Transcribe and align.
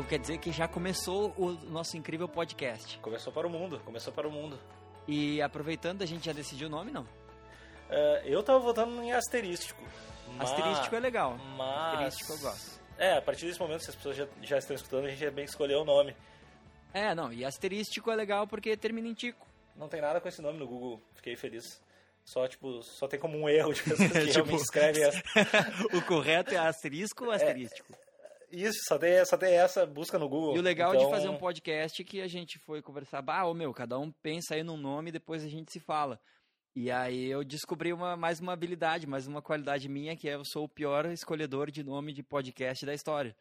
Então 0.00 0.08
quer 0.08 0.18
dizer 0.18 0.38
que 0.38 0.50
já 0.50 0.66
começou 0.66 1.34
o 1.36 1.52
nosso 1.70 1.94
incrível 1.94 2.26
podcast. 2.26 2.98
Começou 3.00 3.30
para 3.30 3.46
o 3.46 3.50
mundo, 3.50 3.82
começou 3.84 4.10
para 4.10 4.26
o 4.26 4.30
mundo. 4.30 4.58
E 5.06 5.42
aproveitando, 5.42 6.00
a 6.00 6.06
gente 6.06 6.24
já 6.24 6.32
decidiu 6.32 6.68
o 6.68 6.70
nome, 6.70 6.90
não? 6.90 7.02
Uh, 7.02 8.24
eu 8.24 8.42
tava 8.42 8.58
votando 8.60 9.02
em 9.02 9.12
asterístico. 9.12 9.82
Mas... 10.38 10.50
Asterístico 10.50 10.96
é 10.96 11.00
legal. 11.00 11.36
Mas... 11.54 11.92
Asterístico 11.92 12.32
eu 12.32 12.38
gosto. 12.38 12.80
É, 12.96 13.18
a 13.18 13.20
partir 13.20 13.44
desse 13.44 13.60
momento, 13.60 13.84
se 13.84 13.90
as 13.90 13.96
pessoas 13.96 14.16
já, 14.16 14.26
já 14.40 14.56
estão 14.56 14.74
escutando, 14.74 15.04
a 15.04 15.10
gente 15.10 15.20
já 15.20 15.30
bem 15.30 15.44
escolheu 15.44 15.82
o 15.82 15.84
nome. 15.84 16.16
É, 16.94 17.14
não, 17.14 17.30
e 17.30 17.44
asterístico 17.44 18.10
é 18.10 18.16
legal 18.16 18.46
porque 18.46 18.74
termina 18.78 19.06
em 19.06 19.12
tico. 19.12 19.46
Não 19.76 19.86
tem 19.86 20.00
nada 20.00 20.18
com 20.18 20.28
esse 20.28 20.40
nome 20.40 20.58
no 20.58 20.66
Google, 20.66 21.02
fiquei 21.12 21.36
feliz. 21.36 21.78
Só, 22.24 22.48
tipo, 22.48 22.82
só 22.82 23.06
tem 23.06 23.20
como 23.20 23.36
um 23.36 23.46
erro 23.50 23.74
de 23.74 23.82
pessoas 23.84 24.12
que 24.12 24.26
tipo, 24.28 24.32
realmente 24.32 24.62
escrevem 24.62 25.02
o 25.92 26.00
correto 26.06 26.54
é 26.54 26.56
asterisco 26.56 27.26
ou 27.26 27.32
asterístico? 27.32 27.92
É, 27.92 28.09
isso, 28.50 28.80
só 28.86 28.98
tem, 28.98 29.24
só 29.24 29.36
tem 29.36 29.54
essa 29.54 29.86
busca 29.86 30.18
no 30.18 30.28
Google. 30.28 30.56
E 30.56 30.58
o 30.58 30.62
legal 30.62 30.94
então... 30.94 31.06
de 31.06 31.12
fazer 31.12 31.28
um 31.28 31.36
podcast 31.36 32.00
é 32.00 32.04
que 32.04 32.20
a 32.20 32.28
gente 32.28 32.58
foi 32.58 32.82
conversar, 32.82 33.22
bah, 33.22 33.44
ô 33.44 33.54
meu, 33.54 33.72
cada 33.72 33.98
um 33.98 34.10
pensa 34.10 34.54
aí 34.54 34.62
num 34.62 34.76
nome 34.76 35.10
e 35.10 35.12
depois 35.12 35.44
a 35.44 35.48
gente 35.48 35.72
se 35.72 35.80
fala. 35.80 36.20
E 36.74 36.90
aí 36.90 37.26
eu 37.26 37.42
descobri 37.42 37.92
uma, 37.92 38.16
mais 38.16 38.38
uma 38.40 38.52
habilidade, 38.52 39.06
mais 39.06 39.26
uma 39.26 39.42
qualidade 39.42 39.88
minha, 39.88 40.16
que 40.16 40.28
é 40.28 40.34
eu 40.34 40.44
sou 40.44 40.64
o 40.64 40.68
pior 40.68 41.06
escolhedor 41.06 41.70
de 41.70 41.82
nome 41.82 42.12
de 42.12 42.22
podcast 42.22 42.86
da 42.86 42.94
história. 42.94 43.36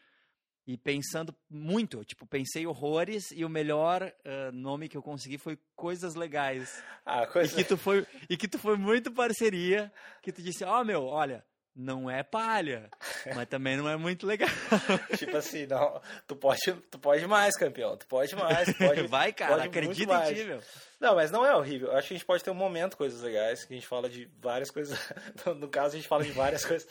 E 0.66 0.78
pensando 0.78 1.36
muito, 1.50 2.04
tipo, 2.06 2.28
pensei 2.28 2.68
horrores 2.68 3.32
e 3.32 3.44
o 3.44 3.50
melhor 3.50 4.04
uh, 4.04 4.52
nome 4.52 4.88
que 4.88 4.98
eu 4.98 5.02
consegui 5.02 5.38
foi 5.38 5.58
Coisas 5.76 6.16
Legais. 6.16 6.84
Ah, 7.06 7.26
coisa... 7.26 7.54
e, 7.54 7.64
que 7.64 7.68
tu 7.68 7.78
foi, 7.78 8.06
e 8.30 8.38
que 8.38 8.48
tu 8.48 8.60
foi 8.60 8.78
muito 8.78 9.12
parceria, 9.12 9.92
que 10.22 10.32
tu 10.32 10.44
disse, 10.44 10.64
ó 10.64 10.82
oh, 10.82 10.84
meu, 10.84 11.06
olha, 11.06 11.44
não 11.80 12.10
é 12.10 12.22
palha, 12.24 12.90
mas 13.34 13.48
também 13.48 13.78
não 13.78 13.88
é 13.88 13.96
muito 13.96 14.28
legal. 14.28 14.50
tipo 15.18 15.38
assim, 15.38 15.66
não, 15.66 16.02
tu 16.28 16.36
pode, 16.36 16.60
tu 16.92 17.00
pode 17.00 17.26
mais, 17.26 17.56
campeão, 17.56 17.96
tu 17.96 18.06
pode 18.06 18.36
mais, 18.36 18.68
tu 18.68 18.78
pode, 18.78 19.00
Vai, 19.08 19.32
cara, 19.32 19.56
pode 19.56 19.68
acredita 19.68 20.30
em 20.30 20.34
ti, 20.34 20.44
meu. 20.44 20.62
Não, 21.00 21.16
mas 21.16 21.32
não 21.32 21.46
é 21.46 21.56
horrível. 21.56 21.96
Acho 21.96 22.10
que 22.10 22.14
a 22.16 22.18
gente 22.18 22.26
pode 22.26 22.44
ter 22.44 22.52
um 22.52 22.56
momento 22.56 22.98
coisas 22.98 23.22
legais, 23.22 23.64
que 23.64 23.74
a 23.74 23.78
gente 23.78 23.88
fala 23.88 24.10
de 24.10 24.30
várias 24.42 24.70
coisas. 24.70 25.00
No 25.58 25.70
caso, 25.70 25.96
a 25.96 25.98
gente 25.98 26.08
fala 26.08 26.24
de 26.24 26.32
várias 26.32 26.66
coisas. 26.66 26.88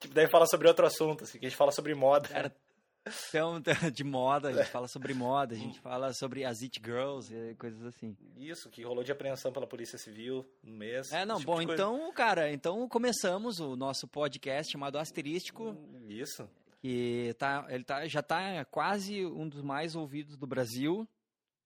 Tipo, 0.00 0.14
daí 0.14 0.28
fala 0.30 0.46
sobre 0.46 0.66
outro 0.66 0.86
assunto, 0.86 1.24
assim, 1.24 1.38
que 1.38 1.44
a 1.44 1.48
gente 1.48 1.58
fala 1.58 1.70
sobre 1.70 1.94
moda. 1.94 2.28
Cara, 2.28 2.52
então, 3.06 3.60
de 3.92 4.04
moda, 4.04 4.48
a 4.48 4.52
gente 4.52 4.70
fala 4.70 4.86
sobre 4.86 5.14
moda, 5.14 5.54
a 5.54 5.58
gente 5.58 5.80
fala 5.80 6.12
sobre 6.12 6.44
as 6.44 6.62
It 6.62 6.80
Girls 6.84 7.34
e 7.34 7.54
coisas 7.54 7.82
assim. 7.84 8.16
Isso, 8.36 8.68
que 8.68 8.82
rolou 8.82 9.02
de 9.02 9.10
apreensão 9.10 9.52
pela 9.52 9.66
Polícia 9.66 9.98
Civil 9.98 10.46
no 10.62 10.76
mês. 10.76 11.10
É, 11.12 11.24
não, 11.24 11.38
tipo 11.38 11.52
bom, 11.52 11.62
então, 11.62 12.12
cara, 12.12 12.52
então 12.52 12.86
começamos 12.88 13.58
o 13.58 13.74
nosso 13.74 14.06
podcast 14.06 14.70
chamado 14.70 14.98
Asterístico. 14.98 15.76
Isso. 16.08 16.48
Que 16.82 17.34
tá, 17.38 17.66
ele 17.68 17.84
tá, 17.84 18.06
já 18.06 18.22
tá 18.22 18.64
quase 18.66 19.24
um 19.26 19.48
dos 19.48 19.62
mais 19.62 19.94
ouvidos 19.94 20.36
do 20.36 20.46
Brasil. 20.46 21.08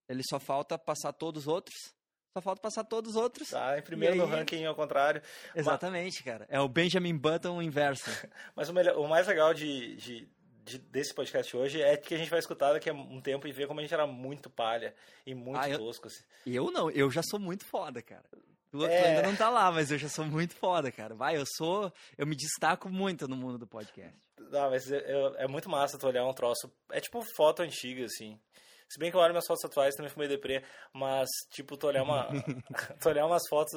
Ele 0.09 0.23
só 0.29 0.39
falta 0.39 0.79
passar 0.79 1.13
todos 1.13 1.43
os 1.43 1.49
outros. 1.49 1.95
Só 2.37 2.43
falta 2.43 2.61
passar 2.61 2.83
todos 2.83 3.13
os 3.13 3.17
outros. 3.17 3.51
Tá, 3.51 3.79
em 3.79 3.83
primeiro 3.83 4.15
aí... 4.15 4.21
no 4.21 4.27
ranking 4.27 4.65
ao 4.65 4.75
contrário. 4.75 5.23
Exatamente, 5.55 6.17
Mas... 6.17 6.25
cara. 6.25 6.47
É 6.51 6.61
o 6.61 6.69
Benjamin 6.69 7.17
Button 7.17 7.63
inverso. 7.63 8.11
Mas 8.57 8.69
o, 8.69 8.73
melhor, 8.73 8.99
o 8.99 9.09
mais 9.09 9.29
legal 9.29 9.55
de, 9.55 9.95
de 9.95 10.29
de, 10.65 10.79
desse 10.79 11.15
podcast 11.15 11.55
hoje 11.57 11.83
é 11.83 11.97
que 11.97 12.15
a 12.15 12.19
gente 12.19 12.31
vai 12.31 12.39
escutar 12.39 12.73
daqui 12.73 12.89
a 12.89 12.95
um 12.95 13.21
tempo 13.21 13.47
e 13.47 13.53
ver 13.53 13.67
como 13.67 13.81
a 13.81 13.83
gente 13.83 13.93
era 13.93 14.07
muito 14.07 14.49
palha 14.49 14.95
e 15.27 15.35
muito 15.35 15.59
ah, 15.59 15.77
tosco. 15.77 16.07
Assim. 16.07 16.25
Eu 16.47 16.71
não, 16.71 16.91
eu 16.91 17.11
já 17.11 17.23
sou 17.23 17.39
muito 17.39 17.65
foda, 17.65 18.01
cara. 18.01 18.25
Tu, 18.71 18.85
é... 18.85 19.01
tu, 19.01 19.07
ainda 19.07 19.23
não 19.23 19.37
tá 19.37 19.51
lá, 19.51 19.71
mas 19.71 19.91
eu 19.91 19.99
já 19.99 20.09
sou 20.09 20.25
muito 20.25 20.55
foda, 20.55 20.91
cara. 20.91 21.15
Vai, 21.15 21.37
eu 21.37 21.45
sou. 21.47 21.93
Eu 22.17 22.27
me 22.27 22.35
destaco 22.35 22.89
muito 22.89 23.29
no 23.29 23.37
mundo 23.37 23.59
do 23.59 23.67
podcast. 23.67 24.17
Não, 24.39 24.71
mas 24.71 24.91
é, 24.91 24.97
é, 24.97 25.45
é 25.45 25.47
muito 25.47 25.69
massa 25.69 25.99
tu 25.99 26.07
olhar 26.07 26.25
um 26.25 26.33
troço. 26.33 26.73
É 26.91 27.01
tipo 27.01 27.21
foto 27.37 27.63
antiga, 27.63 28.05
assim. 28.07 28.41
Se 28.89 28.99
bem 28.99 29.11
que 29.11 29.17
eu 29.17 29.21
olho 29.21 29.33
minhas 29.33 29.47
fotos 29.47 29.65
atuais 29.65 29.95
também 29.95 30.11
fui 30.11 30.21
meio 30.21 30.37
deprê, 30.37 30.63
mas, 30.93 31.29
tipo, 31.51 31.77
tu 31.77 31.87
olhar 31.87 32.03
uma. 32.03 32.29
tu 33.01 33.09
olhar 33.09 33.27
umas 33.27 33.43
fotos. 33.49 33.73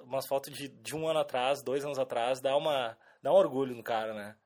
Umas 0.00 0.26
fotos 0.26 0.52
de, 0.52 0.68
de 0.68 0.94
um 0.94 1.08
ano 1.08 1.20
atrás, 1.20 1.62
dois 1.62 1.84
anos 1.84 1.98
atrás, 1.98 2.40
dá 2.40 2.56
uma. 2.56 2.96
dá 3.22 3.32
um 3.32 3.36
orgulho 3.36 3.74
no 3.74 3.82
cara, 3.82 4.14
né? 4.14 4.36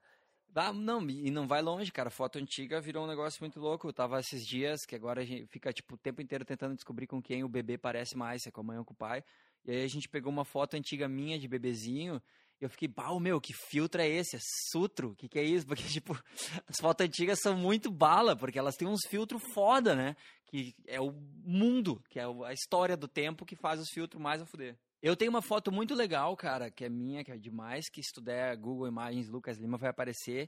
Ah, 0.55 0.73
não, 0.73 1.09
e 1.09 1.31
não 1.31 1.47
vai 1.47 1.63
longe, 1.63 1.93
cara. 1.93 2.11
Foto 2.11 2.39
antiga 2.39 2.81
virou 2.81 3.05
um 3.05 3.09
negócio 3.09 3.39
muito 3.41 3.61
louco. 3.61 3.89
Eu 3.89 3.93
tava 3.93 4.19
esses 4.19 4.45
dias, 4.45 4.81
que 4.85 4.97
agora 4.97 5.23
a 5.23 5.25
gente 5.25 5.47
fica, 5.47 5.73
tipo, 5.73 5.95
o 5.95 5.99
tempo 5.99 6.21
inteiro 6.21 6.45
tentando 6.45 6.75
descobrir 6.75 7.07
com 7.07 7.23
quem 7.23 7.45
o 7.45 7.49
bebê 7.49 7.79
parece 7.79 8.17
mais, 8.17 8.43
se 8.43 8.49
é 8.49 8.53
com 8.53 8.61
a 8.61 8.65
mãe 8.65 8.79
ou 8.79 8.85
com 8.85 8.93
o 8.93 8.97
pai. 8.97 9.23
E 9.65 9.71
aí 9.71 9.85
a 9.85 9.89
gente 9.89 10.09
pegou 10.09 10.33
uma 10.33 10.45
foto 10.45 10.75
antiga 10.75 11.09
minha 11.09 11.39
de 11.39 11.47
bebezinho. 11.47 12.21
E 12.61 12.65
eu 12.65 12.69
fiquei, 12.69 12.89
pau, 12.89 13.21
meu, 13.21 13.41
que 13.41 13.55
filtro 13.55 14.03
é 14.03 14.09
esse? 14.09 14.37
É 14.37 14.41
sutro? 14.71 15.11
O 15.11 15.17
que, 15.17 15.29
que 15.29 15.39
é 15.39 15.45
isso? 15.45 15.65
Porque, 15.69 15.85
tipo, 15.85 16.19
as 16.67 16.77
fotos 16.81 17.07
antigas 17.07 17.39
são 17.41 17.57
muito 17.57 17.91
bala, 17.91 18.37
porque 18.37 18.59
elas 18.59 18.77
têm 18.77 18.89
uns 18.89 19.07
filtros 19.09 19.43
foda, 19.55 19.95
né? 19.95 20.17
Que 20.47 20.75
é 20.87 21.01
o 21.01 21.13
mundo, 21.45 22.03
que 22.11 22.19
é 22.19 22.25
a 22.25 22.53
história 22.53 22.97
do 22.97 23.07
tempo 23.07 23.47
que 23.47 23.55
faz 23.55 23.81
os 23.81 23.89
filtros 23.89 24.21
mais 24.21 24.43
a 24.43 24.47
fuder. 24.47 24.77
Eu 25.03 25.17
tenho 25.17 25.31
uma 25.31 25.41
foto 25.41 25.73
muito 25.73 25.95
legal, 25.95 26.37
cara, 26.37 26.71
que 26.71 26.85
é 26.85 26.89
minha, 26.91 27.25
que 27.25 27.33
é 27.33 27.39
demais, 27.39 27.89
que 27.89 28.03
se 28.03 28.13
tu 28.13 28.21
der 28.21 28.55
Google 28.57 28.87
Imagens 28.87 29.29
Lucas 29.29 29.57
Lima 29.57 29.79
vai 29.79 29.89
aparecer, 29.89 30.47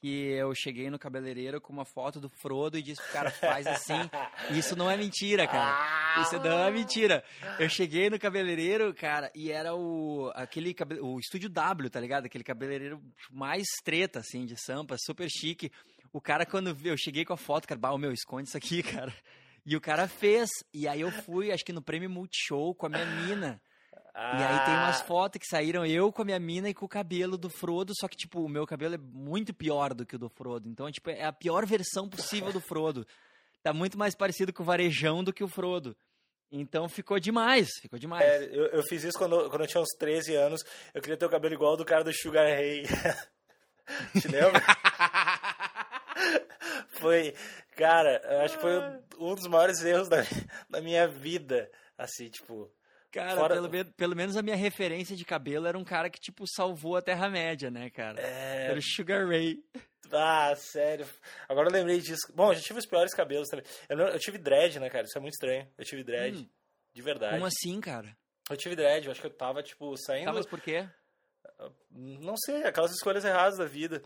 que 0.00 0.32
eu 0.32 0.52
cheguei 0.52 0.90
no 0.90 0.98
cabeleireiro 0.98 1.60
com 1.60 1.72
uma 1.72 1.84
foto 1.84 2.20
do 2.20 2.28
Frodo 2.28 2.76
e 2.76 2.82
disse 2.82 3.00
pro 3.00 3.12
cara, 3.12 3.30
faz 3.30 3.66
assim. 3.66 3.94
Isso 4.50 4.74
não 4.74 4.90
é 4.90 4.96
mentira, 4.96 5.46
cara. 5.46 6.22
Isso 6.22 6.38
não 6.40 6.58
é 6.58 6.70
mentira. 6.72 7.22
Eu 7.58 7.68
cheguei 7.68 8.10
no 8.10 8.18
cabeleireiro, 8.18 8.92
cara, 8.92 9.30
e 9.34 9.52
era 9.52 9.74
o 9.74 10.30
aquele 10.34 10.74
o 11.00 11.18
estúdio 11.20 11.48
W, 11.48 11.88
tá 11.88 12.00
ligado? 12.00 12.26
Aquele 12.26 12.44
cabeleireiro 12.44 13.00
mais 13.30 13.64
treta 13.84 14.18
assim 14.18 14.44
de 14.44 14.56
sampa, 14.60 14.96
super 14.98 15.28
chique. 15.30 15.70
O 16.12 16.20
cara 16.20 16.44
quando 16.44 16.76
eu 16.84 16.96
cheguei 16.98 17.24
com 17.24 17.32
a 17.32 17.38
foto, 17.38 17.66
cara, 17.66 17.80
bah, 17.80 17.96
meu, 17.96 18.12
esconde 18.12 18.48
isso 18.48 18.56
aqui, 18.56 18.82
cara. 18.84 19.14
E 19.64 19.76
o 19.76 19.80
cara 19.80 20.06
fez. 20.08 20.50
E 20.72 20.86
aí 20.86 21.00
eu 21.00 21.10
fui, 21.10 21.50
acho 21.50 21.64
que 21.64 21.72
no 21.72 21.80
prêmio 21.80 22.10
Multishow 22.10 22.74
com 22.74 22.86
a 22.86 22.88
minha 22.88 23.06
mina. 23.06 23.62
Ah. 24.14 24.38
E 24.38 24.44
aí 24.44 24.64
tem 24.64 24.74
umas 24.74 25.00
ah. 25.00 25.04
fotos 25.04 25.40
que 25.40 25.46
saíram 25.46 25.84
eu 25.84 26.12
com 26.12 26.22
a 26.22 26.24
minha 26.24 26.38
mina 26.38 26.68
e 26.68 26.74
com 26.74 26.86
o 26.86 26.88
cabelo 26.88 27.36
do 27.36 27.50
Frodo, 27.50 27.92
só 27.98 28.06
que, 28.06 28.16
tipo, 28.16 28.40
o 28.40 28.48
meu 28.48 28.64
cabelo 28.64 28.94
é 28.94 28.98
muito 28.98 29.52
pior 29.52 29.92
do 29.92 30.06
que 30.06 30.14
o 30.14 30.18
do 30.18 30.28
Frodo. 30.28 30.68
Então, 30.68 30.90
tipo, 30.90 31.10
é 31.10 31.24
a 31.24 31.32
pior 31.32 31.66
versão 31.66 32.08
possível 32.08 32.52
do 32.52 32.60
Frodo. 32.60 33.04
Tá 33.60 33.72
muito 33.72 33.98
mais 33.98 34.14
parecido 34.14 34.52
com 34.52 34.62
o 34.62 34.66
Varejão 34.66 35.24
do 35.24 35.32
que 35.32 35.42
o 35.42 35.48
Frodo. 35.48 35.96
Então 36.52 36.88
ficou 36.88 37.18
demais, 37.18 37.68
ficou 37.80 37.98
demais. 37.98 38.24
É, 38.24 38.44
eu, 38.44 38.66
eu, 38.66 38.82
fiz 38.84 39.02
isso 39.02 39.18
quando, 39.18 39.50
quando 39.50 39.62
eu 39.62 39.66
tinha 39.66 39.82
uns 39.82 39.90
13 39.98 40.36
anos. 40.36 40.62
Eu 40.94 41.02
queria 41.02 41.16
ter 41.16 41.26
o 41.26 41.30
cabelo 41.30 41.54
igual 41.54 41.72
ao 41.72 41.76
do 41.76 41.84
cara 41.84 42.04
do 42.04 42.12
Sugar 42.12 42.46
Ray. 42.46 42.84
Te 44.20 44.28
lembra? 44.28 44.62
foi, 47.00 47.34
cara, 47.76 48.44
acho 48.44 48.54
que 48.54 48.60
foi 48.60 48.78
um, 48.78 49.02
um 49.18 49.34
dos 49.34 49.48
maiores 49.48 49.82
erros 49.82 50.08
da, 50.08 50.18
da 50.70 50.80
minha 50.80 51.08
vida. 51.08 51.68
Assim, 51.98 52.28
tipo, 52.28 52.70
Cara, 53.14 53.36
Fora... 53.36 53.54
pelo, 53.54 53.92
pelo, 53.92 54.16
menos 54.16 54.36
a 54.36 54.42
minha 54.42 54.56
referência 54.56 55.14
de 55.14 55.24
cabelo 55.24 55.68
era 55.68 55.78
um 55.78 55.84
cara 55.84 56.10
que, 56.10 56.18
tipo, 56.18 56.44
salvou 56.48 56.96
a 56.96 57.02
Terra-média, 57.02 57.70
né, 57.70 57.88
cara? 57.88 58.20
É... 58.20 58.70
Era 58.70 58.78
o 58.78 58.82
Sugar 58.82 59.24
Ray. 59.28 59.62
Ah, 60.12 60.52
sério. 60.56 61.06
Agora 61.48 61.68
eu 61.68 61.72
lembrei 61.72 62.00
disso. 62.00 62.26
Bom, 62.34 62.50
eu 62.50 62.56
já 62.56 62.60
tive 62.60 62.80
os 62.80 62.86
piores 62.86 63.14
cabelos 63.14 63.48
também. 63.48 63.64
Eu, 63.88 63.96
não, 63.96 64.08
eu 64.08 64.18
tive 64.18 64.36
dread, 64.36 64.80
né, 64.80 64.90
cara? 64.90 65.04
Isso 65.04 65.16
é 65.16 65.20
muito 65.20 65.34
estranho. 65.34 65.64
Eu 65.78 65.84
tive 65.84 66.02
dread. 66.02 66.38
Hum. 66.38 66.48
De 66.92 67.02
verdade. 67.02 67.34
Como 67.34 67.46
assim, 67.46 67.80
cara? 67.80 68.16
Eu 68.50 68.56
tive 68.56 68.74
dread. 68.74 69.06
Eu 69.06 69.12
acho 69.12 69.20
que 69.20 69.28
eu 69.28 69.32
tava, 69.32 69.62
tipo, 69.62 69.96
saindo... 69.96 70.32
Mas 70.32 70.46
por 70.46 70.60
quê? 70.60 70.88
Não 71.92 72.36
sei. 72.36 72.64
Aquelas 72.64 72.90
escolhas 72.90 73.24
erradas 73.24 73.58
da 73.58 73.64
vida. 73.64 74.02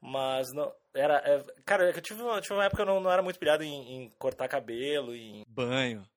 Mas 0.00 0.46
não... 0.54 0.72
Era... 0.94 1.16
É, 1.18 1.44
cara, 1.64 1.90
eu 1.90 2.00
tive, 2.00 2.22
uma, 2.22 2.36
eu 2.36 2.40
tive 2.40 2.54
uma 2.54 2.64
época 2.64 2.84
que 2.84 2.88
eu 2.88 2.94
não, 2.94 3.00
não 3.00 3.10
era 3.10 3.22
muito 3.22 3.40
pilhado 3.40 3.64
em, 3.64 4.04
em 4.04 4.10
cortar 4.20 4.46
cabelo, 4.46 5.16
em... 5.16 5.44
Banho. 5.48 6.08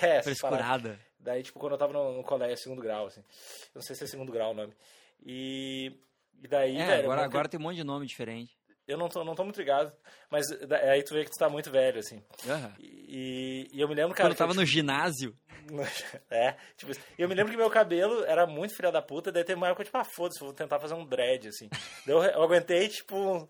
É, 0.00 0.22
Frescurada. 0.22 0.98
Daí, 1.22 1.42
tipo, 1.42 1.58
quando 1.58 1.72
eu 1.72 1.78
tava 1.78 1.92
no, 1.92 2.16
no, 2.16 2.24
colégio, 2.24 2.56
segundo 2.56 2.82
grau, 2.82 3.06
assim. 3.06 3.20
Eu 3.20 3.76
não 3.76 3.82
sei 3.82 3.94
se 3.94 4.04
é 4.04 4.06
segundo 4.06 4.32
grau 4.32 4.50
o 4.50 4.54
nome. 4.54 4.74
E, 5.24 5.92
e 6.42 6.48
daí, 6.48 6.76
é, 6.76 6.86
velho... 6.86 7.04
Agora, 7.04 7.24
agora 7.24 7.48
tem 7.48 7.60
um 7.60 7.62
monte 7.62 7.76
de 7.76 7.84
nome 7.84 8.06
diferente. 8.06 8.52
Eu 8.86 8.98
não 8.98 9.08
tô, 9.08 9.24
não 9.24 9.36
tô 9.36 9.44
muito 9.44 9.58
ligado, 9.58 9.92
mas 10.28 10.44
aí 10.90 11.04
tu 11.04 11.14
vê 11.14 11.24
que 11.24 11.30
tu 11.30 11.38
tá 11.38 11.48
muito 11.48 11.70
velho, 11.70 12.00
assim. 12.00 12.16
Uhum. 12.16 12.72
E, 12.80 13.68
e, 13.72 13.80
eu 13.80 13.88
me 13.88 13.94
lembro, 13.94 14.14
cara... 14.14 14.28
Quando 14.28 14.32
eu 14.32 14.38
tava 14.38 14.52
eu, 14.52 14.56
no 14.56 14.66
ginásio. 14.66 15.36
é, 16.28 16.56
tipo... 16.76 16.90
Eu 17.16 17.28
me 17.28 17.34
lembro 17.36 17.52
que 17.52 17.56
meu 17.56 17.70
cabelo 17.70 18.24
era 18.24 18.44
muito 18.44 18.74
filha 18.74 18.90
da 18.90 19.00
puta, 19.00 19.30
daí 19.30 19.44
teve 19.44 19.56
uma 19.56 19.68
época, 19.68 19.84
tipo, 19.84 19.96
ah, 19.96 20.04
foda-se, 20.04 20.40
vou 20.40 20.52
tentar 20.52 20.80
fazer 20.80 20.94
um 20.94 21.06
dread, 21.06 21.46
assim. 21.46 21.68
daí 22.04 22.16
eu, 22.16 22.22
eu 22.24 22.42
aguentei, 22.42 22.88
tipo 22.88 23.48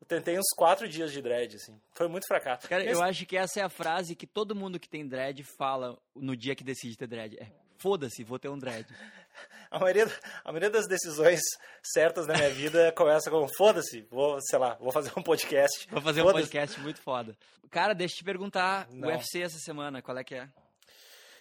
eu 0.00 0.06
tentei 0.06 0.38
uns 0.38 0.48
quatro 0.56 0.88
dias 0.88 1.12
de 1.12 1.20
dread, 1.20 1.56
assim. 1.56 1.78
Foi 1.94 2.08
muito 2.08 2.26
fracasso. 2.26 2.68
Cara, 2.68 2.82
Esse... 2.82 2.92
eu 2.92 3.02
acho 3.02 3.26
que 3.26 3.36
essa 3.36 3.60
é 3.60 3.62
a 3.62 3.68
frase 3.68 4.16
que 4.16 4.26
todo 4.26 4.56
mundo 4.56 4.80
que 4.80 4.88
tem 4.88 5.06
dread 5.06 5.44
fala 5.44 5.98
no 6.14 6.36
dia 6.36 6.54
que 6.54 6.64
decide 6.64 6.96
ter 6.96 7.06
dread. 7.06 7.36
É, 7.38 7.46
foda-se, 7.76 8.24
vou 8.24 8.38
ter 8.38 8.48
um 8.48 8.58
dread. 8.58 8.86
A 9.70 9.78
maioria, 9.78 10.06
a 10.44 10.48
maioria 10.48 10.68
das 10.68 10.88
decisões 10.88 11.40
certas 11.80 12.26
da 12.26 12.34
minha 12.34 12.50
vida 12.50 12.90
começa 12.98 13.30
com 13.30 13.46
foda-se, 13.56 14.02
vou, 14.10 14.36
sei 14.40 14.58
lá, 14.58 14.74
vou 14.74 14.90
fazer 14.90 15.12
um 15.16 15.22
podcast. 15.22 15.86
Vou 15.88 16.02
fazer 16.02 16.22
um 16.22 16.32
podcast 16.32 16.80
muito 16.80 17.00
foda. 17.00 17.36
Cara, 17.70 17.94
deixa 17.94 18.14
eu 18.14 18.18
te 18.18 18.24
perguntar, 18.24 18.88
o 18.90 19.06
UFC 19.06 19.40
essa 19.40 19.58
semana, 19.58 20.02
qual 20.02 20.18
é 20.18 20.24
que 20.24 20.34
é? 20.34 20.48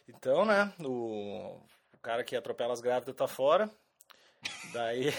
Então, 0.07 0.45
né, 0.45 0.71
o, 0.79 1.59
o 1.91 1.97
cara 2.03 2.23
que 2.23 2.35
atropela 2.35 2.71
as 2.71 2.81
grávidas 2.81 3.15
tá 3.15 3.27
fora. 3.27 3.67
Daí 4.71 5.11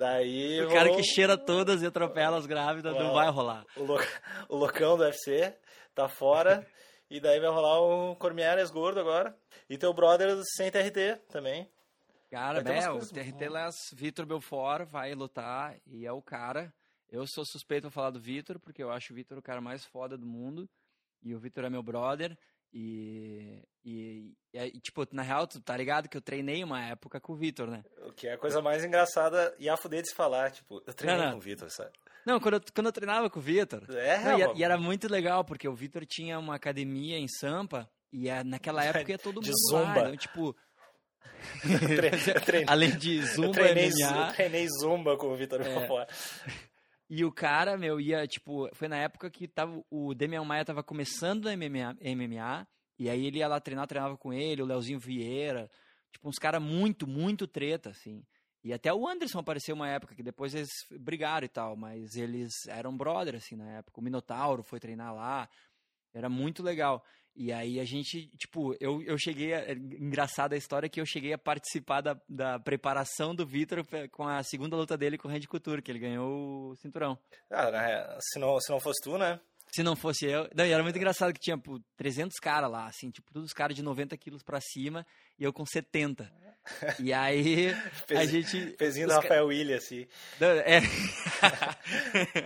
Daí. 0.00 0.62
O 0.64 0.70
cara 0.70 0.96
que 0.96 1.02
cheira 1.02 1.36
todas 1.36 1.82
e 1.82 1.86
atropela 1.86 2.38
as 2.38 2.46
grávidas 2.46 2.94
não 2.94 3.08
Uau. 3.08 3.14
vai 3.14 3.28
rolar. 3.28 3.66
o, 3.76 3.84
lo- 3.84 4.00
o 4.48 4.56
loucão 4.56 4.96
do 4.96 5.02
UFC 5.04 5.54
tá 5.94 6.08
fora. 6.08 6.66
e 7.10 7.20
daí 7.20 7.38
vai 7.38 7.50
rolar 7.50 7.80
o 7.82 8.16
Cormieres 8.16 8.70
gordo 8.70 8.98
agora. 8.98 9.36
E 9.68 9.76
teu 9.76 9.92
brother 9.92 10.42
sem 10.56 10.70
TRT 10.70 11.20
também. 11.28 11.70
Cara, 12.30 12.62
né, 12.62 12.88
o 12.90 12.98
TRT 13.00 13.48
Les, 13.50 13.74
Vitor 13.92 14.24
Belfort 14.24 14.86
vai 14.88 15.12
lutar 15.14 15.76
e 15.86 16.06
é 16.06 16.12
o 16.12 16.22
cara. 16.22 16.72
Eu 17.10 17.26
sou 17.26 17.44
suspeito 17.44 17.82
pra 17.82 17.90
falar 17.90 18.10
do 18.10 18.20
Vitor, 18.20 18.58
porque 18.58 18.82
eu 18.82 18.90
acho 18.90 19.12
o 19.12 19.16
Vitor 19.16 19.36
o 19.36 19.42
cara 19.42 19.60
mais 19.60 19.84
foda 19.84 20.16
do 20.16 20.24
mundo. 20.24 20.66
E 21.22 21.34
o 21.34 21.38
Vitor 21.38 21.64
é 21.64 21.68
meu 21.68 21.82
brother. 21.82 22.38
E, 22.72 23.62
e, 23.84 24.32
e 24.54 24.80
tipo, 24.80 25.06
na 25.12 25.22
real, 25.22 25.46
tu 25.46 25.60
tá 25.60 25.76
ligado 25.76 26.08
que 26.08 26.16
eu 26.16 26.20
treinei 26.22 26.62
uma 26.62 26.80
época 26.84 27.20
com 27.20 27.32
o 27.32 27.36
Vitor, 27.36 27.68
né? 27.68 27.82
O 28.06 28.12
que 28.12 28.28
é 28.28 28.34
a 28.34 28.38
coisa 28.38 28.62
mais 28.62 28.84
engraçada 28.84 29.54
e 29.58 29.68
a 29.68 29.76
fuder 29.76 30.02
de 30.02 30.08
se 30.08 30.14
falar. 30.14 30.50
Tipo, 30.52 30.82
eu 30.86 30.94
treinei 30.94 31.18
Não, 31.18 31.24
não. 31.26 31.32
com 31.32 31.38
o 31.38 31.42
Vitor, 31.42 31.70
sabe? 31.70 31.90
Não, 32.24 32.38
quando 32.38 32.54
eu, 32.54 32.60
quando 32.74 32.86
eu 32.86 32.92
treinava 32.92 33.28
com 33.30 33.38
o 33.40 33.42
Vitor. 33.42 33.84
É, 33.96 34.18
Não, 34.24 34.54
e, 34.54 34.58
e 34.60 34.64
era 34.64 34.76
muito 34.78 35.08
legal, 35.10 35.44
porque 35.44 35.66
o 35.68 35.74
Vitor 35.74 36.04
tinha 36.06 36.38
uma 36.38 36.54
academia 36.54 37.18
em 37.18 37.26
Sampa. 37.28 37.90
E 38.12 38.28
é- 38.28 38.44
naquela 38.44 38.84
época 38.84 39.10
ia 39.10 39.18
todo 39.18 39.40
De 39.40 39.50
mundo 39.50 39.72
lá. 39.72 39.80
zumba. 39.84 40.00
Então, 40.00 40.16
tipo, 40.16 40.56
Eu 41.64 41.96
tre- 41.96 42.10
eu 42.36 42.40
treinei- 42.40 42.66
além 42.68 42.96
de 42.98 43.16
eu 43.18 43.26
zumba, 43.26 43.52
treinei, 43.52 43.88
MMA... 43.90 44.26
eu 44.28 44.32
treinei 44.34 44.68
zumba 44.80 45.16
com 45.16 45.28
o 45.28 45.36
Vitor 45.36 45.60
É. 45.62 46.06
E 47.12 47.24
o 47.24 47.32
cara, 47.32 47.76
meu, 47.76 48.00
ia, 48.00 48.24
tipo, 48.24 48.68
foi 48.72 48.86
na 48.86 48.96
época 48.96 49.28
que 49.28 49.48
tava, 49.48 49.84
o 49.90 50.14
Demian 50.14 50.44
Maia 50.44 50.64
tava 50.64 50.80
começando 50.80 51.46
no 51.46 51.50
MMA, 51.50 51.96
MMA, 52.00 52.68
e 52.96 53.10
aí 53.10 53.26
ele 53.26 53.38
ia 53.38 53.48
lá 53.48 53.58
treinar, 53.58 53.88
treinava 53.88 54.16
com 54.16 54.32
ele, 54.32 54.62
o 54.62 54.64
Leozinho 54.64 55.00
Vieira, 55.00 55.68
tipo, 56.12 56.28
uns 56.28 56.38
caras 56.38 56.62
muito, 56.62 57.08
muito 57.08 57.48
treta, 57.48 57.90
assim. 57.90 58.24
E 58.62 58.72
até 58.72 58.94
o 58.94 59.08
Anderson 59.08 59.40
apareceu 59.40 59.74
uma 59.74 59.88
época, 59.88 60.14
que 60.14 60.22
depois 60.22 60.54
eles 60.54 60.70
brigaram 61.00 61.44
e 61.44 61.48
tal, 61.48 61.74
mas 61.74 62.14
eles 62.14 62.52
eram 62.68 62.96
brother, 62.96 63.34
assim, 63.34 63.56
na 63.56 63.78
época. 63.78 64.00
O 64.00 64.04
Minotauro 64.04 64.62
foi 64.62 64.78
treinar 64.78 65.12
lá, 65.12 65.48
era 66.14 66.28
muito 66.28 66.62
legal. 66.62 67.04
E 67.42 67.54
aí 67.54 67.80
a 67.80 67.86
gente, 67.86 68.26
tipo, 68.36 68.76
eu, 68.78 69.00
eu 69.00 69.16
cheguei, 69.16 69.54
a, 69.54 69.60
é 69.60 69.72
engraçada 69.72 70.54
a 70.54 70.58
história 70.58 70.90
que 70.90 71.00
eu 71.00 71.06
cheguei 71.06 71.32
a 71.32 71.38
participar 71.38 72.02
da, 72.02 72.20
da 72.28 72.58
preparação 72.58 73.34
do 73.34 73.46
Vitor 73.46 73.82
com 74.10 74.28
a 74.28 74.42
segunda 74.42 74.76
luta 74.76 74.94
dele 74.94 75.16
com 75.16 75.26
o 75.26 75.30
Randy 75.30 75.48
Couture, 75.48 75.80
que 75.80 75.90
ele 75.90 75.98
ganhou 75.98 76.72
o 76.72 76.76
cinturão. 76.76 77.18
Na 77.48 77.80
real, 77.80 78.18
se, 78.20 78.38
não, 78.38 78.60
se 78.60 78.70
não 78.70 78.78
fosse 78.78 79.00
tu, 79.02 79.16
né? 79.16 79.40
Se 79.72 79.82
não 79.82 79.94
fosse 79.94 80.26
eu. 80.26 80.48
Não, 80.54 80.66
e 80.66 80.72
era 80.72 80.82
muito 80.82 80.96
engraçado 80.96 81.32
que 81.32 81.40
tinha 81.40 81.56
pô, 81.56 81.80
300 81.96 82.36
caras 82.38 82.70
lá, 82.70 82.86
assim, 82.86 83.10
tipo, 83.10 83.32
todos 83.32 83.48
os 83.48 83.52
caras 83.54 83.76
de 83.76 83.82
90 83.82 84.16
quilos 84.16 84.42
pra 84.42 84.60
cima 84.60 85.06
e 85.38 85.44
eu 85.44 85.52
com 85.52 85.64
70. 85.64 86.30
E 86.98 87.12
aí 87.12 87.68
a 88.16 88.24
gente. 88.26 88.66
Pezinho 88.76 89.06
do 89.06 89.14
ca- 89.14 89.20
Rafael 89.20 89.46
William, 89.46 89.76
assim. 89.76 90.06
Não, 90.40 90.48
É... 90.48 90.80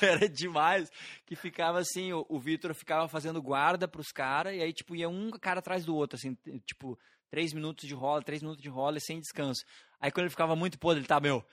Era 0.00 0.28
demais 0.28 0.90
que 1.24 1.34
ficava 1.36 1.78
assim, 1.78 2.12
o, 2.12 2.24
o 2.28 2.38
Vitor 2.38 2.74
ficava 2.74 3.08
fazendo 3.08 3.40
guarda 3.42 3.88
pros 3.88 4.08
caras, 4.12 4.54
e 4.54 4.62
aí, 4.62 4.72
tipo, 4.72 4.94
ia 4.94 5.08
um 5.08 5.30
cara 5.30 5.60
atrás 5.60 5.84
do 5.84 5.94
outro, 5.94 6.16
assim, 6.16 6.36
tipo, 6.66 6.98
três 7.30 7.52
minutos 7.52 7.86
de 7.88 7.94
rola, 7.94 8.22
três 8.22 8.42
minutos 8.42 8.62
de 8.62 8.68
rola 8.68 8.98
e 8.98 9.00
sem 9.00 9.20
descanso. 9.20 9.64
Aí 10.00 10.10
quando 10.10 10.24
ele 10.24 10.30
ficava 10.30 10.54
muito 10.54 10.78
podre, 10.78 11.00
ele 11.00 11.08
tá, 11.08 11.20
meu, 11.20 11.44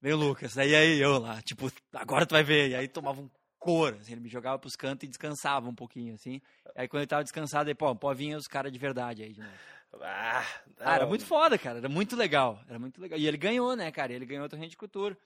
meu 0.00 0.16
Lucas, 0.16 0.54
daí 0.54 0.74
aí 0.74 1.00
eu 1.00 1.18
lá, 1.18 1.40
tipo, 1.42 1.70
agora 1.92 2.26
tu 2.26 2.32
vai 2.32 2.42
ver. 2.42 2.70
E 2.70 2.74
aí 2.74 2.88
tomava 2.88 3.20
um 3.20 3.30
cor, 3.62 3.94
assim, 4.00 4.12
ele 4.12 4.20
me 4.20 4.28
jogava 4.28 4.58
pros 4.58 4.74
cantos 4.74 5.04
e 5.04 5.08
descansava 5.08 5.68
um 5.68 5.74
pouquinho, 5.74 6.14
assim. 6.14 6.40
Aí 6.74 6.88
quando 6.88 7.02
ele 7.02 7.06
tava 7.06 7.22
descansado, 7.22 7.68
aí, 7.68 7.74
pô, 7.74 7.94
pô, 7.94 8.12
vinha 8.12 8.36
os 8.36 8.48
caras 8.48 8.72
de 8.72 8.78
verdade 8.78 9.22
aí 9.22 9.32
de 9.32 9.40
novo. 9.40 9.52
Ah, 10.00 10.44
Ah, 10.80 10.94
era 10.94 11.06
muito 11.06 11.24
foda, 11.24 11.56
cara. 11.58 11.78
Era 11.78 11.88
muito 11.88 12.16
legal. 12.16 12.60
Era 12.68 12.78
muito 12.78 13.00
legal. 13.00 13.18
E 13.18 13.26
ele 13.26 13.36
ganhou, 13.36 13.76
né, 13.76 13.90
cara? 13.92 14.12
Ele 14.12 14.26
ganhou 14.26 14.48
do 14.48 14.56
Randy 14.56 14.76
Couture. 14.76 15.16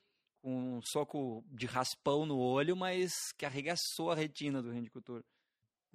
Com 0.43 0.77
um 0.77 0.83
soco 0.83 1.43
de 1.51 1.67
raspão 1.67 2.27
no 2.27 2.39
olho, 2.39 2.77
mas 2.77 3.33
que 3.39 3.47
arregaçou 3.47 4.11
a 4.11 4.15
retina 4.15 4.63
do 4.63 4.71
Couture. 4.91 5.25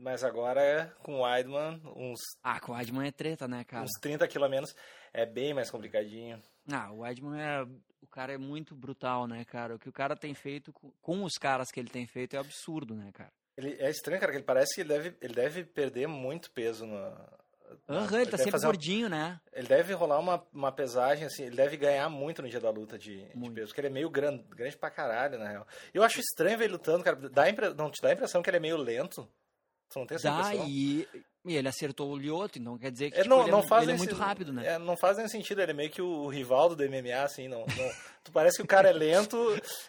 Mas 0.02 0.24
agora, 0.24 0.60
é 0.62 0.86
com 1.04 1.20
o 1.20 1.22
Weidman, 1.24 1.80
uns, 1.96 2.20
Ah, 2.42 2.60
com 2.60 2.72
o 2.72 2.76
Weidman 2.76 3.08
é 3.08 3.12
treta, 3.12 3.48
né, 3.48 3.64
cara? 3.64 3.84
uns 3.84 3.92
30 4.02 4.28
quilos 4.28 4.48
a 4.48 4.50
menos, 4.50 4.76
é 5.14 5.26
bem 5.28 5.54
mais 5.54 5.70
complicadinho. 5.70 6.42
Ah, 6.72 6.92
o 6.92 7.00
Weidman 7.02 7.40
é... 7.40 7.64
O 8.02 8.08
cara 8.08 8.34
é 8.34 8.38
muito 8.38 8.76
brutal, 8.76 9.28
né, 9.28 9.46
cara? 9.46 9.76
O 9.76 9.80
que 9.80 9.88
o 9.88 9.94
cara 9.94 10.16
tem 10.16 10.34
feito 10.34 10.74
com, 10.74 11.24
os 11.24 11.34
caras 11.38 11.70
que 11.72 11.80
ele 11.80 11.88
tem 11.90 12.08
feito 12.08 12.36
é 12.36 12.40
absurdo, 12.40 12.96
né, 12.96 13.12
cara? 13.14 13.32
Ele, 13.56 13.76
é 13.80 13.92
estranho, 13.92 14.20
cara, 14.20 14.32
que 14.32 14.40
ele 14.40 14.44
parece 14.46 14.74
que 14.74 14.82
ele 14.82 14.90
deve, 14.90 15.16
ele 15.22 15.34
deve 15.36 15.64
perder 15.64 16.08
muito 16.08 16.50
peso 16.52 16.86
no... 16.88 16.96
Aham, 17.88 18.16
ele 18.22 18.26
tá 18.26 18.32
deve 18.32 18.38
sempre 18.38 18.52
fazer 18.52 18.66
uma- 18.66 18.72
gordinho, 18.74 19.08
né? 19.08 19.40
Ele 19.54 19.68
deve 19.68 19.94
rolar 19.94 20.20
uma, 20.20 20.44
uma 20.52 20.72
pesagem, 20.72 21.26
assim, 21.26 21.44
ele 21.44 21.56
deve 21.56 21.78
ganhar 21.78 22.10
muito 22.10 22.42
no 22.42 22.50
dia 22.50 22.60
da 22.60 22.70
luta 22.72 22.98
de, 22.98 23.24
de 23.34 23.50
peso, 23.52 23.68
porque 23.68 23.82
ele 23.82 23.88
é 23.88 23.92
meio 23.92 24.10
grande, 24.10 24.44
grande 24.50 24.76
pra 24.76 24.90
caralho, 24.90 25.38
na 25.38 25.48
real. 25.48 25.68
Eu 25.94 26.02
acho 26.04 26.20
estranho 26.20 26.58
ver 26.58 26.66
ele 26.66 26.74
lutando, 26.74 27.04
cara, 27.04 27.16
dá 27.30 27.50
impre- 27.50 27.74
não 27.76 27.90
te 27.92 28.02
dá 28.02 28.10
a 28.10 28.14
impressão 28.14 28.42
que 28.42 28.50
ele 28.50 28.58
é 28.58 28.62
meio 28.62 28.78
lento? 28.78 29.30
Tu 29.92 30.00
não 30.00 30.06
tem 30.08 30.16
essa 30.16 30.28
Dá, 30.30 30.40
impressão? 30.40 30.66
e, 30.70 31.08
e 31.46 31.56
ele 31.56 31.68
acertou 31.68 32.12
o 32.12 32.18
Lioto, 32.18 32.58
então 32.58 32.78
quer 32.78 32.92
dizer 32.92 33.12
que 33.12 33.18
É, 33.20 33.24
tipo, 33.24 33.30
não, 33.36 33.42
ele, 33.42 33.52
não 33.52 33.60
é, 33.60 33.82
ele 33.84 33.92
é 33.92 33.96
esse- 33.96 33.98
muito 33.98 34.16
rápido, 34.16 34.54
né? 34.54 34.66
é, 34.68 34.80
não 34.80 34.96
faz 34.96 35.18
nenhum 35.18 35.30
sentido, 35.30 35.62
ele 35.62 35.72
é 35.72 35.74
meio 35.74 35.90
que 35.90 36.02
o 36.02 36.28
rival 36.30 36.74
do 36.76 36.84
MMA, 36.84 37.24
assim, 37.24 37.48
não, 37.48 37.60
não- 37.66 37.92
tu 38.24 38.32
parece 38.32 38.58
que 38.58 38.64
o 38.64 38.68
cara 38.68 38.90
é 38.90 38.94
lento 38.94 39.38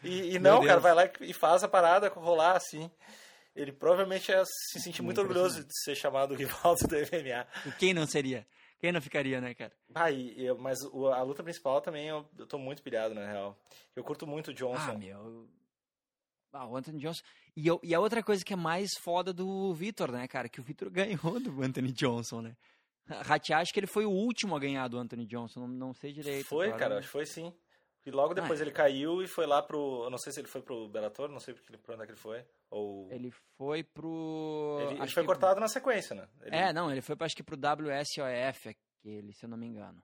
e, 0.03 0.35
e 0.35 0.39
não, 0.41 0.57
o 0.59 0.61
cara 0.67 0.81
Deus. 0.81 0.83
vai 0.83 0.95
lá 0.95 1.13
e 1.21 1.33
faz 1.33 1.63
a 1.63 1.69
parada 1.69 2.09
rolar, 2.09 2.57
assim. 2.57 2.91
Ele 3.55 3.71
provavelmente 3.71 4.31
ia 4.33 4.43
se 4.47 4.81
sentir 4.81 5.03
muito 5.03 5.19
Muito 5.19 5.29
orgulhoso 5.31 5.63
de 5.63 5.83
ser 5.85 5.95
chamado 5.95 6.35
rival 6.35 6.75
do 6.75 6.97
MMA. 6.97 7.47
E 7.67 7.73
quem 7.79 7.93
não 7.95 8.07
seria? 8.07 8.47
Quem 8.81 8.91
não 8.91 9.01
ficaria, 9.01 9.41
né, 9.41 9.55
cara? 9.55 9.73
Ah, 9.95 10.11
e, 10.11 10.47
e- 10.47 10.55
mas 10.55 10.79
o- 10.91 11.09
a 11.09 11.23
luta 11.23 11.45
principal 11.45 11.81
também 11.81 12.09
eu, 12.09 12.27
eu 12.39 12.47
tô 12.47 12.59
muito 12.59 12.83
pilhado, 12.83 13.15
na 13.15 13.31
real. 13.31 13.57
Eu 13.95 14.03
curto 14.03 14.27
muito 14.27 14.49
o 14.51 14.55
Johnson. 14.55 14.93
Ah, 14.93 14.99
meu. 14.99 15.47
Ah, 16.53 16.67
o 16.67 16.77
Anthony 16.77 16.99
Johnson. 16.99 17.23
E, 17.57 17.67
eu- 17.67 17.81
e 17.83 17.95
a 17.95 18.01
outra 18.01 18.23
coisa 18.23 18.45
que 18.45 18.53
é 18.53 18.57
mais 18.57 18.89
foda 19.01 19.33
do 19.33 19.73
Vitor, 19.75 20.11
né, 20.11 20.27
cara? 20.27 20.49
Que 20.49 20.61
o 20.61 20.63
Vitor 20.65 20.89
ganhou 21.31 21.41
do 21.41 21.63
Anthony 21.63 21.93
Johnson, 21.93 22.41
né? 22.43 22.57
Rati 23.09 23.53
acho 23.53 23.73
que 23.73 23.81
ele 23.81 23.87
foi 23.87 24.07
o 24.07 24.11
último 24.11 24.55
a 24.57 24.61
ganhar 24.61 24.87
do 24.89 24.97
Anthony 24.97 25.27
Johnson, 25.27 25.61
não, 25.61 25.69
não 25.69 25.95
sei 25.95 26.13
direito. 26.13 26.47
Foi, 26.47 26.67
agora 26.67 26.79
cara, 26.79 26.99
acho 26.99 27.09
que 27.09 27.13
foi 27.13 27.27
sim. 27.27 27.53
E 28.07 28.11
logo 28.11 28.33
depois 28.35 28.61
Ah, 28.61 28.65
ele 28.65 28.71
caiu 28.73 29.23
e 29.23 29.29
foi 29.29 29.47
lá 29.47 29.63
pro. 29.63 30.05
Eu 30.05 30.11
não 30.11 30.19
sei 30.19 30.33
se 30.33 30.41
ele 30.41 30.49
foi 30.49 30.61
pro 30.63 30.89
Bellator, 30.89 31.29
não 31.29 31.39
sei 31.39 31.55
pra 31.55 31.95
onde 31.95 32.03
é 32.03 32.07
que 32.07 32.13
ele 32.13 32.19
foi. 32.19 32.45
Ou. 32.71 33.09
Ele 33.13 33.33
foi 33.57 33.85
pro. 33.85 34.79
Ele, 34.81 35.03
ele 35.03 35.11
foi 35.11 35.25
cortado 35.25 35.61
na 35.61 35.69
sequência, 35.69 36.15
né? 36.17 36.27
Ele- 36.43 36.57
É, 36.57 36.73
não, 36.73 36.91
ele 36.91 37.01
foi 37.01 37.15
acho 37.21 37.37
que 37.37 37.43
pro 37.45 37.57
WSOF, 37.57 38.71
aquele, 38.71 39.33
se 39.33 39.45
eu 39.45 39.49
não 39.49 39.57
me 39.57 39.67
engano. 39.67 40.03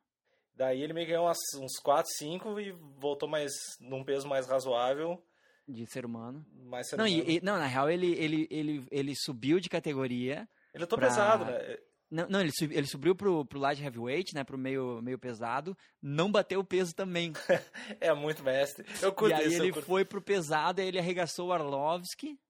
Daí 0.55 0.81
ele 0.83 0.93
me 0.93 1.05
ganhou 1.07 1.25
umas, 1.27 1.39
uns 1.57 1.79
4, 1.83 2.11
5 2.17 2.61
e 2.61 2.73
voltou 2.73 3.29
mais 3.29 3.53
num 3.81 4.05
peso 4.05 4.29
mais 4.29 4.47
razoável. 4.47 5.21
De 5.69 5.85
ser 5.87 6.07
humano. 6.07 6.45
Mais 6.65 6.89
ser 6.89 6.97
Não, 6.97 7.05
humano. 7.07 7.25
e- 7.31 7.41
não, 7.43 7.59
na 7.59 7.67
real, 7.67 7.91
ele, 7.91 8.13
ele, 8.15 8.49
ele, 8.51 8.87
ele 8.91 9.15
subiu 9.15 9.61
de 9.61 9.69
categoria. 9.69 10.49
Ele 10.73 10.83
lutou 10.85 10.99
pra- 10.99 11.09
pesado, 11.09 11.45
né? 11.45 11.77
Não, 12.11 12.27
não 12.27 12.41
ele, 12.41 12.51
sub- 12.53 12.73
ele 12.75 12.87
subiu 12.87 13.15
pro, 13.15 13.45
pro 13.45 13.59
light 13.59 13.83
heavyweight, 13.83 14.35
né? 14.35 14.43
Pro 14.43 14.57
meio, 14.57 15.03
meio 15.03 15.19
pesado. 15.19 15.77
Não 16.01 16.33
bateu 16.33 16.61
o 16.61 16.65
peso 16.65 16.95
também. 16.95 17.33
É 18.01 18.15
muito 18.15 18.43
mestre. 18.43 18.87
Eu 19.03 19.13
curto 19.13 19.33
e 19.33 19.35
aí 19.35 19.49
isso. 19.49 19.63
ele 19.63 19.73
foi 19.83 20.07
pro 20.07 20.23
pesado, 20.23 20.81
aí 20.81 20.89
ele 20.89 20.99
arregaçou 20.99 21.49
o 21.49 21.53
Arlovski 21.53 22.41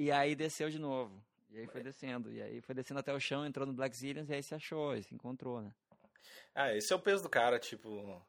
e 0.00 0.10
aí 0.10 0.34
desceu 0.34 0.68
de 0.68 0.80
novo. 0.80 1.22
E 1.50 1.60
aí 1.60 1.66
foi 1.68 1.80
descendo. 1.82 2.32
E 2.32 2.42
aí 2.42 2.60
foi 2.60 2.74
descendo 2.74 2.98
até 2.98 3.14
o 3.14 3.20
chão, 3.20 3.46
entrou 3.46 3.64
no 3.66 3.72
Black 3.72 3.96
Zillions 3.96 4.28
e 4.28 4.34
aí 4.34 4.42
se 4.42 4.54
achou, 4.54 4.96
e 4.96 5.02
se 5.04 5.14
encontrou, 5.14 5.60
né? 5.62 5.72
Ah, 6.54 6.74
esse 6.74 6.92
é 6.92 6.96
o 6.96 7.00
peso 7.00 7.22
do 7.22 7.28
cara, 7.28 7.58
tipo. 7.60 8.20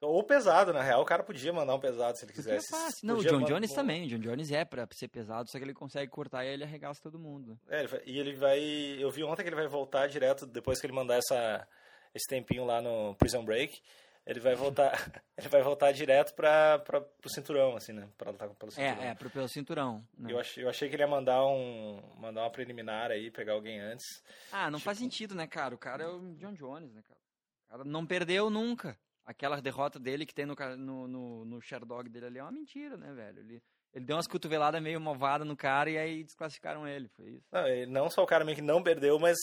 Ou 0.00 0.24
pesado, 0.24 0.72
na 0.72 0.82
real. 0.82 1.02
O 1.02 1.04
cara 1.04 1.22
podia 1.22 1.52
mandar 1.52 1.74
um 1.74 1.80
pesado 1.80 2.16
se 2.16 2.24
ele 2.24 2.32
é 2.32 2.34
quisesse. 2.34 2.70
fácil. 2.70 3.06
Não, 3.06 3.18
o 3.18 3.22
John 3.22 3.44
Jones 3.44 3.72
também. 3.72 4.04
O 4.06 4.08
John 4.08 4.18
Jones 4.18 4.50
é 4.50 4.64
pra 4.64 4.86
ser 4.92 5.08
pesado, 5.08 5.50
só 5.50 5.58
que 5.58 5.64
ele 5.64 5.74
consegue 5.74 6.10
cortar 6.10 6.44
e 6.44 6.48
ele 6.48 6.64
arregaça 6.64 7.02
todo 7.02 7.18
mundo. 7.18 7.58
É, 7.68 7.84
e 8.06 8.18
ele 8.18 8.34
vai. 8.34 8.58
Eu 8.98 9.10
vi 9.10 9.22
ontem 9.24 9.42
que 9.42 9.48
ele 9.48 9.56
vai 9.56 9.68
voltar 9.68 10.06
direto 10.06 10.46
depois 10.46 10.80
que 10.80 10.86
ele 10.86 10.94
mandar 10.94 11.16
essa, 11.16 11.68
esse 12.14 12.26
tempinho 12.28 12.64
lá 12.64 12.80
no 12.80 13.14
Prison 13.16 13.44
Break. 13.44 13.80
Ele 14.26 14.40
vai 14.40 14.54
voltar. 14.54 14.92
ele 15.36 15.48
vai 15.48 15.62
voltar 15.62 15.92
direto 15.92 16.34
pra, 16.34 16.78
pra, 16.78 17.00
pro 17.00 17.30
cinturão, 17.30 17.76
assim, 17.76 17.92
né? 17.92 18.08
Pra 18.16 18.30
lutar 18.30 18.48
pelo 18.50 18.70
cinturão. 18.70 19.02
É, 19.02 19.06
é, 19.08 19.14
pro, 19.14 19.28
pelo 19.30 19.48
cinturão. 19.48 20.06
né? 20.16 20.32
Eu 20.32 20.38
achei, 20.38 20.64
eu 20.64 20.68
achei 20.70 20.88
que 20.88 20.94
ele 20.96 21.02
ia 21.02 21.08
mandar 21.08 21.44
um. 21.44 22.00
mandar 22.16 22.42
uma 22.42 22.50
preliminar 22.50 23.10
aí, 23.10 23.30
pegar 23.30 23.52
alguém 23.52 23.80
antes. 23.80 24.06
Ah, 24.52 24.70
não 24.70 24.78
faz 24.78 24.96
Tipo- 24.98 25.10
sentido, 25.10 25.34
né, 25.34 25.46
cara? 25.46 25.74
O 25.74 25.78
cara 25.78 26.04
é 26.04 26.08
o 26.08 26.34
John 26.36 26.54
Jones, 26.54 26.92
né, 26.92 27.02
cara? 27.06 27.20
O 27.66 27.68
cara 27.70 27.84
não 27.84 28.06
perdeu 28.06 28.48
nunca. 28.50 28.96
Aquela 29.30 29.60
derrota 29.60 29.98
dele 30.00 30.26
que 30.26 30.34
tem 30.34 30.44
no, 30.44 30.54
no, 30.76 31.06
no, 31.08 31.44
no 31.44 31.60
Sherdog 31.62 32.08
dele 32.08 32.26
ali 32.26 32.38
é 32.38 32.42
uma 32.42 32.50
mentira, 32.50 32.96
né, 32.96 33.12
velho? 33.12 33.38
Ele, 33.38 33.62
ele 33.94 34.04
deu 34.04 34.16
umas 34.16 34.26
cotoveladas 34.26 34.82
meio 34.82 35.00
malvadas 35.00 35.46
no 35.46 35.56
cara 35.56 35.88
e 35.88 35.96
aí 35.96 36.24
desclassificaram 36.24 36.86
ele, 36.86 37.06
foi 37.08 37.30
isso. 37.30 37.46
Não, 37.52 37.66
ele- 37.66 37.86
não 37.90 38.10
só 38.10 38.22
o 38.22 38.26
cara 38.26 38.44
meio 38.44 38.56
que 38.56 38.62
não 38.62 38.82
perdeu, 38.82 39.18
mas 39.20 39.36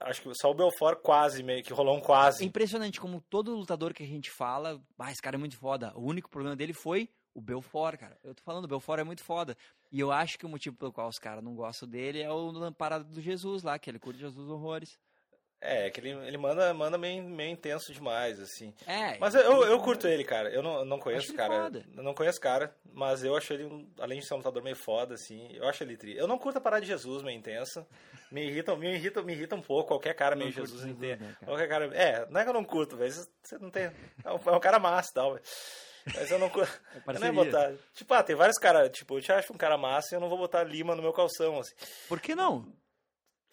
acho 0.00 0.22
que 0.22 0.32
só 0.40 0.50
o 0.50 0.54
Belfort 0.54 1.00
quase, 1.02 1.42
meio 1.42 1.62
que 1.64 1.72
rolou 1.72 1.96
um 1.96 2.00
quase. 2.00 2.44
É 2.44 2.46
impressionante 2.46 3.00
como 3.00 3.20
todo 3.20 3.54
lutador 3.56 3.92
que 3.92 4.02
a 4.02 4.06
gente 4.06 4.30
fala, 4.30 4.80
ah, 4.98 5.10
esse 5.10 5.20
cara 5.20 5.36
é 5.36 5.38
muito 5.38 5.56
foda. 5.58 5.92
O 5.96 6.02
único 6.02 6.30
problema 6.30 6.54
dele 6.54 6.72
foi 6.72 7.08
o 7.34 7.40
Belfort, 7.40 7.98
cara. 7.98 8.16
Eu 8.22 8.34
tô 8.34 8.42
falando, 8.44 8.64
o 8.64 8.68
Belfort 8.68 9.00
é 9.00 9.04
muito 9.04 9.22
foda. 9.24 9.56
E 9.92 10.00
eu 10.00 10.10
acho 10.12 10.38
que 10.38 10.46
o 10.46 10.48
motivo 10.48 10.76
pelo 10.76 10.92
qual 10.92 11.08
os 11.08 11.18
caras 11.18 11.42
não 11.44 11.54
gostam 11.54 11.88
dele 11.88 12.20
é 12.22 12.30
o 12.30 12.72
parada 12.72 13.04
do 13.04 13.20
Jesus 13.20 13.62
lá, 13.62 13.78
que 13.78 13.90
ele 13.90 13.98
curte 13.98 14.20
Jesus 14.20 14.48
horrores. 14.48 14.98
É, 15.66 15.90
que 15.90 16.00
ele, 16.00 16.10
ele 16.26 16.36
manda, 16.38 16.72
manda 16.72 16.96
meio, 16.96 17.22
meio 17.22 17.50
intenso 17.50 17.92
demais, 17.92 18.38
assim. 18.40 18.72
É. 18.86 19.18
Mas 19.18 19.34
eu, 19.34 19.64
eu 19.64 19.78
curto 19.80 20.06
ele, 20.06 20.22
cara. 20.24 20.48
Eu 20.50 20.62
não, 20.62 20.84
não 20.84 20.98
conheço 20.98 21.32
o 21.32 21.36
cara. 21.36 21.64
foda. 21.64 21.84
Eu 21.96 22.02
não 22.02 22.14
conheço 22.14 22.38
o 22.38 22.42
cara, 22.42 22.74
mas 22.92 23.24
eu 23.24 23.36
acho 23.36 23.52
ele, 23.52 23.88
além 23.98 24.20
de 24.20 24.26
ser 24.26 24.34
um 24.34 24.38
lutador 24.38 24.62
meio 24.62 24.76
foda, 24.76 25.14
assim, 25.14 25.48
eu 25.52 25.66
acho 25.68 25.82
ele 25.82 25.96
tri. 25.96 26.16
Eu 26.16 26.26
não 26.28 26.38
curto 26.38 26.58
a 26.58 26.60
parada 26.60 26.82
de 26.82 26.88
Jesus 26.88 27.22
meio 27.22 27.36
intensa. 27.36 27.86
Me 28.30 28.46
irrita, 28.46 28.76
me 28.76 28.92
irrita, 28.94 29.22
me 29.22 29.32
irrita 29.32 29.54
um 29.56 29.62
pouco 29.62 29.88
qualquer 29.88 30.14
cara 30.14 30.36
meio 30.36 30.50
Jesus 30.52 30.84
inteiro. 30.84 31.20
né, 31.22 31.36
qualquer 31.44 31.68
cara. 31.68 31.86
É, 31.94 32.26
não 32.30 32.40
é 32.40 32.44
que 32.44 32.50
eu 32.50 32.54
não 32.54 32.64
curto, 32.64 32.96
velho. 32.96 33.12
Você 33.12 33.58
não 33.58 33.70
tem. 33.70 33.84
É 34.24 34.32
um, 34.32 34.38
é 34.46 34.56
um 34.56 34.60
cara 34.60 34.78
massa 34.78 35.10
e 35.10 35.14
tal, 35.14 35.34
velho. 35.34 35.44
Mas 36.14 36.30
eu 36.30 36.38
não 36.38 36.48
curto. 36.48 36.70
Eu 37.06 37.20
não 37.20 37.26
ia 37.26 37.32
botar. 37.32 37.72
Tipo, 37.92 38.14
ah, 38.14 38.22
tem 38.22 38.36
vários 38.36 38.58
caras. 38.58 38.90
Tipo, 38.90 39.18
eu 39.18 39.22
te 39.22 39.32
acho 39.32 39.52
um 39.52 39.56
cara 39.56 39.76
massa 39.76 40.08
e 40.12 40.16
eu 40.16 40.20
não 40.20 40.28
vou 40.28 40.38
botar 40.38 40.62
lima 40.62 40.94
no 40.94 41.02
meu 41.02 41.12
calção, 41.12 41.58
assim. 41.58 41.74
Por 42.08 42.20
que 42.20 42.34
não? 42.34 42.72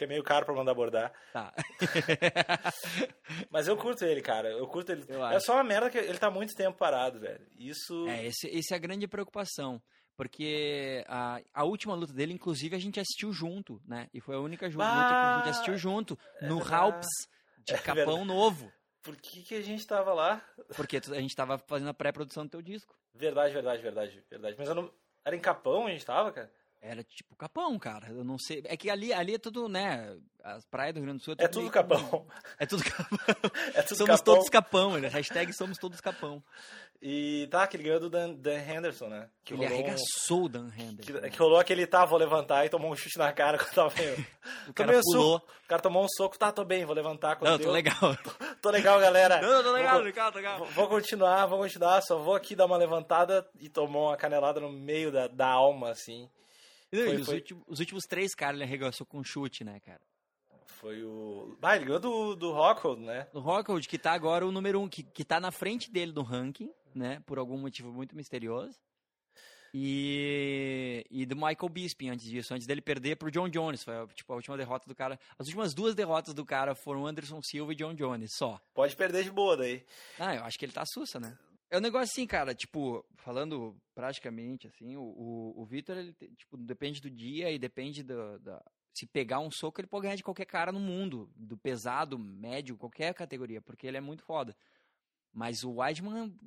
Que 0.03 0.05
é 0.05 0.07
meio 0.07 0.23
caro 0.23 0.45
pra 0.45 0.53
mandar 0.53 0.73
bordar. 0.73 1.13
Tá. 1.31 1.53
Mas 3.49 3.69
eu 3.69 3.77
curto 3.77 4.03
ele, 4.03 4.21
cara. 4.21 4.49
Eu 4.49 4.67
curto 4.67 4.91
ele. 4.91 5.05
Eu 5.07 5.25
é 5.27 5.39
só 5.39 5.53
uma 5.53 5.63
merda 5.63 5.89
que 5.89 5.97
ele 5.97 6.17
tá 6.17 6.29
muito 6.29 6.53
tempo 6.55 6.77
parado, 6.77 7.21
velho. 7.21 7.47
Isso. 7.57 8.05
É, 8.09 8.25
esse, 8.25 8.47
esse 8.47 8.73
é 8.73 8.75
a 8.75 8.79
grande 8.79 9.07
preocupação. 9.07 9.81
Porque 10.17 11.05
a, 11.07 11.39
a 11.53 11.63
última 11.63 11.95
luta 11.95 12.11
dele, 12.11 12.33
inclusive, 12.33 12.75
a 12.75 12.79
gente 12.79 12.99
assistiu 12.99 13.31
junto, 13.31 13.81
né? 13.87 14.09
E 14.13 14.19
foi 14.19 14.35
a 14.35 14.39
única 14.39 14.65
luta 14.65 14.77
que 14.77 14.83
a 14.83 15.37
gente 15.37 15.49
assistiu 15.51 15.77
junto. 15.77 16.19
no 16.41 16.57
verdade. 16.57 16.69
Ralps 16.69 17.07
de 17.65 17.73
É 17.73 17.77
Capão 17.77 18.05
verdade. 18.05 18.25
Novo. 18.25 18.73
Por 19.01 19.15
que, 19.15 19.41
que 19.43 19.55
a 19.55 19.61
gente 19.61 19.87
tava 19.87 20.13
lá? 20.13 20.45
Porque 20.75 20.97
a 20.97 21.21
gente 21.21 21.35
tava 21.35 21.57
fazendo 21.57 21.89
a 21.89 21.93
pré-produção 21.93 22.43
do 22.43 22.49
teu 22.49 22.61
disco. 22.61 22.93
Verdade, 23.13 23.53
verdade, 23.53 23.81
verdade, 23.81 24.23
verdade. 24.29 24.55
Mas 24.59 24.67
eu 24.67 24.75
não. 24.75 24.93
Era 25.23 25.35
em 25.35 25.39
Capão 25.39 25.87
a 25.87 25.91
gente 25.91 26.05
tava, 26.05 26.29
cara? 26.33 26.51
Era 26.85 27.01
tipo 27.01 27.33
Capão, 27.37 27.79
cara. 27.79 28.09
Eu 28.09 28.25
não 28.25 28.37
sei. 28.37 28.61
É 28.65 28.75
que 28.75 28.89
ali, 28.89 29.13
ali 29.13 29.35
é 29.35 29.37
tudo, 29.37 29.69
né? 29.69 30.17
As 30.43 30.65
praias 30.65 30.93
do 30.93 30.97
Rio 30.97 31.05
Grande 31.05 31.19
do 31.19 31.23
Sul 31.23 31.35
É 31.37 31.47
tudo 31.47 31.61
meio- 31.61 31.71
Capão. 31.71 32.27
É 32.59 32.65
tudo 32.65 32.83
Capão. 32.83 33.17
É 33.73 33.81
tudo 33.81 33.97
somos 33.97 34.17
Capão. 34.19 34.35
todos 34.35 34.49
Capão, 34.49 34.97
né? 34.99 35.07
Hashtag 35.07 35.53
somos 35.53 35.77
todos 35.77 36.01
Capão. 36.01 36.43
E 37.01 37.47
tá, 37.51 37.65
que 37.67 37.75
ele 37.77 37.83
ganhou 37.83 37.99
do 37.99 38.09
Dan, 38.09 38.33
Dan 38.33 38.59
Henderson, 38.59 39.07
né? 39.07 39.29
Que 39.43 39.53
Ele 39.53 39.63
rolou 39.65 39.77
um- 39.77 39.81
arregaçou 39.83 40.43
o 40.45 40.49
Dan 40.49 40.69
Henderson. 40.77 41.19
que, 41.21 41.29
que 41.31 41.37
rolou 41.37 41.59
aquele, 41.59 41.85
tá, 41.87 42.05
vou 42.05 42.17
levantar 42.17 42.65
e 42.65 42.69
tomou 42.69 42.91
um 42.91 42.95
chute 42.95 43.17
na 43.17 43.31
cara 43.33 43.57
quando 43.57 43.73
tava 43.73 43.93
meio. 43.95 44.13
O 44.63 44.67
Tô 44.67 44.73
cara 44.73 44.99
pulou. 45.01 45.39
suco. 45.39 45.51
O 45.63 45.67
cara 45.67 45.81
tomou 45.81 46.03
um 46.03 46.07
soco, 46.17 46.37
tá, 46.37 46.51
tô 46.51 46.63
bem, 46.65 46.85
vou 46.85 46.95
levantar. 46.95 47.35
Quando 47.37 47.51
Não, 47.51 47.57
tô 47.57 47.63
deu, 47.65 47.73
legal. 47.73 47.95
Tô 48.61 48.69
legal, 48.69 48.99
galera. 48.99 49.41
Não, 49.41 49.63
tô 49.63 49.71
legal, 49.71 49.95
Vou- 49.95 50.03
legal, 50.03 50.31
tô 50.31 50.37
legal. 50.37 50.57
Vou- 50.59 50.67
Vou 50.67 50.87
continuar, 50.89 51.45
vou 51.45 51.59
continuar, 51.59 52.01
só 52.01 52.17
vou 52.17 52.35
aqui 52.35 52.55
dar 52.55 52.65
uma 52.65 52.77
levantada 52.77 53.45
e 53.59 53.69
tomou 53.69 54.07
uma 54.09 54.17
canelada 54.17 54.59
no 54.59 54.69
meio 54.71 55.11
da, 55.11 55.27
da 55.27 55.47
alma, 55.47 55.89
assim. 55.89 56.29
Foi- 56.95 57.15
os, 57.17 57.25
foi- 57.25 57.35
últimos, 57.35 57.63
os 57.67 57.79
últimos 57.79 58.05
três 58.05 58.35
caras 58.35 58.55
ele 58.55 58.63
arregaçou 58.63 59.05
com 59.05 59.23
chute, 59.23 59.63
né, 59.63 59.79
cara? 59.79 60.01
Foi 60.65 61.03
o. 61.03 61.57
Ah, 61.61 61.75
ele 61.75 61.85
ganhou 61.85 61.99
do, 61.99 62.35
do 62.35 62.51
Rockhold, 62.51 63.01
né? 63.01 63.27
O 63.33 63.39
Rockhold, 63.39 63.87
que 63.87 63.97
tá 63.97 64.11
agora 64.11 64.45
o 64.45 64.51
número 64.51 64.79
um, 64.81 64.87
que, 64.89 65.01
que 65.03 65.23
tá 65.23 65.39
na 65.39 65.51
frente 65.51 65.89
dele 65.89 66.11
do 66.11 66.21
ranking, 66.21 66.69
né? 66.93 67.21
Por 67.25 67.37
algum 67.37 67.57
motivo 67.57 67.91
muito 67.91 68.15
misterioso. 68.15 68.77
E, 69.75 71.03
e 71.09 71.25
do 71.25 71.35
Michael 71.35 71.67
Bisping 71.69 72.09
antes 72.09 72.25
disso, 72.27 72.53
antes 72.53 72.67
dele 72.67 72.81
perder 72.81 73.15
pro 73.15 73.31
John 73.31 73.49
Jones. 73.49 73.83
Foi 73.83 73.93
tipo, 74.13 74.31
a 74.31 74.35
última 74.35 74.55
derrota 74.55 74.87
do 74.87 74.93
cara. 74.93 75.19
As 75.37 75.47
últimas 75.47 75.73
duas 75.73 75.95
derrotas 75.95 76.33
do 76.33 76.45
cara 76.45 76.75
foram 76.75 77.07
Anderson 77.07 77.41
Silva 77.41 77.73
e 77.73 77.75
John 77.75 77.95
Jones, 77.95 78.33
só. 78.33 78.61
Pode 78.73 78.95
perder 78.95 79.23
de 79.23 79.31
boa 79.31 79.57
daí. 79.57 79.83
Ah, 80.19 80.35
eu 80.35 80.43
acho 80.43 80.59
que 80.59 80.65
ele 80.65 80.73
tá 80.73 80.85
sussa, 80.85 81.19
né? 81.19 81.35
É 81.73 81.77
um 81.79 81.81
negócio 81.81 82.03
assim, 82.03 82.27
cara, 82.27 82.53
tipo, 82.53 83.03
falando 83.15 83.75
praticamente 83.95 84.67
assim, 84.67 84.95
o, 84.95 85.01
o, 85.01 85.59
o 85.59 85.65
Vitor, 85.65 85.97
ele, 85.97 86.13
tipo, 86.37 86.55
depende 86.55 87.01
do 87.01 87.09
dia 87.09 87.49
e 87.49 87.57
depende 87.57 88.03
do, 88.03 88.37
da. 88.37 88.63
Se 88.93 89.07
pegar 89.07 89.39
um 89.39 89.49
soco, 89.49 89.81
ele 89.81 89.87
pode 89.87 90.03
ganhar 90.03 90.15
de 90.15 90.21
qualquer 90.21 90.45
cara 90.45 90.71
no 90.71 90.79
mundo, 90.79 91.31
do 91.35 91.57
pesado, 91.57 92.19
médio, 92.19 92.77
qualquer 92.77 93.11
categoria, 93.15 93.59
porque 93.59 93.87
ele 93.87 93.97
é 93.97 94.01
muito 94.01 94.23
foda. 94.23 94.55
Mas 95.33 95.63
o 95.63 95.77
Weidman, 95.77 96.37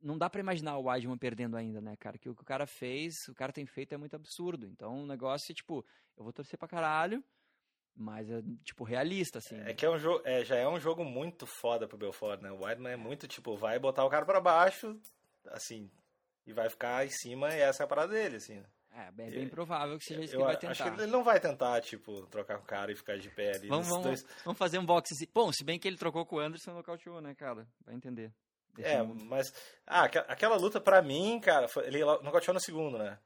não 0.00 0.16
dá 0.16 0.30
pra 0.30 0.40
imaginar 0.40 0.78
o 0.78 0.84
Weidman 0.84 1.18
perdendo 1.18 1.56
ainda, 1.56 1.80
né, 1.80 1.96
cara? 1.96 2.16
Que 2.16 2.28
o 2.28 2.36
que 2.36 2.42
o 2.42 2.46
cara 2.46 2.64
fez, 2.64 3.26
o 3.26 3.34
cara 3.34 3.52
tem 3.52 3.66
feito 3.66 3.92
é 3.92 3.98
muito 3.98 4.14
absurdo. 4.14 4.68
Então 4.68 5.02
o 5.02 5.06
negócio 5.06 5.50
é, 5.50 5.54
tipo, 5.56 5.84
eu 6.16 6.22
vou 6.22 6.32
torcer 6.32 6.56
pra 6.56 6.68
caralho, 6.68 7.24
mas 7.96 8.30
é, 8.30 8.42
tipo, 8.64 8.84
realista, 8.84 9.38
assim. 9.38 9.60
É 9.60 9.74
que 9.74 9.84
é 9.84 9.90
um 9.90 9.98
jogo, 9.98 10.22
é, 10.24 10.44
já 10.44 10.56
é 10.56 10.66
um 10.68 10.80
jogo 10.80 11.04
muito 11.04 11.46
foda 11.46 11.86
pro 11.86 11.98
Belfort, 11.98 12.40
né? 12.40 12.50
O 12.50 12.64
Weidman 12.64 12.92
é 12.92 12.96
muito 12.96 13.28
tipo, 13.28 13.56
vai 13.56 13.78
botar 13.78 14.04
o 14.04 14.10
cara 14.10 14.24
pra 14.24 14.40
baixo, 14.40 14.98
assim, 15.48 15.90
e 16.46 16.52
vai 16.52 16.68
ficar 16.68 17.06
em 17.06 17.10
cima 17.10 17.54
e 17.54 17.60
essa 17.60 17.82
é 17.82 17.84
a 17.84 17.88
parada 17.88 18.12
dele, 18.12 18.36
assim. 18.36 18.62
É, 18.92 19.06
é 19.06 19.10
bem 19.12 19.48
provável 19.48 19.96
que 19.98 20.04
seja 20.04 20.22
isso 20.22 20.32
que 20.32 20.36
ele 20.36 20.44
vai 20.44 20.56
tentar. 20.56 20.72
acho 20.72 20.82
que 20.82 21.02
ele 21.02 21.12
não 21.12 21.22
vai 21.22 21.38
tentar, 21.38 21.80
tipo, 21.80 22.26
trocar 22.26 22.58
com 22.58 22.64
o 22.64 22.66
cara 22.66 22.90
e 22.90 22.96
ficar 22.96 23.18
de 23.18 23.30
pé 23.30 23.54
ali. 23.54 23.68
Vamos, 23.68 23.88
vamos, 23.88 24.04
dois. 24.04 24.26
vamos 24.44 24.58
fazer 24.58 24.78
um 24.78 24.84
boxe. 24.84 25.28
Bom, 25.32 25.52
se 25.52 25.62
bem 25.62 25.78
que 25.78 25.86
ele 25.86 25.96
trocou 25.96 26.26
com 26.26 26.36
o 26.36 26.40
Anderson 26.40 26.72
nocauteou, 26.72 27.20
né, 27.20 27.34
cara? 27.34 27.68
Vai 27.84 27.94
entender. 27.94 28.32
Desse 28.74 28.88
É, 28.88 29.02
mas. 29.02 29.54
Ah, 29.86 30.04
aquela 30.04 30.56
luta 30.56 30.80
pra 30.80 31.00
mim, 31.02 31.38
cara, 31.40 31.68
foi, 31.68 31.86
ele 31.86 32.00
nocauteou 32.00 32.54
no 32.54 32.60
segundo, 32.60 32.98
né? 32.98 33.18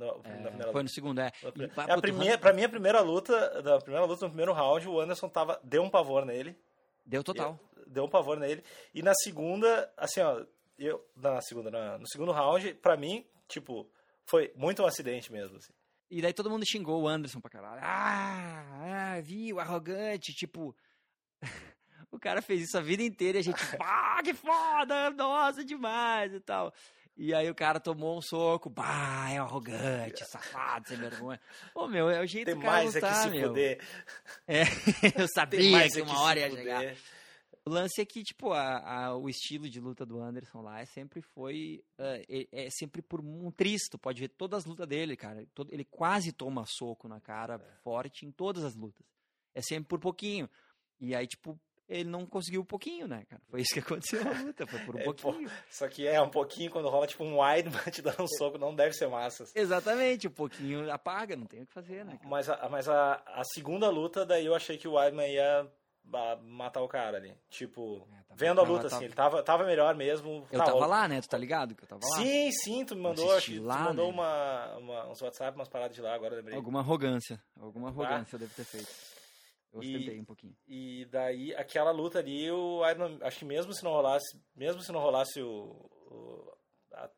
No, 0.00 0.22
É, 0.24 0.72
foi 0.72 0.82
no 0.82 0.88
segundo, 0.88 1.20
é. 1.20 1.30
E, 1.54 1.64
É 1.88 1.92
a 1.92 2.00
primeira, 2.00 2.38
pra 2.38 2.54
mim, 2.54 2.64
a 2.64 2.68
primeira 2.70 3.00
luta, 3.02 3.60
da 3.60 3.78
primeira 3.78 4.06
luta 4.06 4.24
no 4.24 4.30
primeiro 4.30 4.52
round, 4.54 4.88
o 4.88 4.98
Anderson 4.98 5.28
tava, 5.28 5.60
deu 5.62 5.82
um 5.82 5.90
pavor 5.90 6.24
nele. 6.24 6.56
Deu 7.04 7.22
total. 7.22 7.60
Deu 7.86 8.04
um 8.04 8.08
pavor 8.08 8.38
nele. 8.38 8.64
E 8.94 9.02
na 9.02 9.12
segunda, 9.14 9.92
assim, 9.98 10.20
ó, 10.20 10.42
eu. 10.78 11.04
Na 11.14 11.42
segunda, 11.42 11.70
na- 11.70 11.98
no 11.98 12.08
segundo 12.08 12.32
round, 12.32 12.72
pra 12.74 12.96
mim, 12.96 13.26
tipo, 13.46 13.86
foi 14.24 14.50
muito 14.56 14.82
um 14.82 14.86
acidente 14.86 15.30
mesmo, 15.30 15.58
assim. 15.58 15.72
E 16.10 16.22
daí 16.22 16.32
todo 16.32 16.48
mundo 16.48 16.64
xingou 16.66 17.02
o 17.02 17.06
Anderson 17.08 17.40
pra 17.40 17.50
caralho. 17.50 17.80
Ah, 17.84 19.16
ah 19.16 19.20
viu, 19.20 19.60
arrogante, 19.60 20.32
tipo. 20.32 20.74
o 22.10 22.18
cara 22.18 22.40
fez 22.40 22.62
isso 22.62 22.78
a 22.78 22.80
vida 22.80 23.02
inteira 23.02 23.36
e 23.38 23.40
a 23.40 23.44
gente, 23.44 23.60
ah, 23.80 24.20
que 24.24 24.32
foda, 24.32 25.10
nossa, 25.10 25.62
demais 25.62 26.32
e 26.32 26.40
tal. 26.40 26.72
E 27.22 27.34
aí 27.34 27.50
o 27.50 27.54
cara 27.54 27.78
tomou 27.78 28.16
um 28.16 28.22
soco, 28.22 28.70
bah, 28.70 29.28
é 29.30 29.36
arrogante, 29.36 30.24
safado, 30.26 30.88
sem 30.88 30.96
vergonha. 30.96 31.38
Pô, 31.74 31.86
meu, 31.86 32.08
é 32.08 32.18
o 32.22 32.26
jeito 32.26 32.46
Tem 32.46 32.54
do 32.54 32.62
cara 32.62 32.72
mais 32.72 32.96
é 32.96 33.00
que 33.00 33.06
lutar, 33.06 33.22
se 33.24 33.30
meu. 33.30 33.48
fuder. 33.48 33.80
É, 34.48 34.62
eu 35.22 35.28
sabia 35.34 35.60
que 35.60 35.74
é 35.74 35.88
que 35.90 36.00
uma 36.00 36.18
hora 36.22 36.40
ia 36.40 36.50
chegar. 36.50 36.78
fuder. 36.80 36.96
O 37.66 37.70
lance 37.70 38.00
é 38.00 38.06
que, 38.06 38.22
tipo, 38.22 38.52
a, 38.54 38.78
a- 39.08 39.16
o 39.18 39.28
estilo 39.28 39.68
de 39.68 39.78
luta 39.78 40.06
do 40.06 40.18
Anderson 40.18 40.62
lá 40.62 40.80
é 40.80 40.86
sempre 40.86 41.20
foi. 41.20 41.84
ah, 41.98 42.16
é, 42.26 42.48
é 42.52 42.68
sempre 42.70 43.02
por 43.02 43.20
um 43.20 43.50
tristo. 43.50 43.98
Pode 43.98 44.18
ver 44.18 44.28
todas 44.28 44.60
as 44.60 44.64
lutas 44.64 44.86
dele, 44.88 45.14
cara. 45.14 45.44
Todo- 45.54 45.70
ele 45.70 45.84
quase 45.84 46.32
toma 46.32 46.64
soco 46.66 47.06
na 47.06 47.20
cara 47.20 47.58
forte 47.84 48.24
em 48.24 48.32
todas 48.32 48.64
as 48.64 48.74
lutas. 48.74 49.04
É 49.54 49.60
sempre 49.60 49.88
por 49.90 49.98
pouquinho. 50.00 50.48
E 50.98 51.14
aí, 51.14 51.26
tipo, 51.26 51.60
ele 51.90 52.08
não 52.08 52.24
conseguiu 52.24 52.60
um 52.62 52.64
pouquinho, 52.64 53.06
né, 53.08 53.24
cara? 53.28 53.42
Foi 53.50 53.60
isso 53.60 53.74
que 53.74 53.80
aconteceu 53.80 54.24
na 54.24 54.30
luta, 54.42 54.66
foi 54.66 54.78
por 54.80 54.94
um 54.96 54.98
É, 55.00 55.04
pô, 55.04 55.14
pouquinho. 55.14 55.50
Só 55.68 55.88
que 55.88 56.06
é 56.06 56.22
um 56.22 56.30
pouquinho 56.30 56.70
quando 56.70 56.88
rola 56.88 57.06
tipo 57.06 57.24
um 57.24 57.42
wide 57.42 57.68
te 57.92 58.00
dando 58.00 58.22
um 58.22 58.28
soco, 58.38 58.56
não 58.56 58.74
deve 58.74 58.94
ser 58.94 59.08
massa. 59.08 59.44
Exatamente, 59.54 60.28
um 60.28 60.32
pouquinho 60.32 60.90
apaga, 60.92 61.34
não 61.36 61.46
tem 61.46 61.62
o 61.62 61.66
que 61.66 61.72
fazer, 61.72 62.04
né, 62.04 62.12
cara? 62.16 62.28
Mas, 62.28 62.48
a, 62.48 62.68
mas 62.70 62.88
a, 62.88 63.14
a 63.26 63.42
segunda 63.52 63.90
luta, 63.90 64.24
daí 64.24 64.46
eu 64.46 64.54
achei 64.54 64.78
que 64.78 64.86
o 64.86 64.92
Weidman 64.94 65.28
ia 65.32 65.66
ba- 66.04 66.36
matar 66.42 66.80
o 66.82 66.88
cara 66.88 67.16
ali. 67.16 67.34
Tipo, 67.48 68.06
É, 68.12 68.22
tava- 68.22 68.34
vendo 68.36 68.60
a 68.60 68.64
luta, 68.64 68.86
assim, 68.86 68.94
tava- 68.96 69.04
ele 69.04 69.14
tava, 69.14 69.42
tava 69.42 69.64
melhor 69.64 69.94
mesmo. 69.96 70.46
Eu 70.50 70.58
Tá, 70.58 70.66
tava 70.66 70.78
o- 70.78 70.86
lá, 70.88 71.08
né? 71.08 71.20
Tu 71.20 71.28
tá 71.28 71.36
ligado 71.38 71.74
que 71.74 71.82
eu 71.84 71.88
tava 71.88 72.00
lá? 72.04 72.16
Sim, 72.16 72.50
sim, 72.52 72.84
tu 72.84 72.94
me 72.94 73.02
mandou, 73.02 73.32
acho 73.36 73.46
que 73.50 73.58
lá, 73.58 73.78
tu 73.78 73.82
mandou 73.84 74.06
né? 74.06 74.12
uma, 74.12 74.76
uma, 74.78 75.08
uns 75.08 75.20
WhatsApp, 75.22 75.56
umas 75.58 75.68
paradas 75.68 75.94
de 75.96 76.02
lá, 76.02 76.14
agora 76.14 76.36
lembrei. 76.36 76.56
Alguma 76.56 76.80
arrogância. 76.80 77.40
Alguma 77.60 77.88
arrogância 77.88 78.36
eu 78.36 78.40
devo 78.40 78.54
ter 78.54 78.64
feito. 78.64 78.88
Eu 79.72 79.82
E- 79.82 79.86
ostentei 79.96 80.20
um 80.20 80.24
pouquinho. 80.24 80.56
E 80.66 81.04
daí, 81.10 81.54
aquela 81.54 81.90
luta 81.90 82.18
ali, 82.18 82.50
o 82.50 82.78
Weidman, 82.78 83.18
acho 83.22 83.38
que 83.38 83.44
mesmo 83.44 83.72
se 83.72 83.84
não 83.84 83.92
rolasse, 83.92 84.36
mesmo 84.54 84.82
se 84.82 84.90
não 84.92 85.00
rolasse 85.00 85.40
o, 85.40 85.70
o- 86.10 86.52
a 86.92 87.08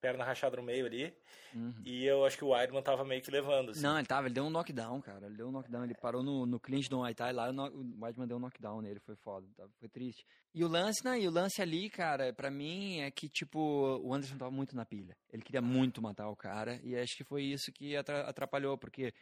perna 0.00 0.24
rachada 0.24 0.56
no 0.56 0.62
meio 0.62 0.86
ali, 0.86 1.12
Uhum. 1.54 1.74
e 1.84 2.04
eu 2.06 2.24
acho 2.24 2.38
que 2.38 2.44
o 2.44 2.50
Weidman 2.50 2.82
tava 2.82 3.04
meio 3.04 3.20
que 3.20 3.30
levando, 3.30 3.70
assim. 3.72 3.82
Não, 3.82 3.98
ele 3.98 4.06
tava, 4.06 4.26
ele 4.28 4.34
deu 4.34 4.44
um 4.44 4.50
knockdown, 4.50 5.00
cara. 5.02 5.26
Ele 5.26 5.36
deu 5.36 5.48
um 5.48 5.50
knockdown, 5.50 5.84
ele 5.84 5.94
parou 6.00 6.22
no, 6.22 6.46
no 6.46 6.60
clinch 6.60 6.88
do 6.88 6.98
Muay 6.98 7.14
Thai 7.14 7.32
lá, 7.32 7.50
o 7.50 8.00
Weidman 8.00 8.26
deu 8.28 8.36
um 8.36 8.40
knockdown 8.40 8.80
nele, 8.80 9.00
foi 9.00 9.16
foda, 9.16 9.46
tá? 9.56 9.66
foi 9.78 9.88
triste. 9.88 10.24
E 10.54 10.62
o 10.64 10.68
lance, 10.68 11.04
não, 11.04 11.14
e 11.16 11.26
o 11.26 11.30
lance 11.30 11.60
ali, 11.60 11.90
cara, 11.90 12.32
pra 12.32 12.50
mim 12.50 13.00
é 13.00 13.10
que, 13.10 13.28
tipo, 13.28 13.58
o 14.02 14.14
Anderson 14.14 14.38
tava 14.38 14.50
muito 14.52 14.74
na 14.76 14.86
pilha. 14.86 15.16
Ele 15.32 15.42
queria 15.42 15.60
muito 15.60 16.00
matar 16.00 16.28
o 16.30 16.36
cara, 16.36 16.80
e 16.84 16.96
acho 16.96 17.16
que 17.16 17.24
foi 17.24 17.42
isso 17.42 17.72
que 17.72 17.96
atra- 17.96 18.22
atrapalhou, 18.28 18.78
porque 18.78 19.12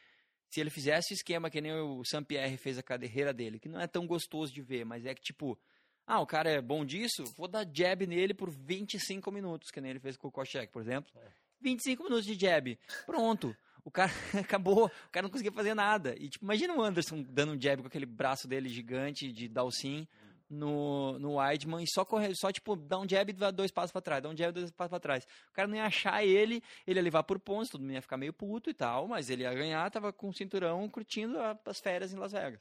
se 0.48 0.60
ele 0.60 0.70
fizesse 0.70 1.12
o 1.12 1.14
esquema 1.14 1.50
que 1.50 1.60
nem 1.60 1.72
o 1.72 2.04
Sam 2.04 2.24
Pierre 2.24 2.56
fez 2.56 2.78
a 2.78 2.82
carreira 2.82 3.32
dele, 3.32 3.58
que 3.58 3.68
não 3.68 3.80
é 3.80 3.86
tão 3.86 4.06
gostoso 4.06 4.52
de 4.52 4.62
ver, 4.62 4.84
mas 4.84 5.04
é 5.04 5.14
que, 5.14 5.22
tipo, 5.22 5.58
ah, 6.06 6.20
o 6.20 6.26
cara 6.26 6.50
é 6.50 6.60
bom 6.60 6.84
disso, 6.84 7.24
vou 7.36 7.48
dar 7.48 7.66
jab 7.72 8.06
nele 8.06 8.32
por 8.32 8.50
25 8.50 9.30
minutos, 9.32 9.70
que 9.70 9.80
nem 9.80 9.90
ele 9.90 10.00
fez 10.00 10.16
com 10.16 10.28
o 10.28 10.32
Kochek, 10.32 10.72
por 10.72 10.80
exemplo. 10.80 11.12
25 11.60 12.04
minutos 12.04 12.24
de 12.24 12.34
jab. 12.34 12.78
Pronto. 13.04 13.56
O 13.84 13.90
cara 13.90 14.10
acabou, 14.40 14.86
o 14.86 15.10
cara 15.10 15.24
não 15.24 15.30
conseguia 15.30 15.52
fazer 15.52 15.74
nada. 15.74 16.14
E 16.18 16.28
tipo, 16.28 16.44
imagina 16.44 16.74
o 16.74 16.82
Anderson 16.82 17.22
dando 17.22 17.52
um 17.52 17.60
jab 17.60 17.82
com 17.82 17.88
aquele 17.88 18.06
braço 18.06 18.46
dele 18.48 18.68
gigante 18.68 19.32
de 19.32 19.48
Dalsin 19.48 20.06
no, 20.48 21.18
no 21.18 21.36
Weidman 21.36 21.82
e 21.82 21.86
só 21.88 22.04
correr, 22.04 22.34
só 22.36 22.52
tipo, 22.52 22.76
dar 22.76 22.98
um 22.98 23.08
jab 23.08 23.28
e 23.30 23.32
dar 23.32 23.50
dois 23.50 23.70
passos 23.70 23.92
pra 23.92 24.00
trás, 24.00 24.22
dar 24.22 24.28
um 24.28 24.36
jab 24.36 24.50
e 24.50 24.60
dois 24.60 24.70
passos 24.70 24.90
pra 24.90 25.00
trás. 25.00 25.24
O 25.50 25.52
cara 25.52 25.66
não 25.68 25.76
ia 25.76 25.84
achar 25.84 26.24
ele, 26.24 26.62
ele 26.86 26.98
ia 26.98 27.02
levar 27.02 27.22
por 27.24 27.38
pontos, 27.38 27.70
todo 27.70 27.80
mundo 27.80 27.92
ia 27.92 28.02
ficar 28.02 28.16
meio 28.16 28.32
puto 28.32 28.70
e 28.70 28.74
tal, 28.74 29.06
mas 29.08 29.28
ele 29.30 29.42
ia 29.42 29.52
ganhar, 29.54 29.90
tava 29.90 30.12
com 30.12 30.28
o 30.28 30.34
cinturão 30.34 30.88
curtindo 30.88 31.36
as 31.64 31.80
férias 31.80 32.12
em 32.12 32.16
Las 32.16 32.32
Vegas. 32.32 32.60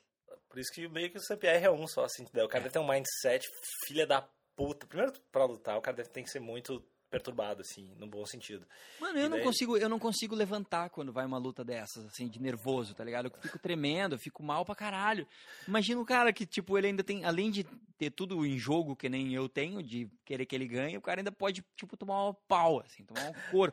Por 0.50 0.60
isso 0.60 0.72
que 0.74 0.88
meio 0.88 1.10
que 1.12 1.18
o 1.18 1.22
Saint-Pierre 1.22 1.66
é 1.66 1.72
um 1.72 1.86
só, 1.88 2.06
assim. 2.06 2.26
Daí 2.34 2.44
o 2.46 2.48
cara 2.48 2.62
É. 2.62 2.64
deve 2.64 2.74
ter 2.74 2.80
um 2.80 2.88
mindset 2.88 3.46
filha 3.86 4.08
da 4.08 4.22
puta. 4.56 4.88
Primeiro, 4.88 5.12
pra 5.32 5.44
lutar, 5.46 5.78
o 5.78 5.82
cara 5.82 5.98
deve 5.98 6.10
ter 6.10 6.24
que 6.24 6.30
ser 6.30 6.40
muito 6.40 6.82
perturbado, 7.16 7.62
assim, 7.62 7.90
no 7.98 8.08
bom 8.08 8.26
sentido. 8.26 8.66
Mano, 9.00 9.18
eu 9.18 9.26
E 9.26 9.30
não 9.30 9.38
daí- 9.38 9.46
consigo, 9.46 9.78
eu 9.78 9.88
não 9.88 9.98
consigo 9.98 10.36
levantar 10.36 10.90
quando 10.90 11.14
vai 11.14 11.26
uma 11.26 11.38
luta 11.38 11.64
dessas, 11.64 12.06
assim, 12.06 12.28
de 12.28 12.42
nervoso, 12.42 12.94
tá 12.94 13.04
ligado? 13.04 13.32
Eu 13.34 13.42
fico 13.42 13.58
tremendo, 13.58 14.16
eu 14.16 14.20
fico 14.20 14.44
mal 14.44 14.66
pra 14.66 14.76
caralho. 14.76 15.26
Imagina 15.68 16.02
o 16.02 16.06
cara 16.06 16.34
que, 16.34 16.46
tipo, 16.46 16.78
ele 16.78 16.88
ainda 16.88 17.04
tem, 17.04 17.24
além 17.24 17.50
de 17.50 17.64
ter 17.98 18.10
tudo 18.12 18.46
em 18.46 18.58
jogo 18.58 18.96
que 18.96 19.08
nem 19.08 19.34
eu 19.34 19.48
tenho, 19.48 19.82
de 19.82 20.10
querer 20.26 20.46
que 20.46 20.54
ele 20.56 20.68
ganhe, 20.68 20.98
o 20.98 21.02
cara 21.02 21.22
ainda 21.22 21.32
pode, 21.32 21.64
tipo, 21.78 21.96
tomar 21.96 22.30
um 22.30 22.34
pau, 22.48 22.82
assim, 22.82 23.06
tomar 23.06 23.30
um 23.30 23.34
couro. 23.52 23.72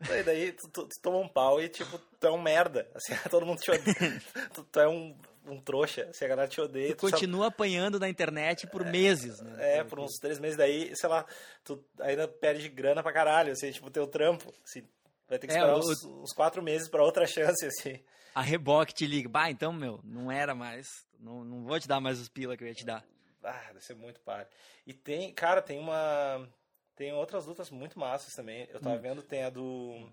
E 0.00 0.22
daí 0.22 0.52
tu, 0.52 0.68
tu- 0.68 0.86
tu 0.86 1.00
toma 1.02 1.18
um 1.18 1.28
pau 1.28 1.60
e, 1.60 1.68
tipo, 1.68 1.98
tu 1.98 2.26
é 2.26 2.30
um 2.30 2.40
merda. 2.40 2.88
Assim, 2.94 3.12
todo 3.30 3.44
mundo 3.44 3.58
te 3.60 3.70
odeia. 3.70 4.22
tu, 4.54 4.62
tu 4.64 4.80
é 4.80 4.88
um, 4.88 5.14
um 5.50 5.60
trouxa. 5.60 6.04
Assim, 6.10 6.24
a 6.24 6.28
galera 6.28 6.48
te 6.48 6.60
odeia. 6.60 6.94
Tu 6.94 7.08
só- 7.08 7.16
continua 7.16 7.46
apanhando 7.48 7.98
na 7.98 8.08
internet 8.08 8.66
por 8.66 8.84
meses, 8.84 9.40
né? 9.40 9.78
É, 9.78 9.84
por 9.84 9.98
uns 10.00 10.16
três 10.20 10.38
meses 10.38 10.56
daí, 10.56 10.94
sei 10.96 11.08
lá, 11.08 11.26
tu 11.64 11.84
ainda 12.00 12.26
perde 12.28 12.68
grana 12.68 13.02
pra 13.02 13.12
caralho, 13.12 13.52
assim, 13.52 13.70
tipo, 13.70 13.90
teu 13.90 14.06
trampo, 14.06 14.52
assim, 14.64 14.82
vai 15.28 15.38
ter 15.38 15.46
que 15.46 15.52
É, 15.52 15.56
esperar 15.56 15.76
o- 15.76 15.78
uns, 15.80 16.04
uns 16.04 16.32
quatro 16.32 16.62
meses 16.62 16.88
pra 16.88 17.02
outra 17.02 17.26
chance, 17.26 17.64
assim. 17.66 18.02
A 18.34 18.40
reboque 18.42 18.94
te 18.94 19.06
liga, 19.06 19.28
bah, 19.28 19.50
então, 19.50 19.72
meu, 19.72 20.00
não 20.04 20.30
era 20.30 20.54
mais, 20.54 20.86
não, 21.18 21.42
não 21.44 21.64
vou 21.64 21.80
te 21.80 21.88
dar 21.88 22.00
mais 22.00 22.20
os 22.20 22.28
pila 22.28 22.56
que 22.56 22.62
eu 22.62 22.68
ia 22.68 22.74
te 22.74 22.84
dar. 22.84 23.04
Ah, 23.42 23.64
deve 23.68 23.80
ser 23.84 23.94
muito 23.94 24.20
páreo. 24.20 24.46
E 24.86 24.92
tem, 24.92 25.32
cara, 25.32 25.60
tem 25.62 25.78
uma, 25.78 26.48
tem 26.94 27.12
outras 27.12 27.46
lutas 27.46 27.70
muito 27.70 27.98
massas 27.98 28.34
também, 28.34 28.68
eu 28.70 28.80
tava 28.80 28.96
Hum. 28.96 29.00
vendo, 29.00 29.22
tem 29.22 29.42
a 29.44 29.50
do, 29.50 30.08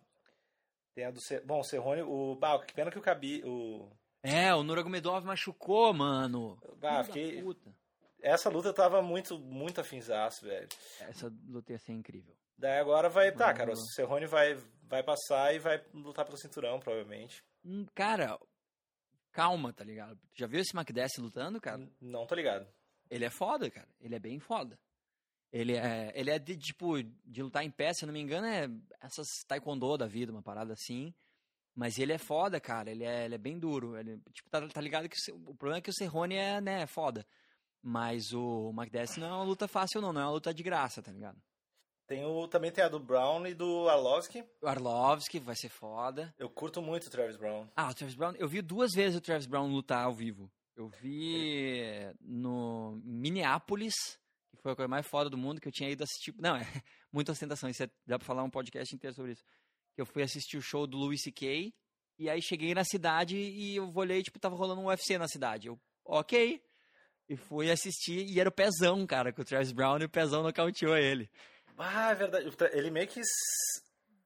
tem 0.93 1.05
a 1.05 1.11
do, 1.11 1.19
bom, 1.43 1.59
o 1.59 1.63
Cerrone, 1.63 2.01
o, 2.01 2.35
bah, 2.35 2.57
que 2.59 2.73
pena 2.73 2.89
que 2.89 2.97
o 2.97 3.01
Cabi, 3.01 3.43
o, 3.45 3.89
É, 4.25 4.53
o 4.55 4.63
Nuragomedov 4.63 5.25
machucou, 5.25 5.93
mano. 5.93 6.57
da 6.79 7.03
fiquei, 7.03 7.41
puta. 7.41 7.73
essa 8.21 8.49
luta 8.49 8.73
tava 8.73 9.01
muito, 9.01 9.37
muito 9.37 9.79
afinzaço, 9.79 10.45
velho. 10.45 10.67
Essa 11.01 11.31
luta 11.47 11.71
ia 11.71 11.77
ser 11.77 11.93
incrível. 11.93 12.35
Daí 12.57 12.79
agora 12.79 13.09
vai, 13.09 13.31
tá, 13.31 13.53
cara, 13.53 13.73
o. 13.73 13.75
Cerrone 13.75 14.25
vai, 14.25 14.55
vai 14.83 15.03
passar 15.03 15.53
e 15.53 15.59
vai 15.59 15.83
lutar 15.93 16.25
pelo 16.25 16.37
cinturão, 16.37 16.79
provavelmente. 16.79 17.43
Hum, 17.63 17.85
Cara, 17.93 18.39
calma, 19.31 19.73
tá 19.73 19.83
ligado? 19.83 20.19
Já 20.33 20.47
viu 20.47 20.59
esse 20.59 20.75
McDess 20.75 21.19
lutando, 21.19 21.59
cara? 21.59 21.87
Não 21.99 22.25
tô 22.25 22.33
ligado. 22.33 22.67
Ele 23.09 23.25
é 23.25 23.29
foda, 23.29 23.69
cara. 23.69 23.87
Ele 23.99 24.15
é 24.15 24.19
bem 24.19 24.39
foda. 24.39 24.79
Ele 25.51 25.75
é, 25.75 26.11
ele 26.15 26.31
é 26.31 26.39
de, 26.39 26.57
tipo, 26.57 27.01
de 27.01 27.43
lutar 27.43 27.63
em 27.63 27.71
pé, 27.71 27.93
se 27.93 28.03
eu 28.03 28.07
não 28.07 28.13
me 28.13 28.19
engano, 28.19 28.47
é 28.47 28.67
essas 29.01 29.27
taekwondo 29.47 29.97
da 29.97 30.07
vida, 30.07 30.31
uma 30.31 30.41
parada 30.41 30.73
assim. 30.73 31.13
Mas 31.75 31.99
ele 31.99 32.13
é 32.13 32.17
foda, 32.17 32.59
cara. 32.59 32.89
Ele 32.89 33.03
é, 33.03 33.25
ele 33.25 33.35
é 33.35 33.37
bem 33.37 33.59
duro. 33.59 33.97
Ele, 33.97 34.17
tipo, 34.31 34.49
tá, 34.49 34.65
tá 34.67 34.81
ligado 34.81 35.09
que 35.09 35.17
o, 35.31 35.53
problema 35.55 35.79
é 35.79 35.81
que 35.81 35.89
o 35.89 35.93
Cerrone 35.93 36.35
é, 36.35 36.61
né, 36.61 36.87
foda. 36.87 37.25
Mas 37.81 38.33
o 38.33 38.73
McDess 38.75 39.19
não 39.19 39.27
é 39.27 39.31
uma 39.31 39.43
luta 39.43 39.67
fácil, 39.67 40.01
não. 40.01 40.13
Não 40.13 40.21
é 40.21 40.25
uma 40.25 40.31
luta 40.31 40.53
de 40.53 40.63
graça, 40.63 41.01
tá 41.01 41.11
ligado? 41.11 41.37
Tem 42.07 42.23
o, 42.23 42.47
também 42.47 42.71
tem 42.71 42.83
a 42.83 42.87
do 42.87 42.99
Brown 42.99 43.45
e 43.47 43.53
do 43.53 43.89
Arlovski. 43.89 44.43
O 44.61 44.67
Arlovski 44.67 45.39
vai 45.39 45.55
ser 45.55 45.69
foda. 45.69 46.33
Eu 46.37 46.49
curto 46.49 46.81
muito 46.81 47.07
o 47.07 47.09
Travis 47.09 47.35
Brown. 47.35 47.67
Ah, 47.75 47.89
o 47.89 47.93
Travis 47.93 48.15
Brown. 48.15 48.33
Eu 48.37 48.47
vi 48.47 48.61
duas 48.61 48.93
vezes 48.93 49.17
o 49.17 49.21
Travis 49.21 49.47
Brown 49.47 49.67
lutar 49.67 50.05
ao 50.05 50.13
vivo. 50.13 50.49
Eu 50.75 50.87
vi 50.87 51.81
no 52.21 53.01
Minneapolis, 53.03 53.95
que 54.55 54.61
foi 54.61 54.73
a 54.73 54.75
coisa 54.75 54.87
mais 54.87 55.07
foda 55.07 55.29
do 55.29 55.37
mundo, 55.37 55.59
que 55.59 55.67
eu 55.67 55.71
tinha 55.71 55.89
ido 55.89 56.03
assistir. 56.03 56.33
Não, 56.37 56.55
é 56.57 56.67
muita 57.11 57.31
ostentação. 57.31 57.69
Isso 57.69 57.83
é, 57.83 57.89
dá 58.05 58.19
pra 58.19 58.25
falar 58.25 58.43
um 58.43 58.49
podcast 58.51 58.93
inteiro 58.93 59.15
sobre 59.15 59.31
isso. 59.31 59.43
Eu 59.97 60.05
fui 60.05 60.23
assistir 60.23 60.57
o 60.57 60.61
show 60.61 60.85
do 60.85 60.97
Louis 60.97 61.21
C.K. 61.21 61.73
E 62.17 62.29
aí 62.29 62.41
cheguei 62.41 62.73
na 62.73 62.83
cidade 62.83 63.35
e 63.37 63.75
eu 63.75 63.91
olhei, 63.95 64.21
tipo, 64.23 64.39
tava 64.39 64.55
rolando 64.55 64.81
um 64.81 64.85
UFC 64.87 65.17
na 65.17 65.27
cidade. 65.27 65.67
Eu, 65.67 65.79
ok. 66.05 66.61
E 67.27 67.35
fui 67.35 67.71
assistir 67.71 68.25
e 68.29 68.39
era 68.39 68.49
o 68.49 68.51
Pezão, 68.51 69.05
cara, 69.07 69.33
com 69.33 69.41
o 69.41 69.45
Travis 69.45 69.71
Brown 69.71 69.97
e 69.99 70.05
o 70.05 70.09
Pezão 70.09 70.43
nocauteou 70.43 70.95
ele. 70.95 71.29
Ah, 71.77 72.11
é 72.11 72.15
verdade. 72.15 72.49
Ele 72.73 72.89
meio 72.91 73.07
que. 73.07 73.19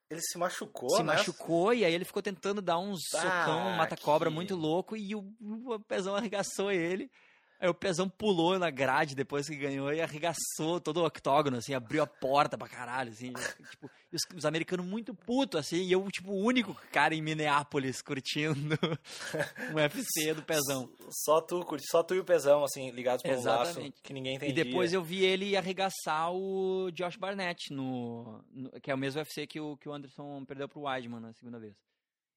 Ele 0.10 0.22
se 0.22 0.38
machucou, 0.40 0.90
se 0.90 1.04
né? 1.04 1.14
machucou 1.14 1.72
e 1.74 1.86
aí 1.86 1.94
ele 1.94 2.04
ficou 2.04 2.22
tentando 2.22 2.62
dar 2.64 2.80
um 2.80 2.96
socão, 2.98 3.68
um 3.68 3.76
mata-cobra 3.78 4.30
que- 4.30 4.36
muito 4.36 4.56
louco 4.56 4.98
e 4.98 5.14
o, 5.14 5.20
o 5.40 5.80
Pezão 5.82 6.16
arregaçou 6.16 6.72
ele. 6.72 7.12
Aí 7.62 7.68
o 7.68 7.74
Pezão 7.74 8.08
pulou 8.08 8.58
na 8.58 8.70
grade 8.70 9.14
depois 9.16 9.46
que 9.50 9.56
ganhou 9.58 9.92
e 9.94 10.00
arregaçou 10.02 10.80
todo 10.80 11.02
o 11.02 11.06
octógono, 11.06 11.58
assim, 11.58 11.74
abriu 11.74 12.02
a 12.02 12.08
porta 12.08 12.58
pra 12.58 12.70
caralho, 12.70 13.12
assim. 13.12 13.34
tipo, 13.72 13.92
e 14.12 14.16
os, 14.16 14.22
os 14.34 14.46
americanos 14.46 14.86
muito 14.86 15.14
putos, 15.14 15.60
assim, 15.60 15.76
e 15.84 15.92
eu, 15.92 16.10
tipo, 16.10 16.32
o 16.32 16.42
único 16.42 16.74
cara 16.92 17.14
em 17.14 17.22
Minneapolis 17.22 18.02
curtindo 18.02 18.78
um 19.74 19.76
UFC 19.76 20.34
do 20.34 20.42
Pezão. 20.42 20.90
Só 21.10 21.42
tu, 21.42 21.66
só 21.92 22.02
tu 22.02 22.16
e 22.16 22.20
o 22.20 22.24
Pezão, 22.24 22.64
assim, 22.64 22.92
ligados 22.92 23.22
por 23.24 23.32
um 23.32 23.44
laço 23.44 23.72
Exatamente. 23.72 24.02
que 24.02 24.14
ninguém 24.14 24.34
E 24.34 24.36
entendia. 24.38 24.64
depois 24.64 24.94
eu 24.94 25.04
vi 25.04 25.26
ele 25.26 25.58
arregaçar 25.58 26.32
o 26.32 26.90
Josh 26.94 27.18
Barnett, 27.18 27.74
no, 27.74 28.42
no- 28.52 28.72
que 28.80 28.90
é 28.90 28.96
o 28.96 28.98
mesmo 28.98 29.20
UFC 29.20 29.46
que 29.46 29.60
o, 29.60 29.76
que 29.76 29.90
o 29.90 29.94
Anderson 29.94 30.46
perdeu 30.46 30.70
pro 30.70 30.84
Weidman 30.84 31.20
na 31.20 31.34
segunda 31.34 31.60
vez. 31.60 31.76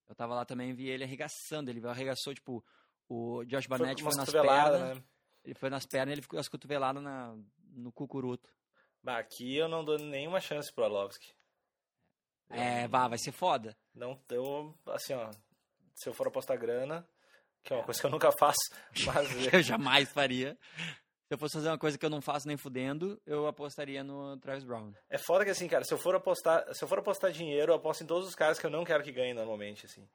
Eu 0.08 0.16
tava 0.16 0.34
lá 0.34 0.44
também 0.44 0.70
e 0.70 0.74
vi 0.74 0.88
ele 0.88 1.04
arregaçando. 1.04 1.70
Ele 1.70 1.86
arregaçou, 1.86 2.34
tipo, 2.34 2.62
o 3.08 3.44
Josh 3.44 3.66
Foi 3.66 3.78
Barnett 3.78 4.02
foi, 4.02 4.08
umas 4.08 4.16
nas 4.16 4.30
pernas. 4.30 4.96
né? 4.98 5.02
Ele 5.44 5.54
foi 5.54 5.70
nas 5.70 5.86
pernas 5.86 6.10
e 6.10 6.14
ele 6.14 6.22
ficou 6.22 6.38
as 6.38 6.48
cotoveladas 6.48 7.02
na, 7.02 7.36
no 7.70 7.90
cucuruto. 7.92 8.48
Bah, 9.02 9.18
aqui 9.18 9.56
eu 9.56 9.68
não 9.68 9.84
dou 9.84 9.98
nenhuma 9.98 10.40
chance 10.40 10.72
pro 10.72 10.84
Arlovski. 10.84 11.34
É, 12.48 12.86
vá, 12.86 13.08
vai 13.08 13.18
ser 13.18 13.32
foda. 13.32 13.76
Não, 13.94 14.20
eu, 14.30 14.78
assim, 14.86 15.14
ó, 15.14 15.30
se 15.94 16.08
eu 16.08 16.14
for 16.14 16.28
apostar 16.28 16.58
grana, 16.58 17.06
que 17.62 17.72
é 17.72 17.76
uma 17.76 17.84
coisa 17.84 18.00
que 18.00 18.06
eu 18.06 18.10
nunca 18.10 18.30
faço, 18.30 18.60
mas 19.06 19.52
Eu 19.52 19.62
jamais 19.62 20.10
faria. 20.10 20.56
Se 21.26 21.34
eu 21.34 21.38
fosse 21.38 21.54
fazer 21.54 21.68
uma 21.68 21.78
coisa 21.78 21.96
que 21.96 22.04
eu 22.04 22.10
não 22.10 22.20
faço 22.20 22.46
nem 22.46 22.58
fudendo, 22.58 23.20
eu 23.24 23.46
apostaria 23.46 24.04
no 24.04 24.36
Travis 24.36 24.64
Brown. 24.64 24.92
é 25.08 25.16
foda 25.16 25.44
que 25.44 25.50
assim, 25.50 25.66
cara, 25.66 25.82
se 25.82 25.92
eu 25.92 25.98
for 25.98 26.14
apostar, 26.14 26.62
se 26.74 26.84
eu 26.84 26.88
for 26.88 26.98
apostar 26.98 27.32
dinheiro, 27.32 27.72
eu 27.72 27.76
aposto 27.76 28.04
em 28.04 28.06
todos 28.06 28.28
os 28.28 28.34
caras 28.34 28.58
que 28.58 28.66
eu 28.66 28.70
não 28.70 28.84
quero 28.84 29.02
que 29.02 29.10
ganhem 29.10 29.32
normalmente, 29.32 29.86
assim. 29.86 30.06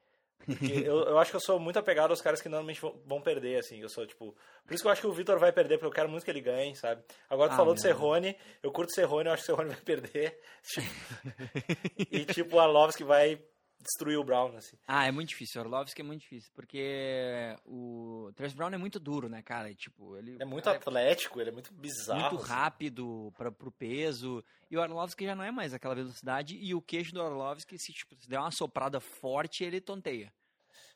Eu, 0.84 1.00
eu 1.04 1.18
acho 1.18 1.30
que 1.30 1.36
eu 1.36 1.40
sou 1.40 1.58
muito 1.60 1.78
apegado 1.78 2.10
aos 2.10 2.20
caras 2.22 2.40
que 2.40 2.48
normalmente 2.48 2.80
vão, 2.80 3.20
perder, 3.20 3.58
assim. 3.58 3.80
Eu 3.80 3.88
sou, 3.88 4.06
tipo. 4.06 4.34
Por 4.66 4.74
isso 4.74 4.82
que 4.82 4.88
eu 4.88 4.92
acho 4.92 5.00
que 5.02 5.06
o 5.06 5.12
Vitor 5.12 5.38
vai 5.38 5.52
perder, 5.52 5.76
porque 5.76 5.86
eu 5.86 5.92
quero 5.94 6.08
muito 6.08 6.24
que 6.24 6.30
ele 6.30 6.40
ganhe, 6.40 6.74
sabe? 6.74 7.02
Agora 7.28 7.50
tu 7.50 7.54
Ah, 7.54 7.56
falou 7.56 7.74
do. 7.74 7.80
Serrone, 7.80 8.36
eu 8.62 8.72
curto 8.72 8.92
Serrone, 8.92 9.26
eu 9.26 9.32
acho 9.34 9.44
que 9.44 9.52
o 9.52 9.54
Serrone 9.56 9.70
vai 9.74 9.82
perder. 9.82 10.38
e 12.10 12.24
tipo, 12.24 12.56
o 12.56 12.60
Arlovski 12.60 13.04
vai 13.04 13.40
destruir 13.80 14.18
o 14.18 14.24
Brown, 14.24 14.56
assim. 14.56 14.76
Ah, 14.86 15.06
é 15.06 15.10
muito 15.12 15.28
difícil. 15.30 15.60
O 15.60 15.64
Orlovski 15.64 16.00
é 16.00 16.04
muito 16.04 16.22
difícil, 16.22 16.50
porque 16.54 17.56
o 17.64 18.30
Travis 18.34 18.54
Brown 18.54 18.70
é 18.70 18.78
muito 18.78 18.98
duro, 18.98 19.28
né, 19.28 19.42
cara? 19.42 19.70
E, 19.70 19.74
tipo, 19.74 20.16
ele 20.16 20.36
É 20.40 20.44
muito 20.44 20.68
atlético, 20.68 21.40
ele 21.40 21.50
é 21.50 21.52
muito 21.52 21.72
bizarro. 21.72 22.20
muito 22.20 22.36
assim. 22.42 22.52
rápido 22.52 23.32
para 23.36 23.50
pro 23.52 23.70
peso. 23.70 24.44
E 24.70 24.76
o 24.76 24.80
Orlovski 24.80 25.24
já 25.24 25.34
não 25.34 25.44
é 25.44 25.50
mais 25.50 25.72
aquela 25.72 25.94
velocidade. 25.94 26.56
E 26.56 26.74
o 26.74 26.82
queixo 26.82 27.12
do 27.12 27.22
Orlovski, 27.22 27.78
se, 27.78 27.92
tipo, 27.92 28.14
se 28.16 28.28
der 28.28 28.38
uma 28.38 28.50
soprada 28.50 29.00
forte, 29.00 29.64
ele 29.64 29.80
tonteia. 29.80 30.32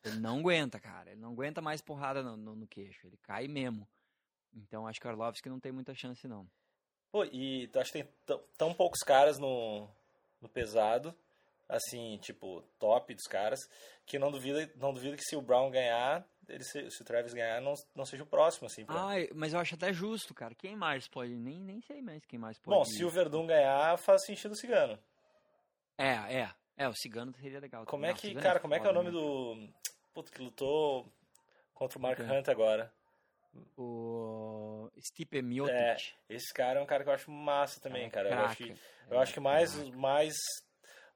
Ele 0.05 0.19
não 0.19 0.41
aguenta, 0.41 0.81
cara. 0.81 1.11
Ele 1.13 1.21
não 1.21 1.31
aguenta 1.33 1.61
mais 1.61 1.81
porrada 1.81 2.23
no, 2.23 2.37
no, 2.37 2.57
no 2.57 2.67
queixo. 2.67 3.07
Ele 3.07 3.17
cai 3.23 3.47
mesmo. 3.47 3.89
Então 4.55 4.87
acho 4.87 5.01
que 5.01 5.07
o 5.07 5.11
Orlovski 5.11 5.49
não 5.49 5.61
tem 5.61 5.73
muita 5.73 5.95
chance, 5.95 6.27
não. 6.29 6.47
Pô, 7.11 7.25
e 7.25 7.69
tu 7.69 7.79
acha 7.79 7.93
que 7.93 8.03
tem 8.03 8.13
tão, 8.27 8.43
tão 8.59 8.75
poucos 8.75 9.01
caras 9.01 9.39
no, 9.39 9.89
no 10.41 10.49
pesado, 10.49 11.15
assim, 11.69 12.19
tipo, 12.19 12.63
top 12.79 13.15
dos 13.15 13.27
caras, 13.27 13.61
que 14.05 14.19
não 14.19 14.31
duvido, 14.31 14.59
não 14.77 14.93
duvido 14.93 15.17
que 15.17 15.25
se 15.25 15.37
o 15.37 15.41
Brown 15.43 15.71
ganhar, 15.71 16.27
ele 16.49 16.65
se, 16.65 16.91
se 16.91 17.03
o 17.03 17.05
Travis 17.05 17.33
ganhar, 17.33 17.61
não, 17.61 17.75
não 17.95 18.05
seja 18.05 18.23
o 18.23 18.27
próximo, 18.27 18.67
assim. 18.67 18.85
pra- 18.85 18.97
Ah, 18.97 19.15
mas 19.35 19.53
eu 19.53 19.61
acho 19.61 19.75
até 19.75 19.93
justo, 19.93 20.35
cara. 20.35 20.55
Quem 20.55 20.77
mais 20.77 21.09
pode? 21.09 21.35
Nem, 21.37 21.59
nem 21.61 21.81
sei 21.81 22.03
mais 22.03 22.25
quem 22.27 22.39
mais 22.39 22.59
pode. 22.59 22.77
Bom, 22.77 22.85
se 22.85 23.05
o 23.05 23.11
Verdun 23.11 23.47
ganhar, 23.47 23.97
faz 23.99 24.25
sentido 24.25 24.53
o 24.53 24.57
Cigano. 24.57 24.99
É, 25.97 26.41
é. 26.43 26.51
É, 26.77 26.89
o 26.89 26.95
Cigano 26.95 27.33
seria 27.41 27.61
legal. 27.61 27.85
Como 27.87 28.05
é 28.07 28.13
que, 28.15 28.29
Cigano 28.29 28.43
cara, 28.43 28.59
como 28.61 28.75
é 28.75 28.81
que 28.81 28.87
é 28.87 28.91
o 28.91 28.95
nome 28.95 29.11
né? 29.11 29.13
do... 29.13 29.69
Puto, 30.13 30.33
que 30.33 30.43
lutou 30.43 31.11
contra 31.75 31.99
o 31.99 32.03
Mark. 32.03 32.19
Hunt 32.21 32.49
agora? 32.49 32.93
O 33.77 34.91
Stipe 34.99 35.43
Miocic. 35.43 35.75
É, 35.77 35.97
esse 36.29 36.53
cara 36.53 36.81
é 36.81 36.83
um 36.83 36.87
cara 36.87 37.05
que 37.05 37.11
eu 37.11 37.15
acho 37.15 37.31
massa 37.31 37.81
também, 37.81 38.09
cara. 38.11 38.31
Eu 38.31 38.39
acho 38.41 38.57
que, 38.57 38.71
eu 39.11 39.19
É, 39.19 39.23
acho 39.23 39.35
que 39.35 39.41
mais, 39.41 39.75
mais, 39.91 40.35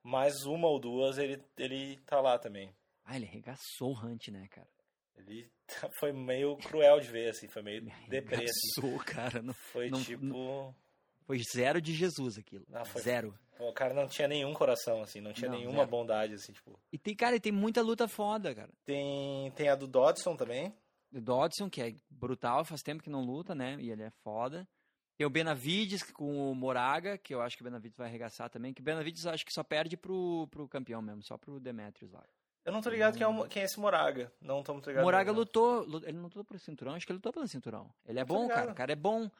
mais 0.06 0.44
uma 0.44 0.68
ou 0.68 0.78
duas 0.78 1.18
ele, 1.18 1.42
ele 1.56 1.96
tá 2.06 2.20
lá 2.20 2.38
também. 2.38 2.70
Ah, 3.04 3.16
ele 3.16 3.26
arregaçou 3.26 3.92
o 3.92 3.98
Hunt, 4.06 4.28
né, 4.28 4.46
cara? 4.50 4.68
Ele 5.16 5.50
foi 5.98 6.12
meio 6.12 6.56
cruel 6.56 7.00
de 7.00 7.08
ver, 7.08 7.30
assim, 7.30 7.48
foi 7.48 7.62
meio 7.62 7.82
deprê, 8.08 8.44
assim. 8.44 8.98
cara. 9.04 9.42
Não, 9.42 9.52
Foi 9.54 9.90
não- 9.90 10.02
tipo. 10.02 10.74
foi 11.24 11.40
zero 11.52 11.80
de 11.80 11.92
Jesus 11.94 12.38
aquilo. 12.38 12.64
Ah, 12.72 12.84
foi- 12.84 13.02
Zero. 13.02 13.36
O 13.58 13.72
cara 13.72 13.94
não 13.94 14.06
tinha 14.06 14.28
nenhum 14.28 14.52
coração, 14.52 15.00
assim, 15.02 15.18
não 15.20 15.32
tinha 15.32 15.50
Não, 15.50 15.56
nenhuma 15.58 15.78
zero. 15.78 15.90
bondade, 15.90 16.34
assim, 16.34 16.52
tipo. 16.52 16.78
E 16.92 16.98
tem, 16.98 17.16
cara, 17.16 17.36
e 17.36 17.40
tem 17.40 17.50
muita 17.50 17.80
luta 17.80 18.06
foda, 18.06 18.54
cara. 18.54 18.70
Tem, 18.84 19.50
tem 19.52 19.68
a 19.68 19.74
do 19.74 19.86
Dodson 19.86 20.36
também. 20.36 20.74
O 21.12 21.20
Dodson, 21.20 21.70
que 21.70 21.80
é 21.80 21.94
brutal, 22.10 22.64
faz 22.64 22.82
tempo 22.82 23.02
que 23.02 23.08
não 23.08 23.22
luta, 23.22 23.54
né? 23.54 23.76
E 23.80 23.90
ele 23.90 24.02
é 24.02 24.10
foda. 24.22 24.68
Tem 25.16 25.26
o 25.26 25.30
Benavides 25.30 26.02
com 26.12 26.50
o 26.50 26.54
Moraga, 26.54 27.16
que 27.16 27.34
eu 27.34 27.40
acho 27.40 27.56
que 27.56 27.62
o 27.62 27.64
Benavides 27.64 27.96
vai 27.96 28.06
arregaçar 28.08 28.50
também. 28.50 28.74
Que 28.74 28.82
o 28.82 28.84
Benavides 28.84 29.26
acho 29.26 29.46
que 29.46 29.52
só 29.52 29.62
perde 29.64 29.96
pro, 29.96 30.46
pro 30.50 30.68
campeão 30.68 31.00
mesmo, 31.00 31.22
só 31.22 31.38
pro 31.38 31.58
Demetrius 31.58 32.12
lá. 32.12 32.22
Eu 32.64 32.72
não 32.72 32.82
tô 32.82 32.90
ligado 32.90 33.14
quem 33.16 33.22
é, 33.24 33.28
o- 33.28 33.46
quem 33.48 33.62
é 33.62 33.64
esse 33.64 33.78
Moraga. 33.80 34.30
Não 34.40 34.62
tô 34.62 34.72
muito 34.74 34.88
ligado. 34.88 35.04
Moraga 35.04 35.30
não. 35.32 35.38
lutou, 35.38 35.84
lu- 35.84 36.02
ele 36.04 36.12
não 36.18 36.24
lutou 36.24 36.44
pelo 36.44 36.58
cinturão, 36.58 36.94
acho 36.94 37.06
que 37.06 37.12
ele 37.12 37.18
lutou 37.18 37.32
pelo 37.32 37.46
cinturão. 37.48 37.88
Ele 38.04 38.18
é 38.20 38.24
bom, 38.24 38.42
ligado. 38.42 38.56
cara, 38.58 38.72
o 38.72 38.74
cara 38.74 38.92
é 38.92 38.96
bom. 38.96 39.30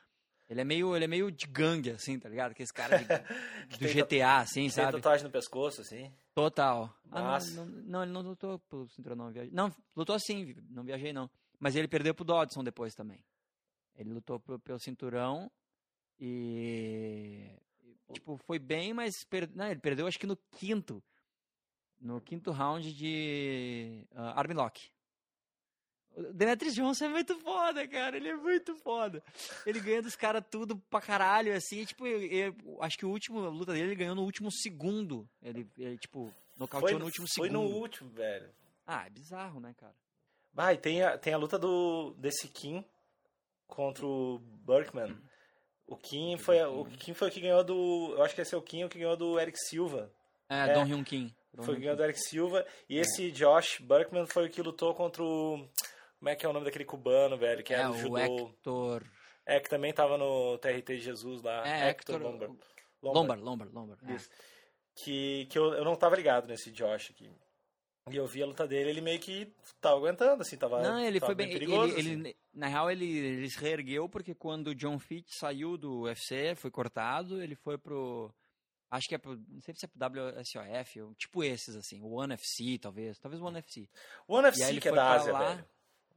Ele 0.49 0.61
é 0.61 0.65
meio, 0.65 0.95
ele 0.95 1.05
é 1.05 1.09
meio 1.09 1.31
de 1.33 1.45
gangue, 1.47 1.91
assim, 1.91 2.21
tá 2.21 2.29
ligado? 2.29 2.53
Aquele 2.53 2.69
cara 2.69 2.97
de- 2.99 3.05
do 3.69 3.79
tem 3.81 3.89
GTA, 3.93 4.37
assim, 4.39 4.61
Tem 4.61 4.71
sabe? 4.71 4.93
tatuagem 4.93 5.25
no 5.27 5.31
pescoço, 5.33 5.81
assim. 5.81 6.11
Total. 6.35 6.89
Ah, 7.11 7.39
não, 7.53 7.67
não, 7.67 7.83
não, 7.83 8.03
ele 8.05 8.13
não 8.13 8.21
lutou 8.23 8.59
pelo 8.61 8.89
cinturão, 8.89 9.17
não 9.17 9.33
viajei. 9.33 9.53
Não, 9.53 9.75
lutou 9.97 10.17
sim, 10.21 10.55
não 10.71 10.85
viajei 10.85 11.13
não. 11.13 11.29
Mas 11.59 11.75
ele 11.75 11.89
perdeu 11.89 12.15
pro 12.15 12.25
Dodson 12.25 12.63
depois 12.63 12.95
também. 12.95 13.23
Ele 13.97 14.11
lutou 14.15 14.39
pro- 14.39 14.59
pelo 14.61 14.79
cinturão 14.79 15.51
e. 16.21 17.51
Tipo, 18.13 18.37
foi 18.47 18.59
bem, 18.59 18.93
mas. 18.95 19.25
Per... 19.25 19.49
Não, 19.55 19.67
ele 19.71 19.81
perdeu 19.81 20.07
acho 20.07 20.19
que 20.19 20.27
no 20.27 20.37
quinto. 20.53 21.03
No 22.01 22.21
quinto 22.21 22.51
round 22.51 22.93
de 22.95 24.05
uh, 24.13 24.39
Armlock. 24.39 24.91
O 26.15 26.33
Demetrius 26.33 26.75
Johnson 26.75 27.07
é 27.07 27.09
muito 27.09 27.39
foda, 27.41 27.87
cara. 27.89 28.17
Ele 28.17 28.29
é 28.29 28.37
muito 28.37 28.75
foda. 28.77 29.23
Ele 29.67 29.81
ganha 29.81 30.01
dos 30.03 30.17
caras 30.17 30.43
tudo 30.51 30.79
pra 30.91 31.01
caralho, 31.01 31.55
assim. 31.55 31.85
Tipo, 31.85 32.07
eu- 32.07 32.23
eu 32.23 32.83
acho 32.83 32.97
que 32.97 33.05
o 33.05 33.11
último 33.11 33.45
a 33.45 33.49
luta 33.51 33.73
dele 33.73 33.89
ele 33.89 33.95
ganhou 33.97 34.15
no 34.15 34.23
último 34.23 34.51
segundo. 34.51 35.29
Ele, 35.43 35.69
ele 35.77 35.99
tipo, 35.99 36.33
nocauteou 36.57 36.93
Foi, 36.93 36.99
no 36.99 37.05
último 37.07 37.27
foi 37.35 37.49
segundo. 37.49 37.69
no 37.71 37.77
último, 37.77 38.09
velho. 38.11 38.51
Ah, 38.87 39.07
é 39.07 39.11
bizarro, 39.11 39.61
né, 39.61 39.75
cara? 39.77 39.95
Ah, 40.57 40.73
e 40.73 40.79
tem 40.79 41.03
a, 41.03 41.19
tem 41.19 41.35
a 41.35 41.39
luta 41.39 41.59
do 41.59 42.15
desse 42.19 42.49
Kim 42.49 42.83
contra 43.67 44.07
o 44.07 44.39
Burkman. 44.39 45.15
O 45.87 45.97
Kim 45.97 46.37
foi 46.37 46.63
o 46.65 46.85
Kim 46.85 47.15
foi 47.15 47.29
o 47.29 47.31
que 47.31 47.41
ganhou 47.41 47.63
do, 47.63 48.15
eu 48.17 48.23
acho 48.23 48.35
que 48.35 48.41
esse 48.41 48.55
é 48.55 48.59
o 48.59 48.63
Kim 48.63 48.85
o 48.85 48.89
que 48.89 48.99
ganhou 48.99 49.17
do 49.17 49.39
Eric 49.39 49.59
Silva. 49.59 50.11
É, 50.49 50.71
É. 50.71 50.75
Don 50.75 50.85
Hyun 50.85 51.05
Kim. 51.05 51.35
Don 51.55 51.63
Foi 51.63 51.75
o 51.75 51.77
que 51.77 51.83
ganhou 51.83 51.97
do 51.97 52.03
Eric 52.03 52.19
Silva 52.21 52.67
e 52.89 52.99
esse 52.99 53.31
Josh 53.31 53.79
Burkman 53.81 54.27
foi 54.27 54.47
o 54.47 54.51
que 54.51 54.61
lutou 54.63 54.95
contra 54.95 55.23
o 55.23 55.69
como 56.19 56.31
é 56.31 56.35
que 56.35 56.47
é 56.47 56.49
o 56.49 56.53
nome 56.53 56.65
daquele 56.65 56.85
cubano, 56.85 57.37
velho, 57.37 57.63
que 57.63 57.75
É, 57.75 57.85
do 57.85 57.93
o 57.93 57.99
judô. 57.99 58.19
Hector... 58.19 59.05
É, 59.45 59.61
que 59.61 59.69
também 59.69 59.93
tava 59.93 60.19
no 60.19 60.59
TRT 60.59 60.97
de 60.97 61.01
Jesus 61.01 61.43
lá. 61.43 61.67
É, 61.67 61.91
Hector... 61.91 62.21
Lombard. 62.21 62.59
Lombard, 63.01 63.43
Lombard, 63.43 63.73
Lombard. 63.73 64.01
é. 64.11 64.17
Isso. 64.17 64.29
Que, 64.95 65.47
que 65.47 65.59
eu, 65.59 65.75
eu 65.75 65.85
não 65.85 65.95
tava 65.95 66.17
ligado 66.17 66.49
nesse 66.49 66.73
Josh 66.73 67.11
aqui. 67.11 67.31
E 68.09 68.17
eu 68.17 68.27
vi 68.27 68.41
a 68.43 68.47
luta 68.47 68.69
dele, 68.69 68.91
ele 68.91 69.01
meio 69.01 69.19
que 69.19 69.53
tava 69.81 69.97
aguentando, 69.97 70.41
assim, 70.41 70.57
tava. 70.57 70.81
Não, 70.81 71.01
ele 71.01 71.19
tava 71.19 71.27
foi 71.31 71.35
bem. 71.35 71.49
ele- 71.51 71.59
perigoso. 71.59 71.99
ele, 71.99 72.29
assim. 72.29 72.35
na 72.55 72.69
real, 72.69 72.89
ele, 72.91 73.05
ele 73.05 73.51
se 73.51 73.59
reergueu 73.59 74.09
porque 74.09 74.33
quando 74.33 74.69
o 74.69 74.75
John 74.77 74.97
Fitch 74.99 75.33
saiu 75.33 75.77
do 75.77 76.03
UFC, 76.03 76.55
foi 76.55 76.71
cortado, 76.71 77.43
ele 77.43 77.57
foi 77.57 77.77
pro. 77.77 78.33
Acho 78.89 79.09
que 79.09 79.17
é 79.17 79.19
pro. 79.19 79.37
Não 79.49 79.61
sei 79.61 79.75
se 79.75 79.85
é 79.87 79.89
pro 79.89 79.99
WSOF, 80.39 81.15
tipo 81.19 81.43
esses, 81.43 81.75
assim. 81.75 82.01
O 82.01 82.13
One 82.13 82.35
FC, 82.35 82.79
talvez. 82.79 83.19
Talvez 83.19 83.43
o 83.43 83.45
One 83.47 83.59
FC. 83.59 83.89
O 84.29 84.37
One 84.37 84.47
FC 84.49 84.65
ele 84.69 84.81
que 84.81 84.89
é 84.89 84.93
da 84.93 85.13
Ásia, 85.13 85.33
lá. 85.33 85.49
velho. 85.55 85.65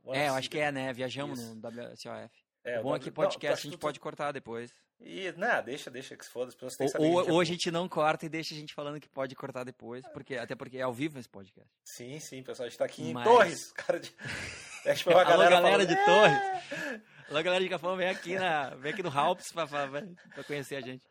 É, 0.10 0.30
eu 0.30 0.34
acho 0.36 0.49
que 0.49 0.60
é, 0.60 0.71
né? 0.71 0.93
Viajamos 0.93 1.39
Isso. 1.39 1.56
no 1.56 1.67
WSOF. 1.67 2.43
É, 2.63 2.75
É 2.75 2.80
o 2.80 2.84
bom 2.84 2.93
aqui 2.93 3.08
não, 3.08 3.13
podcast 3.13 3.47
acho 3.54 3.62
a 3.62 3.63
gente 3.63 3.78
que 3.78 3.82
pode 3.82 3.99
cortar 3.99 4.32
depois. 4.32 4.71
E, 5.02 5.32
não, 5.38 5.64
deixa, 5.64 5.90
deixa 5.90 6.16
que 6.18 6.26
se 6.26 6.32
foda, 6.32 6.50
as 6.50 6.56
pessoas 6.56 6.76
têm 6.76 6.88
que 6.88 6.92
saber. 6.92 7.06
ou, 7.06 7.22
é 7.28 7.32
ou 7.32 7.40
a 7.40 7.44
gente 7.46 7.72
não 7.72 7.88
corta 7.88 8.26
e 8.26 8.30
deixa 8.30 8.54
a 8.54 8.58
gente 8.58 8.74
falando 8.74 9.00
que 9.00 9.08
pode 9.08 9.34
cortar 9.34 9.64
depois, 9.64 10.06
porque, 10.12 10.36
até 10.36 10.56
porque 10.56 10.78
é 10.78 10.82
ao 10.82 10.94
vivo 10.94 11.18
esse 11.18 11.30
podcast. 11.30 11.70
Sim, 11.86 12.20
sim, 12.20 12.44
pessoal, 12.44 12.66
a 12.68 12.70
gente 12.70 12.78
tá 12.78 12.86
aqui 12.86 13.14
Mas- 13.14 13.26
em 13.26 13.30
Torres. 13.30 13.72
Cara 13.74 14.00
de... 14.00 14.14
É, 14.86 14.94
tipo, 14.96 15.10
Alô, 15.12 15.20
galera, 15.26 15.50
galera 15.52 15.84
falando, 15.84 15.88
de 15.88 15.94
"É!" 15.94 16.06
Torres. 16.06 17.00
Alô, 17.30 17.44
galera 17.44 17.62
de 17.64 17.70
Capão, 17.70 17.98
vem 17.98 18.08
aqui, 18.08 18.36
na, 18.36 18.70
vem 18.76 18.94
aqui 18.94 19.04
no 19.04 19.10
Halps 19.10 19.52
pra, 19.52 19.68
pra, 19.68 19.88
pra 19.90 20.44
conhecer 20.46 20.78
a 20.78 20.82
gente. 20.82 21.06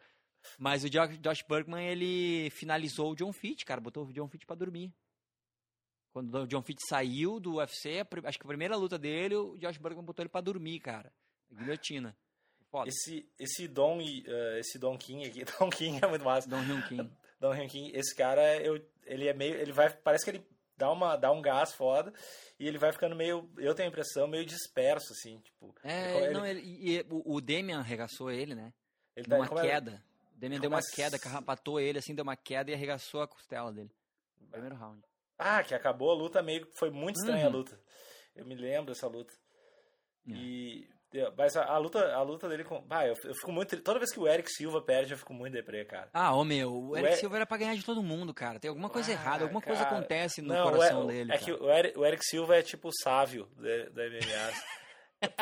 Mas 0.58 0.84
o 0.84 0.88
Josh, 0.90 1.18
Josh 1.18 1.42
Bergman, 1.46 1.86
ele 1.86 2.48
finalizou 2.50 3.12
o 3.12 3.14
John 3.14 3.30
Fitch, 3.30 3.64
cara, 3.64 3.78
botou 3.78 4.06
o 4.06 4.12
John 4.12 4.26
Fitch 4.26 4.46
pra 4.46 4.56
dormir. 4.56 4.90
Quando 6.14 6.34
o 6.34 6.46
John 6.46 6.62
Fitch 6.62 6.80
saiu 6.88 7.38
do 7.38 7.56
UFC, 7.56 8.00
acho 8.24 8.38
que 8.38 8.46
a 8.46 8.48
primeira 8.48 8.74
luta 8.74 8.98
dele, 8.98 9.36
o 9.36 9.58
Josh 9.58 9.76
Bergman 9.76 10.02
botou 10.04 10.22
ele 10.22 10.30
pra 10.30 10.40
dormir, 10.40 10.80
cara. 10.80 11.12
Guilhotina. 11.52 12.16
Foda. 12.70 12.88
Esse, 12.88 13.26
esse 13.38 13.66
Don, 13.66 13.98
eh, 14.00 14.58
esse 14.60 14.78
Don 14.78 14.96
King 14.98 15.26
aqui, 15.26 15.44
Don 15.58 15.70
King 15.70 15.98
é 16.02 16.06
muito 16.06 16.24
massa. 16.24 16.48
Don 16.48 16.60
Hyun 16.60 16.82
Kim. 16.82 17.10
Don 17.40 17.52
Hyun 17.52 17.68
Kim, 17.68 17.90
esse 17.94 18.14
cara, 18.14 18.56
eu, 18.62 18.84
ele 19.06 19.26
é 19.28 19.32
meio, 19.32 19.54
ele 19.54 19.72
vai, 19.72 19.88
parece 19.90 20.24
que 20.24 20.30
ele 20.32 20.46
dá 20.76 20.90
uma, 20.92 21.16
dá 21.16 21.30
um 21.32 21.40
gás 21.40 21.72
foda 21.72 22.12
e 22.58 22.66
ele 22.68 22.76
vai 22.78 22.92
ficando 22.92 23.14
meio, 23.16 23.48
eu 23.56 23.74
tenho 23.74 23.88
a 23.88 23.90
impressão 23.90 24.26
meio 24.28 24.44
disperso 24.44 25.12
assim, 25.12 25.38
tipo. 25.40 25.74
É, 25.82 26.24
ele, 26.24 26.34
não, 26.34 26.44
ele, 26.46 26.60
e, 26.60 27.00
o, 27.10 27.36
o 27.36 27.40
Demian 27.40 27.78
arregaçou 27.80 28.30
ele, 28.30 28.54
né? 28.54 28.72
ele 29.16 29.26
tá- 29.26 29.36
Numa 29.36 29.48
como 29.48 29.60
é- 29.60 29.68
queda. 29.68 30.04
O 30.36 30.38
Demian 30.38 30.60
deu 30.60 30.68
uma 30.70 30.78
começa- 30.78 30.94
queda, 30.94 31.18
carrapatou 31.18 31.80
ele, 31.80 31.98
assim, 31.98 32.14
deu 32.14 32.22
uma 32.22 32.36
queda 32.36 32.70
e 32.70 32.74
arregaçou 32.74 33.22
a 33.22 33.28
costela 33.28 33.72
dele. 33.72 33.90
Primeiro 34.50 34.76
round. 34.76 35.02
Ah, 35.38 35.62
que 35.64 35.74
acabou 35.74 36.10
a 36.10 36.14
luta 36.14 36.42
meio 36.42 36.68
foi 36.74 36.90
muito 36.90 37.16
estranha 37.16 37.44
a 37.46 37.48
Uhum. 37.48 37.56
luta. 37.56 37.80
Eu 38.36 38.44
me 38.44 38.54
lembro 38.54 38.92
dessa 38.92 39.06
luta. 39.08 39.32
É. 40.28 40.32
E 40.32 40.88
mas 41.36 41.56
a, 41.56 41.64
a 41.64 41.78
luta, 41.78 42.12
a 42.14 42.22
luta 42.22 42.48
dele 42.48 42.64
com, 42.64 42.80
bah, 42.82 43.06
eu, 43.06 43.14
eu 43.24 43.34
fico 43.34 43.50
muito, 43.50 43.80
toda 43.80 43.98
vez 43.98 44.12
que 44.12 44.20
o 44.20 44.28
Eric 44.28 44.50
Silva 44.50 44.80
perde, 44.82 45.12
eu 45.12 45.18
fico 45.18 45.32
muito 45.32 45.52
deprê, 45.54 45.84
cara. 45.84 46.08
Ah, 46.12 46.34
ô 46.34 46.44
meu, 46.44 46.72
o 46.72 46.96
Eric 46.96 47.12
O 47.12 47.14
E- 47.14 47.16
Silva 47.18 47.36
era 47.36 47.46
pra 47.46 47.56
ganhar 47.56 47.74
de 47.74 47.84
todo 47.84 48.02
mundo, 48.02 48.34
cara. 48.34 48.58
Tem 48.60 48.68
alguma 48.68 48.90
coisa 48.90 49.10
Ah, 49.10 49.14
errada, 49.14 49.44
alguma 49.44 49.62
coisa 49.62 49.84
cara. 49.84 49.96
acontece 49.96 50.42
no 50.42 50.48
Não, 50.54 50.68
o 50.68 50.72
coração 50.72 51.04
E- 51.04 51.06
dele. 51.14 51.32
É 51.32 51.38
que 51.38 51.52
cara. 51.52 51.64
o 51.64 51.70
Eric, 51.70 51.98
o 51.98 52.04
Eric 52.04 52.24
Silva 52.24 52.56
é 52.56 52.62
tipo 52.62 52.88
o 52.88 52.92
Sávio 53.02 53.48
da, 53.56 54.02
MMA. 54.08 54.52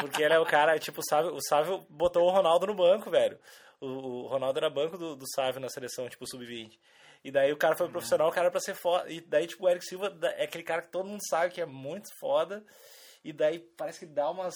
Porque 0.01 0.23
ele 0.23 0.33
é 0.35 0.39
o 0.39 0.47
cara, 0.47 0.79
tipo, 0.79 1.01
o 1.01 1.05
Sávio, 1.05 1.35
o 1.35 1.43
Sávio 1.43 1.87
botou 1.91 2.25
o 2.27 2.31
Ronaldo 2.31 2.67
no 2.67 2.75
banco, 2.75 3.11
velho. 3.11 3.39
O, 3.81 3.87
o 3.87 4.27
Ronaldo 4.27 4.59
era 4.59 4.71
banco 4.71 4.97
do, 4.97 5.15
do 5.17 5.25
Sávio 5.35 5.61
na 5.61 5.69
seleção, 5.69 6.09
tipo, 6.09 6.27
sub-20. 6.27 6.79
E 7.25 7.31
daí 7.31 7.53
o 7.53 7.57
cara 7.59 7.75
Uhum. 7.75 7.79
foi 7.79 7.89
profissional, 7.91 8.29
o 8.29 8.33
cara 8.33 8.51
pra 8.51 8.61
ser 8.61 8.75
foda. 8.75 9.11
E 9.13 9.21
daí, 9.21 9.47
tipo, 9.47 9.67
o 9.67 9.69
Eric 9.69 9.85
Silva 9.85 10.17
é 10.37 10.45
aquele 10.45 10.65
cara 10.65 10.81
que 10.81 10.91
todo 10.93 11.07
mundo 11.09 11.21
sabe 11.29 11.53
que 11.53 11.61
é 11.61 11.67
muito 11.67 12.09
foda. 12.19 12.65
E 13.25 13.33
daí 13.33 13.59
parece 13.59 13.99
que 13.99 14.07
dá 14.07 14.31
umas. 14.31 14.55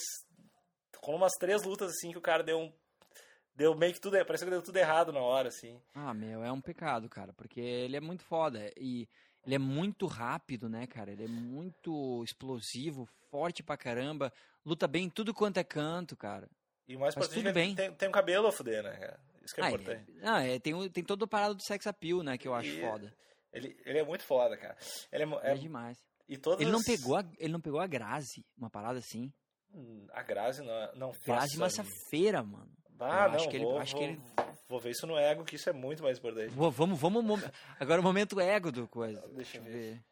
Com 1.01 1.15
umas 1.15 1.33
três 1.33 1.63
lutas, 1.63 1.91
assim, 1.91 2.11
que 2.11 2.17
o 2.17 2.21
cara 2.21 2.43
deu 2.43 2.59
um. 2.59 2.71
Deu 3.55 3.75
meio 3.75 3.93
que 3.93 3.99
tudo. 3.99 4.13
Parece 4.25 4.43
que 4.45 4.49
deu 4.49 4.61
tudo 4.61 4.77
errado 4.77 5.11
na 5.11 5.19
hora, 5.19 5.49
assim. 5.49 5.81
Ah, 5.93 6.13
meu, 6.13 6.43
é 6.43 6.51
um 6.51 6.61
pecado, 6.61 7.09
cara, 7.09 7.33
porque 7.33 7.59
ele 7.59 7.97
é 7.97 7.99
muito 7.99 8.23
foda. 8.23 8.71
E 8.77 9.07
ele 9.45 9.55
é 9.55 9.59
muito 9.59 10.05
rápido, 10.05 10.69
né, 10.69 10.87
cara? 10.87 11.11
Ele 11.11 11.25
é 11.25 11.27
muito 11.27 12.23
explosivo, 12.23 13.07
forte 13.29 13.61
pra 13.63 13.75
caramba. 13.75 14.31
Luta 14.65 14.87
bem 14.87 15.05
em 15.05 15.09
tudo 15.09 15.33
quanto 15.33 15.57
é 15.57 15.63
canto, 15.63 16.15
cara. 16.15 16.47
E 16.87 16.95
mais 16.95 17.15
Mas 17.15 17.27
tudo 17.29 17.49
é 17.49 17.51
bem. 17.53 17.75
tem, 17.75 17.91
tem 17.93 18.07
um 18.09 18.11
cabelo 18.11 18.47
a 18.47 18.51
fuder, 18.51 18.83
né, 18.83 18.95
cara? 18.95 19.19
Isso 19.43 19.55
que 19.55 19.61
é 19.61 19.63
Ah, 19.65 19.69
importante. 19.71 20.11
ele- 20.11 20.19
ah, 20.23 20.43
é, 20.43 20.59
tem, 20.59 20.89
tem 20.89 21.03
todo 21.03 21.23
o 21.23 21.27
parado 21.27 21.55
do 21.55 21.63
sex 21.63 21.87
appeal, 21.87 22.21
né, 22.21 22.37
que 22.37 22.47
eu 22.47 22.53
acho 22.53 22.69
E- 22.69 22.81
foda. 22.81 23.13
Ele, 23.51 23.75
ele 23.85 23.99
é 23.99 24.03
muito 24.03 24.23
foda, 24.23 24.55
cara. 24.55 24.77
Ele 25.11 25.23
é, 25.23 25.27
É, 25.43 25.51
é- 25.51 25.55
demais. 25.55 25.97
e 26.29 26.37
todas 26.37 26.61
Ele 26.61 26.71
não 26.71 26.81
pegou 26.83 27.17
a, 27.17 27.25
ele 27.37 27.51
não 27.51 27.59
pegou 27.59 27.79
a 27.79 27.87
Grazi, 27.87 28.45
uma 28.57 28.69
parada 28.69 28.99
assim. 28.99 29.31
Hum, 29.73 30.07
A 30.11 30.21
Grazi 30.23 30.61
não, 30.61 30.73
não 30.95 31.11
Grazi 31.25 31.57
faça- 31.57 31.83
Massafeira, 31.83 32.43
mano. 32.43 32.69
Ah, 32.99 33.27
não, 33.27 33.35
acho 33.35 33.49
que 33.49 33.55
ele- 33.55 33.65
vou, 33.65 33.77
acho 33.79 33.93
vou, 33.95 34.01
que 34.01 34.07
ele- 34.11 34.21
vou 34.69 34.79
ver 34.79 34.91
isso 34.91 35.07
no 35.07 35.17
ego, 35.17 35.43
que 35.43 35.55
isso 35.55 35.69
é 35.69 35.73
muito 35.73 36.03
mais 36.03 36.17
importante. 36.19 36.53
Vamos, 36.53 36.99
vamos. 36.99 37.43
Agora 37.79 37.99
o 37.99 38.03
momento 38.03 38.39
ego 38.39 38.71
do 38.71 38.87
coisa. 38.87 39.27
Deixa 39.29 39.57
eu 39.57 39.63
ver. 39.63 40.03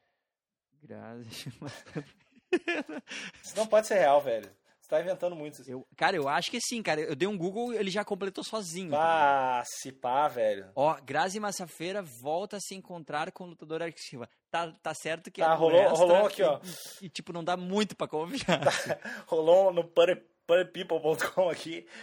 Grazi. 0.82 1.30
Isso 3.44 3.56
não 3.56 3.68
pode 3.68 3.86
ser 3.86 3.96
real, 4.00 4.20
velho. 4.22 4.50
Você 4.90 4.96
tá 4.96 5.02
inventando 5.02 5.36
muito 5.36 5.62
isso. 5.62 5.70
Eu, 5.70 5.88
cara, 5.96 6.16
eu 6.16 6.28
acho 6.28 6.50
que 6.50 6.60
sim, 6.60 6.82
cara. 6.82 7.00
Eu 7.00 7.16
dei 7.16 7.28
um 7.28 7.38
Google 7.38 7.72
ele 7.74 7.92
já 7.92 8.04
completou 8.04 8.44
sozinho. 8.44 8.90
tá? 8.90 9.60
Ah, 9.60 9.64
se 9.64 9.92
pá, 9.92 10.28
velho. 10.28 10.66
Ó, 10.76 10.98
Grazi 11.06 11.40
Massafeira 11.40 12.02
volta 12.02 12.58
a 12.58 12.60
se 12.60 12.74
encontrar 12.74 13.32
com 13.32 13.44
o 13.44 13.48
lutador 13.50 13.82
Silva. 13.96 14.28
Tá, 14.50 14.72
tá 14.82 14.92
certo 14.96 15.30
que 15.30 15.42
Tá, 15.42 15.52
é 15.52 15.56
rolou- 15.56 15.90
rolou 15.90 16.26
aqui, 16.26 16.42
e- 16.42 16.46
ó. 16.46 16.60
E, 17.02 17.06
e, 17.06 17.10
tipo, 17.10 17.32
não 17.32 17.44
dá 17.44 17.56
muito 17.56 17.96
pra 17.96 18.08
confiar. 18.08 18.60
Rolou 19.28 19.72
no 19.72 19.84
puttypeople.com 19.84 21.50
aqui. 21.50 21.86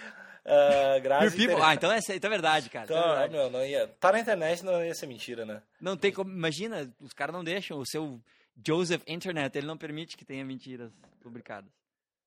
Uh, 0.46 1.00
Grazi. 1.02 1.36
People- 1.36 1.60
Ah, 1.60 1.74
então 1.74 1.90
é, 1.90 1.98
então 1.98 2.28
é 2.28 2.30
verdade, 2.30 2.70
cara. 2.70 2.84
então 2.84 2.96
é 2.96 3.00
Então, 3.00 3.10
verdade. 3.18 3.32
meu, 3.32 3.50
não 3.50 3.66
ia. 3.66 3.88
Tá 3.98 4.12
na 4.12 4.20
internet, 4.20 4.64
não 4.64 4.84
ia 4.84 4.94
ser 4.94 5.08
mentira, 5.08 5.44
né? 5.44 5.60
Não 5.80 5.96
tem 5.96 6.12
como. 6.12 6.30
Imagina, 6.30 6.88
os 7.00 7.12
caras 7.12 7.34
não 7.34 7.42
deixam. 7.42 7.80
O 7.80 7.84
seu 7.84 8.20
Joseph 8.64 9.02
Internet, 9.08 9.58
ele 9.58 9.66
não 9.66 9.76
permite 9.76 10.16
que 10.16 10.24
tenha 10.24 10.44
mentiras 10.44 10.92
publicadas. 11.20 11.68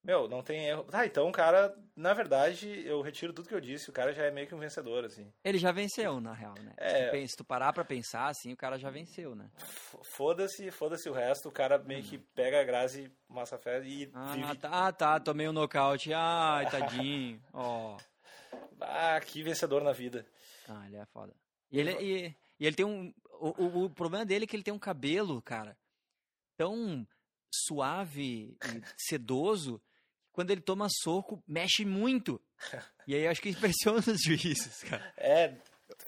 Meu, 0.02 0.30
não 0.30 0.42
tem 0.42 0.66
erro. 0.66 0.86
Ah, 0.94 1.06
então 1.06 1.28
o 1.28 1.32
cara, 1.32 1.76
na 1.96 2.14
verdade, 2.14 2.70
eu 2.86 3.02
retiro 3.02 3.34
tudo 3.34 3.50
que 3.50 3.54
eu 3.54 3.60
disse. 3.60 3.90
O 3.90 3.94
cara 3.94 4.14
já 4.14 4.24
é 4.24 4.32
meio 4.32 4.48
que 4.48 4.56
um 4.56 4.60
vencedor, 4.60 5.04
assim. 5.04 5.32
Ele 5.44 5.58
já 5.58 5.72
venceu, 5.74 6.22
na 6.22 6.34
real, 6.34 6.56
né? 6.62 6.74
É. 6.78 7.28
Se, 7.28 7.36
tu, 7.36 7.44
parar 7.44 7.74
pra 7.74 7.84
pensar, 7.84 8.28
assim, 8.30 8.54
o 8.54 8.58
cara 8.58 8.80
já 8.80 8.90
venceu, 8.90 9.36
né? 9.36 9.52
Foda-se, 10.16 10.72
foda-se 10.72 11.10
o 11.10 11.14
resto. 11.14 11.50
O 11.50 11.52
cara 11.52 11.78
meio 11.78 12.02
que 12.02 12.18
pega 12.18 12.62
a 12.62 12.64
Grazi 12.64 13.12
Massafé 13.28 13.84
e 13.84 14.10
Ah, 14.14 14.34
vive. 14.34 14.56
tá, 14.58 14.88
ah, 14.88 14.92
tá, 14.94 15.20
tomei 15.20 15.50
um 15.50 15.54
nocaute. 15.54 16.14
Ai, 16.14 16.70
tadinho. 16.72 17.42
Ó. 17.54 17.98
Ah, 18.80 19.20
que 19.20 19.44
vencedor 19.44 19.84
na 19.84 19.92
vida. 19.92 20.26
Ah, 20.68 20.86
ele 20.88 20.96
é 20.96 21.06
foda. 21.08 21.36
E 21.70 21.78
ele, 21.80 21.92
e, 22.00 22.36
e 22.60 22.66
ele 22.66 22.76
tem 22.76 22.86
um. 22.86 23.14
O, 23.42 23.64
o, 23.64 23.84
o 23.86 23.90
problema 23.90 24.26
dele 24.26 24.46
é 24.46 24.48
que 24.48 24.56
ele 24.56 24.64
tem 24.64 24.74
um 24.74 24.80
cabelo, 24.80 25.42
cara, 25.42 25.78
tão 26.58 27.06
suave 27.54 28.56
e 28.64 28.82
sedoso, 28.98 29.82
quando 30.40 30.52
ele 30.52 30.62
toma 30.62 30.88
soco, 30.90 31.44
mexe 31.48 31.84
muito. 31.84 32.42
E 33.08 33.16
aí 33.16 33.24
eu 33.24 33.32
acho 33.32 33.42
que 33.42 33.50
impressiona 33.50 33.98
os 34.00 34.22
juízes, 34.22 34.84
cara. 34.84 35.14
É, 35.18 35.56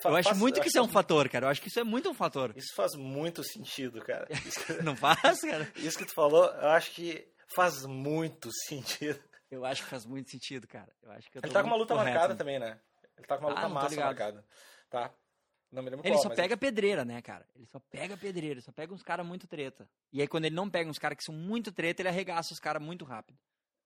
Eu 0.06 0.16
acho 0.16 0.30
Faz- 0.30 0.38
muito 0.38 0.54
que 0.56 0.60
acho 0.62 0.70
isso 0.70 0.78
é 0.78 0.82
um 0.84 0.88
fator, 0.88 1.28
cara. 1.28 1.48
Eu 1.48 1.50
acho 1.50 1.60
que 1.60 1.68
isso 1.68 1.80
é 1.80 1.84
muito 1.84 2.08
um 2.08 2.14
fator. 2.14 2.54
Isso 2.56 2.76
faz 2.76 2.94
muito 2.94 3.44
sentido, 3.44 4.00
cara. 4.04 4.28
Não 4.86 4.96
faz, 4.96 5.42
cara? 5.42 5.68
isso 5.78 5.98
que 5.98 6.06
tu 6.06 6.14
falou, 6.14 6.46
eu 6.46 6.70
acho 6.70 6.92
que 6.92 7.28
faz 7.56 7.84
muito 7.88 8.50
sentido. 8.68 9.20
Eu 9.50 9.66
acho 9.66 9.82
que 9.84 9.90
faz 9.90 10.06
muito 10.06 10.30
sentido, 10.30 10.68
cara. 10.68 10.94
Eu 11.02 11.12
acho 11.14 11.32
que 11.32 11.40
eu 11.40 11.42
Ele 11.44 11.52
tá 11.52 11.62
com 11.64 11.68
uma 11.70 11.76
luta 11.76 11.96
correto, 11.96 12.12
marcada 12.12 12.34
né? 12.36 12.38
também, 12.38 12.60
né? 12.60 12.80
Ele 13.18 13.26
tá 13.28 13.38
com 13.38 13.46
uma 13.46 13.52
Ah, 13.52 13.56
luta 13.56 13.70
massa 13.70 13.96
marcada. 14.00 14.46
Tá. 14.90 15.12
Não 15.72 15.82
me 15.82 15.90
lembro 15.90 16.06
Ele 16.06 16.14
qual, 16.14 16.22
só 16.24 16.30
pega 16.30 16.56
pedreira, 16.56 17.04
né, 17.04 17.20
cara? 17.24 17.48
Ele 17.56 17.66
só 17.66 17.80
pega 17.80 18.16
pedreira, 18.16 18.54
ele 18.56 18.62
só 18.62 18.72
pega 18.72 18.94
uns 18.94 19.02
caras 19.02 19.26
muito 19.26 19.48
treta. 19.48 19.90
E 20.14 20.22
aí 20.22 20.28
quando 20.28 20.46
ele 20.46 20.56
não 20.56 20.70
pega 20.70 20.88
uns 20.88 21.00
caras 21.00 21.18
que 21.18 21.24
são 21.24 21.34
muito 21.34 21.72
treta, 21.72 22.04
ele 22.04 22.10
arregaça 22.10 22.54
os 22.54 22.60
caras 22.60 22.84
muito 22.84 23.06
rápido. 23.06 23.40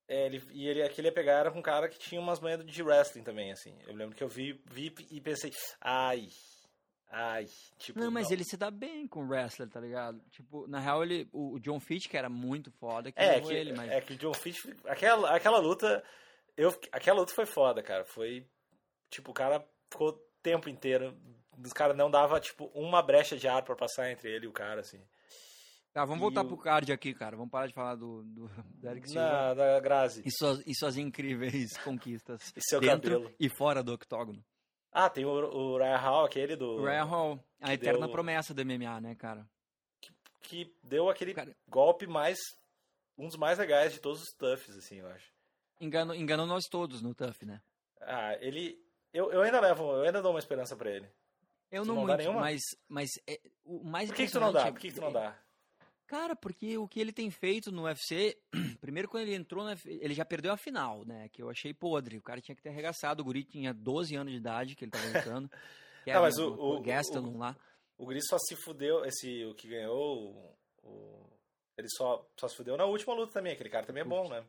É, 0.08 0.26
ele, 0.28 0.44
e 0.52 0.68
ele, 0.68 0.84
aquele 0.84 1.08
ia 1.08 1.14
pegar 1.14 1.40
era 1.40 1.52
com 1.52 1.60
um 1.60 1.64
cara 1.64 1.90
que 1.90 1.98
tinha 1.98 2.22
umas 2.22 2.40
manhas 2.40 2.64
de 2.64 2.84
wrestling 2.84 3.24
também, 3.24 3.52
assim. 3.52 3.76
Eu 3.88 3.96
lembro 3.96 4.16
que 4.16 4.24
eu 4.24 4.30
vi, 4.30 4.62
vi 4.66 4.94
e 5.10 5.20
pensei, 5.20 5.52
ai, 5.82 6.28
ai, 7.10 7.48
tipo... 7.80 8.00
Não, 8.00 8.12
mas 8.12 8.30
ele 8.30 8.44
se 8.44 8.56
dá 8.56 8.70
bem 8.70 9.08
com 9.08 9.22
o 9.22 9.28
wrestler, 9.28 9.68
tá 9.68 9.80
ligado? 9.80 10.22
Tipo, 10.30 10.68
na 10.68 10.80
real, 10.80 11.04
ele, 11.04 11.28
o, 11.34 11.60
John 11.60 11.80
Fitch, 11.80 12.08
que 12.08 12.18
era 12.18 12.30
muito 12.30 12.72
foda, 12.72 13.12
que 13.12 13.20
É, 13.20 13.42
que, 13.42 13.52
ele, 13.52 13.74
mas... 13.74 13.92
é 13.92 14.00
que 14.00 14.14
o 14.14 14.18
John 14.18 14.34
Fitch, 14.34 14.66
aquela, 14.86 15.36
aquela 15.36 15.58
luta, 15.58 16.04
eu, 16.56 16.70
aquela 16.92 17.20
luta 17.20 17.34
foi 17.34 17.48
foda, 17.48 17.82
cara. 17.82 18.06
Foi, 18.06 18.48
tipo, 19.10 19.32
o 19.32 19.34
cara 19.34 19.66
ficou 19.90 20.10
o 20.10 20.20
tempo 20.44 20.70
inteiro, 20.70 21.18
os 21.58 21.74
caras 21.74 21.98
não 21.98 22.12
dava, 22.12 22.40
tipo, 22.40 22.66
uma 22.76 23.02
brecha 23.02 23.36
de 23.36 23.48
ar 23.48 23.64
pra 23.64 23.76
passar 23.76 24.12
entre 24.12 24.30
ele 24.32 24.46
e 24.46 24.50
o 24.50 24.54
cara, 24.54 24.82
assim. 24.82 25.02
Tá, 25.96 26.04
vamos 26.04 26.20
voltar 26.20 26.42
o- 26.42 26.48
pro 26.48 26.58
card 26.58 26.92
aqui, 26.92 27.14
cara. 27.14 27.38
Vamos 27.38 27.50
parar 27.50 27.68
de 27.68 27.74
falar 27.74 27.96
do, 27.96 28.22
do, 28.26 28.48
do 28.50 28.90
Eric 28.90 29.08
Silva. 29.10 29.22
Na, 29.26 29.54
da 29.54 29.80
Grazi. 29.80 30.22
E 30.26 30.30
suas, 30.30 30.62
e 30.68 30.76
suas 30.76 30.98
incríveis 30.98 31.78
conquistas. 31.80 32.52
E 32.54 32.60
seu 32.62 32.82
dentro 32.82 33.12
cabelo. 33.14 33.36
e 33.40 33.48
fora 33.48 33.82
do 33.82 33.94
octógono. 33.94 34.44
Ah, 34.92 35.10
tem 35.10 35.24
o, 35.24 35.30
o 35.30 35.78
Ryan 35.78 35.96
Hall, 35.98 36.26
aquele 36.26 36.58
do... 36.58 36.82
O 36.82 36.84
Ryan 36.86 37.04
Hall, 37.06 37.40
a 37.62 37.68
que 37.68 37.74
eterna 37.76 38.00
deu- 38.08 38.12
promessa 38.12 38.54
do 38.54 38.66
MMA, 38.66 39.00
né, 39.00 39.16
cara? 39.16 39.48
Que 40.42 40.70
deu 40.84 41.10
aquele 41.10 41.34
Cara- 41.34 41.56
golpe 41.70 42.06
mais... 42.06 42.38
Um 43.18 43.28
dos 43.28 43.38
mais 43.38 43.58
legais 43.58 43.94
de 43.94 44.02
todos 44.02 44.22
os 44.22 44.34
toughs, 44.38 44.76
assim, 44.78 44.98
eu 44.98 45.08
acho. 45.08 45.32
Engano, 45.80 46.14
enganou 46.14 46.46
nós 46.46 46.66
todos 46.70 47.02
no 47.02 47.16
TUF, 47.16 47.46
né? 47.46 47.62
Ah, 48.02 48.36
ele... 48.42 48.78
Eu, 49.14 49.32
eu 49.32 49.42
ainda 49.44 49.62
levo, 49.62 49.84
eu 49.94 50.04
ainda 50.04 50.22
dou 50.22 50.32
uma 50.34 50.40
esperança 50.40 50.76
pra 50.76 50.92
ele. 50.92 51.08
Eu 51.72 51.84
Tu 51.84 51.88
não, 51.88 51.96
não 51.96 52.06
muito, 52.06 52.34
mas, 52.34 52.62
mas 52.90 53.10
é, 53.26 53.40
o 53.64 53.82
mais 53.86 54.10
Por 54.10 54.16
que, 54.18 54.26
que 54.26 54.32
tu 54.34 54.40
não 54.42 54.52
dá? 54.52 54.68
impressionante 54.68 54.74
Por 54.74 54.82
que, 54.82 54.88
é- 54.88 54.90
que 54.92 54.96
tu 54.96 55.02
não 55.02 55.12
dá? 55.14 55.38
Cara, 56.08 56.36
porque 56.36 56.78
o 56.78 56.88
que 56.88 57.00
ele 57.00 57.12
tem 57.12 57.32
feito 57.32 57.72
no 57.72 57.84
UFC, 57.86 58.38
primeiro 58.80 59.08
quando 59.10 59.24
ele 59.24 59.34
entrou, 59.36 59.66
ele 59.86 60.14
já 60.14 60.24
perdeu 60.24 60.52
a 60.54 60.58
final, 60.58 61.04
né? 61.04 61.28
Que 61.30 61.42
eu 61.42 61.50
achei 61.50 61.74
podre. 61.74 62.18
O 62.18 62.22
cara 62.22 62.40
tinha 62.42 62.56
que 62.56 62.62
ter 62.62 62.70
arregaçado. 62.70 63.22
O 63.22 63.26
Guri 63.26 63.44
tinha 63.44 63.74
12 63.74 64.16
anos 64.16 64.32
de 64.32 64.38
idade 64.38 64.76
que 64.76 64.86
ele 64.86 64.92
tava 64.92 65.08
lutando. 65.08 65.50
que 66.06 66.14
Não, 66.14 66.22
mas 66.22 66.38
o, 66.38 66.54
o- 66.54 66.82
o- 67.34 67.38
lá. 67.38 67.56
O 67.98 68.06
Gris 68.06 68.26
só 68.30 68.38
se 68.38 68.56
fudeu, 68.58 69.04
esse, 69.06 69.46
o 69.46 69.56
que 69.56 69.68
ganhou, 69.70 70.56
o- 70.84 71.30
ele 71.78 71.88
só, 71.90 72.30
só 72.40 72.48
se 72.48 72.56
fudeu 72.56 72.78
na 72.78 72.86
última 72.86 73.14
luta 73.16 73.34
também, 73.34 73.54
aquele 73.54 73.70
cara 73.70 73.86
também 73.86 74.02
é 74.02 74.06
bom, 74.06 74.30
né? 74.30 74.44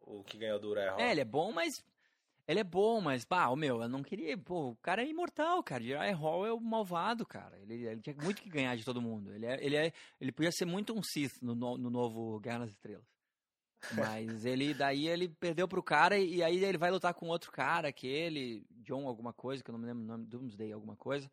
O 0.00 0.24
que 0.24 0.38
ganhou 0.38 0.58
do 0.58 0.70
Uriah 0.70 0.92
Hall. 0.92 1.00
É, 1.00 1.10
ele 1.10 1.20
é 1.20 1.24
bom, 1.24 1.52
mas. 1.52 1.74
Ele 2.48 2.60
é 2.60 2.64
bom, 2.64 2.98
mas, 3.02 3.26
o 3.30 3.56
meu, 3.56 3.82
eu 3.82 3.88
não 3.90 4.02
queria. 4.02 4.36
Pô, 4.38 4.70
o 4.70 4.76
cara 4.76 5.02
é 5.02 5.06
imortal, 5.06 5.62
cara. 5.62 5.82
Jirai 5.82 6.12
Hall 6.12 6.46
é 6.46 6.52
o 6.52 6.58
malvado, 6.58 7.26
cara. 7.26 7.60
Ele, 7.60 7.86
ele 7.86 8.00
tinha 8.00 8.16
muito 8.16 8.40
que 8.40 8.48
ganhar 8.48 8.74
de 8.74 8.86
todo 8.86 9.02
mundo. 9.02 9.30
Ele, 9.34 9.44
é, 9.44 9.62
ele, 9.62 9.76
é, 9.76 9.92
ele 10.18 10.32
podia 10.32 10.50
ser 10.50 10.64
muito 10.64 10.94
um 10.94 11.02
Sith 11.02 11.42
no, 11.42 11.54
no, 11.54 11.76
no 11.76 11.90
novo 11.90 12.40
Guerra 12.40 12.60
nas 12.60 12.70
Estrelas. 12.70 13.04
Mas 13.92 14.46
ele, 14.46 14.72
daí 14.72 15.06
ele 15.06 15.28
perdeu 15.28 15.68
pro 15.68 15.82
cara 15.82 16.18
e, 16.18 16.36
e 16.36 16.42
aí 16.42 16.64
ele 16.64 16.78
vai 16.78 16.90
lutar 16.90 17.12
com 17.12 17.28
outro 17.28 17.52
cara, 17.52 17.88
aquele, 17.88 18.66
John 18.70 19.06
alguma 19.06 19.32
coisa, 19.32 19.62
que 19.62 19.70
eu 19.70 19.74
não 19.74 19.80
me 19.80 19.86
lembro 19.86 20.02
o 20.02 20.06
nome, 20.06 20.26
Doomsday 20.26 20.72
alguma 20.72 20.96
coisa. 20.96 21.30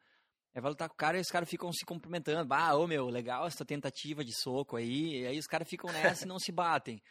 Aí 0.54 0.62
vai 0.62 0.70
lutar 0.70 0.90
com 0.90 0.96
o 0.96 0.98
cara 0.98 1.18
e 1.18 1.22
os 1.22 1.30
caras 1.30 1.50
ficam 1.50 1.72
se 1.72 1.86
cumprimentando. 1.86 2.54
Ah, 2.54 2.76
ô 2.76 2.86
meu, 2.88 3.08
legal 3.08 3.48
essa 3.48 3.64
tentativa 3.64 4.24
de 4.24 4.34
soco 4.38 4.76
aí. 4.76 5.22
E 5.22 5.28
aí 5.28 5.40
os 5.40 5.48
caras 5.48 5.68
ficam 5.68 5.92
nessa 5.92 6.26
e 6.26 6.28
não 6.28 6.40
se 6.40 6.52
batem. 6.52 7.02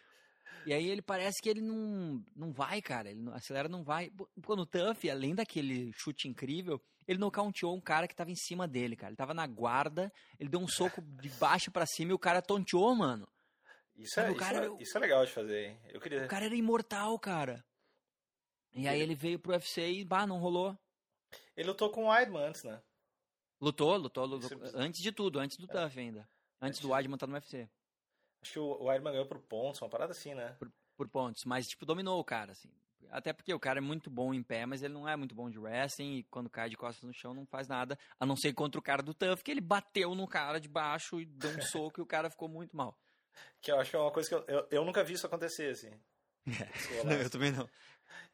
E 0.66 0.72
aí 0.72 0.88
ele 0.88 1.02
parece 1.02 1.42
que 1.42 1.48
ele 1.48 1.60
não, 1.60 2.24
não 2.34 2.52
vai, 2.52 2.80
cara. 2.80 3.10
Ele 3.10 3.20
não, 3.20 3.34
acelera 3.34 3.68
não 3.68 3.82
vai. 3.84 4.10
Pô, 4.42 4.56
no 4.56 4.64
Tuff, 4.64 5.08
além 5.10 5.34
daquele 5.34 5.92
chute 5.92 6.26
incrível, 6.28 6.80
ele 7.06 7.18
nocauteou 7.18 7.76
um 7.76 7.80
cara 7.80 8.08
que 8.08 8.14
tava 8.16 8.30
em 8.30 8.36
cima 8.36 8.66
dele, 8.66 8.96
cara. 8.96 9.10
Ele 9.10 9.16
tava 9.16 9.34
na 9.34 9.46
guarda, 9.46 10.12
ele 10.38 10.48
deu 10.48 10.60
um 10.60 10.68
soco 10.68 11.02
de 11.02 11.28
baixo 11.30 11.70
pra 11.70 11.86
cima 11.86 12.12
e 12.12 12.14
o 12.14 12.18
cara 12.18 12.40
tonteou, 12.40 12.94
mano. 12.94 13.28
Isso, 13.96 14.18
é, 14.18 14.28
o 14.28 14.30
isso, 14.30 14.38
cara- 14.40 14.66
é, 14.66 14.82
isso 14.82 14.96
é 14.96 15.00
legal 15.00 15.24
de 15.24 15.32
fazer, 15.32 15.66
hein? 15.68 15.80
Eu 15.92 16.00
queria... 16.00 16.24
O 16.24 16.28
cara 16.28 16.46
era 16.46 16.54
imortal, 16.56 17.18
cara. 17.18 17.64
E 18.74 18.88
aí 18.88 19.00
ele 19.00 19.14
veio 19.14 19.38
pro 19.38 19.52
UFC 19.52 20.00
e, 20.00 20.04
bah, 20.04 20.26
não 20.26 20.38
rolou. 20.38 20.76
Ele 21.56 21.68
lutou 21.68 21.90
com 21.90 22.06
o 22.06 22.08
Weidman 22.08 22.42
antes, 22.48 22.64
né? 22.64 22.82
Lutou, 23.60 23.96
lutou, 23.96 24.26
lutou 24.26 24.50
antes 24.74 25.00
de 25.00 25.12
tudo, 25.12 25.38
antes 25.38 25.56
do 25.56 25.68
Tuff 25.68 25.98
ainda. 25.98 26.28
Antes 26.60 26.80
do 26.80 26.90
Weidman 26.90 27.14
estar 27.14 27.26
no 27.28 27.34
UFC, 27.34 27.68
Acho 28.44 28.52
que 28.52 28.58
o 28.58 28.84
Weidman 28.84 29.12
ganhou 29.12 29.26
por 29.26 29.38
pontos, 29.38 29.80
uma 29.80 29.88
parada 29.88 30.12
assim, 30.12 30.34
né? 30.34 30.54
por 30.96 31.08
pontos. 31.08 31.44
Mas, 31.46 31.66
tipo, 31.66 31.86
dominou 31.86 32.20
o 32.20 32.24
cara, 32.24 32.52
assim. 32.52 32.68
Até 33.10 33.32
porque 33.32 33.52
o 33.54 33.58
cara 33.58 33.78
é 33.78 33.80
muito 33.80 34.10
bom 34.10 34.34
em 34.34 34.42
pé, 34.42 34.66
mas 34.66 34.82
ele 34.82 34.92
não 34.92 35.08
é 35.08 35.16
muito 35.16 35.34
bom 35.34 35.48
de 35.50 35.58
wrestling. 35.58 36.18
E 36.18 36.22
quando 36.24 36.50
cai 36.50 36.68
de 36.68 36.76
costas 36.76 37.02
no 37.04 37.12
chão, 37.14 37.32
não 37.32 37.46
faz 37.46 37.66
nada. 37.68 37.98
A 38.20 38.26
não 38.26 38.36
ser 38.36 38.52
contra 38.52 38.78
o 38.78 38.82
cara 38.82 39.02
do 39.02 39.14
Tuff, 39.14 39.42
que 39.42 39.50
ele 39.50 39.60
bateu 39.62 40.14
no 40.14 40.28
cara 40.28 40.60
de 40.60 40.68
baixo 40.68 41.20
e 41.20 41.24
deu 41.24 41.50
um 41.50 41.60
soco 41.62 42.00
e 42.00 42.02
o 42.02 42.06
cara 42.06 42.28
ficou 42.28 42.48
muito 42.48 42.76
mal. 42.76 42.98
Que 43.62 43.72
eu 43.72 43.80
acho 43.80 43.90
que 43.90 43.96
é 43.96 43.98
uma 43.98 44.10
coisa 44.12 44.28
que 44.28 44.34
eu, 44.34 44.44
eu, 44.46 44.68
eu 44.70 44.84
nunca 44.84 45.02
vi 45.02 45.14
isso 45.14 45.26
acontecer, 45.26 45.70
assim. 45.72 45.90
Isso 46.74 46.92
Não, 47.04 47.12
eu 47.12 47.30
também 47.30 47.50
não. 47.50 47.68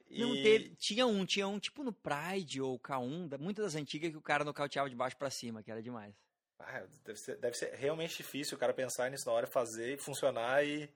E- 0.09 0.21
Não 0.21 0.43
teve, 0.43 0.75
tinha 0.77 1.07
um, 1.07 1.25
tinha 1.25 1.47
um 1.47 1.59
tipo 1.61 1.85
no 1.85 1.93
Pride 1.93 2.61
ou 2.61 2.79
K1, 2.81 3.29
da- 3.29 3.39
muitas 3.39 3.65
das 3.65 3.75
antigas 3.77 4.11
que 4.11 4.17
o 4.17 4.23
cara 4.23 4.45
nocauteava 4.45 4.91
de 4.91 4.97
baixo 4.97 5.17
pra 5.17 5.31
cima, 5.31 5.63
que 5.63 5.71
era 5.71 5.81
demais. 5.83 6.15
Ah, 6.63 6.85
deve, 7.05 7.19
ser, 7.19 7.37
deve 7.39 7.57
ser 7.57 7.75
realmente 7.75 8.17
difícil 8.19 8.57
o 8.57 8.61
cara 8.61 8.73
pensar 8.75 9.11
nisso 9.11 9.27
na 9.27 9.33
hora, 9.33 9.47
fazer, 9.47 9.99
funcionar 9.99 10.65
e... 10.65 10.93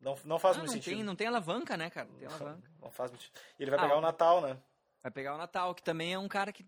Não, 0.00 0.16
não 0.24 0.38
faz 0.38 0.56
Ah, 0.56 0.60
muito 0.60 0.68
não, 0.68 0.74
sentido. 0.74 0.94
tem, 0.96 1.04
não 1.04 1.14
tem 1.16 1.26
alavanca, 1.26 1.76
né, 1.76 1.88
cara? 1.90 2.08
Não 2.08 2.18
tem 2.18 2.26
alavanca. 2.26 2.70
Não 2.80 2.90
faz 2.90 3.10
muito 3.10 3.30
E 3.58 3.62
ele 3.62 3.70
vai 3.70 3.78
Ah, 3.78 3.82
pegar 3.82 3.96
o 3.98 4.00
Natal, 4.00 4.40
né? 4.40 4.58
Vai 5.02 5.12
pegar 5.12 5.34
o 5.34 5.38
Natal, 5.38 5.74
que 5.74 5.82
também 5.82 6.12
é 6.12 6.18
um 6.18 6.28
cara 6.28 6.52
que 6.52 6.66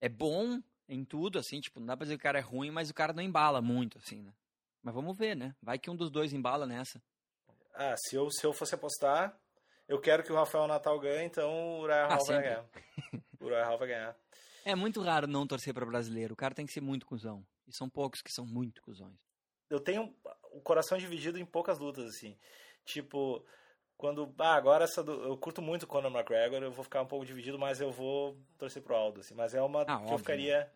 é 0.00 0.08
bom 0.08 0.60
em 0.88 1.04
tudo, 1.04 1.38
assim, 1.38 1.60
tipo, 1.60 1.78
não 1.78 1.86
dá 1.86 1.96
pra 1.96 2.04
dizer 2.04 2.16
que 2.16 2.20
o 2.20 2.22
cara 2.22 2.38
é 2.38 2.42
ruim, 2.42 2.70
mas 2.70 2.90
o 2.90 2.94
cara 2.94 3.12
não 3.12 3.22
embala 3.22 3.60
muito, 3.62 3.98
assim, 3.98 4.20
né? 4.22 4.32
Mas 4.82 4.94
vamos 4.94 5.16
ver, 5.16 5.36
né? 5.36 5.54
Vai 5.62 5.78
que 5.78 5.90
um 5.90 5.96
dos 5.96 6.10
dois 6.10 6.32
embala 6.32 6.66
nessa. 6.66 7.00
Ah, 7.74 7.94
se 7.96 8.16
eu, 8.16 8.30
se 8.30 8.44
eu 8.44 8.52
fosse 8.52 8.74
apostar, 8.74 9.38
eu 9.86 10.00
quero 10.00 10.22
que 10.24 10.32
o 10.32 10.36
Rafael 10.36 10.66
Natal 10.66 10.98
ganhe, 10.98 11.26
então 11.26 11.50
o 11.50 11.82
Uriah 11.82 12.06
Ah, 12.06 12.16
Hall 12.16 12.24
vai 12.26 12.36
sempre. 12.36 12.42
ganhar. 12.42 12.64
O 13.38 13.44
Uriah 13.44 13.66
Hall 13.68 13.78
vai 13.78 13.88
ganhar. 13.88 14.16
É 14.64 14.74
muito 14.74 15.00
raro 15.00 15.26
não 15.26 15.46
torcer 15.46 15.72
pra 15.74 15.86
brasileiro. 15.86 16.34
O 16.34 16.36
cara 16.36 16.54
tem 16.54 16.66
que 16.66 16.72
ser 16.72 16.80
muito 16.80 17.06
cuzão. 17.06 17.44
E 17.66 17.72
são 17.74 17.88
poucos 17.88 18.20
que 18.22 18.32
são 18.32 18.44
muito 18.46 18.82
cuzões. 18.82 19.16
Eu 19.68 19.80
tenho 19.80 20.14
o 20.52 20.60
coração 20.60 20.98
dividido 20.98 21.38
em 21.38 21.44
poucas 21.46 21.78
lutas, 21.78 22.04
assim. 22.06 22.36
Tipo, 22.84 23.44
quando... 23.96 24.34
Ah, 24.38 24.54
agora 24.54 24.84
essa 24.84 25.02
do, 25.02 25.12
eu 25.22 25.36
curto 25.38 25.62
muito 25.62 25.84
o 25.84 25.86
Conor 25.86 26.10
McGregor, 26.10 26.62
eu 26.62 26.72
vou 26.72 26.82
ficar 26.84 27.02
um 27.02 27.06
pouco 27.06 27.24
dividido, 27.24 27.58
mas 27.58 27.80
eu 27.80 27.90
vou 27.92 28.36
torcer 28.58 28.82
pro 28.82 28.96
Aldo, 28.96 29.20
assim. 29.20 29.34
Mas 29.34 29.54
é 29.54 29.62
uma 29.62 29.82
Ah, 29.82 29.84
que 29.86 29.92
óbvio. 29.92 30.14
eu 30.14 30.18
ficaria... 30.18 30.72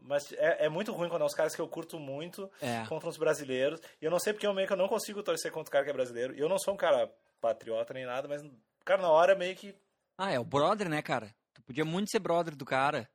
Mas 0.00 0.32
é, 0.32 0.64
é 0.64 0.68
muito 0.70 0.92
ruim 0.92 1.10
quando 1.10 1.22
é 1.22 1.24
uns 1.26 1.34
caras 1.34 1.54
que 1.54 1.60
eu 1.60 1.68
curto 1.68 1.98
muito 2.00 2.50
É. 2.60 2.86
contra 2.88 3.06
uns 3.08 3.18
brasileiros. 3.18 3.80
E 4.00 4.04
eu 4.06 4.10
não 4.10 4.18
sei 4.18 4.32
porque 4.32 4.46
eu 4.46 4.54
meio 4.54 4.66
que 4.66 4.72
eu 4.72 4.78
não 4.78 4.88
consigo 4.88 5.22
torcer 5.22 5.52
contra 5.52 5.68
o 5.68 5.72
cara 5.72 5.84
que 5.84 5.90
é 5.90 5.94
brasileiro. 5.94 6.34
Eu 6.34 6.48
não 6.48 6.58
sou 6.58 6.72
um 6.72 6.76
cara 6.76 7.06
patriota 7.38 7.92
nem 7.92 8.06
nada, 8.06 8.26
mas, 8.26 8.42
cara, 8.82 9.02
na 9.02 9.10
hora 9.10 9.34
meio 9.34 9.54
que 9.54 9.74
Ah, 10.16 10.32
é 10.32 10.40
o 10.40 10.44
brother, 10.44 10.88
né, 10.88 11.02
cara? 11.02 11.34
Podia 11.66 11.84
muito 11.84 12.10
ser 12.10 12.18
brother 12.18 12.54
do 12.54 12.64
cara. 12.64 13.08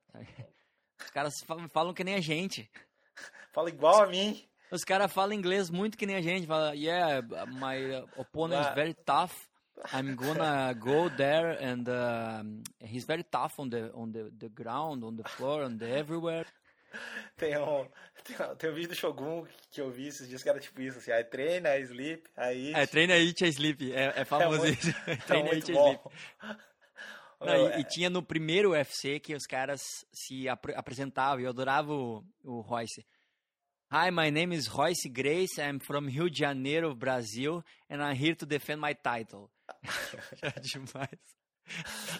Os 0.99 1.09
caras 1.11 1.43
falam, 1.71 1.93
que 1.93 2.03
nem 2.03 2.15
a 2.15 2.21
gente. 2.21 2.69
fala 3.53 3.69
igual 3.69 4.03
a 4.03 4.07
mim. 4.07 4.43
Os 4.71 4.83
caras 4.83 5.11
falam 5.11 5.33
inglês 5.33 5.69
muito 5.69 5.97
que 5.97 6.05
nem 6.05 6.15
a 6.15 6.21
gente. 6.21 6.45
Fala, 6.47 6.75
yeah, 6.75 7.21
my 7.47 8.05
opponent 8.17 8.67
is 8.67 8.73
very 8.75 8.93
tough. 8.93 9.47
I'm 9.93 10.13
gonna 10.15 10.73
go 10.73 11.09
there 11.09 11.57
and 11.63 11.83
uh, 11.87 12.43
he's 12.85 13.05
very 13.05 13.23
tough 13.23 13.57
on 13.59 13.69
the 13.69 13.89
on 13.93 14.11
the, 14.11 14.29
the 14.37 14.49
ground, 14.49 15.03
on 15.05 15.15
the 15.15 15.23
floor, 15.29 15.63
on 15.63 15.77
the 15.77 15.89
everywhere. 15.99 16.45
Tem 17.37 17.55
um, 17.57 17.87
tem, 18.23 18.35
um- 18.45 18.55
tem 18.55 18.69
um 18.69 18.73
vídeo 18.73 18.89
do 18.89 18.95
Shogun 18.95 19.45
que 19.71 19.79
eu 19.79 19.89
vi 19.89 20.07
esses 20.07 20.27
dias 20.27 20.43
que 20.43 20.49
era 20.49 20.59
tipo 20.59 20.81
isso, 20.81 20.97
assim, 20.97 21.11
aí 21.11 21.23
treina, 21.23 21.77
sleep, 21.77 22.23
aí... 22.35 22.73
É, 22.73 22.85
treina 22.87 23.15
eat 23.15 23.41
sleep. 23.45 23.93
É, 23.93 24.21
é 24.21 24.25
famoso 24.25 24.57
muito- 24.63 24.73
isso. 24.87 24.89
é 25.07 25.15
treina 25.15 25.49
muito 25.49 25.71
eat 25.71 25.77
sleep. 25.79 26.01
Não, 27.41 27.69
e, 27.71 27.81
e 27.81 27.83
tinha 27.85 28.09
no 28.09 28.21
primeiro 28.21 28.71
UFC 28.71 29.19
que 29.19 29.33
os 29.33 29.45
caras 29.45 29.81
se 30.11 30.47
apre- 30.49 30.75
apresentavam, 30.75 31.39
e 31.39 31.43
eu 31.43 31.49
adorava 31.49 31.93
o, 31.93 32.23
o 32.43 32.59
Royce. 32.61 33.05
Hi, 33.91 34.11
my 34.11 34.29
name 34.29 34.55
is 34.55 34.67
Royce 34.67 35.09
Grace, 35.09 35.59
I'm 35.59 35.79
from 35.79 36.07
Rio 36.07 36.29
de 36.29 36.37
Janeiro, 36.39 36.93
Brasil, 36.93 37.63
and 37.89 38.03
I'm 38.03 38.15
here 38.15 38.35
to 38.35 38.45
defend 38.45 38.81
my 38.81 38.93
title. 38.93 39.49
Era 40.43 40.59
demais. 40.61 41.19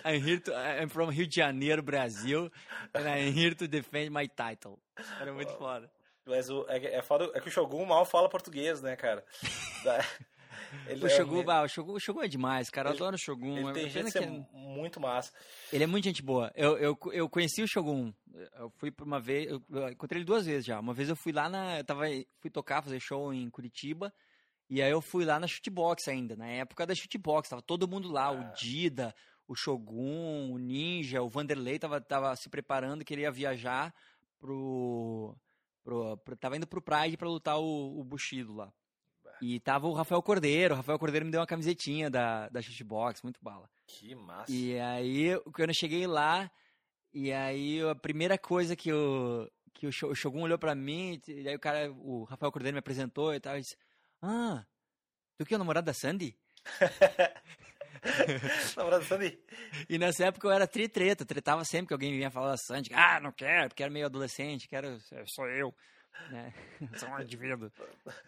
I'm 0.06 0.24
here 0.24 0.40
to, 0.42 0.54
I'm 0.56 0.90
from 0.90 1.10
Rio 1.10 1.28
de 1.28 1.36
Janeiro, 1.36 1.82
Brasil, 1.84 2.50
and 2.94 3.08
I'm 3.08 3.34
here 3.34 3.54
to 3.56 3.68
defend 3.68 4.12
my 4.12 4.28
title. 4.28 4.80
Era 5.20 5.34
muito 5.34 5.52
foda. 5.58 5.92
Mas 6.26 6.50
o, 6.50 6.66
é, 6.70 6.98
é, 6.98 7.02
foda, 7.02 7.30
é 7.34 7.40
que 7.40 7.50
o 7.50 7.52
Shogun 7.52 7.86
mal 7.86 8.06
fala 8.06 8.30
português, 8.30 8.82
né, 8.82 8.96
cara? 8.96 9.24
Ele 10.88 11.04
O 11.04 11.08
é 11.08 11.10
Shogun, 11.10 11.44
bah, 11.44 11.64
o 11.64 11.68
Shogun, 11.68 11.94
o 11.94 12.00
Shogun 12.00 12.22
é 12.24 12.28
demais, 12.28 12.70
cara. 12.70 12.90
Eu 12.90 12.94
Ele- 12.94 13.02
adoro 13.02 13.16
o 13.16 13.20
Shogun. 13.20 13.58
Ele 13.58 13.70
É 13.70 13.74
tem 13.74 13.90
jeito 13.90 14.06
de 14.06 14.12
ser 14.12 14.24
ele- 14.24 14.46
muito 14.54 15.00
massa. 15.00 15.32
Ele 15.74 15.84
é 15.84 15.88
muito 15.88 16.04
gente 16.06 16.22
boa. 16.22 16.52
Eu, 16.56 16.78
eu, 16.78 16.98
eu 17.12 17.30
conheci 17.30 17.62
o 17.64 17.68
Shogun. 17.68 18.14
Eu 18.56 18.70
fui 18.78 18.92
por 18.92 19.06
uma 19.08 19.20
vez. 19.20 19.50
Eu, 19.50 19.62
eu 19.70 19.90
encontrei 19.90 20.20
ele 20.20 20.26
duas 20.26 20.46
vezes 20.46 20.66
já. 20.66 20.80
Uma 20.80 20.94
vez 20.94 21.10
eu 21.10 21.16
fui 21.16 21.32
lá 21.32 21.50
na. 21.50 21.80
Eu 21.80 21.84
tava, 21.84 22.04
fui 22.40 22.50
tocar, 22.52 22.82
fazer 22.84 23.00
show 23.00 23.34
em 23.34 23.50
Curitiba. 23.50 24.14
E 24.70 24.82
aí 24.82 24.92
eu 24.92 25.02
fui 25.02 25.26
lá 25.26 25.40
na 25.40 25.48
Shootbox 25.48 26.08
ainda. 26.08 26.36
Na 26.36 26.48
época 26.48 26.86
da 26.86 26.94
Shootbox. 26.94 27.50
Tava 27.50 27.62
todo 27.62 27.88
mundo 27.88 28.08
lá. 28.12 28.26
Ah. 28.28 28.32
O 28.32 28.54
Dida, 28.54 29.16
o 29.48 29.56
Shogun, 29.56 30.52
o 30.54 30.58
Ninja, 30.60 31.22
o 31.24 31.30
Vanderlei 31.30 31.80
tava, 31.80 32.00
tava 32.00 32.36
se 32.36 32.48
preparando, 32.50 33.04
queria 33.04 33.32
viajar 33.32 33.94
pro. 34.40 35.36
pro, 35.84 36.18
pro 36.18 36.38
tava 36.38 36.56
indo 36.58 36.68
pro 36.68 36.82
Pride 36.82 37.18
pra 37.18 37.28
lutar 37.28 37.58
o, 37.60 38.00
o 38.00 38.04
Bushido 38.04 38.54
lá. 38.54 38.72
E 39.42 39.60
tava 39.60 39.88
o 39.88 39.94
Rafael 39.94 40.22
Cordeiro. 40.22 40.74
O 40.74 40.78
Rafael 40.78 41.00
Cordeiro 41.00 41.26
me 41.26 41.32
deu 41.32 41.40
uma 41.40 41.48
camisetinha 41.48 42.10
da, 42.10 42.50
da 42.50 42.62
Shootbox, 42.62 43.22
muito 43.22 43.40
bala. 43.42 43.70
Que 43.88 44.14
massa. 44.16 44.52
E 44.52 44.78
aí, 44.80 45.40
quando 45.54 45.70
eu 45.70 45.74
cheguei 45.76 46.06
lá, 46.06 46.52
e 47.14 47.32
aí 47.32 47.82
a 47.90 47.96
primeira 47.96 48.38
coisa 48.38 48.76
que 48.76 48.92
o, 48.92 49.50
que 49.74 49.88
o 49.88 49.92
Sho- 49.92 50.10
o 50.10 50.16
Shogun 50.16 50.42
olhou 50.44 50.60
pra 50.60 50.76
mim, 50.76 51.20
e 51.28 51.48
aí 51.48 51.56
o 51.56 51.60
cara, 51.60 51.92
o 51.92 52.24
Rafael 52.26 52.52
Cordeiro 52.52 52.76
me 52.76 52.80
apresentou 52.80 53.34
e 53.34 53.40
tal, 53.40 53.58
e 53.58 53.62
disse, 53.62 53.78
ah, 54.22 54.66
tu 55.38 55.46
que 55.46 55.54
é 55.54 55.58
o 55.58 55.60
namorado 55.60 55.86
da 55.86 55.94
Sandy? 55.94 56.38
Namorado 58.78 59.04
Sandy. 59.06 59.40
E 59.90 59.98
nessa 59.98 60.26
época 60.26 60.48
eu 60.48 60.52
era 60.52 60.68
tri-treta, 60.68 61.26
tretava 61.26 61.64
sempre 61.66 61.88
que 61.88 61.94
alguém 61.94 62.12
vinha 62.12 62.32
falar 62.32 62.52
da 62.52 62.58
Sandy, 62.58 62.92
ah, 62.94 63.20
não 63.20 63.32
quero, 63.32 63.70
porque 63.70 63.84
era 63.84 63.92
meio 63.92 64.06
adolescente, 64.06 64.68
quero, 64.68 64.98
sou 65.28 65.48
eu. 65.48 65.74
Né? 66.30 66.54
Sou 66.96 67.10
um 67.10 67.20
indivíduo. 67.22 67.72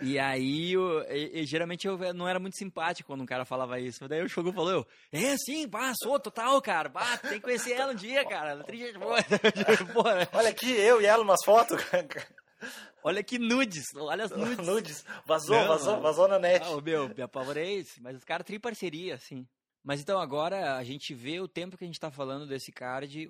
E 0.01 0.17
aí, 0.17 0.73
eu, 0.73 1.01
e- 1.09 1.41
e 1.41 1.45
geralmente 1.45 1.85
eu 1.87 1.97
não 2.13 2.27
era 2.27 2.39
muito 2.39 2.57
simpático 2.57 3.07
quando 3.07 3.21
um 3.21 3.25
cara 3.25 3.45
falava 3.45 3.79
isso. 3.79 4.07
Daí 4.07 4.21
o 4.23 4.29
Shogun 4.29 4.51
falou, 4.53 4.71
eu, 4.71 4.87
é 5.11 5.35
sim, 5.37 5.67
pá, 5.69 5.93
sou 6.01 6.19
total, 6.19 6.61
cara. 6.61 6.89
Bah, 6.89 7.17
tem 7.17 7.33
que 7.33 7.41
conhecer 7.41 7.73
ela 7.73 7.91
um 7.91 7.95
dia, 7.95 8.25
cara. 8.27 8.51
Ela 8.51 8.65
é. 8.67 9.83
Porra, 9.93 10.27
Olha 10.33 10.49
aqui, 10.49 10.71
eu 10.71 11.01
e 11.01 11.05
ela, 11.05 11.23
umas 11.23 11.43
fotos. 11.45 11.77
olha 13.03 13.23
que 13.23 13.37
nudes, 13.39 13.85
olha 13.95 14.23
as 14.25 14.31
nudes. 14.31 14.65
Nudes. 14.67 15.05
Vazou, 15.25 15.55
Não, 15.55 15.67
vazou, 15.67 15.91
mano. 15.93 16.01
vazou 16.03 16.27
na 16.27 16.39
net. 16.39 16.65
Ah, 16.67 16.81
meu, 16.81 17.09
me 17.09 17.21
apavorei, 17.21 17.85
mas 17.99 18.17
os 18.17 18.23
caras 18.23 18.45
tri 18.45 18.59
parceria, 18.59 19.15
assim. 19.15 19.47
Mas 19.83 19.99
então 20.01 20.19
agora 20.19 20.75
a 20.77 20.83
gente 20.83 21.13
vê 21.13 21.39
o 21.39 21.47
tempo 21.47 21.77
que 21.77 21.83
a 21.83 21.87
gente 21.87 21.99
tá 21.99 22.11
falando 22.11 22.45
desse 22.47 22.71
card, 22.71 23.29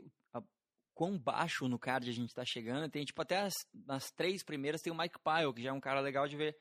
quão 1.01 1.17
baixo 1.17 1.67
no 1.67 1.79
card 1.79 2.07
a 2.07 2.13
gente 2.13 2.31
tá 2.31 2.45
chegando. 2.45 2.87
Tem, 2.87 3.03
tipo, 3.03 3.19
até 3.19 3.39
as, 3.39 3.53
nas 3.73 4.11
três 4.11 4.43
primeiras 4.43 4.83
tem 4.83 4.93
o 4.93 4.95
Mike 4.95 5.17
Pyle, 5.17 5.51
que 5.51 5.63
já 5.63 5.71
é 5.71 5.73
um 5.73 5.79
cara 5.79 5.99
legal 5.99 6.27
de 6.27 6.37
ver. 6.37 6.55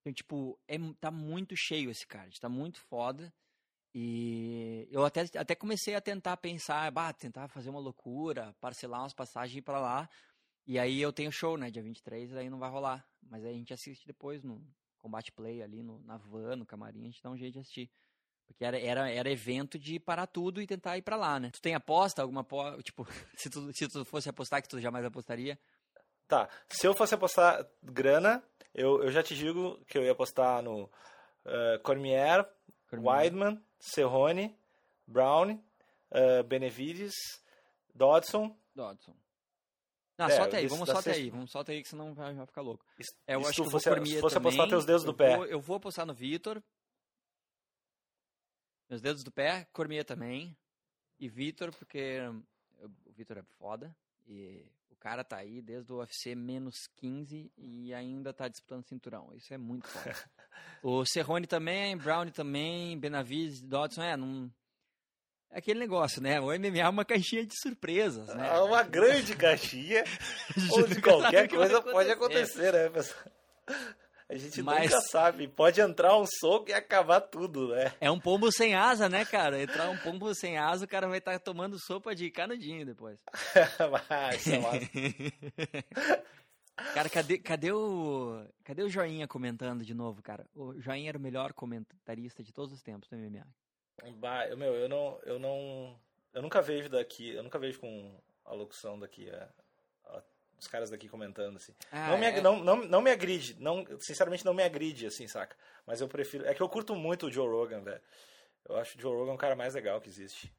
Então, 0.00 0.12
tipo, 0.12 0.58
é, 0.66 0.76
tá 0.98 1.12
muito 1.12 1.54
cheio 1.56 1.88
esse 1.88 2.04
card, 2.04 2.40
tá 2.40 2.48
muito 2.48 2.80
foda. 2.80 3.32
E 3.94 4.88
eu 4.90 5.04
até, 5.04 5.20
até 5.38 5.54
comecei 5.54 5.94
a 5.94 6.00
tentar 6.00 6.36
pensar, 6.38 6.90
bah, 6.90 7.12
tentar 7.12 7.46
fazer 7.46 7.70
uma 7.70 7.78
loucura, 7.78 8.52
parcelar 8.60 9.02
umas 9.02 9.14
passagens 9.14 9.62
pra 9.62 9.78
lá. 9.78 10.10
E 10.66 10.76
aí 10.76 11.00
eu 11.00 11.12
tenho 11.12 11.30
show, 11.30 11.56
né, 11.56 11.70
dia 11.70 11.84
23, 11.84 12.34
aí 12.34 12.50
não 12.50 12.58
vai 12.58 12.68
rolar. 12.68 13.06
Mas 13.22 13.44
aí 13.44 13.54
a 13.54 13.56
gente 13.56 13.72
assiste 13.72 14.04
depois 14.04 14.42
no 14.42 14.60
Combate 14.98 15.30
Play 15.30 15.62
ali, 15.62 15.84
no, 15.84 16.00
na 16.00 16.16
van, 16.16 16.56
no 16.56 16.66
camarim, 16.66 17.02
a 17.02 17.10
gente 17.10 17.22
dá 17.22 17.30
um 17.30 17.36
jeito 17.36 17.52
de 17.52 17.60
assistir. 17.60 17.88
Porque 18.52 18.64
era, 18.64 18.78
era, 18.78 19.10
era 19.10 19.30
evento 19.30 19.78
de 19.78 19.98
parar 19.98 20.26
tudo 20.26 20.60
e 20.60 20.66
tentar 20.66 20.96
ir 20.98 21.02
pra 21.02 21.16
lá, 21.16 21.40
né? 21.40 21.50
Tu 21.50 21.60
tem 21.60 21.74
aposta, 21.74 22.22
alguma? 22.22 22.46
Tipo, 22.82 23.06
se 23.36 23.48
tu, 23.50 23.72
se 23.72 23.88
tu 23.88 24.04
fosse 24.04 24.28
apostar, 24.28 24.62
que 24.62 24.68
tu 24.68 24.80
jamais 24.80 25.04
apostaria? 25.04 25.58
Tá, 26.28 26.48
se 26.68 26.86
eu 26.86 26.94
fosse 26.94 27.14
apostar 27.14 27.66
grana, 27.82 28.42
eu, 28.74 29.02
eu 29.02 29.10
já 29.10 29.22
te 29.22 29.34
digo 29.34 29.82
que 29.86 29.98
eu 29.98 30.02
ia 30.04 30.12
apostar 30.12 30.62
no 30.62 30.84
uh, 30.84 31.78
Cormier, 31.82 32.46
Weidman, 32.92 33.62
Cerrone, 33.78 34.56
Brown, 35.06 35.52
uh, 35.52 36.42
Benevides, 36.46 37.14
Dodson. 37.94 38.56
Dodson. 38.74 39.14
Não, 40.18 40.26
É, 40.26 40.30
solta 40.36 40.56
aí, 40.58 40.66
vamos 40.66 40.86
da 40.86 40.92
solta 40.94 41.02
sexta- 41.10 41.22
aí, 41.22 41.30
vamos 41.30 41.50
solta 41.50 41.72
aí 41.72 41.82
que 41.82 41.88
senão 41.88 42.14
vai, 42.14 42.32
vai 42.34 42.46
ficar 42.46 42.60
louco. 42.62 42.84
E 42.98 43.02
É, 43.26 43.34
eu 43.34 43.40
se 43.42 43.48
acho 43.48 43.54
que 43.54 43.60
eu 43.68 43.70
fosse, 43.70 43.88
vou 43.88 43.96
Cormier 43.96 44.14
se 44.14 44.20
fosse 44.20 44.34
também. 44.36 44.48
apostar 44.52 44.68
teus 44.68 44.84
dedos 44.84 45.04
do 45.04 45.14
pé. 45.14 45.36
Vou, 45.36 45.46
eu 45.46 45.60
vou 45.60 45.76
apostar 45.76 46.06
no 46.06 46.14
Vitor. 46.14 46.62
Meus 48.92 49.00
dedos 49.00 49.24
do 49.24 49.32
pé, 49.32 49.66
Cormier 49.72 50.04
também. 50.04 50.54
E 51.18 51.26
Vitor, 51.26 51.74
porque 51.74 52.18
o 52.78 53.10
Vitor 53.16 53.38
é 53.38 53.42
foda. 53.58 53.90
E 54.28 54.66
o 54.90 54.96
cara 54.96 55.24
tá 55.24 55.38
aí 55.38 55.62
desde 55.62 55.90
o 55.90 55.96
UFC 55.96 56.34
menos 56.34 56.74
15 56.96 57.50
e 57.56 57.94
ainda 57.94 58.34
tá 58.34 58.48
disputando 58.48 58.84
cinturão. 58.84 59.32
Isso 59.34 59.54
é 59.54 59.56
muito 59.56 59.88
foda. 59.88 60.14
o 60.84 61.06
Cerrone 61.06 61.46
também, 61.46 61.96
Brown 61.96 62.30
também, 62.30 62.98
Benavides, 62.98 63.62
Dodson, 63.62 64.02
é, 64.02 64.14
não... 64.14 64.52
É 65.50 65.56
aquele 65.56 65.80
negócio, 65.80 66.20
né? 66.20 66.38
O 66.38 66.48
MMA 66.48 66.80
é 66.80 66.88
uma 66.90 67.04
caixinha 67.06 67.46
de 67.46 67.58
surpresas, 67.62 68.26
né? 68.34 68.46
É 68.46 68.60
uma 68.60 68.82
grande 68.82 69.34
caixinha 69.34 70.04
onde 70.70 71.00
qualquer 71.00 71.48
coisa 71.48 71.80
pode 71.80 72.10
acontecer. 72.10 72.68
acontecer, 72.68 72.72
né, 72.74 72.90
pessoal? 72.90 73.24
A 74.32 74.36
gente 74.38 74.62
Mas- 74.62 74.90
nunca 74.90 75.00
sabe. 75.02 75.46
Pode 75.46 75.80
entrar 75.80 76.16
um 76.16 76.24
soco 76.26 76.70
e 76.70 76.72
acabar 76.72 77.20
tudo, 77.20 77.68
né? 77.68 77.92
É 78.00 78.10
um 78.10 78.18
pombo 78.18 78.50
sem 78.50 78.74
asa, 78.74 79.08
né, 79.08 79.24
cara? 79.26 79.60
Entrar 79.62 79.90
um 79.90 79.98
pombo 79.98 80.34
sem 80.34 80.56
asa, 80.56 80.84
o 80.84 80.88
cara 80.88 81.06
vai 81.06 81.18
estar 81.18 81.38
tomando 81.38 81.78
sopa 81.78 82.14
de 82.14 82.30
canudinho 82.30 82.86
depois. 82.86 83.20
Mas, 84.08 84.40
sei 84.40 84.58
lá. 84.58 84.72
Cara, 86.94 87.08
cadê, 87.10 87.38
cadê 87.38 87.70
o. 87.72 88.44
Cadê 88.64 88.82
o 88.82 88.88
Joinha 88.88 89.28
comentando 89.28 89.84
de 89.84 89.92
novo, 89.94 90.22
cara? 90.22 90.46
O 90.54 90.80
Joinha 90.80 91.10
era 91.10 91.18
o 91.18 91.20
melhor 91.20 91.52
comentarista 91.52 92.42
de 92.42 92.52
todos 92.52 92.72
os 92.72 92.82
tempos 92.82 93.08
do 93.08 93.16
MMA. 93.16 93.46
Bah, 94.16 94.46
eu, 94.48 94.56
meu, 94.56 94.74
eu 94.74 94.88
não, 94.88 95.20
eu 95.24 95.38
não, 95.38 96.00
eu 96.32 96.40
nunca 96.42 96.62
vejo 96.62 96.88
daqui, 96.88 97.28
eu 97.34 97.42
nunca 97.42 97.58
vejo 97.58 97.78
com 97.78 98.18
a 98.44 98.54
locução 98.54 98.98
daqui, 98.98 99.28
a- 99.30 99.48
os 100.62 100.68
caras 100.68 100.90
daqui 100.90 101.08
comentando 101.08 101.56
assim. 101.56 101.74
Ah, 101.90 102.08
não, 102.10 102.18
me, 102.18 102.26
é- 102.26 102.40
não, 102.40 102.62
não, 102.62 102.76
não 102.76 103.02
me 103.02 103.10
agride, 103.10 103.56
não, 103.60 103.84
sinceramente 103.98 104.44
não 104.44 104.54
me 104.54 104.62
agride 104.62 105.06
assim, 105.06 105.26
saca? 105.26 105.56
Mas 105.86 106.00
eu 106.00 106.08
prefiro, 106.08 106.46
é 106.46 106.54
que 106.54 106.62
eu 106.62 106.68
curto 106.68 106.94
muito 106.94 107.26
o 107.26 107.30
Joe 107.32 107.48
Rogan, 107.48 107.80
velho. 107.82 108.00
Eu 108.68 108.76
acho 108.76 108.96
o 108.96 109.00
Joe 109.00 109.14
Rogan 109.14 109.32
o 109.32 109.38
cara 109.38 109.56
mais 109.56 109.74
legal 109.74 110.00
que 110.00 110.08
existe. 110.08 110.52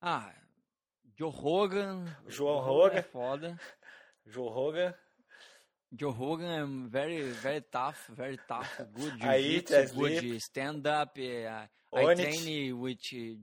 Ah, 0.00 0.34
Joe 1.16 1.30
Rogan. 1.30 2.04
João 2.26 2.58
É 2.58 2.62
Rogan, 2.66 3.02
foda. 3.02 3.60
Joe 4.26 4.48
Rogan, 4.50 4.94
Joe 5.98 6.12
Rogan 6.12 6.50
é 6.50 6.88
very, 6.88 7.22
very 7.30 7.60
tough, 7.62 8.10
very 8.10 8.36
tough. 8.48 8.68
Good 8.92 9.16
jiu-jitsu, 9.20 9.72
Tesli. 9.74 10.20
good 10.20 10.36
stand-up. 10.40 11.18
eh, 11.20 11.68
I 11.92 12.04
Onyx. 12.04 12.20
train 12.42 12.72
with 12.80 12.98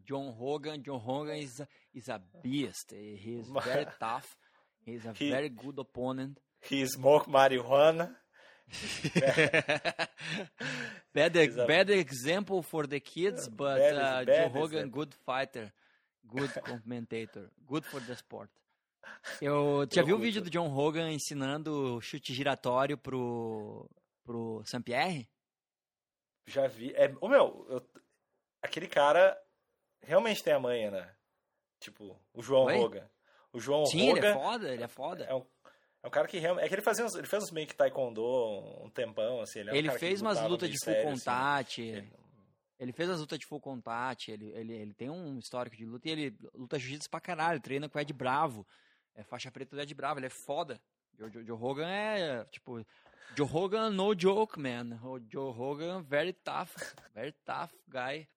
John 0.06 0.32
Hogan. 0.38 0.84
John 0.84 1.00
Hogan 1.00 1.38
is 1.38 1.62
a, 1.62 1.68
is 1.94 2.10
a 2.10 2.20
beast. 2.44 2.92
He's 2.94 3.48
very 3.64 3.86
tough. 4.00 4.36
He's 4.86 5.06
a 5.06 5.14
He- 5.14 5.30
very 5.30 5.50
good 5.50 5.80
opponent. 5.80 6.38
he 6.70 6.86
smoke 6.88 7.30
marijuana. 7.30 8.16
bad, 11.14 11.36
a- 11.38 11.66
bad 11.68 11.90
example 11.90 12.62
for 12.64 12.88
the 12.88 13.00
kids, 13.00 13.48
but 13.50 13.80
uh, 13.82 14.24
Joe 14.26 14.64
example. 14.66 14.90
good 14.90 15.14
fighter, 15.26 15.72
good 16.28 16.50
commentator, 16.66 17.50
good 17.68 17.84
for 17.86 18.00
the 18.02 18.16
sport. 18.16 18.50
Eu 19.42 19.86
já 19.92 20.04
viu 20.04 20.16
o 20.16 20.20
vídeo 20.20 20.42
do 20.42 20.50
John 20.50 20.68
Hogan 20.74 21.12
ensinando 21.12 22.00
chute 22.02 22.34
giratório 22.34 22.98
pro, 22.98 23.90
pro 24.24 24.62
Saint-Pierre? 24.66 25.28
Já 26.48 26.68
vi. 26.68 26.94
É, 26.96 27.14
ô 27.20 27.28
meu, 27.28 27.66
eu- 27.70 27.90
aquele 28.62 28.88
cara 28.88 29.38
realmente 30.02 30.44
tem 30.44 30.54
a 30.54 30.60
manha, 30.60 30.92
né? 30.92 31.14
Tipo, 31.80 32.18
o 32.34 32.42
João 32.44 32.66
Oi? 32.66 32.78
Rogan. 32.78 33.10
O 33.54 33.60
João 33.60 33.86
Sim, 33.86 34.02
ele 34.10 34.20
Rogan 34.20 34.28
é 34.30 34.34
foda, 34.34 34.74
ele 34.74 34.84
é 34.84 34.88
foda. 34.88 35.24
é 35.26 35.36
um, 35.36 35.46
é 36.04 36.08
um 36.08 36.10
cara 36.12 36.28
que 36.28 36.38
realmente. 36.40 36.66
É 36.66 36.68
que 36.70 36.76
ele 36.76 36.82
fazia 36.82 37.06
uns, 37.06 37.16
ele 37.16 37.28
fez 37.28 37.44
uns 37.44 37.52
meio 37.52 37.68
que 37.68 37.76
taekwondo 37.76 38.24
um 38.84 38.90
tempão, 38.90 39.42
assim. 39.42 39.60
Ele, 39.60 39.70
era 39.70 39.76
um 39.76 39.78
Ele 39.80 39.88
cara 39.88 40.00
que 40.00 40.06
fez 40.06 40.22
umas 40.22 40.42
lutas 40.42 40.70
de 40.70 40.78
full 40.84 40.94
assim. 40.94 41.04
contact. 41.04 41.82
Ele- 41.82 42.14
Ele 42.80 42.92
fez 42.92 43.10
as 43.12 43.20
lutas 43.20 43.38
de 43.38 43.46
full 43.46 43.60
contact, 43.62 44.32
ele, 44.32 44.50
ele, 44.54 44.74
ele 44.74 44.94
tem 44.96 45.08
um 45.08 45.38
histórico 45.38 45.76
de 45.76 45.86
luta 45.86 46.08
e 46.10 46.12
ele 46.14 46.38
luta 46.56 46.80
jiu-jitsu 46.80 47.08
pra 47.12 47.22
caralho, 47.22 47.60
treina 47.62 47.88
com 47.88 47.96
o 47.96 48.02
Ed 48.02 48.12
Bravo. 48.12 48.66
É 49.14 49.22
faixa 49.24 49.52
preta 49.52 49.76
do 49.76 49.82
Ed 49.84 49.94
Bravo, 49.94 50.20
ele 50.20 50.26
é 50.26 50.32
foda. 50.32 50.82
Joe, 51.16 51.30
Joe 51.30 51.56
Rogan 51.56 51.88
é, 51.88 52.44
tipo, 52.46 52.84
Joe 53.38 53.46
Rogan 53.48 53.92
no 53.92 54.20
joke, 54.20 54.60
man. 54.60 55.00
O 55.04 55.20
Joe 55.30 55.54
Rogan 55.54 56.02
very 56.02 56.34
tough, 56.34 56.72
very 57.14 57.34
tough 57.46 57.70
guy. 57.88 58.28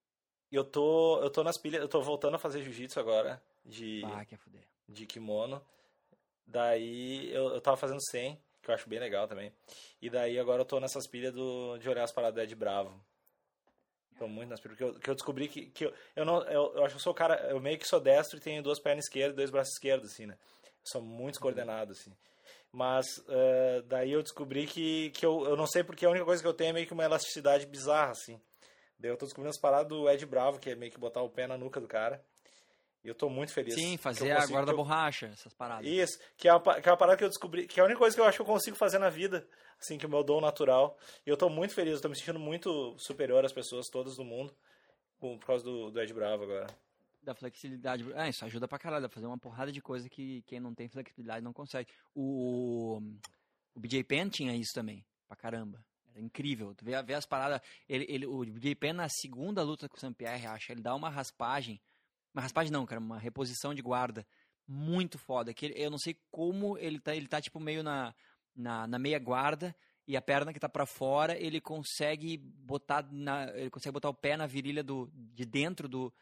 Eu 0.53 0.63
tô, 0.63 1.23
eu 1.23 1.31
tô 1.31 1.43
nas 1.43 1.57
pilhas, 1.57 1.81
eu 1.81 1.89
tô 1.89 2.03
voltando 2.03 2.35
a 2.35 2.39
fazer 2.39 2.63
jiu-jitsu 2.63 3.01
agora, 3.01 3.43
de, 3.65 4.03
Ah, 4.05 4.27
quer 4.27 4.37
fuder. 4.37 4.69
De 4.89 5.07
kimono. 5.07 5.65
Daí 6.47 7.33
eu, 7.33 7.49
eu 7.55 7.61
tava 7.61 7.77
fazendo 7.77 8.01
100, 8.11 8.39
que 8.63 8.71
eu 8.71 8.75
acho 8.75 8.89
bem 8.89 8.99
legal 8.99 9.27
também. 9.27 9.53
E 10.01 10.11
daí 10.11 10.39
agora 10.39 10.63
eu 10.63 10.67
tô 10.67 10.81
nessas 10.81 11.07
pilhas 11.07 11.33
do, 11.33 11.79
de 11.79 11.89
olhar 11.89 12.05
as 12.05 12.13
paradas 12.13 12.35
do 12.35 12.43
Ed 12.43 12.55
Bravo. 12.55 12.99
Tô 14.19 14.29
muito 14.29 14.51
nas 14.51 14.61
pilhas, 14.61 14.79
porque 14.79 14.85
eu, 14.85 15.01
que 15.01 15.11
eu 15.11 15.15
descobri 15.15 15.49
que, 15.49 15.67
que 15.71 15.87
eu, 15.87 15.95
eu 16.15 16.25
não, 16.25 16.43
eu, 16.45 16.73
eu 16.77 16.85
acho 16.85 16.95
que 16.95 16.99
eu 16.99 17.03
sou 17.03 17.13
o 17.13 17.17
cara, 17.17 17.35
eu 17.51 17.61
meio 17.61 17.79
que 17.79 17.87
sou 17.87 18.01
destro 18.01 18.37
e 18.37 18.41
tenho 18.41 18.63
duas 18.63 18.81
pernas 18.81 19.07
esquerdas 19.07 19.33
e 19.33 19.37
dois 19.37 19.51
braços 19.51 19.75
esquerdos, 19.75 20.13
assim, 20.13 20.27
né? 20.27 20.37
Eu 20.63 20.71
sou 20.85 21.03
muito 21.03 21.33
descoordenado, 21.35 21.93
assim. 21.93 22.15
Mas 22.71 23.19
uh, 23.19 23.83
daí 23.87 24.13
eu 24.13 24.23
descobri 24.23 24.67
que, 24.67 25.11
que 25.11 25.25
eu, 25.25 25.45
eu 25.45 25.57
não 25.57 25.67
sei 25.67 25.83
porque 25.83 26.05
a 26.05 26.11
única 26.11 26.25
coisa 26.25 26.43
que 26.43 26.49
eu 26.49 26.55
tenho 26.55 26.71
é 26.71 26.73
meio 26.73 26.87
que 26.87 26.93
uma 26.93 27.05
elasticidade 27.05 27.67
bizarra, 27.67 28.13
assim. 28.13 28.41
Daí 28.99 29.11
eu 29.11 29.17
tô 29.17 29.27
descobrindo 29.27 29.51
as 29.51 29.61
paradas 29.61 29.89
do 29.89 30.09
Ed 30.09 30.25
Bravo, 30.27 30.59
que 30.59 30.71
é 30.71 30.75
meio 30.75 30.93
que 30.93 30.99
botar 30.99 31.23
o 31.23 31.31
pé 31.31 31.47
na 31.47 31.59
nuca 31.59 31.81
do 31.81 31.89
cara. 31.89 32.25
E 33.05 33.09
eu 33.09 33.15
tô 33.15 33.29
muito 33.29 33.53
feliz. 33.53 33.75
Sim, 33.75 33.99
fazer 33.99 34.33
a 34.33 34.47
guarda 34.47 34.73
eu... 34.73 34.77
borracha, 34.77 35.27
essas 35.27 35.53
paradas. 35.53 35.87
Isso, 35.87 36.19
que 36.39 36.49
é, 36.49 36.55
uma, 36.55 36.81
que 36.81 36.89
é 36.89 36.91
uma 36.91 36.97
parada 36.97 37.19
que 37.19 37.25
eu 37.25 37.29
descobri, 37.29 37.67
que 37.67 37.79
é 37.79 37.83
a 37.83 37.85
única 37.85 37.99
coisa 37.99 38.17
que 38.17 38.21
eu 38.21 38.25
acho 38.25 38.39
que 38.39 38.43
eu 38.43 38.47
consigo 38.47 38.77
fazer 38.77 38.99
na 38.99 39.11
vida, 39.11 39.47
assim, 39.79 39.99
que 39.99 40.07
é 40.07 40.09
o 40.09 40.11
meu 40.11 40.25
dom 40.25 40.41
natural. 40.41 40.97
E 41.27 41.29
eu 41.29 41.37
tô 41.37 41.51
muito 41.51 41.75
feliz, 41.75 41.97
eu 41.97 42.01
tô 42.01 42.09
me 42.09 42.17
sentindo 42.17 42.39
muito 42.39 42.97
superior 42.99 43.45
às 43.45 43.53
pessoas 43.53 43.89
todas 43.89 44.17
do 44.17 44.25
mundo 44.25 44.57
por 45.19 45.39
causa 45.47 45.63
do, 45.63 45.91
do 45.91 46.01
Ed 46.01 46.15
Bravo 46.15 46.45
agora. 46.45 46.67
Da 47.23 47.35
flexibilidade. 47.35 48.11
É, 48.15 48.31
isso 48.31 48.45
ajuda 48.45 48.67
pra 48.67 48.79
caralho, 48.79 49.09
fazer 49.11 49.27
uma 49.27 49.39
porrada 49.39 49.71
de 49.71 49.83
coisa 49.83 50.09
que 50.09 50.43
quem 50.47 50.59
não 50.59 50.75
tem 50.75 50.89
flexibilidade 50.89 51.45
não 51.45 51.53
consegue. 51.53 51.91
O, 52.15 53.03
o 53.75 53.81
BJ 53.81 54.03
Penn 54.05 54.31
tinha 54.31 54.57
isso 54.57 54.73
também, 54.75 55.05
pra 55.29 55.37
caramba. 55.37 55.85
Era 56.11 56.21
incrível. 56.23 56.75
Tu 56.75 56.85
vê, 56.87 57.03
vê 57.03 57.15
as 57.15 57.27
paradas. 57.27 57.61
Ele, 57.87 58.07
ele, 58.09 58.27
o 58.27 58.45
BJ 58.47 58.75
Penn, 58.75 58.95
na 58.95 59.09
segunda 59.11 59.63
luta 59.63 59.89
com 59.91 59.97
o 59.97 60.01
St. 60.01 60.15
Pierre, 60.15 60.47
acha, 60.47 60.73
ele 60.73 60.81
dá 60.81 60.95
uma 60.95 61.11
raspagem 61.11 61.79
uma 62.35 62.43
raspagem 62.43 62.73
não, 62.73 62.85
cara, 62.85 63.01
uma 63.01 63.19
reposição 63.19 63.73
de 63.73 63.81
guarda 63.81 64.27
muito 64.67 65.19
foda. 65.19 65.55
Que 65.55 65.67
ele, 65.67 65.75
eu 65.77 65.91
não 65.91 65.99
sei 65.99 66.17
como 66.31 66.77
ele 66.79 66.99
tá, 66.99 67.15
ele 67.15 67.29
tá 67.29 67.41
tipo 67.41 67.61
meio 67.61 67.83
na, 67.83 68.15
na, 68.55 68.87
na 68.87 68.99
meia 68.99 69.19
guarda 69.19 69.75
e 70.07 70.17
a 70.17 70.23
perna 70.23 70.53
que 70.53 70.61
tá 70.61 70.69
para 70.69 70.85
fora, 70.85 71.37
ele 71.39 71.61
consegue 71.61 72.37
botar 72.37 73.07
na, 73.11 73.51
ele 73.55 73.71
consegue 73.71 73.95
botar 73.95 74.11
o 74.11 74.15
pé 74.15 74.37
na 74.37 74.47
virilha 74.47 74.83
do 74.83 75.11
de 75.15 75.45
dentro 75.47 75.89
do 75.89 76.13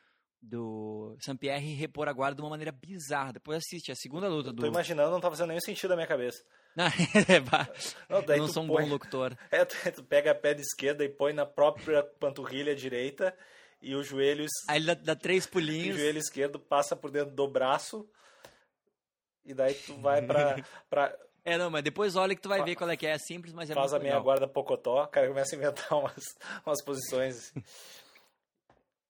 do 0.45 1.17
Saint-Pierre 1.21 1.65
e 1.65 1.75
repor 1.75 2.09
a 2.09 2.13
guarda 2.13 2.35
de 2.35 2.43
uma 2.43 2.51
maneira 2.51 2.73
bizarra. 2.73 3.35
Depois 3.35 3.59
assiste 3.59 3.93
a 3.93 3.95
segunda 3.95 4.29
luta 4.29 4.53
do 4.53 4.63
Tô 4.63 4.67
imaginando, 4.67 5.13
não 5.13 5.21
tá 5.21 5.31
fazendo 5.31 5.49
nenhum 5.49 5.61
sentido 5.61 5.91
na 5.91 5.97
minha 5.97 6.09
cabeça. 6.09 6.43
não, 8.11 8.19
é, 8.19 8.37
não 8.39 8.49
sou 8.49 8.65
um 8.65 8.67
põe, 8.67 8.83
bom 8.83 8.91
locutor. 8.91 9.37
É, 9.53 9.65
tu, 9.65 10.03
pega 10.03 10.33
a 10.33 10.35
pé 10.35 10.53
de 10.53 10.63
esquerda 10.63 11.05
e 11.05 11.09
põe 11.09 11.33
na 11.33 11.47
própria 11.47 12.03
panturrilha 12.03 12.75
direita 12.75 13.33
e 13.83 13.95
os 13.95 14.07
joelhos. 14.07 14.51
Aí 14.69 14.79
ele 14.79 14.87
dá, 14.87 14.95
dá 14.95 15.17
três 15.17 15.47
pulinhos. 15.47 15.97
O 15.97 15.99
joelho 15.99 16.19
esquerdo 16.19 16.59
passa 16.59 16.95
por 16.95 17.11
dentro 17.11 17.35
do 17.35 17.49
braço. 17.49 18.09
E 19.45 19.53
daí 19.53 19.75
tu 19.75 19.95
vai 19.97 20.23
pra. 20.23 20.57
pra 20.89 21.19
é, 21.45 21.59
não, 21.59 21.71
mas 21.71 21.83
depois 21.83 22.15
olha 22.15 22.37
que 22.37 22.41
tu 22.41 22.49
vai 22.49 22.63
ver 22.63 22.77
qual 22.77 22.89
é 22.89 22.97
que 22.97 23.07
é. 23.07 23.11
É 23.11 23.19
simples, 23.19 23.53
mas 23.53 23.69
é 23.69 23.75
Faz 23.75 23.93
a 23.93 23.99
minha 23.99 24.19
guarda 24.21 24.47
pocotó, 24.47 25.05
cara 25.09 25.27
começa 25.29 25.57
a 25.57 25.59
inventar 25.59 25.99
umas, 25.99 26.25
umas 26.65 26.83
posições. 26.85 27.53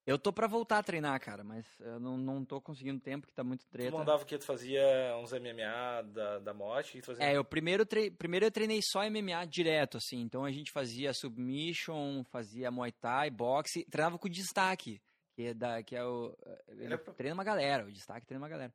Eu 0.04 0.18
tô 0.18 0.32
pra 0.32 0.48
voltar 0.48 0.78
a 0.78 0.82
treinar, 0.82 1.20
cara, 1.20 1.44
mas 1.44 1.64
eu 1.78 2.00
não, 2.00 2.16
não 2.16 2.44
tô 2.44 2.60
conseguindo 2.60 3.00
tempo, 3.00 3.26
que 3.26 3.32
tá 3.32 3.44
muito 3.44 3.64
treta. 3.68 3.90
Tu 3.90 3.98
mandava 3.98 4.22
o 4.22 4.26
que? 4.26 4.36
Tu 4.36 4.44
fazia 4.44 4.82
uns 5.16 5.32
MMA 5.32 6.02
da, 6.12 6.38
da 6.40 6.52
morte? 6.52 7.00
É, 7.18 7.36
eu 7.36 7.44
primeiro, 7.44 7.86
tre... 7.86 8.10
primeiro 8.10 8.46
eu 8.46 8.50
treinei 8.50 8.80
só 8.82 9.08
MMA 9.08 9.46
direto, 9.46 9.98
assim. 9.98 10.20
Então 10.20 10.44
a 10.44 10.50
gente 10.50 10.72
fazia 10.72 11.14
submission, 11.14 12.24
fazia 12.24 12.70
Muay 12.70 12.90
Thai, 12.90 13.30
boxe, 13.30 13.84
treinava 13.84 14.18
com 14.18 14.26
o 14.26 14.30
destaque, 14.30 15.00
que 15.36 15.46
é, 15.46 15.54
da, 15.54 15.82
que 15.84 15.94
é 15.94 16.04
o... 16.04 16.36
Ele 16.66 16.94
é... 16.94 16.96
treina 16.96 17.34
uma 17.34 17.44
galera, 17.44 17.86
o 17.86 17.92
destaque 17.92 18.26
treina 18.26 18.42
uma 18.42 18.50
galera. 18.50 18.74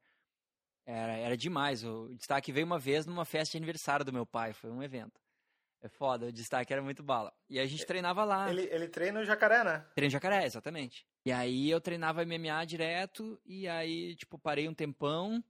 Era, 0.85 1.17
era 1.17 1.35
demais, 1.35 1.83
o 1.83 2.15
destaque 2.15 2.53
veio 2.53 2.65
uma 2.65 2.79
vez 2.79 3.05
numa 3.05 3.25
festa 3.25 3.51
de 3.51 3.57
aniversário 3.57 4.05
do 4.05 4.13
meu 4.13 4.25
pai, 4.25 4.53
foi 4.53 4.71
um 4.71 4.81
evento. 4.81 5.19
É 5.81 5.87
foda, 5.87 6.25
o 6.27 6.31
destaque 6.31 6.73
era 6.73 6.81
muito 6.81 7.03
bala. 7.03 7.31
E 7.49 7.59
a 7.59 7.65
gente 7.65 7.85
treinava 7.85 8.23
lá. 8.23 8.49
Ele, 8.49 8.63
ele 8.71 8.87
treina 8.87 9.19
no 9.19 9.25
jacaré, 9.25 9.63
né? 9.63 9.85
Treina 9.93 10.07
no 10.07 10.11
jacaré, 10.11 10.45
exatamente. 10.45 11.05
E 11.25 11.31
aí 11.31 11.69
eu 11.69 11.79
treinava 11.79 12.25
MMA 12.25 12.65
direto, 12.65 13.39
e 13.45 13.67
aí, 13.67 14.15
tipo, 14.15 14.39
parei 14.39 14.67
um 14.67 14.73
tempão. 14.73 15.43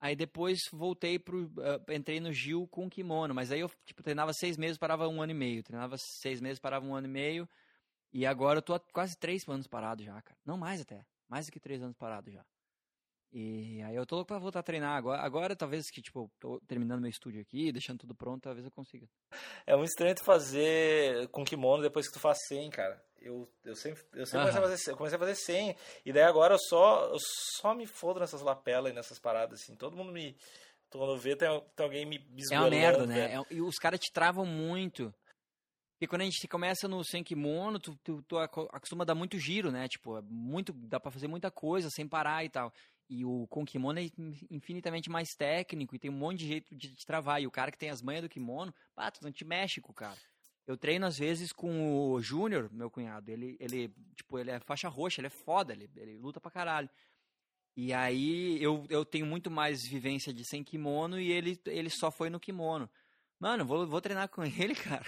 Aí 0.00 0.16
depois 0.16 0.60
voltei 0.72 1.18
pro. 1.18 1.44
Uh, 1.44 1.92
entrei 1.92 2.20
no 2.20 2.32
Gil 2.32 2.66
com 2.68 2.88
kimono. 2.88 3.34
Mas 3.34 3.52
aí 3.52 3.60
eu, 3.60 3.70
tipo, 3.84 4.02
treinava 4.02 4.32
seis 4.32 4.56
meses, 4.56 4.78
parava 4.78 5.06
um 5.06 5.20
ano 5.20 5.32
e 5.32 5.34
meio. 5.34 5.62
Treinava 5.62 5.96
seis 5.98 6.40
meses, 6.40 6.58
parava 6.58 6.86
um 6.86 6.94
ano 6.94 7.06
e 7.06 7.10
meio. 7.10 7.48
E 8.12 8.26
agora 8.26 8.58
eu 8.58 8.62
tô 8.62 8.74
há 8.74 8.80
quase 8.80 9.16
três 9.18 9.46
anos 9.46 9.66
parado 9.66 10.02
já, 10.02 10.20
cara. 10.22 10.38
Não 10.44 10.56
mais 10.56 10.80
até. 10.80 11.04
Mais 11.28 11.46
do 11.46 11.52
que 11.52 11.60
três 11.60 11.82
anos 11.82 11.96
parado 11.96 12.30
já. 12.30 12.44
E 13.32 13.80
aí 13.82 13.94
eu 13.94 14.04
tô 14.04 14.16
louco 14.16 14.28
pra 14.28 14.38
voltar 14.38 14.58
a 14.58 14.62
treinar 14.62 14.96
agora. 14.96 15.22
Agora, 15.22 15.54
talvez 15.54 15.88
que, 15.88 16.02
tipo, 16.02 16.28
tô 16.40 16.60
terminando 16.66 17.00
meu 17.00 17.10
estúdio 17.10 17.40
aqui, 17.40 17.70
deixando 17.70 17.98
tudo 17.98 18.14
pronto, 18.14 18.42
talvez 18.42 18.64
eu 18.64 18.72
consiga. 18.72 19.06
É 19.64 19.76
muito 19.76 19.90
estranho 19.90 20.16
tu 20.16 20.24
fazer 20.24 21.28
com 21.28 21.44
kimono 21.44 21.82
depois 21.82 22.08
que 22.08 22.14
tu 22.14 22.18
faz 22.18 22.38
100, 22.48 22.70
cara. 22.70 23.00
Eu, 23.20 23.48
eu 23.64 23.76
sempre, 23.76 24.02
eu 24.14 24.26
sempre 24.26 24.46
comecei, 24.46 24.58
a 24.58 24.62
fazer, 24.62 24.90
eu 24.90 24.96
comecei 24.96 25.16
a 25.16 25.20
fazer 25.20 25.34
100. 25.36 25.76
E 26.04 26.12
daí 26.12 26.24
agora 26.24 26.54
eu 26.54 26.58
só, 26.58 27.04
eu 27.06 27.18
só 27.60 27.72
me 27.72 27.86
fodo 27.86 28.18
nessas 28.18 28.42
lapelas 28.42 28.90
e 28.90 28.94
nessas 28.94 29.18
paradas, 29.18 29.60
assim. 29.60 29.76
Todo 29.76 29.96
mundo 29.96 30.12
me... 30.12 30.36
Quando 30.90 31.16
vê, 31.16 31.36
tem, 31.36 31.48
tem 31.76 31.84
alguém 31.84 32.04
me. 32.04 32.18
É 32.50 32.58
uma 32.58 32.68
merda, 32.68 33.06
né? 33.06 33.36
É, 33.36 33.54
e 33.54 33.62
os 33.62 33.76
caras 33.76 34.00
te 34.00 34.10
travam 34.12 34.44
muito. 34.44 35.14
Porque 36.00 36.08
quando 36.08 36.22
a 36.22 36.24
gente 36.24 36.48
começa 36.48 36.88
no 36.88 37.04
sem 37.04 37.22
kimono, 37.22 37.78
tu, 37.78 37.94
tu, 38.02 38.22
tu, 38.22 38.38
acostuma 38.38 39.04
dar 39.04 39.14
muito 39.14 39.38
giro, 39.38 39.70
né? 39.70 39.86
Tipo, 39.86 40.16
é 40.16 40.22
muito, 40.22 40.72
dá 40.72 40.98
pra 40.98 41.10
fazer 41.10 41.28
muita 41.28 41.50
coisa 41.50 41.90
sem 41.90 42.08
parar 42.08 42.42
e 42.42 42.48
tal. 42.48 42.72
E 43.10 43.24
o 43.24 43.44
com 43.48 43.64
kimono 43.64 43.98
é 43.98 44.08
infinitamente 44.48 45.10
mais 45.10 45.34
técnico 45.34 45.96
e 45.96 45.98
tem 45.98 46.08
um 46.08 46.16
monte 46.16 46.38
de 46.38 46.46
jeito 46.46 46.76
de, 46.76 46.94
de 46.94 47.04
travar. 47.04 47.42
E 47.42 47.46
o 47.46 47.50
cara 47.50 47.72
que 47.72 47.76
tem 47.76 47.90
as 47.90 48.00
manhas 48.00 48.22
do 48.22 48.28
kimono, 48.28 48.72
pá, 48.94 49.10
tu 49.10 49.20
não 49.20 49.32
te 49.32 49.44
mexe 49.44 49.80
com 49.80 49.90
o 49.90 49.94
cara. 49.94 50.16
Eu 50.64 50.76
treino 50.76 51.04
às 51.04 51.18
vezes 51.18 51.52
com 51.52 52.12
o 52.12 52.22
Júnior, 52.22 52.70
meu 52.72 52.88
cunhado. 52.88 53.28
Ele, 53.28 53.56
ele, 53.58 53.92
tipo, 54.14 54.38
ele 54.38 54.52
é 54.52 54.60
faixa 54.60 54.88
roxa, 54.88 55.20
ele 55.20 55.26
é 55.26 55.30
foda, 55.30 55.72
ele, 55.72 55.90
ele 55.96 56.16
luta 56.16 56.40
pra 56.40 56.52
caralho. 56.52 56.88
E 57.76 57.92
aí 57.92 58.62
eu, 58.62 58.86
eu 58.88 59.04
tenho 59.04 59.26
muito 59.26 59.50
mais 59.50 59.84
vivência 59.84 60.32
de 60.32 60.44
sem 60.44 60.62
kimono 60.62 61.18
e 61.18 61.32
ele, 61.32 61.60
ele 61.66 61.90
só 61.90 62.12
foi 62.12 62.30
no 62.30 62.38
kimono. 62.38 62.88
Mano, 63.40 63.64
vou, 63.64 63.86
vou 63.88 64.00
treinar 64.00 64.28
com 64.28 64.44
ele, 64.46 64.76
cara. 64.76 65.06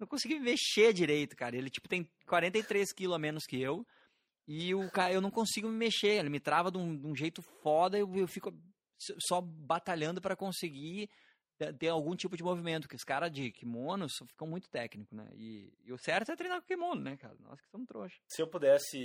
Não 0.00 0.06
consegui 0.06 0.40
mexer 0.40 0.94
direito, 0.94 1.36
cara. 1.36 1.54
Ele, 1.54 1.68
tipo, 1.68 1.86
tem 1.86 2.08
43 2.26 2.92
quilos 2.92 3.16
a 3.16 3.18
menos 3.18 3.46
que 3.46 3.60
eu. 3.60 3.86
E 4.46 4.74
o 4.74 4.90
cara, 4.90 5.12
eu 5.12 5.20
não 5.20 5.30
consigo 5.30 5.68
me 5.68 5.76
mexer, 5.76 6.18
ele 6.18 6.28
me 6.28 6.40
trava 6.40 6.70
de 6.70 6.78
um, 6.78 6.96
de 6.96 7.06
um 7.06 7.14
jeito 7.14 7.42
foda, 7.62 7.98
eu, 7.98 8.12
eu 8.16 8.26
fico 8.26 8.52
só 9.18 9.40
batalhando 9.40 10.20
para 10.20 10.36
conseguir 10.36 11.08
ter 11.78 11.88
algum 11.88 12.16
tipo 12.16 12.36
de 12.36 12.42
movimento, 12.42 12.88
que 12.88 12.96
os 12.96 13.04
caras 13.04 13.30
de 13.30 13.52
kimono 13.52 14.08
ficam 14.08 14.48
muito 14.48 14.68
técnicos, 14.68 15.16
né? 15.16 15.28
E, 15.34 15.72
e, 15.84 15.92
o 15.92 15.98
certo 15.98 16.32
é 16.32 16.36
treinar 16.36 16.60
com 16.60 16.66
kimono, 16.66 17.00
né, 17.00 17.16
cara? 17.16 17.36
Nós 17.40 17.60
que 17.60 17.68
somos 17.68 17.86
trouxa. 17.86 18.16
Se 18.26 18.42
eu 18.42 18.48
pudesse, 18.48 18.98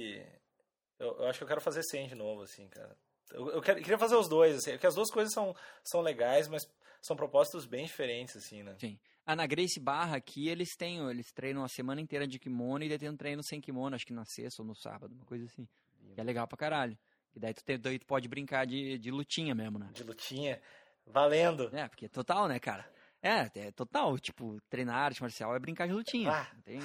eu, 0.97 1.19
eu, 1.19 1.27
acho 1.27 1.39
que 1.39 1.43
eu 1.43 1.47
quero 1.47 1.61
fazer 1.61 1.83
100 1.83 2.07
de 2.07 2.15
novo, 2.15 2.41
assim, 2.41 2.67
cara. 2.69 2.97
Eu, 3.31 3.49
eu 3.51 3.61
quero, 3.61 3.79
queria 3.79 3.97
fazer 3.97 4.15
os 4.15 4.27
dois, 4.27 4.55
assim, 4.55 4.71
porque 4.71 4.87
as 4.87 4.95
duas 4.95 5.11
coisas 5.11 5.33
são, 5.33 5.55
são 5.83 6.01
legais, 6.01 6.47
mas 6.47 6.63
são 7.01 7.15
propósitos 7.15 7.65
bem 7.65 7.85
diferentes, 7.85 8.35
assim, 8.37 8.63
né? 8.63 8.75
Sim. 8.79 8.99
Ah, 9.29 9.35
na 9.35 9.45
Grace 9.45 9.77
Barra 9.77 10.15
aqui, 10.15 10.47
eles 10.47 10.69
têm, 10.77 11.05
eles 11.09 11.33
treinam 11.33 11.61
a 11.61 11.67
semana 11.67 11.99
inteira 11.99 12.25
de 12.25 12.39
kimono 12.39 12.85
e 12.85 12.87
daí 12.87 12.97
tem 12.97 13.09
um 13.09 13.17
treino 13.17 13.43
sem 13.43 13.59
kimono, 13.59 13.93
acho 13.93 14.05
que 14.05 14.13
na 14.13 14.23
sexta 14.23 14.61
ou 14.61 14.65
no 14.65 14.73
sábado, 14.73 15.13
uma 15.13 15.25
coisa 15.25 15.43
assim. 15.43 15.67
Que 16.15 16.21
é 16.21 16.23
legal 16.23 16.47
pra 16.47 16.57
caralho. 16.57 16.97
E 17.35 17.39
daí 17.39 17.53
tu, 17.53 17.61
te, 17.61 17.77
daí 17.77 17.99
tu 17.99 18.05
pode 18.05 18.25
brincar 18.29 18.65
de, 18.65 18.97
de 18.97 19.11
lutinha 19.11 19.53
mesmo, 19.53 19.77
né? 19.77 19.89
De 19.93 20.01
lutinha, 20.01 20.61
valendo. 21.05 21.69
É, 21.75 21.89
porque 21.89 22.05
é 22.05 22.07
total, 22.07 22.47
né, 22.47 22.57
cara? 22.57 22.89
É, 23.21 23.49
é 23.53 23.69
total, 23.73 24.17
tipo, 24.17 24.61
treinar 24.69 24.95
arte 24.95 25.21
marcial 25.21 25.53
é 25.53 25.59
brincar 25.59 25.87
de 25.87 25.93
lutinha. 25.93 26.31
Ah, 26.31 26.47
tem... 26.63 26.79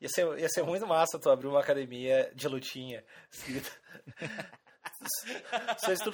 ia, 0.00 0.08
ser, 0.08 0.26
ia 0.36 0.48
ser 0.48 0.64
muito 0.64 0.88
massa 0.88 1.16
tu 1.16 1.30
abrir 1.30 1.46
uma 1.46 1.60
academia 1.60 2.28
de 2.34 2.48
lutinha. 2.48 3.04
sou 5.78 5.94
instru... 5.94 6.12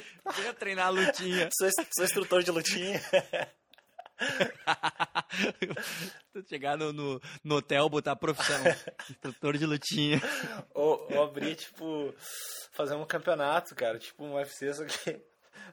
treinar 0.58 0.92
lutinha. 0.92 1.48
Sou, 1.56 1.70
sou 1.90 2.04
instrutor 2.04 2.42
de 2.42 2.50
lutinha. 2.50 3.00
chegar 6.48 6.76
no, 6.76 6.92
no, 6.92 7.20
no, 7.42 7.56
hotel, 7.56 7.88
botar 7.88 8.14
profissão, 8.16 8.60
instrutor 9.10 9.56
de 9.56 9.66
lutinha. 9.66 10.20
Ou, 10.74 11.06
ou, 11.12 11.24
abrir, 11.24 11.56
tipo, 11.56 12.14
fazer 12.72 12.94
um 12.94 13.04
campeonato, 13.04 13.74
cara, 13.74 13.98
tipo 13.98 14.24
um 14.24 14.34
UFC, 14.34 14.72
só 14.74 14.84
que 14.84 15.20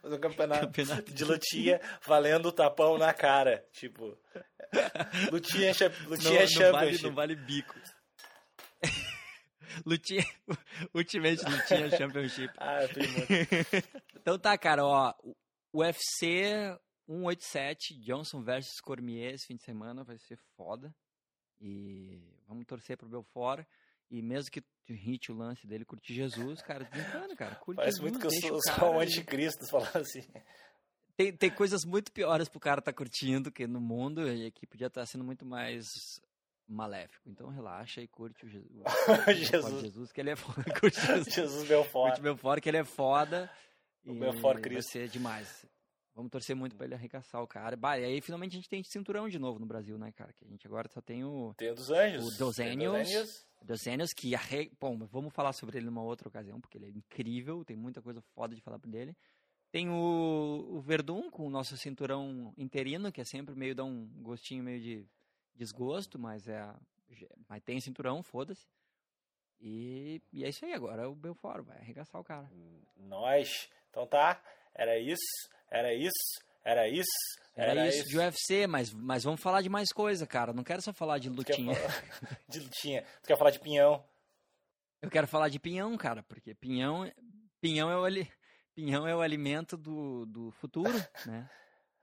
fazer 0.01 0.15
um 0.15 0.19
campeonato, 0.19 0.65
campeonato 0.67 1.13
de 1.13 1.23
lutinha 1.23 1.79
valendo 2.05 2.47
o 2.47 2.51
tapão 2.51 2.97
na 2.97 3.13
cara, 3.13 3.63
tipo, 3.71 4.17
lutinha, 5.31 5.73
lutinha 6.07 6.41
não, 6.41 6.47
championship. 6.47 6.59
Não 6.59 6.71
vale, 6.71 7.01
não 7.03 7.13
vale 7.13 7.35
bico. 7.35 7.75
Lutinha, 9.85 10.25
Ultimate 10.93 11.43
Lutinha 11.43 11.89
Championship. 11.95 12.51
Ah, 12.57 12.83
eu 12.83 12.89
tenho 12.89 13.11
muito. 13.11 13.29
Então 14.15 14.39
tá, 14.39 14.57
cara, 14.57 14.83
ó, 14.83 15.13
UFC 15.71 16.75
187, 17.07 17.99
Johnson 18.01 18.41
versus 18.41 18.79
Cormier 18.81 19.33
esse 19.33 19.47
fim 19.47 19.55
de 19.55 19.63
semana 19.63 20.03
vai 20.03 20.17
ser 20.17 20.37
foda. 20.55 20.93
E 21.59 22.21
vamos 22.47 22.65
torcer 22.65 22.97
pro 22.97 23.07
Belfort. 23.07 23.65
E 24.09 24.21
mesmo 24.21 24.51
que 24.51 24.61
tu 24.61 24.93
hit 24.93 25.31
o 25.31 25.35
lance 25.35 25.65
dele, 25.65 25.83
curte 25.83 26.13
Jesus, 26.13 26.61
cara, 26.61 26.85
brincando, 26.85 27.35
cara. 27.35 27.55
Curte 27.55 27.77
Parece 27.77 27.97
Jesus, 27.97 28.11
muito 28.11 28.19
que 28.19 28.27
eu 28.27 28.61
sou, 28.61 28.73
sou 28.75 28.93
um 28.93 28.99
anticristo 28.99 29.67
falando 29.69 29.97
assim. 29.97 30.23
Tem, 31.15 31.35
tem 31.35 31.49
coisas 31.49 31.83
muito 31.83 32.11
piores 32.11 32.47
pro 32.47 32.59
cara 32.59 32.81
tá 32.81 32.93
curtindo 32.93 33.51
que 33.51 33.65
no 33.65 33.81
mundo 33.81 34.27
e 34.31 34.45
aqui 34.45 34.67
podia 34.67 34.85
estar 34.87 35.01
tá 35.01 35.05
sendo 35.05 35.23
muito 35.23 35.45
mais 35.45 35.85
maléfico. 36.67 37.27
Então 37.27 37.49
relaxa 37.49 38.01
e 38.01 38.07
curte 38.07 38.45
o, 38.45 38.49
Jesus. 38.49 38.71
o 38.75 39.33
Jesus. 39.33 39.81
Jesus, 39.81 40.11
que 40.11 40.21
ele 40.21 40.29
é 40.29 40.35
foda. 40.35 40.63
Curte 40.79 41.01
Jesus. 41.01 41.33
Jesus 41.33 41.67
Belfort. 41.67 42.09
Curte 42.09 42.21
Belfort, 42.21 42.61
que 42.61 42.69
ele 42.69 42.77
é 42.77 42.83
foda. 42.83 43.51
O 44.05 44.13
Belfort 44.13 44.61
Cristo. 44.61 44.93
Vai 44.93 45.03
ser 45.03 45.09
demais. 45.09 45.65
Vamos 46.17 46.31
torcer 46.31 46.55
muito 46.55 46.75
pra 46.75 46.87
ele 46.87 46.95
arregaçar 46.95 47.43
o 47.43 47.47
cara. 47.47 47.77
Bah, 47.77 47.95
e 47.99 48.03
aí 48.03 48.21
finalmente 48.21 48.53
a 48.53 48.55
gente 48.55 48.67
tem 48.67 48.81
cinturão 48.81 49.29
de 49.29 49.37
novo 49.37 49.59
no 49.59 49.67
Brasil, 49.67 49.99
né, 49.99 50.11
cara? 50.11 50.33
Que 50.33 50.43
a 50.43 50.47
gente 50.47 50.65
agora 50.65 50.87
só 50.87 50.99
tem 50.99 51.23
o. 51.23 51.53
Tem 51.55 51.69
o 51.69 51.75
dos 51.75 51.91
Anjos. 51.91 52.25
O 52.25 52.37
dos 52.39 52.59
Anjos. 52.59 53.47
Dos 53.61 53.85
Anjos, 53.85 54.13
que 54.13 54.33
arre... 54.33 54.71
Bom, 54.81 54.97
vamos 54.97 55.31
falar 55.31 55.53
sobre 55.53 55.77
ele 55.77 55.85
numa 55.85 56.01
outra 56.01 56.27
ocasião, 56.27 56.59
porque 56.59 56.79
ele 56.79 56.87
é 56.87 56.89
incrível, 56.89 57.63
tem 57.63 57.77
muita 57.77 58.01
coisa 58.01 58.19
foda 58.33 58.55
de 58.55 58.61
falar 58.61 58.79
dele. 58.79 59.15
Tem 59.71 59.89
o, 59.89 60.67
o 60.71 60.81
Verdun 60.81 61.29
com 61.29 61.45
o 61.45 61.51
nosso 61.51 61.77
cinturão 61.77 62.51
interino, 62.57 63.11
que 63.11 63.21
é 63.21 63.23
sempre 63.23 63.53
meio 63.53 63.75
dá 63.75 63.83
um 63.83 64.07
gostinho 64.23 64.63
meio 64.63 64.81
de 64.81 65.07
desgosto, 65.53 66.17
mas 66.17 66.47
é. 66.47 66.67
Mas 67.47 67.61
tem 67.61 67.79
cinturão, 67.79 68.23
foda-se. 68.23 68.65
E, 69.61 70.19
e 70.33 70.43
é 70.43 70.49
isso 70.49 70.65
aí, 70.65 70.73
agora 70.73 71.07
o 71.07 71.15
Belfort 71.15 71.63
vai 71.63 71.77
arregaçar 71.77 72.19
o 72.19 72.23
cara. 72.23 72.49
Nós. 72.95 73.69
Então 73.91 74.07
tá, 74.07 74.41
era 74.73 74.97
isso, 74.97 75.21
era 75.71 75.93
isso, 75.93 76.13
era 76.63 76.87
isso. 76.89 77.07
Era, 77.55 77.71
Era 77.71 77.87
isso 77.87 77.99
isso. 78.01 78.09
de 78.09 78.17
UFC, 78.19 78.67
mas, 78.67 78.93
mas 78.93 79.23
vamos 79.23 79.41
falar 79.41 79.61
de 79.63 79.69
mais 79.69 79.91
coisa, 79.91 80.27
cara. 80.27 80.53
Não 80.53 80.63
quero 80.63 80.79
só 80.81 80.93
falar 80.93 81.17
de 81.17 81.27
lutinha. 81.27 81.73
falar 81.73 82.03
de 82.47 82.59
lutinha. 82.59 83.03
Tu 83.23 83.27
quer 83.27 83.37
falar 83.37 83.49
de 83.49 83.59
pinhão? 83.59 84.05
Eu 85.01 85.09
quero 85.09 85.27
falar 85.27 85.49
de 85.49 85.59
pinhão, 85.59 85.97
cara, 85.97 86.21
porque 86.23 86.53
pinhão, 86.53 87.11
pinhão, 87.59 87.89
é, 87.89 87.97
o, 87.97 88.03
ali- 88.03 88.31
pinhão 88.75 89.07
é 89.07 89.15
o 89.15 89.21
alimento 89.21 89.75
do, 89.75 90.25
do 90.27 90.51
futuro, 90.51 90.91
né? 91.25 91.49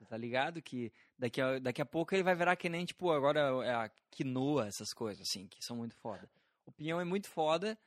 Tá 0.09 0.17
ligado? 0.17 0.61
Que 0.61 0.93
daqui 1.17 1.41
a, 1.41 1.59
daqui 1.61 1.81
a 1.81 1.87
pouco 1.87 2.15
ele 2.15 2.23
vai 2.25 2.35
virar 2.35 2.57
que 2.57 2.69
nem, 2.69 2.85
tipo, 2.85 3.11
agora 3.13 3.41
é 3.65 3.71
a 3.73 3.91
quinoa, 4.11 4.67
essas 4.67 4.93
coisas, 4.93 5.27
assim, 5.29 5.47
que 5.47 5.65
são 5.65 5.77
muito 5.77 5.95
foda. 5.97 6.29
O 6.67 6.73
pinhão 6.73 7.01
é 7.01 7.05
muito 7.05 7.29
foda. 7.29 7.79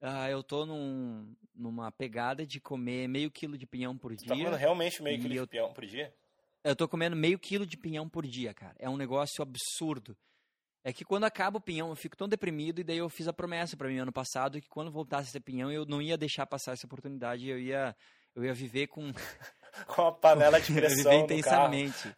Ah, 0.00 0.28
eu 0.30 0.42
tô 0.42 0.64
num, 0.66 1.34
numa 1.54 1.90
pegada 1.92 2.46
de 2.46 2.60
comer 2.60 3.08
meio 3.08 3.30
quilo 3.30 3.56
de 3.58 3.66
pinhão 3.66 3.96
por 3.96 4.14
Tu 4.14 4.24
tá 4.24 4.34
dia. 4.34 4.44
comendo 4.44 4.56
realmente 4.56 5.02
meio 5.02 5.20
quilo 5.20 5.34
eu- 5.34 5.44
de 5.44 5.50
pinhão 5.50 5.72
por 5.72 5.84
dia? 5.86 6.14
Eu 6.62 6.74
tô 6.74 6.88
comendo 6.88 7.14
meio 7.14 7.38
quilo 7.38 7.66
de 7.66 7.76
pinhão 7.76 8.08
por 8.08 8.26
dia, 8.26 8.54
cara. 8.54 8.74
É 8.78 8.88
um 8.88 8.96
negócio 8.96 9.42
absurdo. 9.42 10.16
É 10.82 10.92
que 10.92 11.04
quando 11.04 11.24
acaba 11.24 11.58
o 11.58 11.60
pinhão, 11.60 11.88
eu 11.90 11.96
fico 11.96 12.16
tão 12.16 12.28
deprimido 12.28 12.80
e 12.80 12.84
daí 12.84 12.98
eu 12.98 13.08
fiz 13.08 13.26
a 13.28 13.32
promessa 13.32 13.76
pra 13.76 13.88
mim 13.88 13.98
ano 13.98 14.12
passado 14.12 14.60
que 14.60 14.68
quando 14.68 14.90
voltasse 14.90 15.30
a 15.30 15.32
ter 15.32 15.40
pinhão, 15.40 15.70
eu 15.72 15.84
não 15.86 16.00
ia 16.00 16.16
deixar 16.16 16.46
passar 16.46 16.72
essa 16.72 16.86
oportunidade, 16.86 17.48
eu 17.48 17.58
ia 17.58 17.94
eu 18.34 18.44
ia 18.44 18.52
viver 18.54 18.86
com 18.88 19.12
Com 19.86 20.02
uma 20.02 20.12
panela 20.12 20.60
de 20.60 20.70
eu 20.72 20.74
ia 20.76 20.80
pressão 20.82 20.96
viver 20.96 21.36
no 21.36 21.42
carro. 21.42 21.74
intensamente. 21.74 22.16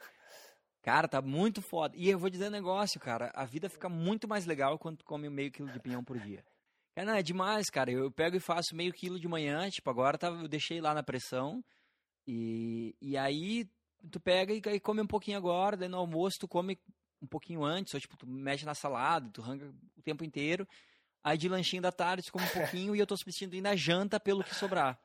Cara, 0.83 1.09
tá 1.09 1.21
muito 1.21 1.61
foda. 1.61 1.95
E 1.97 2.09
eu 2.09 2.19
vou 2.19 2.31
dizer 2.31 2.47
um 2.47 2.51
negócio, 2.51 3.01
cara, 3.01 3.33
a 3.35 3.45
vida 3.45 3.69
fica 3.69 3.89
muito 3.89 4.29
mais 4.29 4.47
legal 4.47 4.79
quando 4.79 4.99
tu 4.99 5.05
come 5.05 5.29
meio 5.29 5.51
quilo 5.51 5.71
de 5.71 5.81
pinhão 5.81 6.03
por 6.05 6.19
dia. 6.19 6.45
Cara, 6.97 7.09
não, 7.09 7.15
é 7.15 7.23
demais, 7.23 7.69
cara. 7.69 7.93
Eu 7.93 8.11
pego 8.11 8.37
e 8.37 8.41
faço 8.41 8.75
meio 8.75 8.91
quilo 8.91 9.21
de 9.21 9.29
manhã, 9.29 9.69
tipo, 9.69 9.91
agora 9.91 10.17
tá, 10.17 10.29
eu 10.29 10.49
deixei 10.49 10.81
lá 10.81 10.95
na 10.95 11.03
pressão. 11.03 11.63
E, 12.27 12.97
e 13.03 13.19
aí 13.19 13.69
tu 14.11 14.19
pega 14.19 14.55
e, 14.55 14.63
e 14.75 14.81
come 14.81 15.03
um 15.03 15.07
pouquinho 15.07 15.37
agora, 15.37 15.77
daí 15.77 15.91
no 15.91 15.99
almoço 15.99 16.39
tu 16.41 16.49
come 16.49 16.79
um 17.21 17.27
pouquinho 17.27 17.63
antes, 17.63 17.93
ou 17.93 18.01
tipo, 18.01 18.17
tu 18.17 18.27
mexe 18.27 18.65
na 18.65 18.75
salada, 18.75 19.29
tu 19.31 19.43
arranca 19.43 19.67
o 19.95 20.03
tempo 20.03 20.25
inteiro. 20.25 20.67
Aí 21.23 21.37
de 21.37 21.51
lanchinho 21.51 21.83
da 21.83 21.93
tarde 21.93 22.23
tu 22.25 22.33
come 22.33 22.47
um 22.47 22.61
pouquinho 22.61 22.97
e 22.97 22.99
eu 22.99 23.07
tô 23.07 23.15
substituindo 23.15 23.69
a 23.69 23.77
janta 23.77 24.19
pelo 24.19 24.43
que 24.43 24.55
sobrar. 24.55 24.99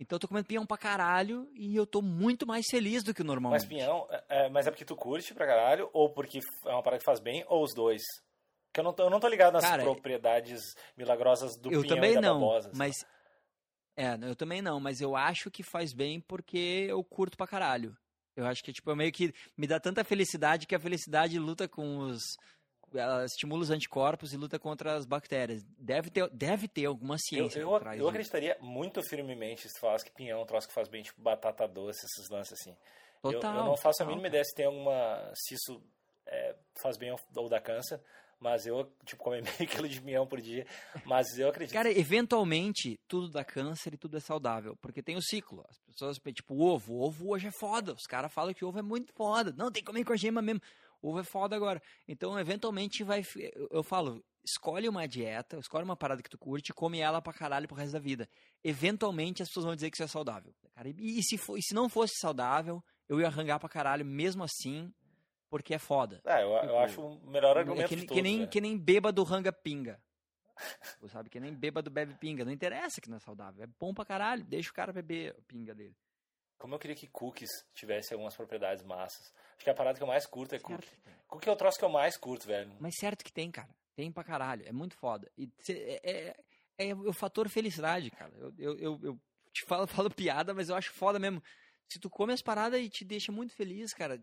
Então 0.00 0.16
eu 0.16 0.20
tô 0.20 0.28
comendo 0.28 0.46
pinhão 0.46 0.64
pra 0.64 0.78
caralho 0.78 1.46
e 1.52 1.76
eu 1.76 1.86
tô 1.86 2.00
muito 2.00 2.46
mais 2.46 2.64
feliz 2.70 3.02
do 3.02 3.12
que 3.12 3.22
normalmente. 3.22 3.60
Mas 3.60 3.68
pinhão, 3.68 4.06
é, 4.10 4.24
é, 4.28 4.48
mas 4.48 4.66
é 4.66 4.70
porque 4.70 4.84
tu 4.84 4.96
curte 4.96 5.34
pra 5.34 5.46
caralho, 5.46 5.90
ou 5.92 6.10
porque 6.10 6.40
é 6.64 6.70
uma 6.70 6.82
parada 6.82 7.00
que 7.00 7.04
faz 7.04 7.20
bem, 7.20 7.44
ou 7.48 7.62
os 7.62 7.74
dois? 7.74 8.02
Porque 8.76 8.80
eu 8.80 8.84
não 8.84 8.92
tô, 8.92 9.02
eu 9.04 9.10
não 9.10 9.20
tô 9.20 9.28
ligado 9.28 9.54
nas 9.54 9.64
Cara, 9.64 9.82
propriedades 9.82 10.76
milagrosas 10.98 11.56
do 11.56 11.72
eu 11.72 11.80
pinhão 11.80 11.96
também 11.96 12.10
e 12.10 12.14
da 12.14 12.20
não, 12.20 12.40
babosa. 12.40 12.70
mas 12.74 13.06
é, 13.96 14.14
eu 14.20 14.36
também 14.36 14.60
não, 14.60 14.78
mas 14.78 15.00
eu 15.00 15.16
acho 15.16 15.50
que 15.50 15.62
faz 15.62 15.94
bem 15.94 16.20
porque 16.20 16.86
eu 16.90 17.02
curto 17.02 17.38
pra 17.38 17.46
caralho. 17.46 17.96
Eu 18.36 18.44
acho 18.44 18.62
que 18.62 18.74
tipo, 18.74 18.90
é 18.90 18.94
meio 18.94 19.10
que 19.10 19.32
me 19.56 19.66
dá 19.66 19.80
tanta 19.80 20.04
felicidade 20.04 20.66
que 20.66 20.74
a 20.74 20.78
felicidade 20.78 21.38
luta 21.38 21.66
com 21.66 22.00
os 22.00 22.36
ela 22.94 23.24
estimula 23.24 23.62
os 23.62 23.70
anticorpos 23.70 24.32
e 24.32 24.36
luta 24.36 24.58
contra 24.58 24.94
as 24.94 25.06
bactérias. 25.06 25.64
Deve 25.78 26.10
ter, 26.10 26.28
deve 26.30 26.68
ter 26.68 26.84
alguma 26.84 27.14
Eu, 27.14 27.18
ciência 27.18 27.60
eu, 27.60 27.70
eu 27.70 27.92
disso. 27.92 28.08
acreditaria 28.08 28.58
muito 28.60 29.02
firmemente 29.02 29.68
se 29.68 29.80
falasse 29.80 30.04
que 30.04 30.12
pinhão 30.12 30.40
é 30.40 30.42
um 30.42 30.46
troço 30.46 30.68
que 30.68 30.74
faz 30.74 30.86
bem, 30.86 31.02
tipo 31.02 31.20
batata 31.20 31.66
doce, 31.66 32.04
esses 32.04 32.28
lances 32.30 32.52
assim. 32.60 32.76
Eu- 33.24 33.32
Total. 33.32 33.56
eu, 33.56 33.64
não 33.64 33.76
faço 33.76 34.02
a 34.02 34.04
total, 34.04 34.08
mínima 34.08 34.22
cara. 34.24 34.28
ideia 34.28 34.44
se 34.44 34.54
tem 34.54 34.66
alguma. 34.66 35.32
se 35.34 35.54
isso 35.54 35.82
é, 36.26 36.54
faz 36.82 36.96
bem 36.98 37.10
ou, 37.10 37.18
ou 37.36 37.48
dá 37.48 37.58
câncer, 37.60 38.00
mas 38.38 38.66
eu, 38.66 38.90
tipo, 39.04 39.22
comer 39.22 39.42
meio 39.58 39.70
quilo 39.70 39.88
de 39.88 40.00
pinhão 40.00 40.26
por 40.26 40.40
dia. 40.40 40.66
Mas 41.04 41.38
eu 41.38 41.48
acredito. 41.48 41.72
Cara, 41.74 41.90
eventualmente 41.90 42.98
tudo 43.08 43.30
dá 43.30 43.44
câncer 43.44 43.94
e 43.94 43.96
tudo 43.96 44.16
é 44.16 44.20
saudável, 44.20 44.76
porque 44.76 45.02
tem 45.02 45.16
o 45.16 45.22
ciclo. 45.22 45.64
As 45.68 45.78
pessoas, 45.78 46.18
tipo, 46.34 46.60
ovo, 46.60 47.00
ovo 47.00 47.30
hoje 47.30 47.48
é 47.48 47.52
foda. 47.52 47.92
Os 47.92 48.06
caras 48.06 48.32
falam 48.32 48.54
que 48.54 48.64
ovo 48.64 48.78
é 48.78 48.82
muito 48.82 49.12
foda. 49.12 49.54
Não, 49.56 49.70
tem 49.70 49.82
que 49.82 49.86
comer 49.86 50.04
com 50.04 50.12
a 50.12 50.16
gema 50.16 50.42
mesmo. 50.42 50.60
Ovo 51.02 51.20
é 51.20 51.24
foda 51.24 51.54
agora. 51.54 51.80
Então, 52.08 52.38
eventualmente 52.38 53.04
vai 53.04 53.22
eu, 53.70 53.82
falo, 53.82 54.24
escolhe 54.44 54.88
uma 54.88 55.06
dieta, 55.06 55.58
escolhe 55.58 55.84
uma 55.84 55.96
parada 55.96 56.22
que 56.22 56.30
tu 56.30 56.38
curte, 56.38 56.70
e 56.70 56.74
come 56.74 56.98
ela 56.98 57.20
pra 57.20 57.32
caralho 57.32 57.68
pro 57.68 57.76
resto 57.76 57.92
da 57.92 57.98
vida. 57.98 58.28
Eventualmente 58.62 59.42
as 59.42 59.48
pessoas 59.48 59.66
vão 59.66 59.74
dizer 59.74 59.90
que 59.90 59.96
isso 59.96 60.04
é 60.04 60.08
saudável. 60.08 60.54
Cara, 60.74 60.88
e, 60.88 61.22
se 61.22 61.38
for, 61.38 61.58
e 61.58 61.62
se 61.62 61.74
não 61.74 61.88
fosse 61.88 62.14
saudável, 62.18 62.82
eu 63.08 63.20
ia 63.20 63.26
arrangar 63.26 63.58
pra 63.58 63.68
caralho 63.68 64.04
mesmo 64.04 64.42
assim, 64.42 64.92
porque 65.48 65.74
é 65.74 65.78
foda. 65.78 66.20
Ah, 66.24 66.40
eu, 66.40 66.50
eu 66.50 66.60
Tipo, 66.62 66.76
acho 66.78 67.00
o 67.02 67.30
melhor 67.30 67.56
É 67.56 67.60
argumento 67.60 67.88
que, 67.88 67.94
de 67.94 68.00
nem- 68.00 68.06
todos. 68.06 68.16
que 68.16 68.22
nem, 68.22 68.40
né? 68.40 68.46
que 68.46 68.60
nem 68.60 68.78
bêbado 68.78 69.22
ranga 69.22 69.52
pinga. 69.52 70.00
Tipo, 70.92 71.08
sabe? 71.08 71.28
Que 71.28 71.38
nem 71.38 71.52
bêbado 71.54 71.90
bebe 71.90 72.14
pinga. 72.14 72.44
Não 72.44 72.52
interessa 72.52 73.00
que 73.00 73.10
não 73.10 73.16
é 73.18 73.20
saudável. 73.20 73.62
É 73.62 73.66
bom 73.78 73.92
pra 73.92 74.04
caralho. 74.04 74.44
Deixa 74.44 74.70
o 74.70 74.74
cara 74.74 74.92
beber 74.92 75.36
a 75.38 75.42
pinga 75.42 75.74
dele. 75.74 75.94
Como 76.58 76.74
eu 76.74 76.78
queria 76.78 76.96
que 76.96 77.06
cookies 77.08 77.50
tivesse 77.74 78.14
algumas 78.14 78.34
propriedades 78.34 78.82
massas. 78.82 79.32
Acho 79.56 79.64
que 79.64 79.70
a 79.70 79.74
parada 79.74 79.98
que 79.98 80.02
eu 80.02 80.06
mais 80.06 80.24
curto 80.26 80.54
é 80.54 80.58
Certo 80.58 80.72
cookie. 80.72 80.96
Cookie 81.28 81.48
é 81.48 81.52
o 81.52 81.56
troço 81.56 81.78
que 81.78 81.84
eu 81.84 81.88
mais 81.90 82.16
curto, 82.16 82.46
velho. 82.46 82.74
Mas 82.80 82.94
certo 82.96 83.22
que 83.22 83.30
tem, 83.32 83.50
cara. 83.50 83.68
Tem 83.94 84.10
pra 84.10 84.24
caralho. 84.24 84.66
É 84.66 84.72
muito 84.72 84.96
foda. 84.96 85.30
E 85.36 85.50
cê- 85.58 86.00
é, 86.02 86.34
é, 86.78 86.88
é 86.88 86.94
o 86.94 87.12
fator 87.12 87.48
felicidade, 87.50 88.10
cara. 88.10 88.32
Eu, 88.38 88.54
eu, 88.58 88.78
eu, 88.78 89.00
eu 89.02 89.20
te 89.52 89.62
falo, 89.64 89.86
falo 90.08 90.10
piada, 90.10 90.54
mas 90.54 90.70
eu 90.70 90.74
acho 90.76 90.90
foda 90.92 91.18
mesmo. 91.18 91.42
Se 91.88 91.98
tu 92.00 92.08
come 92.08 92.32
as 92.32 92.40
paradas 92.42 92.80
e 92.80 92.88
te 92.88 93.04
deixa 93.04 93.30
muito 93.30 93.54
feliz, 93.54 93.92
cara, 93.92 94.22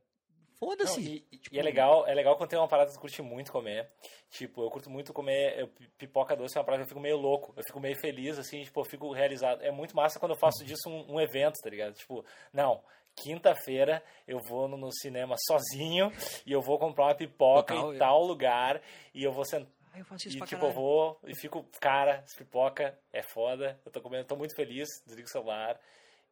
foda-se. 0.60 1.26
e, 1.32 1.38
Tipo, 1.38 1.56
e 1.56 1.60
é 1.60 1.62
legal, 1.62 2.08
é 2.08 2.14
legal 2.14 2.36
quando 2.36 2.50
tem 2.50 2.60
uma 2.60 2.68
parada 2.68 2.90
que 2.90 2.96
tu 2.98 3.02
curte 3.02 3.22
muito 3.22 3.52
comer. 3.52 3.90
Tipo, 4.30 4.64
eu 4.64 4.70
curto 4.70 4.90
muito 4.90 5.14
comer 5.14 5.60
eu, 5.60 5.68
pi- 5.68 5.88
pipoca 5.98 6.36
doce, 6.36 6.58
é 6.58 6.60
uma 6.62 6.66
parada 6.66 6.84
que 6.84 6.86
eu 6.88 6.90
fico 6.90 7.00
meio 7.02 7.18
louco. 7.18 7.54
Eu 7.56 7.64
fico 7.64 7.80
meio 7.80 7.96
feliz, 8.00 8.38
assim, 8.40 8.64
tipo, 8.64 8.80
eu 8.80 8.86
fico 8.86 9.12
realizado. 9.12 9.62
É 9.62 9.72
muito 9.72 9.96
massa 9.96 10.20
quando 10.20 10.32
eu 10.34 10.38
faço 10.40 10.64
disso 10.66 10.90
um, 10.90 11.16
um 11.16 11.20
evento, 11.22 11.60
tá 11.62 11.70
ligado? 11.70 11.94
Tipo, 11.96 12.26
não, 12.52 12.82
quinta-feira 13.16 14.04
eu 14.28 14.40
vou 14.48 14.68
no, 14.68 14.78
no 14.78 14.92
cinema 14.92 15.36
sozinho 15.48 16.12
e 16.46 16.52
eu 16.52 16.62
vou 16.62 16.78
comprar 16.80 17.06
uma 17.06 17.16
pipoca 17.16 17.74
Total, 17.74 17.90
em 17.92 17.94
eu- 17.94 18.00
tal 18.00 18.24
lugar 18.24 18.82
e 19.14 19.24
eu 19.24 19.32
vou 19.32 19.46
sentar. 19.46 19.72
Ah, 19.96 20.00
eu 20.00 20.06
faço 20.06 20.28
isso 20.28 20.38
E 20.38 20.40
pra 20.40 20.48
tipo, 20.48 20.58
eu 20.66 20.70
caralho. 20.70 20.82
vou 20.82 21.20
e 21.24 21.36
fico, 21.36 21.64
cara, 21.80 22.24
pipoca 22.36 22.98
é 23.12 23.22
foda. 23.22 23.80
Eu 23.86 23.92
tô 23.92 24.02
comendo, 24.02 24.26
tô 24.26 24.36
muito 24.36 24.56
feliz, 24.56 24.88
desligo 25.06 25.28
o 25.28 25.32
celular. 25.32 25.80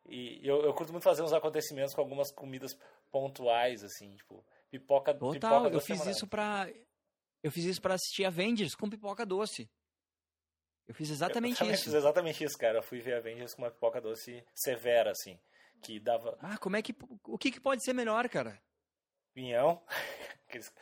E 0.08 0.40
eu, 0.46 0.64
eu 0.64 0.74
curto 0.74 0.92
muito 0.92 1.04
fazer 1.04 1.22
uns 1.22 1.32
acontecimentos 1.34 1.94
com 1.94 2.02
algumas 2.02 2.32
comidas 2.32 2.78
pontuais, 3.12 3.84
assim, 3.84 4.16
tipo, 4.16 4.46
pipoca 4.70 5.14
Total, 5.14 5.34
pipoca 5.34 5.68
eu 5.68 5.72
doce 5.72 5.86
fiz 5.88 6.08
é 6.08 6.12
isso 6.12 6.28
pra. 6.28 6.68
Eu 7.44 7.52
fiz 7.52 7.66
isso 7.66 7.82
pra 7.82 7.96
assistir 7.96 8.26
Avengers 8.26 8.76
com 8.76 8.90
pipoca 8.90 9.26
doce. 9.26 9.70
Eu 10.88 10.94
fiz 10.96 11.10
Eu 11.10 11.14
exatamente 11.16 11.58
também 11.60 11.74
isso. 11.74 11.84
fiz 11.86 11.94
exatamente 11.94 12.44
isso, 12.44 12.58
cara. 12.58 12.80
Eu 12.80 12.84
fui 12.84 13.00
ver 13.00 13.14
Avengers 13.16 13.54
com 13.54 13.62
uma 13.62 13.72
pipoca 13.72 14.02
doce 14.02 14.44
severa, 14.54 15.12
assim, 15.12 15.40
que 15.82 16.00
dava 16.00 16.38
Ah, 16.42 16.58
como 16.58 16.76
é 16.76 16.82
que. 16.82 16.94
O 17.24 17.38
que, 17.38 17.52
que 17.52 17.60
pode 17.60 17.84
ser 17.84 17.94
melhor, 17.94 18.28
cara? 18.30 18.62
pinhão. 19.34 19.82
Aqueles- 20.50 20.74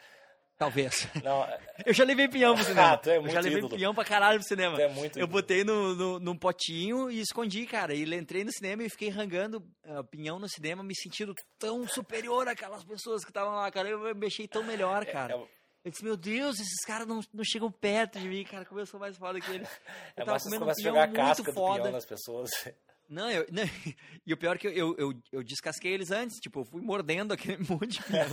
Talvez. 0.60 1.07
Não, 1.24 1.41
é- 1.45 1.57
Eu 1.88 1.93
já 1.93 2.03
levei 2.03 2.28
pinhão 2.28 2.53
pro 2.53 2.66
cinema. 2.66 2.91
Ah, 2.91 2.97
tu 2.97 3.10
é 3.10 3.18
eu 3.18 3.30
já 3.30 3.39
levei 3.39 3.60
ídolo. 3.60 3.74
pinhão 3.78 3.95
pra 3.95 4.03
caralho 4.03 4.39
pro 4.39 4.47
cinema. 4.47 4.80
é 4.80 4.89
muito. 4.89 5.18
Eu 5.18 5.26
botei 5.26 5.64
no, 5.64 5.95
no, 5.95 6.20
num 6.20 6.38
potinho 6.38 7.10
e 7.10 7.22
escondi, 7.22 7.66
cara. 7.66 7.95
E 7.95 8.03
entrei 8.14 8.43
no 8.43 8.51
cinema 8.51 8.84
e 8.84 8.89
fiquei 8.89 9.07
rangando 9.10 9.66
ah, 9.86 10.03
pinhão 10.03 10.38
no 10.38 10.49
cinema, 10.49 10.84
me 10.84 10.93
sentindo 10.93 11.34
tão 11.57 11.88
superior 11.88 12.45
àquelas 12.49 12.84
pessoas 12.84 13.24
que 13.24 13.32
estavam 13.32 13.55
lá, 13.55 13.72
cara. 13.72 13.88
Eu 13.88 14.14
me 14.14 14.28
achei 14.28 14.49
tão 14.49 14.62
melhor, 14.62 15.05
cara. 15.05 15.34
É, 15.34 15.38
é, 15.38 15.41
Eu 15.86 15.91
disse, 15.91 16.03
meu 16.03 16.18
Deus, 16.18 16.60
esses 16.60 16.84
caras 16.86 17.07
não, 17.07 17.22
não 17.34 17.43
chegam 17.45 17.72
perto 17.72 18.20
de 18.20 18.28
mim, 18.28 18.43
cara. 18.43 18.66
Como 18.66 18.82
eu 18.82 18.86
sou 18.86 18.99
mais 18.99 19.16
foda 19.16 19.39
que 19.39 19.49
eles. 19.49 19.70
é 20.18 20.22
Eu 20.22 20.26
tava 20.26 20.32
massa 20.34 20.49
você 20.49 20.57
comendo 20.60 20.72
um 20.72 20.76
pinhão 20.76 20.95
jogar 20.95 21.22
a 21.22 21.26
muito 21.26 21.53
foda. 21.53 21.80
pinhão 21.80 21.91
nas 21.93 22.05
pessoas. 22.05 22.49
Não, 23.10 23.30
eu, 23.32 23.43
não, 23.51 23.64
e 24.26 24.32
o 24.32 24.38
pior 24.38 24.55
é 24.55 24.60
que 24.60 24.68
eu, 24.68 24.95
eu, 24.95 25.22
eu, 25.32 25.43
descasquei 25.43 25.91
eles 25.91 26.12
antes, 26.12 26.39
tipo, 26.39 26.60
eu 26.60 26.64
fui 26.66 26.80
mordendo 26.80 27.34
aquele 27.34 27.57
monte 27.68 27.97
de 27.97 28.03
pinhão. 28.03 28.30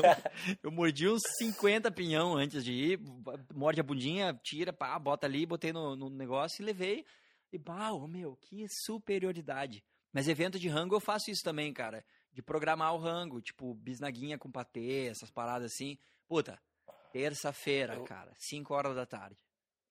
eu 0.62 0.70
mordi 0.70 1.09
uns 1.09 1.22
50 1.39 1.91
pinhão 1.91 2.37
antes 2.37 2.62
de 2.62 2.72
ir, 2.72 3.01
morde 3.55 3.81
a 3.81 3.83
bundinha, 3.83 4.39
tira, 4.45 4.74
pá, 4.74 4.99
bota 4.99 5.27
ali, 5.27 5.47
botei 5.47 5.72
no, 5.72 5.97
no 5.97 6.11
negócio 6.11 6.61
e 6.61 6.64
levei. 6.66 7.07
E, 7.51 7.59
pau, 7.59 8.07
meu, 8.07 8.37
que 8.37 8.66
superioridade. 8.85 9.83
Mas 10.12 10.29
evento 10.29 10.59
de 10.59 10.68
rango 10.68 10.95
eu 10.95 11.01
faço 11.01 11.31
isso 11.31 11.43
também, 11.43 11.72
cara, 11.72 12.05
de 12.31 12.43
programar 12.43 12.95
o 12.95 12.99
rango, 12.99 13.41
tipo, 13.41 13.74
bisnaguinha 13.74 14.37
com 14.37 14.51
patê, 14.51 15.07
essas 15.07 15.31
paradas 15.31 15.72
assim. 15.72 15.97
Puta, 16.29 16.61
terça-feira, 17.12 17.95
Eu- 17.95 18.05
cara, 18.05 18.35
5 18.37 18.74
horas 18.74 18.95
da 18.95 19.07
tarde. 19.07 19.39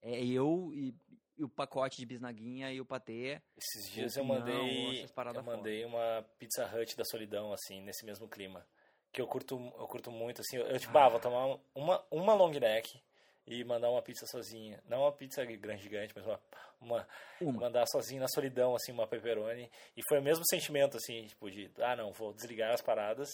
É 0.01 0.23
eu 0.23 0.71
e 0.75 0.93
e 1.37 1.43
o 1.43 1.49
pacote 1.49 1.97
de 1.97 2.05
bisnaguinha 2.05 2.71
e 2.71 2.79
o 2.79 2.85
patê. 2.85 3.41
Esses 3.57 3.91
dias 3.91 4.15
eu 4.15 4.23
mandei, 4.23 5.05
eu 5.33 5.43
mandei 5.43 5.85
uma 5.85 6.25
Pizza 6.39 6.65
Hut 6.65 6.95
da 6.95 7.03
solidão, 7.05 7.51
assim, 7.51 7.81
nesse 7.81 8.05
mesmo 8.05 8.27
clima. 8.27 8.65
Que 9.11 9.21
eu 9.21 9.27
curto, 9.27 9.55
eu 9.77 9.87
curto 9.87 10.11
muito, 10.11 10.41
assim, 10.41 10.57
eu, 10.57 10.79
tipo, 10.79 10.97
ah, 10.97 11.09
vou 11.09 11.19
tomar 11.19 11.57
uma, 11.73 12.03
uma 12.11 12.33
long 12.33 12.51
neck 12.51 12.99
e 13.47 13.63
mandar 13.63 13.89
uma 13.89 14.01
pizza 14.01 14.25
sozinha. 14.25 14.81
Não 14.87 15.01
uma 15.01 15.11
pizza 15.11 15.43
grande 15.45 15.83
gigante, 15.83 16.13
mas 16.15 16.25
uma, 16.25 16.39
uma, 16.81 17.07
uma. 17.39 17.59
mandar 17.61 17.85
sozinho 17.87 18.21
na 18.21 18.27
solidão, 18.27 18.75
assim, 18.75 18.91
uma 18.91 19.07
pepperoni. 19.07 19.69
E 19.95 20.01
foi 20.07 20.19
o 20.19 20.23
mesmo 20.23 20.43
sentimento, 20.49 20.97
assim, 20.97 21.25
tipo, 21.25 21.49
de, 21.49 21.69
ah, 21.79 21.95
não, 21.95 22.11
vou 22.11 22.33
desligar 22.33 22.73
as 22.73 22.81
paradas. 22.81 23.29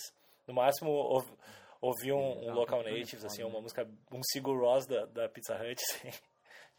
No 0.47 0.53
máximo, 0.53 0.91
ouvi, 0.91 1.31
ouvi 1.79 2.11
um, 2.11 2.49
um 2.49 2.53
Local 2.53 2.83
Natives, 2.83 3.23
assim, 3.23 3.43
uma 3.43 3.61
música, 3.61 3.87
um 4.11 4.21
Sigur 4.23 4.59
Ross 4.59 4.85
da, 4.85 5.05
da 5.05 5.29
Pizza 5.29 5.55
Hut, 5.55 5.81
assim. 5.89 6.11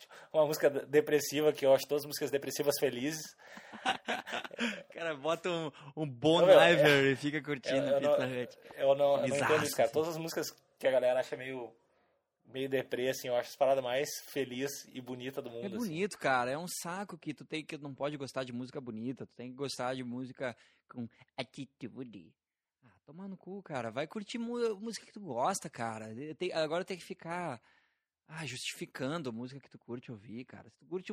Uma 0.33 0.47
música 0.47 0.71
depressiva, 0.71 1.53
que 1.53 1.65
eu 1.65 1.75
acho 1.75 1.87
todas 1.87 2.03
as 2.03 2.07
músicas 2.07 2.31
depressivas 2.31 2.75
felizes. 2.79 3.37
cara, 4.93 5.15
bota 5.17 5.49
um, 5.51 5.73
um 5.97 6.09
Bon 6.09 6.43
Iver 6.43 7.13
e 7.13 7.17
fica 7.17 7.43
curtindo 7.43 7.87
eu, 7.87 7.99
eu 7.99 8.01
Pizza 8.01 8.27
não, 8.27 8.43
Hut. 8.43 8.59
Eu 8.77 8.95
não, 8.95 9.13
eu 9.13 9.19
não 9.19 9.27
entendo 9.27 9.65
isso, 9.65 9.77
cara. 9.77 9.85
Assim. 9.85 9.93
Todas 9.93 10.09
as 10.11 10.19
músicas 10.19 10.51
que 10.79 10.87
a 10.87 10.91
galera 10.91 11.21
acha 11.21 11.37
meio 11.37 11.73
meio 12.53 12.69
deprê, 12.69 13.09
assim, 13.09 13.29
eu 13.29 13.37
acho 13.37 13.51
as 13.51 13.57
paradas 13.57 13.83
mais 13.83 14.09
feliz 14.27 14.71
e 14.93 15.01
bonita 15.01 15.41
do 15.41 15.51
mundo. 15.51 15.65
É 15.65 15.69
bonito, 15.69 16.15
assim. 16.15 16.23
cara. 16.23 16.51
É 16.51 16.59
um 16.59 16.69
saco 16.69 17.17
que 17.17 17.33
tu 17.33 17.45
tem 17.45 17.65
que 17.65 17.79
não 17.79 17.95
pode 17.95 18.17
gostar 18.17 18.45
de 18.45 18.53
música 18.53 18.81
bonita, 18.81 19.27
tu 19.27 19.35
tem 19.35 19.51
que 19.51 19.57
gostar 19.57 19.95
de 19.95 20.05
música 20.05 20.57
com 20.89 21.09
attitude. 21.37 22.33
Ah, 22.85 22.93
toma 23.05 23.27
no 23.27 23.37
cu, 23.37 23.63
cara. 23.63 23.91
Vai 23.91 24.07
curtir 24.07 24.39
música 24.39 25.07
que 25.07 25.13
tu 25.13 25.21
gosta, 25.21 25.71
cara. 25.71 26.15
Tem, 26.37 26.53
agora 26.53 26.85
tem 26.85 26.97
que 26.97 27.05
ficar 27.05 27.61
ah, 28.35 28.47
justificando 28.47 29.28
a 29.28 29.33
música 29.33 29.61
que 29.61 29.70
tu 29.70 29.78
curte 29.78 30.11
ouvir, 30.11 30.45
cara. 30.45 30.68
Se 30.70 30.78
tu 30.78 30.87
curte 30.87 31.12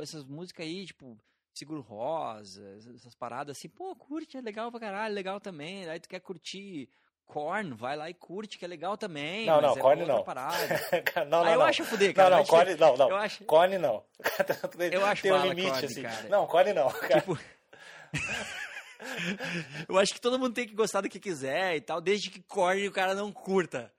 essas 0.00 0.24
músicas 0.24 0.66
aí, 0.66 0.84
tipo, 0.86 1.16
Seguro 1.54 1.80
Rosa, 1.80 2.76
essas 2.94 3.14
paradas 3.14 3.56
assim, 3.56 3.68
pô, 3.68 3.94
curte, 3.94 4.36
é 4.36 4.40
legal 4.40 4.70
pra 4.70 4.80
caralho, 4.80 5.14
legal 5.14 5.40
também. 5.40 5.88
Aí 5.88 6.00
tu 6.00 6.08
quer 6.08 6.20
curtir 6.20 6.88
Korn, 7.26 7.74
vai 7.74 7.94
lá 7.94 8.08
e 8.08 8.14
curte, 8.14 8.58
que 8.58 8.64
é 8.64 8.68
legal 8.68 8.96
também. 8.96 9.44
Não, 9.46 9.60
não, 9.60 9.76
é 9.76 9.80
Korn 9.80 10.00
não. 10.06 10.24
não, 10.24 11.24
não, 11.26 11.44
Aí 11.44 11.54
eu 11.54 11.62
acho 11.62 11.84
fuder, 11.84 12.14
cara. 12.14 12.30
Não, 12.30 12.38
não, 12.38 12.46
Korn 12.46 12.74
não, 12.74 12.96
não. 12.96 13.10
Eu 13.10 13.16
acho... 13.16 13.44
Korn 13.44 13.78
não. 13.78 14.04
eu 14.92 15.04
acho 15.04 15.22
Tem 15.22 15.32
um 15.32 15.46
limite, 15.46 15.70
Korn, 15.70 15.86
assim. 15.86 16.02
Cara. 16.02 16.28
Não, 16.28 16.46
Korn 16.46 16.72
não, 16.72 16.90
cara. 16.90 17.20
Tipo... 17.20 17.38
eu 19.88 19.98
acho 19.98 20.14
que 20.14 20.20
todo 20.20 20.38
mundo 20.38 20.54
tem 20.54 20.66
que 20.66 20.74
gostar 20.74 21.02
do 21.02 21.08
que 21.08 21.20
quiser 21.20 21.76
e 21.76 21.80
tal, 21.82 22.00
desde 22.00 22.30
que 22.30 22.40
Korn 22.40 22.88
o 22.88 22.92
cara 22.92 23.14
não 23.14 23.30
curta. 23.30 23.92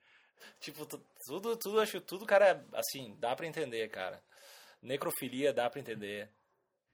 Tipo, 0.60 0.86
tudo, 1.26 1.58
tudo, 1.58 1.80
acho, 1.80 2.02
tudo, 2.02 2.26
cara, 2.26 2.66
assim, 2.74 3.16
dá 3.20 3.36
pra 3.36 3.48
entender, 3.48 3.88
cara. 3.90 4.22
Necrofilia 4.82 5.54
dá 5.54 5.70
pra 5.70 5.80
entender. 5.80 6.32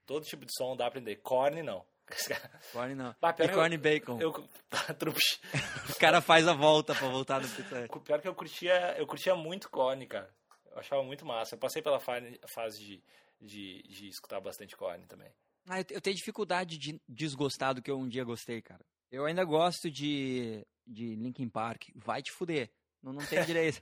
Todo 0.06 0.26
tipo 0.26 0.46
de 0.46 0.52
som 0.56 0.76
dá 0.76 0.90
pra 0.90 1.00
entender. 1.00 1.18
Korn, 1.18 1.62
não. 1.64 1.86
Korn 2.72 2.96
não. 2.96 3.16
Ah, 3.22 3.36
e 3.40 3.50
Korn 3.50 3.78
Bacon. 3.78 4.20
Eu, 4.20 4.32
o 5.90 6.00
cara 6.00 6.22
faz 6.22 6.48
a 6.48 6.54
volta 6.54 6.94
pra 6.94 7.08
voltar 7.08 7.42
no 7.42 7.48
Pizza 7.48 7.88
Pior 8.04 8.22
que 8.22 8.28
eu 8.28 8.36
curtia, 8.36 8.96
eu 8.98 9.08
curtia 9.08 9.36
muito 9.36 9.70
Korn, 9.70 10.06
cara. 10.06 10.30
Eu 10.72 10.80
achava 10.80 11.04
muito 11.04 11.26
massa. 11.26 11.56
Eu 11.56 11.60
passei 11.60 11.82
pela 11.82 12.00
fase 12.00 12.80
de, 12.80 13.04
de, 13.40 13.84
de 13.84 14.08
escutar 14.10 14.40
bastante 14.40 14.76
Korn 14.76 15.06
também. 15.08 15.32
Ah, 15.68 15.80
eu 15.90 16.02
tenho 16.02 16.16
dificuldade 16.16 16.78
de 16.78 17.02
desgostar 17.08 17.74
do 17.74 17.82
que 17.82 17.90
eu 17.90 17.98
um 17.98 18.08
dia 18.08 18.24
gostei, 18.24 18.62
cara. 18.62 18.86
Eu 19.12 19.26
ainda 19.26 19.44
gosto 19.44 19.90
de, 19.90 20.66
de 20.86 21.16
Linkin 21.16 21.50
Park. 21.50 21.90
Vai 21.96 22.22
te 22.22 22.32
fuder. 22.32 22.70
Não, 23.02 23.14
não 23.14 23.26
tem 23.26 23.44
direito. 23.46 23.82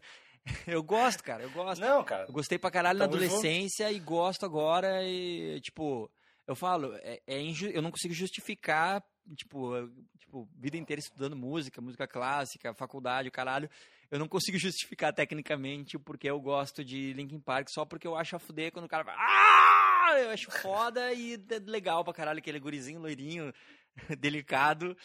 Eu 0.67 0.83
gosto, 0.83 1.23
cara, 1.23 1.43
eu 1.43 1.51
gosto. 1.51 1.81
Não, 1.81 2.03
cara. 2.03 2.25
Eu 2.27 2.33
gostei 2.33 2.57
pra 2.57 2.71
caralho 2.71 2.99
na 2.99 3.05
adolescência 3.05 3.87
junto. 3.87 3.97
e 3.97 3.99
gosto 3.99 4.45
agora 4.45 5.03
e, 5.03 5.59
tipo, 5.61 6.11
eu 6.47 6.55
falo, 6.55 6.93
é, 6.97 7.21
é 7.25 7.39
inju... 7.39 7.67
eu 7.67 7.81
não 7.81 7.91
consigo 7.91 8.13
justificar, 8.13 9.03
tipo, 9.35 9.71
tipo, 10.19 10.49
vida 10.57 10.77
inteira 10.77 10.99
estudando 10.99 11.35
música, 11.35 11.81
música 11.81 12.07
clássica, 12.07 12.73
faculdade, 12.73 13.29
o 13.29 13.31
caralho. 13.31 13.69
Eu 14.11 14.19
não 14.19 14.27
consigo 14.27 14.57
justificar 14.59 15.13
tecnicamente 15.13 15.97
porque 15.97 16.29
eu 16.29 16.39
gosto 16.39 16.83
de 16.83 17.13
Linkin 17.13 17.39
Park 17.39 17.69
só 17.69 17.85
porque 17.85 18.07
eu 18.07 18.15
acho 18.15 18.35
a 18.35 18.39
fuder 18.39 18.71
quando 18.71 18.85
o 18.85 18.89
cara 18.89 19.03
vai. 19.03 19.15
Ah! 19.17 20.19
Eu 20.19 20.29
acho 20.29 20.51
foda 20.51 21.11
e 21.13 21.37
legal 21.65 22.03
pra 22.03 22.13
caralho 22.13 22.37
aquele 22.37 22.59
gurizinho 22.59 22.99
loirinho, 22.99 23.51
delicado 24.19 24.95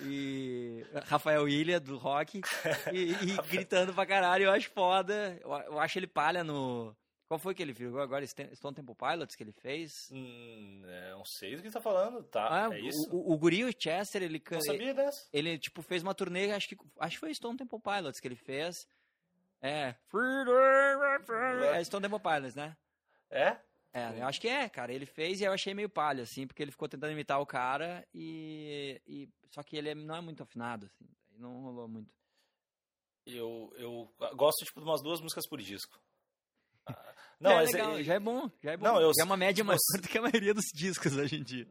e 0.00 0.84
Rafael 1.06 1.48
Ilha 1.48 1.80
do 1.80 1.96
rock 1.98 2.40
e, 2.92 3.12
e 3.12 3.36
gritando 3.50 3.92
pra 3.92 4.06
caralho, 4.06 4.44
eu 4.44 4.50
acho 4.50 4.70
foda. 4.70 5.38
Eu, 5.42 5.50
eu, 5.50 5.78
acho 5.80 5.98
ele 5.98 6.06
palha 6.06 6.44
no. 6.44 6.96
Qual 7.28 7.38
foi 7.38 7.54
que 7.54 7.62
ele 7.62 7.72
viu 7.72 8.00
agora? 8.00 8.26
Stone 8.26 8.74
Temple 8.74 8.94
Pilots 8.94 9.36
que 9.36 9.42
ele 9.42 9.52
fez? 9.52 10.08
Hum, 10.12 10.82
não 11.12 11.24
sei 11.24 11.56
do 11.56 11.62
que 11.62 11.70
tá 11.70 11.80
falando, 11.80 12.24
tá? 12.24 12.66
Ah, 12.66 12.74
é 12.74 12.80
isso? 12.80 13.08
O, 13.12 13.30
o, 13.30 13.32
o 13.34 13.38
Guri, 13.38 13.64
o 13.64 13.72
Chester, 13.76 14.22
ele. 14.22 14.42
Não 14.50 14.60
sabia 14.60 14.94
dessa. 14.94 15.28
Ele, 15.32 15.56
tipo, 15.58 15.80
fez 15.80 16.02
uma 16.02 16.14
turnê, 16.14 16.50
acho 16.50 16.68
que, 16.68 16.76
acho 16.98 17.16
que 17.16 17.20
foi 17.20 17.34
Stone 17.34 17.56
Temple 17.56 17.80
Pilots 17.80 18.18
que 18.18 18.26
ele 18.26 18.36
fez. 18.36 18.86
É. 19.62 19.94
É 21.76 21.84
Stone 21.84 22.02
Temple 22.02 22.20
Pilots, 22.20 22.54
né? 22.54 22.76
É? 23.30 23.56
É, 23.92 24.20
eu 24.20 24.26
acho 24.26 24.40
que 24.40 24.48
é, 24.48 24.68
cara. 24.68 24.92
Ele 24.92 25.06
fez 25.06 25.40
e 25.40 25.44
eu 25.44 25.52
achei 25.52 25.74
meio 25.74 25.88
palha, 25.88 26.22
assim, 26.22 26.46
porque 26.46 26.62
ele 26.62 26.70
ficou 26.70 26.88
tentando 26.88 27.12
imitar 27.12 27.40
o 27.40 27.46
cara 27.46 28.06
e. 28.14 29.00
e 29.06 29.28
só 29.50 29.62
que 29.62 29.76
ele 29.76 29.94
não 29.94 30.14
é 30.14 30.20
muito 30.20 30.42
afinado, 30.42 30.86
assim. 30.86 31.08
Não 31.36 31.62
rolou 31.62 31.88
muito. 31.88 32.12
Eu, 33.26 33.72
eu 33.76 34.12
gosto, 34.36 34.64
tipo, 34.64 34.80
de 34.80 34.86
umas 34.86 35.02
duas 35.02 35.20
músicas 35.20 35.46
por 35.48 35.60
disco. 35.60 36.00
Não, 37.40 37.50
já 37.50 37.62
é 37.62 37.64
legal, 37.64 37.98
é, 37.98 38.02
já 38.02 38.14
é 38.14 38.20
bom, 38.20 38.50
já 38.62 38.72
é 38.72 38.76
bom. 38.76 38.84
Não, 38.84 39.00
eu, 39.00 39.12
já 39.14 39.22
é 39.22 39.24
uma 39.24 39.36
média 39.36 39.64
mais 39.64 39.80
curta 39.92 40.08
que 40.08 40.18
a 40.18 40.22
maioria 40.22 40.52
dos 40.52 40.66
discos 40.74 41.16
hoje 41.16 41.36
em 41.36 41.42
dia. 41.42 41.66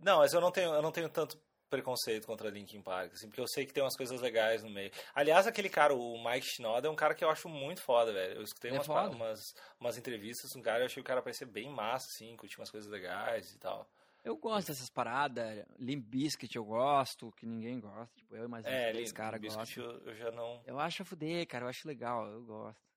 Não, 0.00 0.18
mas 0.18 0.32
eu 0.32 0.40
não 0.40 0.50
tenho, 0.50 0.72
eu 0.72 0.82
não 0.82 0.92
tenho 0.92 1.08
tanto 1.08 1.38
preconceito 1.72 2.26
contra 2.26 2.50
Linkin 2.50 2.82
Park, 2.82 3.14
assim, 3.14 3.28
porque 3.28 3.40
eu 3.40 3.48
sei 3.48 3.64
que 3.64 3.72
tem 3.72 3.82
umas 3.82 3.96
coisas 3.96 4.20
legais 4.20 4.62
no 4.62 4.68
meio. 4.68 4.90
Aliás, 5.14 5.46
aquele 5.46 5.70
cara, 5.70 5.94
o 5.94 6.22
Mike 6.22 6.46
Shinoda, 6.46 6.86
é 6.86 6.90
um 6.90 6.94
cara 6.94 7.14
que 7.14 7.24
eu 7.24 7.30
acho 7.30 7.48
muito 7.48 7.80
foda, 7.80 8.12
velho. 8.12 8.34
Eu 8.34 8.42
escutei 8.42 8.70
é 8.70 8.74
umas, 8.74 8.86
umas, 8.88 9.54
umas, 9.80 9.96
entrevistas 9.96 10.52
com 10.52 10.58
um 10.58 10.62
cara, 10.62 10.80
eu 10.82 10.86
achei 10.86 11.00
o 11.00 11.04
cara 11.04 11.22
parecia 11.22 11.46
bem 11.46 11.70
massa, 11.70 12.08
assim, 12.10 12.36
curtia 12.36 12.58
umas 12.58 12.70
coisas 12.70 12.90
legais 12.90 13.54
e 13.54 13.58
tal. 13.58 13.88
Eu 14.22 14.36
gosto 14.36 14.68
dessas 14.68 14.90
paradas, 14.90 15.64
Limp 15.78 16.04
Bizkit 16.04 16.54
eu 16.54 16.64
gosto, 16.64 17.32
que 17.32 17.46
ninguém 17.46 17.80
gosta, 17.80 18.14
tipo, 18.14 18.36
eu 18.36 18.44
e 18.44 18.48
mais 18.48 18.64
é, 18.66 18.92
três 18.92 19.10
caras 19.10 19.40
gostam. 19.40 19.82
Eu, 19.82 20.00
eu 20.00 20.14
já 20.14 20.30
não... 20.30 20.62
Eu 20.66 20.78
acho 20.78 21.02
a 21.02 21.04
fuder, 21.06 21.46
cara, 21.48 21.64
eu 21.64 21.68
acho 21.68 21.88
legal, 21.88 22.26
eu 22.28 22.42
gosto. 22.44 22.91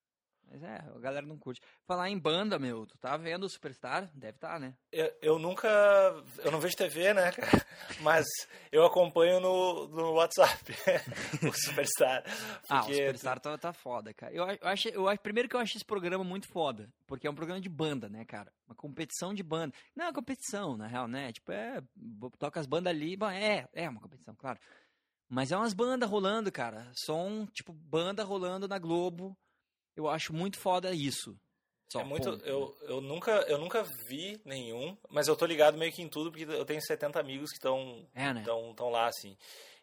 Mas 0.49 0.63
é, 0.63 0.83
a 0.95 0.99
galera 0.99 1.25
não 1.25 1.37
curte. 1.37 1.61
Falar 1.85 2.09
em 2.09 2.17
banda, 2.17 2.57
meu, 2.57 2.85
tu 2.85 2.97
tá 2.97 3.17
vendo 3.17 3.45
o 3.45 3.49
Superstar? 3.49 4.09
Deve 4.13 4.37
estar, 4.37 4.53
tá, 4.53 4.59
né? 4.59 4.73
Eu, 4.91 5.11
eu, 5.21 5.39
nunca. 5.39 5.67
Eu 6.43 6.51
não 6.51 6.59
vejo 6.59 6.75
TV, 6.75 7.13
né, 7.13 7.31
cara? 7.31 7.65
Mas 8.01 8.25
eu 8.71 8.85
acompanho 8.85 9.39
no, 9.39 9.87
no 9.87 10.13
WhatsApp 10.13 10.73
o 11.47 11.53
Superstar. 11.53 12.23
Ah, 12.69 12.81
o 12.81 12.83
Superstar 12.83 13.39
tá, 13.39 13.57
tá 13.57 13.73
foda, 13.73 14.13
cara. 14.13 14.33
Eu, 14.33 14.45
eu, 14.47 14.67
acho, 14.67 14.87
eu 14.89 15.07
acho. 15.09 15.21
Primeiro 15.21 15.49
que 15.49 15.55
eu 15.55 15.59
acho 15.59 15.77
esse 15.77 15.85
programa 15.85 16.23
muito 16.23 16.47
foda. 16.47 16.89
Porque 17.07 17.27
é 17.27 17.29
um 17.29 17.35
programa 17.35 17.59
de 17.59 17.69
banda, 17.69 18.07
né, 18.07 18.23
cara? 18.25 18.51
Uma 18.67 18.75
competição 18.75 19.33
de 19.33 19.43
banda. 19.43 19.73
Não 19.95 20.05
é 20.05 20.07
uma 20.07 20.13
competição, 20.13 20.77
na 20.77 20.87
real, 20.87 21.07
né? 21.07 21.31
Tipo, 21.33 21.51
é. 21.51 21.81
Toca 22.37 22.59
as 22.59 22.65
bandas 22.65 22.91
ali. 22.91 23.17
Bom, 23.17 23.29
é, 23.29 23.67
é 23.73 23.89
uma 23.89 24.01
competição, 24.01 24.35
claro. 24.35 24.59
Mas 25.27 25.51
é 25.51 25.57
umas 25.57 25.73
bandas 25.73 26.09
rolando, 26.09 26.51
cara. 26.51 26.89
Som, 26.93 27.45
tipo, 27.47 27.73
banda 27.73 28.23
rolando 28.23 28.67
na 28.67 28.77
Globo 28.77 29.35
eu 29.95 30.07
acho 30.07 30.33
muito 30.33 30.57
foda 30.57 30.93
isso. 30.93 31.37
Só, 31.91 32.01
é 32.01 32.03
muito, 32.03 32.29
eu, 32.43 32.75
eu, 32.81 32.99
nunca, 32.99 33.31
eu 33.47 33.59
nunca 33.59 33.83
vi 34.07 34.41
nenhum, 34.43 34.97
mas 35.09 35.27
eu 35.27 35.35
tô 35.35 35.45
ligado 35.45 35.77
meio 35.77 35.91
que 35.91 36.01
em 36.01 36.09
tudo, 36.09 36.31
porque 36.31 36.43
eu 36.43 36.65
tenho 36.65 36.81
70 36.81 37.19
amigos 37.19 37.51
que 37.51 37.57
estão 37.57 38.07
é, 38.13 38.33
né? 38.33 38.43
tão, 38.43 38.73
tão 38.73 38.89
lá, 38.89 39.07
assim. 39.07 39.37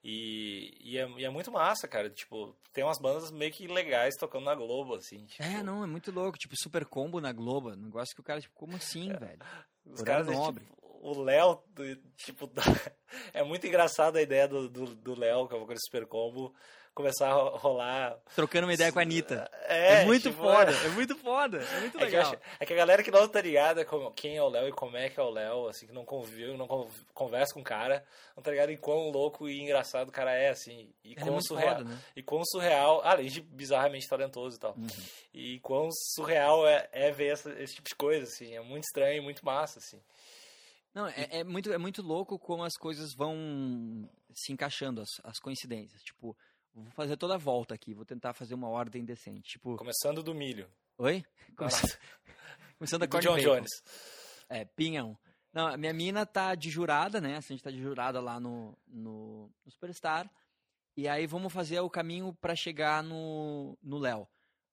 E, 0.05 0.77
e, 0.81 0.99
é, 0.99 1.09
e 1.17 1.25
é 1.25 1.31
muito 1.31 1.53
massa, 1.53 1.87
cara. 1.87 2.11
Tipo, 2.11 2.57
tem 2.73 2.83
umas 2.83 2.99
bandas 2.99 3.31
meio 3.31 3.53
que 3.53 3.69
legais 3.69 4.17
tocando 4.17 4.45
na 4.45 4.55
Globo, 4.55 4.95
assim. 4.95 5.25
Tipo... 5.27 5.43
É, 5.45 5.63
não, 5.63 5.85
é 5.85 5.87
muito 5.87 6.11
louco. 6.11 6.37
Tipo, 6.37 6.57
Super 6.57 6.85
Combo 6.85 7.21
na 7.21 7.33
Globo. 7.33 7.71
Um 7.71 7.77
negócio 7.77 8.15
que 8.15 8.21
o 8.21 8.25
cara, 8.25 8.41
tipo, 8.41 8.55
como 8.55 8.75
assim, 8.77 9.13
é. 9.13 9.17
velho? 9.17 9.39
Os 9.87 10.03
caras, 10.03 10.27
é, 10.27 10.33
tipo, 10.33 10.83
o 11.03 11.23
Léo, 11.23 11.63
tipo, 12.17 12.51
é 13.33 13.45
muito 13.45 13.67
engraçado 13.67 14.17
a 14.17 14.23
ideia 14.23 14.49
do 14.49 14.61
Léo, 14.61 14.69
do, 14.69 14.95
do 14.97 15.49
que 15.49 15.55
é 15.55 15.77
o 15.77 15.79
Super 15.79 16.07
Combo 16.07 16.53
começar 16.95 17.29
a 17.29 17.33
rolar. 17.33 18.19
Trocando 18.35 18.67
uma 18.67 18.75
ideia 18.75 18.93
com 18.93 18.99
a 18.99 19.03
Anitta. 19.03 19.51
É, 19.65 20.03
é 20.03 20.05
muito 20.05 20.31
tipo, 20.31 20.43
foda, 20.43 20.71
é... 20.71 20.87
é... 20.87 20.89
muito 20.91 21.17
foda, 21.17 21.59
é 21.63 21.81
muito 21.81 21.99
legal. 21.99 22.03
É 22.03 22.11
que, 22.11 22.17
acho, 22.17 22.39
é 22.61 22.67
que, 22.67 22.73
a 22.73 22.77
galera 22.77 23.03
que 23.03 23.11
não 23.11 23.27
tá 23.27 23.41
ligada 23.41 23.85
com 23.85 24.11
quem 24.13 24.37
é 24.37 24.43
o 24.43 24.49
Léo 24.49 24.69
e 24.69 24.73
como 24.73 24.97
é 24.97 25.09
que 25.09 25.19
é 25.19 25.23
o 25.23 25.31
Léo, 25.31 25.69
assim, 25.69 25.87
que 25.87 25.93
não 25.93 26.05
conviveu, 26.05 26.57
não 26.57 26.69
conversa 27.15 27.55
com 27.55 27.61
o 27.61 27.65
cara, 27.65 28.05
não 28.37 28.43
tá 28.43 28.51
ligado 28.51 28.71
em 28.71 28.77
quão 28.77 29.11
louco 29.11 29.49
e 29.49 29.61
engraçado 29.61 30.09
o 30.09 30.13
cara 30.13 30.33
é, 30.33 30.51
assim, 30.51 30.93
e 31.03 31.15
quão 31.15 31.39
é 31.39 31.41
surreal. 31.41 31.77
Foda, 31.79 31.89
né? 31.89 31.99
E 32.15 32.23
quão 32.23 32.45
surreal, 32.45 33.01
além 33.05 33.29
de 33.29 33.41
bizarramente 33.41 34.09
talentoso 34.09 34.57
e 34.57 34.61
tal. 34.61 34.75
Uhum. 34.77 34.87
E 35.33 35.61
quão 35.61 35.89
surreal 36.15 36.67
é, 36.67 36.89
é 36.93 37.11
ver 37.11 37.33
essa, 37.33 37.51
esse 37.61 37.75
tipo 37.77 37.89
de 37.89 37.95
coisa, 37.95 38.25
assim, 38.25 38.55
é 38.55 38.61
muito 38.61 38.85
estranho 38.85 39.23
muito 39.23 39.45
massa, 39.45 39.79
assim. 39.79 40.01
Não, 40.95 41.07
é, 41.07 41.39
é, 41.39 41.45
muito, 41.45 41.73
é 41.73 41.79
muito 41.79 42.03
louco 42.03 42.39
como 42.39 42.63
as 42.63 42.77
coisas 42.77 43.15
vão 43.15 44.09
se 44.35 44.53
encaixando, 44.53 45.01
as, 45.01 45.09
as 45.25 45.39
coincidências. 45.39 46.03
Tipo, 46.03 46.37
Vou 46.75 46.91
fazer 46.93 47.17
toda 47.17 47.35
a 47.35 47.39
volta 47.39 47.75
aqui, 47.75 47.93
vou 47.93 48.05
tentar 48.05 48.33
fazer 48.33 48.55
uma 48.55 48.69
ordem 48.69 49.05
decente. 49.05 49.53
Tipo... 49.53 49.77
Começando 49.77 50.23
do 50.23 50.35
milho. 50.35 50.69
Oi? 50.99 51.25
Come... 51.57 51.71
Começando 52.79 53.03
a 53.03 53.09
corn 53.09 53.27
John 53.27 53.37
bacon. 53.37 53.55
Jones. 53.57 53.71
É, 54.49 54.65
pinhão. 54.65 55.19
Não, 55.53 55.67
a 55.67 55.77
minha 55.77 55.93
mina 55.93 56.25
tá 56.25 56.55
de 56.55 56.71
jurada, 56.71 57.21
né? 57.21 57.37
A 57.37 57.41
gente 57.41 57.63
tá 57.63 57.71
de 57.71 57.81
jurada 57.81 58.21
lá 58.21 58.41
no, 58.41 58.77
no, 58.87 59.51
no 59.65 59.71
Superstar. 59.71 60.31
E 60.97 61.07
aí 61.07 61.27
vamos 61.27 61.53
fazer 61.53 61.81
o 61.81 61.91
caminho 61.91 62.35
para 62.35 62.57
chegar 62.57 63.03
no 63.03 63.77
Léo. 63.83 64.27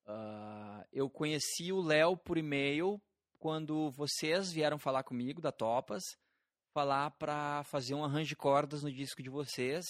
Ah, 0.06 0.84
eu 0.92 1.08
conheci 1.08 1.72
o 1.72 1.80
Léo 1.80 2.16
por 2.16 2.36
e-mail 2.36 3.00
quando 3.38 3.90
vocês 3.92 4.52
vieram 4.52 4.78
falar 4.78 5.04
comigo 5.04 5.40
da 5.40 5.52
Topas, 5.52 6.02
falar 6.74 7.10
para 7.12 7.62
fazer 7.64 7.94
um 7.94 8.04
arranjo 8.04 8.28
de 8.28 8.36
cordas 8.36 8.82
no 8.82 8.92
disco 8.92 9.22
de 9.22 9.30
vocês. 9.30 9.86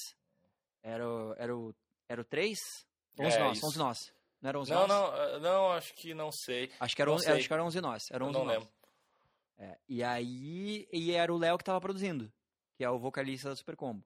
Era, 0.83 1.05
era 1.37 1.57
o 1.57 1.75
era 2.11 2.21
o 2.21 2.25
3? 2.25 2.59
11 3.19 3.37
É, 3.37 3.39
nós, 3.41 3.57
isso. 3.59 3.67
11 3.67 3.79
nós. 3.79 3.99
Não 4.43 4.49
era 4.49 4.59
11 4.59 4.71
Não, 4.73 4.87
nós? 4.87 4.89
não, 4.89 5.17
eh, 5.23 5.39
não, 5.41 5.73
acho 5.73 5.95
que 5.95 6.13
não 6.15 6.33
sei. 6.33 6.71
Acho 6.81 6.97
que 6.97 7.03
era 7.03 7.09
não 7.11 7.17
11, 7.17 7.25
sei. 7.25 7.35
acho 7.39 7.47
que 7.47 7.53
era 7.53 7.65
11 7.65 7.81
nós. 7.81 8.03
Era 8.11 8.25
Eu 8.25 8.29
11 8.29 8.39
não 8.39 8.45
nós. 8.45 8.55
lembro. 8.59 8.69
É, 9.59 9.79
e 9.89 10.03
aí, 10.03 10.89
e 10.93 11.13
era 11.13 11.33
o 11.33 11.37
Léo 11.39 11.57
que 11.59 11.65
tava 11.65 11.81
produzindo, 11.81 12.33
que 12.77 12.83
é 12.83 12.91
o 12.91 12.99
vocalista 12.99 13.51
da 13.51 13.57
Super 13.57 13.77
Combo. 13.77 14.03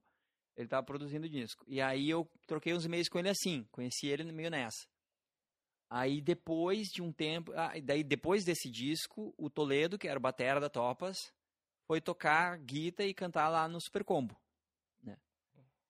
Ele 0.56 0.68
tava 0.68 0.84
produzindo 0.84 1.26
o 1.26 1.30
disco. 1.30 1.64
E 1.66 1.80
aí 1.80 2.10
eu 2.10 2.28
troquei 2.46 2.74
uns 2.74 2.84
e-mails 2.84 3.08
com 3.08 3.18
ele 3.18 3.28
assim, 3.30 3.64
conheci 3.70 4.08
ele 4.08 4.24
meio 4.32 4.50
nessa. 4.50 4.86
Aí 5.88 6.20
depois 6.20 6.88
de 6.88 7.00
um 7.00 7.12
tempo, 7.12 7.52
ah, 7.54 7.72
daí 7.82 8.02
depois 8.02 8.44
desse 8.44 8.68
disco, 8.70 9.32
o 9.38 9.48
Toledo, 9.48 9.96
que 9.98 10.08
era 10.08 10.18
o 10.18 10.22
batera 10.22 10.60
da 10.60 10.68
Topas, 10.68 11.32
foi 11.86 12.00
tocar 12.00 12.58
guitarra 12.58 13.08
e 13.08 13.14
cantar 13.14 13.48
lá 13.48 13.68
no 13.68 13.80
Super 13.80 14.02
Combo? 14.04 14.36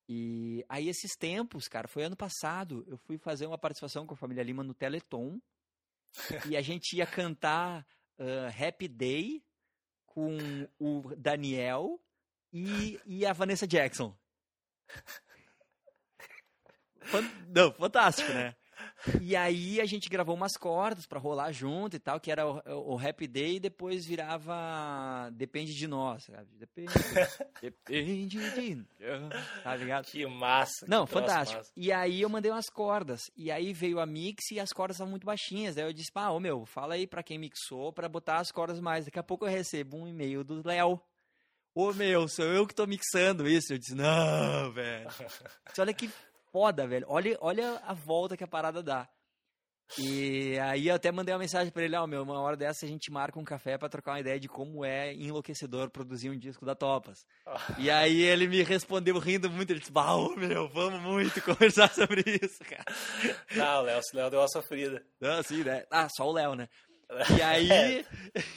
E 0.09 0.65
aí 0.69 0.89
esses 0.89 1.17
tempos, 1.17 1.67
cara, 1.67 1.89
foi 1.89 2.05
ano 2.05 2.17
passado, 2.17 2.85
eu 2.87 2.99
fui 2.99 3.17
fazer 3.17 3.47
uma 3.47 3.59
participação 3.59 4.07
com 4.07 4.15
a 4.15 4.17
família 4.17 4.43
Lima 4.43 4.63
no 4.63 4.75
Teleton, 4.75 5.41
e 6.49 6.57
a 6.57 6.63
gente 6.63 6.97
ia 6.97 7.07
cantar 7.07 7.87
ah, 8.19 8.49
Happy 8.49 8.87
Day 8.89 9.43
com 10.07 10.69
o 10.79 11.15
Daniel 11.17 12.01
e, 12.53 13.01
e 13.05 13.27
a 13.27 13.33
Vanessa 13.33 13.67
Jackson. 13.67 14.17
Não, 17.49 17.73
fantástico, 17.73 18.33
né? 18.33 18.57
E 19.21 19.37
aí 19.37 19.81
a 19.81 19.85
gente 19.85 20.09
gravou 20.09 20.35
umas 20.35 20.57
cordas 20.57 21.07
pra 21.07 21.19
rolar 21.19 21.53
junto 21.53 21.97
e 21.97 21.99
tal, 21.99 22.19
que 22.19 22.31
era 22.31 22.47
o, 22.47 22.95
o 22.95 22.99
Happy 22.99 23.27
Day 23.27 23.57
e 23.57 23.61
depois 23.61 24.07
virava 24.07 25.31
Depende 25.33 25.75
de 25.75 25.87
Nós, 25.87 26.25
sabe? 26.25 26.49
Depende, 26.57 26.93
depende 27.61 28.27
de 28.27 28.75
nós, 28.77 29.45
tá 29.63 29.77
ligado? 29.77 30.07
Que 30.07 30.27
massa. 30.27 30.87
Não, 30.89 31.07
que 31.07 31.13
fantástico. 31.13 31.59
massa. 31.59 31.73
E 31.77 31.93
aí 31.93 32.23
eu 32.23 32.29
mandei 32.29 32.51
umas 32.51 32.69
cordas. 32.69 33.31
E 33.37 33.51
aí 33.51 33.73
veio 33.73 34.01
a 34.01 34.07
mix 34.07 34.51
e 34.51 34.61
as 34.61 34.73
cordas 34.73 34.97
estavam 34.97 35.11
muito 35.11 35.27
baixinhas. 35.27 35.75
Daí 35.75 35.85
eu 35.85 35.93
disse, 35.93 36.13
pá, 36.13 36.31
ô 36.31 36.41
meu, 36.41 36.65
fala 36.65 36.95
aí 36.95 37.07
pra 37.07 37.23
quem 37.23 37.39
mixou 37.39 37.93
pra 37.93 38.09
botar 38.09 38.39
as 38.39 38.51
cordas 38.51 38.81
mais. 38.81 39.05
Daqui 39.05 39.19
a 39.19 39.23
pouco 39.23 39.45
eu 39.45 39.51
recebo 39.51 39.97
um 39.97 40.09
e-mail 40.09 40.43
do 40.45 40.67
Léo. 40.67 41.01
Ô 41.75 41.93
meu, 41.93 42.29
sou 42.29 42.45
eu 42.45 42.67
que 42.67 42.75
tô 42.75 42.87
mixando 42.87 43.49
isso. 43.49 43.73
Eu 43.73 43.79
disse, 43.79 43.95
não, 43.95 44.73
velho. 44.73 45.09
Olha 45.79 45.93
que 45.93 46.09
foda, 46.55 46.87
velho. 46.87 47.05
Olha, 47.09 47.37
olha 47.41 47.83
a 47.85 47.93
volta 47.93 48.37
que 48.37 48.45
a 48.45 48.47
parada 48.47 48.81
dá. 48.81 49.09
E 49.99 50.57
aí 50.61 50.87
eu 50.87 50.95
até 50.95 51.11
mandei 51.11 51.35
uma 51.35 51.41
mensagem 51.41 51.73
pra 51.73 51.83
ele, 51.83 51.97
ó, 51.97 52.07
meu, 52.07 52.23
uma 52.23 52.41
hora 52.41 52.57
dessa 52.57 52.87
a 52.87 52.89
gente 52.89 53.11
marca 53.11 53.39
um 53.41 53.45
café 53.45 53.77
pra 53.77 53.89
trocar 53.89 54.13
uma 54.13 54.21
ideia 54.21 54.39
de 54.39 54.49
como 54.49 54.85
é 54.85 55.13
enlouquecedor 55.15 55.91
produzir 55.91 56.31
um 56.31 56.39
disco 56.39 56.65
da 56.65 56.77
Topas. 56.77 57.27
E 57.77 57.91
aí 57.91 58.23
ele 58.23 58.47
me 58.47 58.63
respondeu 58.63 59.19
rindo 59.19 59.51
muito, 59.51 59.71
ele 59.71 59.81
disse, 59.81 59.91
bah, 59.91 60.15
ô, 60.15 60.37
meu, 60.37 60.69
vamos 60.69 61.01
muito 61.03 61.43
conversar 61.43 61.93
sobre 61.93 62.23
isso, 62.41 62.65
cara. 62.65 62.85
Não, 63.57 63.81
o 63.81 63.83
Léo, 63.83 64.01
o 64.01 64.17
Léo 64.17 64.31
deu 64.31 64.41
uma 64.41 64.49
sofrida. 64.49 65.05
Não, 65.21 65.39
assim, 65.41 65.65
né? 65.65 65.85
Ah, 65.91 66.09
só 66.09 66.29
o 66.29 66.33
Léo, 66.33 66.55
né? 66.55 66.69
E 67.37 67.43
aí, 67.43 68.07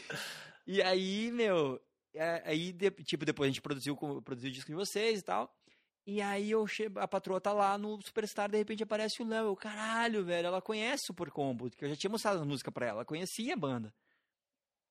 e 0.67 0.81
aí, 0.83 1.31
meu, 1.31 1.81
é, 2.13 2.43
aí, 2.45 2.73
tipo, 3.03 3.25
depois 3.25 3.47
a 3.47 3.51
gente 3.51 3.61
produziu, 3.61 3.97
produziu 4.23 4.49
o 4.49 4.53
disco 4.53 4.69
de 4.69 4.77
vocês 4.77 5.19
e 5.19 5.23
tal. 5.23 5.51
E 6.09 6.21
aí 6.21 6.51
eu 6.51 6.65
chego, 6.65 7.01
a 7.01 7.07
patroa 7.07 7.41
tá 7.41 7.51
lá 7.51 7.77
no 7.77 8.01
Superstar, 8.01 8.49
de 8.49 8.57
repente 8.57 8.81
aparece 8.81 9.21
o 9.21 9.27
Léo. 9.27 9.47
Eu, 9.47 9.55
caralho, 9.57 10.23
velho, 10.23 10.47
ela 10.47 10.61
conhece 10.61 11.03
o 11.03 11.07
Super 11.07 11.29
Combo, 11.29 11.69
que 11.69 11.83
eu 11.83 11.89
já 11.89 11.97
tinha 11.97 12.09
mostrado 12.09 12.41
a 12.41 12.45
música 12.45 12.71
pra 12.71 12.85
ela, 12.85 13.03
conhecia 13.03 13.53
a 13.53 13.57
banda. 13.57 13.93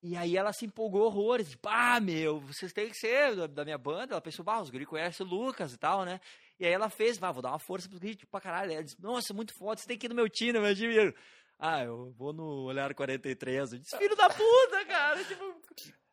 E 0.03 0.15
aí 0.15 0.37
ela 0.37 0.53
se 0.53 0.67
empolgou 0.67 1.07
horrores, 1.07 1.57
ah, 1.65 1.99
meu, 2.01 2.39
vocês 2.39 2.71
têm 2.71 2.91
que 2.91 2.99
ser 2.99 3.35
da, 3.35 3.47
da 3.47 3.65
minha 3.65 3.79
banda. 3.79 4.13
Ela 4.13 4.21
pensou, 4.21 4.45
ah, 4.47 4.61
os 4.61 4.69
guri 4.69 4.85
conhecem 4.85 5.25
o 5.25 5.29
Lucas 5.29 5.73
e 5.73 5.79
tal, 5.79 6.05
né? 6.05 6.21
E 6.61 6.67
aí 6.67 6.73
ela 6.73 6.91
fez, 6.91 7.21
ah, 7.23 7.33
vou 7.33 7.41
dar 7.41 7.49
uma 7.49 7.59
força 7.59 7.89
pros 7.89 7.99
guri, 7.99 8.15
tipo, 8.15 8.31
pra 8.31 8.41
caralho. 8.41 8.73
Ela 8.73 8.85
disse, 8.85 9.01
nossa, 9.01 9.33
muito 9.33 9.55
foda, 9.55 9.81
você 9.81 9.89
tem 9.89 9.97
que 9.97 10.05
ir 10.05 10.11
no 10.11 10.15
meu 10.15 10.29
time, 10.29 10.61
meu 10.61 10.75
time. 10.75 11.15
Ah, 11.59 11.83
eu 11.83 12.13
vou 12.13 12.35
no 12.35 12.65
Olhar 12.65 12.95
43. 12.95 13.73
Eu 13.73 13.79
disse, 13.79 13.97
filho 13.97 14.15
da 14.15 14.29
puta, 14.29 14.85
cara, 14.87 15.25
tipo, 15.25 15.56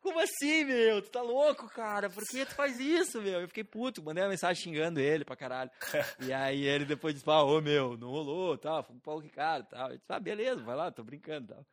como 0.04 0.20
assim, 0.20 0.64
meu? 0.64 1.02
Tu 1.02 1.10
tá 1.10 1.22
louco, 1.22 1.68
cara? 1.70 2.08
Por 2.10 2.22
que 2.24 2.44
tu 2.46 2.54
faz 2.54 2.78
isso, 2.78 3.20
meu? 3.20 3.40
Eu 3.40 3.48
fiquei 3.48 3.64
puto, 3.64 4.02
mandei 4.02 4.22
uma 4.22 4.30
mensagem 4.30 4.62
xingando 4.62 5.00
ele 5.00 5.24
pra 5.24 5.34
caralho. 5.34 5.70
E 6.28 6.32
aí 6.32 6.64
ele 6.64 6.84
depois 6.84 7.14
disse, 7.14 7.28
ah, 7.28 7.42
ô, 7.42 7.60
meu, 7.60 7.96
não 7.96 8.08
rolou, 8.10 8.56
tal, 8.56 8.82
foi 8.82 8.94
um 8.94 9.00
pau 9.00 9.20
que 9.20 9.28
cara, 9.30 9.64
tal. 9.64 9.90
Eu 9.90 9.96
disse, 9.98 10.12
ah, 10.12 10.20
beleza, 10.20 10.62
vai 10.62 10.76
lá, 10.76 10.90
tô 10.92 11.02
brincando, 11.02 11.54
tal. 11.54 11.66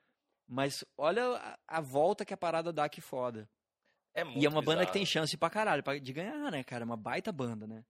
Mas 0.48 0.84
olha 0.98 1.24
a, 1.38 1.60
a 1.68 1.82
volta 1.82 2.26
que 2.26 2.34
a 2.34 2.38
parada 2.38 2.74
dá 2.74 2.90
que 2.90 3.00
foda. 3.02 3.48
É 4.14 4.24
muito 4.24 4.42
e 4.42 4.46
é 4.46 4.50
uma 4.50 4.62
banda 4.62 4.86
que 4.86 4.92
bizarro. 4.92 4.94
tem 4.94 5.06
chance 5.06 5.38
pra 5.38 5.50
caralho, 5.50 5.84
pra- 5.84 5.98
de 6.00 6.12
ganhar, 6.14 6.52
né, 6.52 6.64
cara? 6.64 6.84
É 6.84 6.86
uma 6.86 6.98
baita 6.98 7.32
banda, 7.32 7.66
né? 7.68 7.84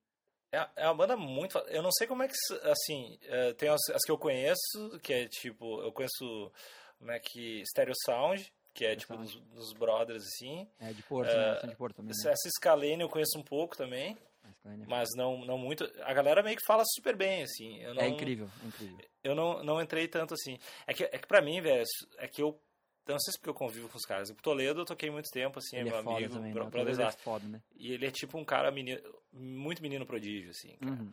É, 0.53 0.67
é 0.75 0.85
uma 0.87 0.95
banda 0.95 1.15
muito. 1.17 1.57
Eu 1.69 1.81
não 1.81 1.91
sei 1.91 2.05
como 2.05 2.23
é 2.23 2.27
que. 2.27 2.35
Assim, 2.63 3.17
é, 3.23 3.53
tem 3.53 3.69
as, 3.69 3.79
as 3.93 4.03
que 4.03 4.11
eu 4.11 4.17
conheço, 4.17 4.99
que 5.01 5.13
é 5.13 5.27
tipo. 5.27 5.81
Eu 5.81 5.91
conheço. 5.91 6.51
Como 6.99 7.09
é 7.09 7.19
que. 7.19 7.63
Stereo 7.65 7.93
Sound, 8.05 8.53
que 8.73 8.85
é 8.85 8.95
tipo 8.95 9.15
dos, 9.17 9.35
dos 9.53 9.73
brothers, 9.73 10.23
assim. 10.23 10.67
É 10.79 10.93
de 10.93 11.03
Porto, 11.03 11.29
É, 11.29 11.61
né? 11.61 11.69
De 11.69 11.75
Porto 11.75 11.95
também, 11.97 12.11
Essa 12.11 12.29
né? 12.29 12.33
essa 12.33 12.49
Scalene 12.57 13.01
eu 13.01 13.09
conheço 13.09 13.37
um 13.37 13.43
pouco 13.43 13.75
também, 13.75 14.17
né? 14.63 14.85
mas 14.87 15.09
não, 15.15 15.45
não 15.45 15.57
muito. 15.57 15.89
A 16.03 16.13
galera 16.13 16.41
meio 16.43 16.55
que 16.57 16.65
fala 16.65 16.83
super 16.85 17.15
bem, 17.15 17.43
assim. 17.43 17.81
Eu 17.81 17.93
não, 17.93 18.01
É 18.01 18.07
incrível, 18.07 18.49
é 18.63 18.67
incrível. 18.67 18.97
Eu 19.23 19.35
não, 19.35 19.63
não 19.63 19.81
entrei 19.81 20.07
tanto 20.07 20.33
assim. 20.33 20.57
É 20.87 20.93
que, 20.93 21.03
é 21.03 21.17
que 21.17 21.27
pra 21.27 21.41
mim, 21.41 21.61
velho, 21.61 21.83
é 22.17 22.27
que 22.27 22.41
eu. 22.41 22.59
Eu 23.07 23.13
Não 23.13 23.19
sei 23.19 23.31
se 23.33 23.39
porque 23.39 23.49
eu 23.49 23.53
convivo 23.53 23.89
com 23.89 23.97
os 23.97 24.05
caras. 24.05 24.29
O 24.29 24.35
Toledo 24.35 24.81
eu 24.81 24.85
toquei 24.85 25.09
muito 25.09 25.29
tempo, 25.31 25.59
assim, 25.59 25.77
Ele 25.77 25.89
é 25.89 25.91
meu 25.91 25.95
é 26.11 26.15
amigo, 26.15 26.33
também, 26.33 26.53
bro- 26.53 26.63
né? 26.65 26.69
Brotherzaço. 26.69 27.17
é 27.17 27.21
foda, 27.21 27.47
né? 27.47 27.61
E 27.75 27.91
ele 27.91 28.05
é 28.05 28.11
tipo 28.11 28.37
um 28.37 28.45
cara 28.45 28.71
menino, 28.71 29.01
muito 29.33 29.81
menino 29.81 30.05
prodígio, 30.05 30.51
assim. 30.51 30.75
cara. 30.77 30.91
Uhum. 30.93 31.11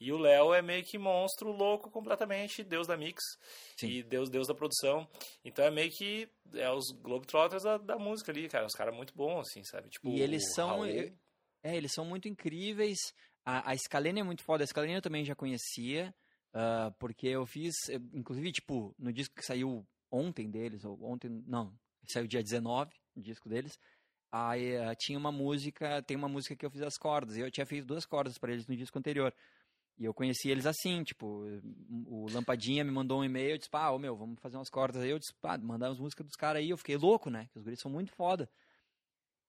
E 0.00 0.12
o 0.12 0.18
Léo 0.18 0.52
é 0.54 0.62
meio 0.62 0.82
que 0.84 0.96
monstro 0.98 1.50
louco 1.52 1.90
completamente, 1.90 2.64
deus 2.64 2.86
da 2.86 2.96
mix 2.96 3.22
Sim. 3.78 3.88
e 3.88 4.02
deus, 4.02 4.28
deus 4.30 4.46
da 4.48 4.54
produção. 4.54 5.06
Então 5.44 5.64
é 5.64 5.70
meio 5.70 5.90
que 5.90 6.28
é 6.54 6.70
os 6.70 6.86
Globetrotters 7.02 7.62
da, 7.62 7.76
da 7.78 7.98
música 7.98 8.32
ali, 8.32 8.48
cara. 8.48 8.66
Os 8.66 8.72
caras 8.74 8.94
muito 8.94 9.14
bons, 9.14 9.40
assim, 9.48 9.62
sabe? 9.64 9.88
Tipo, 9.90 10.08
E 10.08 10.20
eles 10.20 10.42
são. 10.54 10.68
Raul. 10.80 10.86
É, 11.62 11.76
eles 11.76 11.92
são 11.92 12.04
muito 12.04 12.26
incríveis. 12.28 12.98
A, 13.44 13.70
a 13.72 13.76
Scalene 13.76 14.20
é 14.20 14.24
muito 14.24 14.42
foda. 14.42 14.64
A 14.64 14.66
Scalene 14.66 14.94
eu 14.94 15.02
também 15.02 15.24
já 15.24 15.34
conhecia. 15.34 16.14
ah, 16.54 16.90
porque 16.98 17.28
eu 17.28 17.44
fiz. 17.46 17.74
inclusive, 18.14 18.50
tipo, 18.52 18.94
no 18.98 19.12
disco 19.12 19.34
que 19.34 19.44
saiu 19.44 19.86
ontem 20.10 20.50
deles, 20.50 20.84
ou 20.84 21.02
ontem. 21.02 21.28
Não, 21.46 21.72
saiu 22.06 22.26
dia 22.26 22.42
19, 22.42 22.90
o 23.16 23.20
disco 23.20 23.48
deles. 23.48 23.78
Aí 24.32 24.76
ah, 24.76 24.94
tinha 24.94 25.18
uma 25.18 25.32
música. 25.32 26.02
Tem 26.02 26.16
uma 26.16 26.28
música 26.28 26.54
que 26.56 26.64
eu 26.64 26.70
fiz 26.70 26.82
as 26.82 26.96
cordas. 26.96 27.36
E 27.36 27.40
eu 27.40 27.50
tinha 27.50 27.66
feito 27.66 27.86
duas 27.86 28.04
cordas 28.06 28.38
pra 28.38 28.52
eles 28.52 28.66
no 28.66 28.76
disco 28.76 28.98
anterior. 28.98 29.34
E 29.98 30.04
eu 30.04 30.14
conheci 30.14 30.48
eles 30.48 30.64
assim, 30.64 31.02
tipo, 31.04 31.44
o 32.06 32.26
Lampadinha 32.32 32.82
me 32.82 32.90
mandou 32.90 33.20
um 33.20 33.24
e-mail, 33.24 33.50
eu 33.50 33.58
disse, 33.58 33.68
pá, 33.68 33.90
ô 33.90 33.98
meu, 33.98 34.16
vamos 34.16 34.40
fazer 34.40 34.56
umas 34.56 34.70
cordas 34.70 35.02
aí. 35.02 35.10
Eu 35.10 35.18
disse, 35.18 35.34
pá, 35.42 35.58
mandar 35.58 35.88
as 35.90 35.98
músicas 35.98 36.24
dos 36.26 36.36
caras 36.36 36.62
aí. 36.62 36.70
Eu 36.70 36.78
fiquei 36.78 36.96
louco, 36.96 37.28
né? 37.28 37.48
Que 37.52 37.58
os 37.58 37.64
guris 37.64 37.80
são 37.80 37.90
muito 37.90 38.10
foda. 38.12 38.48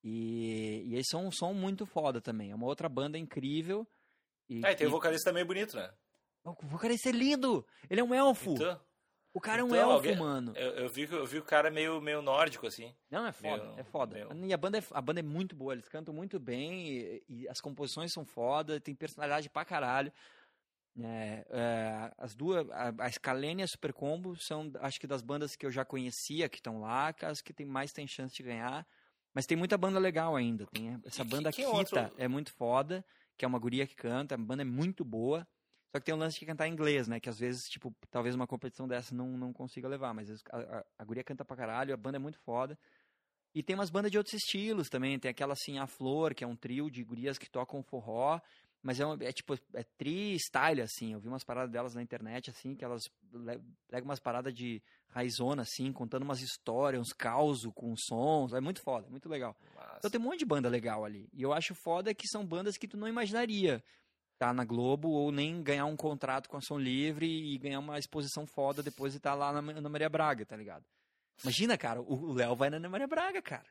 E, 0.04 0.84
e 0.88 0.94
eles 0.96 1.08
são 1.10 1.28
um 1.28 1.32
som 1.32 1.54
muito 1.54 1.86
foda 1.86 2.20
também. 2.20 2.52
É 2.52 2.56
uma 2.56 2.66
outra 2.66 2.90
banda 2.90 3.18
incrível. 3.18 3.88
E, 4.50 4.62
Ah, 4.66 4.72
e 4.72 4.76
tem 4.76 4.88
o 4.88 4.90
e- 4.90 4.92
vocalista 4.92 5.30
também 5.30 5.46
bonito, 5.46 5.76
né? 5.78 5.90
o 6.44 6.54
vocalista 6.66 7.10
é 7.10 7.12
lindo! 7.12 7.66
Ele 7.90 8.02
é 8.02 8.04
um 8.04 8.14
elfo! 8.14 8.54
Então, 8.54 8.82
o 9.34 9.40
cara 9.40 9.62
é 9.62 9.64
um 9.64 9.68
então, 9.68 9.80
elfo, 9.80 9.92
alguém- 9.94 10.16
mano. 10.18 10.54
eu, 10.56 10.72
eu 10.72 10.90
vi, 10.90 11.08
que- 11.08 11.14
eu 11.16 11.26
vi 11.26 11.38
o 11.38 11.44
cara 11.44 11.70
meio, 11.72 12.02
meio 12.02 12.22
nórdico, 12.22 12.68
assim. 12.68 12.94
Não, 13.10 13.26
é 13.26 13.32
foda, 13.32 13.64
Meu- 13.64 13.80
é 13.80 13.84
foda. 13.84 14.16
meu. 14.16 14.46
E 14.48 14.54
a 14.54 14.58
banda, 14.58 14.78
é, 14.78 14.84
a 14.92 15.02
banda 15.02 15.20
é 15.20 15.24
muito 15.24 15.56
boa, 15.56 15.74
eles 15.74 15.88
cantam 15.88 16.14
muito 16.14 16.40
bem, 16.40 16.88
e, 16.88 17.24
e 17.30 17.48
as 17.50 17.62
composições 17.62 18.12
são 18.12 18.26
foda, 18.26 18.80
tem 18.80 18.94
personalidade 18.96 19.50
pra 19.50 19.64
caralho. 19.66 20.12
É, 21.00 21.46
é, 21.50 22.12
as 22.18 22.36
duas, 22.36 22.70
a, 22.70 22.94
a 23.00 23.10
Scalene 23.12 23.62
e 23.62 23.64
a 23.64 23.68
Super 23.68 23.94
Combo 23.94 24.36
são, 24.36 24.70
acho 24.82 25.00
que 25.00 25.08
das 25.08 25.22
bandas 25.22 25.56
que 25.56 25.66
eu 25.66 25.72
já 25.72 25.86
conhecia, 25.86 26.50
que 26.50 26.58
estão 26.58 26.82
lá, 26.82 27.14
que 27.14 27.26
as 27.26 27.42
que 27.42 27.54
tem 27.54 27.66
mais 27.66 27.94
tem 27.94 28.06
chance 28.06 28.36
de 28.36 28.44
ganhar. 28.44 28.86
Mas 29.34 29.46
tem 29.46 29.56
muita 29.58 29.78
banda 29.78 29.98
legal 29.98 30.36
ainda. 30.36 30.66
Tem 30.74 31.00
essa 31.06 31.22
E 31.22 31.26
que- 31.26 31.32
banda 31.32 31.50
que 31.54 31.64
Kita 31.64 31.70
outro- 31.78 32.12
é 32.18 32.28
muito 32.28 32.52
foda, 32.54 33.06
que 33.38 33.46
é 33.46 33.48
uma 33.48 33.58
guria 33.58 33.88
que 33.88 33.96
canta, 33.96 34.36
a 34.36 34.38
banda 34.38 34.64
é 34.64 34.66
muito 34.66 35.06
boa. 35.06 35.48
Só 35.92 36.00
que 36.00 36.06
tem 36.06 36.16
o 36.16 36.18
lance 36.18 36.40
de 36.40 36.46
cantar 36.46 36.68
em 36.68 36.72
inglês, 36.72 37.08
né? 37.08 37.20
Que 37.20 37.30
às 37.30 37.38
vezes, 37.38 37.64
tipo, 37.64 37.94
talvez 38.10 38.34
uma 38.34 38.48
competição 38.48 38.88
dessa 38.88 39.14
não, 39.14 39.38
não 39.38 39.52
consiga 39.52 39.90
levar. 39.90 40.14
Mas 40.14 40.30
a, 40.50 40.58
a, 40.58 40.86
a 41.00 41.04
guria 41.04 41.24
canta 41.24 41.44
pra 41.44 41.58
caralho, 41.58 41.94
a 41.94 41.98
banda 41.98 42.16
é 42.16 42.20
muito 42.20 42.40
foda. 42.40 42.80
E 43.54 43.62
tem 43.62 43.76
umas 43.76 43.90
bandas 43.90 44.10
de 44.10 44.18
outros 44.18 44.34
estilos 44.36 44.88
também. 44.88 45.20
Tem 45.20 45.30
aquela 45.30 45.52
assim, 45.52 45.78
A 45.80 45.88
Flor, 45.88 46.34
que 46.34 46.46
é 46.46 46.48
um 46.48 46.56
trio 46.56 46.90
de 46.90 47.04
gurias 47.04 47.38
que 47.38 47.50
tocam 47.50 47.84
forró. 47.84 48.40
Mas 48.82 49.00
é, 49.00 49.06
uma, 49.06 49.22
é 49.22 49.32
tipo, 49.34 49.54
é 49.74 49.84
tri-style, 49.98 50.82
assim. 50.82 51.12
Eu 51.12 51.20
vi 51.20 51.28
umas 51.28 51.44
paradas 51.44 51.70
delas 51.70 51.94
na 51.94 52.02
internet, 52.02 52.50
assim, 52.50 52.74
que 52.74 52.86
elas 52.86 53.04
pegam 53.90 54.06
umas 54.06 54.20
paradas 54.20 54.54
de 54.54 54.82
raizona, 55.10 55.64
assim, 55.64 55.92
contando 55.92 56.24
umas 56.24 56.42
histórias, 56.42 57.02
uns 57.02 57.14
causos 57.14 57.70
com 57.76 57.94
sons. 57.98 58.54
É 58.54 58.62
muito 58.62 58.82
foda, 58.82 59.08
é 59.08 59.10
muito 59.10 59.28
legal. 59.28 59.56
Massa. 59.76 59.98
Então 59.98 60.10
tem 60.10 60.20
um 60.22 60.24
monte 60.24 60.40
de 60.40 60.46
banda 60.46 60.70
legal 60.70 61.04
ali. 61.04 61.30
E 61.34 61.44
eu 61.44 61.52
acho 61.52 61.76
foda 61.76 62.14
que 62.14 62.28
são 62.28 62.46
bandas 62.46 62.78
que 62.78 62.88
tu 62.88 62.98
não 62.98 63.10
imaginaria 63.10 63.84
tá 64.42 64.52
na 64.52 64.66
Globo 64.66 65.10
ou 65.10 65.32
nem 65.32 65.62
ganhar 65.62 65.86
um 65.86 65.96
contrato 65.96 66.50
com 66.50 66.58
a 66.58 66.62
Som 66.62 66.80
Livre 66.80 67.28
e 67.28 67.60
ganhar 67.60 67.78
uma 67.78 68.00
exposição 68.00 68.48
foda 68.48 68.82
depois 68.82 69.12
de 69.14 69.18
estar 69.18 69.36
lá 69.36 69.54
na, 69.54 69.62
na 69.62 69.88
Maria 69.88 70.10
Braga, 70.10 70.44
tá 70.44 70.58
ligado? 70.58 70.84
Imagina, 71.44 71.78
cara, 71.78 72.02
o 72.02 72.30
o 72.30 72.34
Léo 72.34 72.56
vai 72.56 72.72
na 72.72 72.78
Ana 72.78 72.90
Maria 72.90 73.08
Braga, 73.08 73.40
cara. 73.40 73.68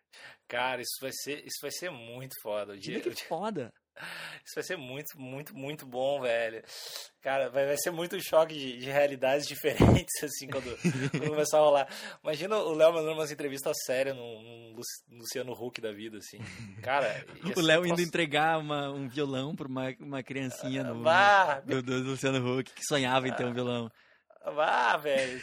Cara, 0.47 0.81
isso 0.81 0.97
vai 1.01 1.11
ser, 1.12 1.45
isso 1.45 1.59
vai 1.61 1.73
ser 1.73 1.91
muito 1.91 2.35
foda. 2.41 2.75
O 2.75 2.79
dia, 2.79 2.95
Imagina 2.95 3.14
que 3.16 3.25
foda. 3.25 3.73
Isso 4.45 4.55
vai 4.55 4.64
ser 4.64 4.76
muito, 4.76 5.18
muito, 5.20 5.55
muito 5.55 5.86
bom, 5.86 6.20
velho. 6.22 6.62
Cara, 7.20 7.51
vai, 7.51 7.66
vai 7.66 7.76
ser 7.76 7.91
muito 7.91 8.16
um 8.16 8.20
choque 8.20 8.55
de, 8.55 8.78
de 8.78 8.91
realidades 8.91 9.47
diferentes, 9.49 10.22
assim, 10.24 10.49
quando, 10.49 10.74
quando 11.11 11.28
começar 11.28 11.59
a 11.59 11.61
rolar. 11.61 11.88
Imagina 12.22 12.57
o 12.57 12.72
Léo 12.72 12.93
mandando 12.95 13.12
umas 13.12 13.30
entrevistas 13.30 13.76
sérias 13.84 14.16
num, 14.16 14.43
num 14.43 14.74
Lu- 14.76 15.18
Luciano 15.18 15.53
Huck 15.53 15.80
da 15.80 15.93
vida, 15.93 16.16
assim. 16.18 16.38
Cara, 16.82 17.24
O 17.57 17.61
Léo 17.61 17.84
indo 17.86 18.01
entregar 18.01 18.59
uma- 18.59 18.91
um 18.91 19.07
violão 19.09 19.55
pra 19.55 19.68
uma, 19.68 19.95
uma 20.01 20.22
criancinha 20.22 20.82
no, 20.82 21.03
Vá, 21.03 21.61
do, 21.61 21.82
do 21.82 21.99
Luciano 22.11 22.59
Huck, 22.59 22.72
que 22.72 22.84
sonhava 22.84 23.28
em 23.28 23.32
ter 23.34 23.45
um 23.45 23.53
violão. 23.53 23.91
vá, 24.55 24.97
velho. 24.97 25.41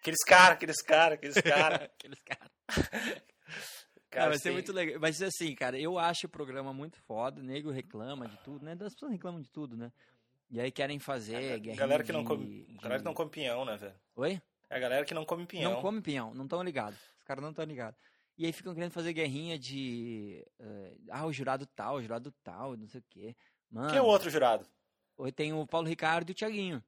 Aqueles 0.00 0.22
caras, 0.24 0.52
aqueles 0.52 0.80
caras, 0.82 1.14
aqueles 1.18 1.40
caras. 1.42 1.80
Aqueles 1.98 2.20
caras. 2.20 3.22
Cara, 4.10 4.28
vai 4.28 4.38
ser 4.38 4.44
tem- 4.44 4.52
muito 4.52 4.72
legal. 4.72 5.00
Mas 5.00 5.20
assim, 5.22 5.54
cara, 5.54 5.78
eu 5.78 5.98
acho 5.98 6.26
o 6.26 6.30
programa 6.30 6.72
muito 6.72 6.98
foda. 7.02 7.40
O 7.40 7.44
nego 7.44 7.70
reclama 7.70 8.26
de 8.28 8.36
tudo, 8.38 8.64
né? 8.64 8.72
As 8.72 8.94
pessoas 8.94 9.12
reclamam 9.12 9.40
de 9.40 9.50
tudo, 9.50 9.76
né? 9.76 9.92
E 10.50 10.58
aí 10.60 10.70
querem 10.72 10.98
fazer 10.98 11.58
guerrinha 11.60 11.76
Galera 11.76 12.02
que 12.02 12.12
não 12.12 12.22
de- 12.22 12.26
come, 12.28 12.64
de- 12.64 12.74
galera 12.78 13.00
que 13.00 13.04
não 13.04 13.14
come 13.14 13.30
pinhão, 13.30 13.64
né, 13.66 13.76
velho? 13.76 13.94
Oi? 14.16 14.40
É 14.70 14.76
a 14.76 14.78
galera 14.78 15.04
que 15.04 15.12
não 15.14 15.24
come 15.26 15.44
pinhão. 15.46 15.72
Não 15.74 15.82
come 15.82 16.00
pinhão, 16.00 16.32
não 16.34 16.44
estão 16.44 16.62
ligados. 16.62 16.98
Os 17.18 17.24
caras 17.24 17.42
não 17.42 17.50
estão 17.50 17.64
ligados. 17.66 17.98
E 18.36 18.46
aí 18.46 18.52
ficam 18.52 18.72
querendo 18.74 18.92
fazer 18.92 19.12
guerrinha 19.12 19.58
de. 19.58 20.42
eh, 20.58 20.96
ah, 21.10 21.26
o 21.26 21.32
jurado 21.32 21.66
tal, 21.66 21.96
o 21.96 22.02
jurado 22.02 22.32
tal, 22.42 22.76
não 22.76 22.86
sei 22.86 23.00
o 23.00 23.04
quê. 23.10 23.36
Mano. 23.70 23.88
Quem 23.88 23.98
é 23.98 24.02
o 24.02 24.06
outro 24.06 24.30
jurado? 24.30 24.66
Hoje 25.16 25.32
tem 25.32 25.52
o 25.52 25.66
Paulo 25.66 25.88
Ricardo 25.88 26.30
e 26.30 26.32
o 26.32 26.34
Thiaguinho. 26.34 26.82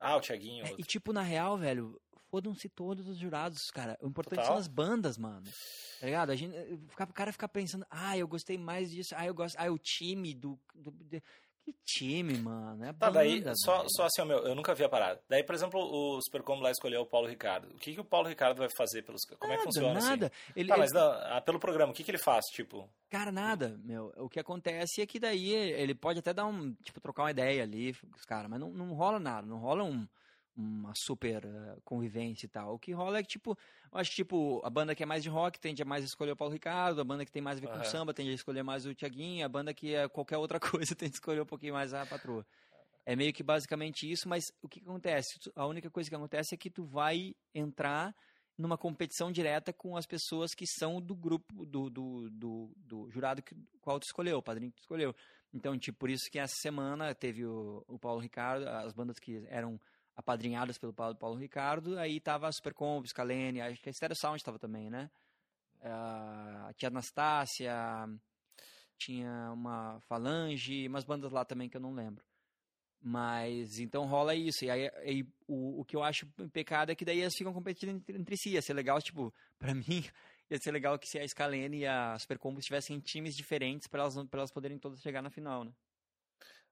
Ah, 0.00 0.16
o 0.16 0.20
Thiaguinho. 0.20 0.64
É, 0.64 0.70
outro. 0.70 0.80
e 0.80 0.84
tipo, 0.84 1.12
na 1.12 1.22
real, 1.22 1.56
velho, 1.58 2.00
fodam-se 2.30 2.68
todos 2.68 3.08
os 3.08 3.18
jurados, 3.18 3.70
cara. 3.70 3.98
O 4.02 4.08
importante 4.08 4.36
Total. 4.40 4.52
são 4.52 4.56
as 4.56 4.68
bandas, 4.68 5.16
mano. 5.18 5.46
Tá 6.00 6.06
ligado? 6.06 6.30
A 6.30 6.36
gente, 6.36 6.54
eh, 6.56 6.78
o 7.00 7.12
cara 7.12 7.32
fica 7.32 7.48
pensando, 7.48 7.86
ah, 7.90 8.16
eu 8.16 8.28
gostei 8.28 8.56
mais 8.58 8.90
disso, 8.90 9.14
ah, 9.16 9.26
eu 9.26 9.34
gosto, 9.34 9.56
ah, 9.58 9.70
o 9.70 9.78
time 9.78 10.34
do. 10.34 10.58
do- 10.74 10.90
de- 10.92 11.22
que 11.64 11.74
time, 11.84 12.38
mano? 12.38 12.82
É 12.82 12.86
Tá, 12.94 13.10
banda, 13.10 13.12
daí, 13.18 13.44
só, 13.54 13.78
velho. 13.78 13.88
só 13.94 14.04
assim, 14.06 14.24
meu, 14.24 14.38
eu 14.38 14.54
nunca 14.54 14.74
vi 14.74 14.84
a 14.84 14.88
parada. 14.88 15.20
Daí, 15.28 15.44
por 15.44 15.54
exemplo, 15.54 15.78
o 15.78 16.18
Supercombo 16.22 16.62
lá 16.62 16.70
escolheu 16.70 17.02
o 17.02 17.06
Paulo 17.06 17.28
Ricardo. 17.28 17.68
O 17.68 17.74
que, 17.74 17.92
que 17.92 18.00
o 18.00 18.04
Paulo 18.04 18.26
Ricardo 18.26 18.56
vai 18.56 18.70
fazer 18.74 19.02
pelos. 19.02 19.20
Como 19.26 19.52
é 19.52 19.56
que 19.56 19.64
Nada, 19.64 19.64
funciona 19.64 20.00
nada. 20.00 20.26
assim? 20.28 20.52
Ele, 20.56 20.68
Tá, 20.68 20.74
ele- 20.76 20.82
mas 20.82 20.92
não, 20.94 21.12
ah, 21.12 21.42
pelo 21.42 21.58
programa, 21.60 21.92
o 21.92 21.94
que, 21.94 22.02
que 22.02 22.10
ele 22.10 22.16
faz? 22.16 22.46
Tipo, 22.46 22.88
Cara, 23.10 23.30
nada, 23.30 23.78
meu. 23.84 24.14
O 24.16 24.30
que 24.30 24.40
acontece 24.40 25.02
é 25.02 25.06
que 25.06 25.20
daí 25.20 25.52
ele 25.52 25.94
pode 25.94 26.20
até 26.20 26.32
dar 26.32 26.46
um, 26.46 26.72
tipo, 26.82 27.02
trocar 27.02 27.24
uma 27.24 27.30
ideia 27.32 27.64
ali 27.64 27.94
os 28.16 28.24
caras, 28.24 28.48
mas 28.48 28.58
não, 28.60 28.70
não 28.70 28.94
rola 28.94 29.20
nada, 29.20 29.46
não 29.46 29.58
rola 29.58 29.84
um, 29.84 30.08
uma 30.58 30.92
super 30.94 31.44
eh, 31.44 31.76
convivência 31.84 32.46
e 32.46 32.48
tal. 32.48 32.74
O 32.74 32.78
que 32.78 32.92
rola 32.92 33.18
é 33.18 33.22
que, 33.22 33.28
tipo, 33.28 33.56
eu 33.92 33.98
acho 33.98 34.10
que, 34.10 34.16
tipo, 34.16 34.60
a 34.64 34.68
banda 34.68 34.92
que 34.94 35.02
é 35.04 35.06
mais 35.06 35.22
de 35.22 35.28
rock 35.28 35.58
tende 35.60 35.80
a 35.80 35.84
mais 35.84 36.04
escolher 36.04 36.32
o 36.32 36.36
Paulo 36.36 36.52
Ricardo, 36.52 37.00
a 37.00 37.04
banda 37.04 37.24
que 37.24 37.30
tem 37.30 37.40
mais 37.40 37.58
a 37.58 37.60
ver 37.60 37.68
com 37.68 37.84
samba 37.84 38.12
tende 38.12 38.30
a 38.30 38.34
escolher 38.34 38.64
mais 38.64 38.84
o 38.84 38.92
Tiaguinho, 38.92 39.46
a 39.46 39.48
banda 39.48 39.72
que 39.72 39.94
é 39.94 40.08
qualquer 40.08 40.36
outra 40.36 40.58
coisa 40.60 40.96
tende 40.96 41.12
a 41.12 41.14
escolher 41.14 41.40
um 41.40 41.46
pouquinho 41.46 41.74
mais 41.74 41.94
a 41.94 42.04
patroa. 42.04 42.44
É 43.06 43.14
meio 43.14 43.32
que 43.32 43.42
basicamente 43.42 44.10
isso, 44.10 44.28
mas 44.28 44.52
o 44.60 44.68
que 44.68 44.80
que 44.80 44.86
acontece? 44.86 45.38
A 45.54 45.64
única 45.64 45.88
coisa 45.88 46.10
que 46.10 46.16
acontece 46.16 46.54
é 46.54 46.58
que 46.58 46.68
tu 46.68 46.84
vai 46.84 47.34
entrar 47.54 48.14
numa 48.58 48.76
competição 48.76 49.30
direta 49.30 49.72
com 49.72 49.96
as 49.96 50.04
pessoas 50.04 50.52
que 50.52 50.66
são 50.66 51.00
do 51.00 51.14
grupo, 51.14 51.64
do, 51.64 51.88
do, 51.88 52.28
do, 52.30 52.72
do 52.76 53.10
jurado 53.10 53.40
que, 53.40 53.54
qual 53.80 54.00
tu 54.00 54.02
escolheu, 54.02 54.38
o 54.38 54.42
padrinho 54.42 54.72
que 54.72 54.78
tu 54.78 54.82
escolheu. 54.82 55.14
Então, 55.54 55.78
tipo, 55.78 55.96
por 55.98 56.10
isso 56.10 56.28
que 56.30 56.38
essa 56.38 56.56
semana 56.56 57.14
teve 57.14 57.46
o, 57.46 57.84
o 57.86 57.98
Paulo 57.98 58.20
Ricardo, 58.20 58.68
as 58.68 58.92
bandas 58.92 59.18
que 59.18 59.46
eram 59.48 59.80
apadrinhadas 60.18 60.76
pelo 60.78 60.92
Paulo, 60.92 61.14
Paulo 61.14 61.36
Ricardo, 61.36 61.96
aí 61.96 62.20
tava 62.20 62.48
a 62.48 62.52
Supercombo, 62.52 63.06
Scalene, 63.06 63.60
acho 63.60 63.80
que 63.80 63.88
a 63.88 63.92
Stereo 63.92 64.16
Sound 64.16 64.42
tava 64.42 64.58
também, 64.58 64.90
né? 64.90 65.08
A 65.80 66.72
tia 66.76 66.88
Anastácia, 66.88 67.72
tinha 68.98 69.52
uma 69.52 70.00
Falange, 70.08 70.88
umas 70.88 71.04
bandas 71.04 71.30
lá 71.30 71.44
também 71.44 71.68
que 71.68 71.76
eu 71.76 71.80
não 71.80 71.94
lembro. 71.94 72.24
Mas 73.00 73.78
então 73.78 74.06
rola 74.06 74.34
isso. 74.34 74.64
E 74.64 74.70
aí, 74.70 75.24
o, 75.46 75.82
o 75.82 75.84
que 75.84 75.94
eu 75.94 76.02
acho 76.02 76.26
pecado 76.52 76.90
é 76.90 76.96
que 76.96 77.04
daí 77.04 77.20
elas 77.20 77.34
ficam 77.36 77.52
competindo 77.54 77.90
entre, 77.90 78.18
entre 78.18 78.36
si. 78.36 78.50
Ia 78.50 78.62
ser 78.62 78.74
legal, 78.74 79.00
tipo, 79.00 79.32
pra 79.56 79.72
mim, 79.72 80.04
ia 80.50 80.58
ser 80.58 80.72
legal 80.72 80.98
que 80.98 81.06
se 81.08 81.16
a 81.16 81.28
Scalene 81.28 81.78
e 81.78 81.86
a 81.86 82.18
Supercombo 82.18 82.58
estivessem 82.58 82.96
em 82.96 83.00
times 83.00 83.36
diferentes 83.36 83.86
pra 83.86 84.02
elas, 84.02 84.16
pra 84.28 84.40
elas 84.40 84.50
poderem 84.52 84.80
todas 84.80 85.00
chegar 85.00 85.22
na 85.22 85.30
final, 85.30 85.62
né? 85.62 85.72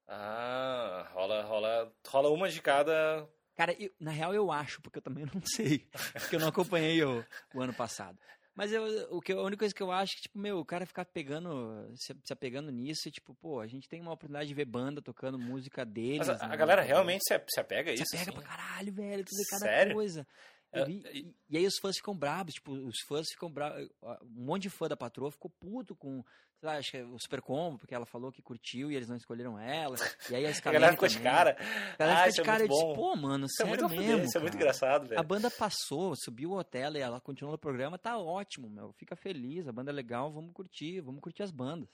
ah, 0.07 1.09
rola, 1.13 1.43
rola, 1.43 1.93
rola 2.07 2.29
uma 2.29 2.49
de 2.49 2.61
cada. 2.61 3.27
Cara, 3.57 3.75
eu- 3.81 3.91
na 3.99 4.11
real 4.11 4.33
eu 4.33 4.51
acho, 4.51 4.79
porque 4.81 4.99
eu 4.99 5.01
também 5.01 5.25
não 5.25 5.41
sei. 5.43 5.89
Porque 6.13 6.35
eu 6.35 6.39
não 6.39 6.47
acompanhei 6.49 7.03
o, 7.03 7.25
o 7.53 7.59
ano 7.59 7.73
passado. 7.73 8.17
Mas 8.55 8.71
eu, 8.71 8.83
o 9.11 9.19
que, 9.21 9.31
a 9.33 9.41
única 9.41 9.59
coisa 9.59 9.73
que 9.73 9.83
eu 9.83 9.91
acho 9.91 10.13
é 10.13 10.15
que, 10.15 10.21
tipo, 10.23 10.39
meu, 10.39 10.59
o 10.59 10.65
cara 10.65 10.85
ficar 10.85 11.05
pegando, 11.05 11.91
se, 11.95 12.15
se 12.23 12.33
apegando 12.33 12.71
nisso, 12.71 13.07
e, 13.07 13.11
tipo, 13.11 13.35
pô, 13.35 13.59
a 13.59 13.67
gente 13.67 13.87
tem 13.89 14.01
uma 14.01 14.13
oportunidade 14.13 14.47
de 14.47 14.53
ver 14.55 14.65
banda 14.65 15.01
tocando 15.01 15.37
música 15.37 15.83
deles. 15.85 16.27
Mas 16.27 16.41
a, 16.41 16.45
a 16.45 16.47
né? 16.49 16.57
galera 16.57 16.81
realmente 16.81 17.23
se, 17.23 17.39
se 17.49 17.59
apega 17.59 17.91
a 17.91 17.95
Se 17.95 18.01
isso? 18.03 18.15
apega 18.15 18.31
assim? 18.31 18.39
pra 18.39 18.57
caralho, 18.57 18.93
velho, 18.93 19.23
tu 19.25 19.35
vê 19.35 19.43
cada 19.49 19.65
Sério? 19.65 19.93
coisa. 19.93 20.27
É, 20.71 20.81
Eu 20.81 20.85
vi- 20.85 21.03
e, 21.13 21.35
e 21.49 21.57
aí 21.57 21.65
os 21.67 21.77
fãs 21.79 21.95
ficam 21.97 22.15
bravos, 22.15 22.53
tipo, 22.53 22.71
os 22.73 22.99
fãs 23.07 23.27
ficam 23.29 23.51
bravos. 23.51 23.87
Um 24.23 24.43
monte 24.45 24.63
de 24.63 24.69
fã 24.71 24.87
da 24.87 24.97
patroa 24.97 25.31
ficou 25.31 25.49
puto 25.51 25.95
com, 25.95 26.23
sei 26.59 26.67
lá, 26.69 26.77
acho 26.77 26.91
que 26.91 26.97
é 26.97 27.03
o 27.03 27.19
Super 27.19 27.41
Combo, 27.41 27.77
porque 27.77 27.93
ela 27.93 28.05
falou 28.05 28.31
que 28.31 28.41
curtiu 28.41 28.91
e 28.91 28.95
eles 28.95 29.07
não 29.07 29.15
escolheram 29.15 29.59
ela. 29.59 29.95
E 30.29 30.35
aí 30.35 30.45
a 30.45 30.53
Scalene 30.53 30.79
galera 30.79 30.93
ficou 30.93 31.07
de 31.07 31.17
também. 31.17 31.31
cara. 31.31 31.57
A 31.93 31.97
galera 31.97 32.19
ah, 32.19 32.31
ficou 32.31 32.31
de 32.33 32.41
é 32.41 32.43
cara 32.43 32.65
e 32.65 32.67
muito 32.67 32.73
eu 32.81 32.87
bom. 32.87 32.93
disse, 32.93 32.95
pô, 32.95 33.15
mano, 33.15 33.45
Isso 33.45 33.61
é 33.61 33.65
sério 33.65 33.69
muito 33.69 33.85
a 33.85 33.89
fuder, 33.89 34.07
mesmo. 34.07 34.25
isso 34.25 34.37
é 34.37 34.41
muito 34.41 34.55
engraçado, 34.55 35.07
velho. 35.07 35.19
A 35.19 35.23
banda 35.23 35.51
passou, 35.51 36.15
subiu 36.15 36.51
o 36.51 36.57
hotel 36.57 36.93
e 36.95 36.99
ela 36.99 37.21
continuou 37.21 37.51
no 37.53 37.57
programa, 37.59 37.97
tá 37.97 38.17
ótimo, 38.17 38.69
meu. 38.69 38.91
Fica 38.93 39.15
feliz, 39.15 39.67
a 39.67 39.71
banda 39.71 39.91
é 39.91 39.93
legal, 39.93 40.31
vamos 40.31 40.51
curtir, 40.53 40.99
vamos 41.01 41.21
curtir 41.21 41.43
as 41.43 41.51
bandas. 41.51 41.87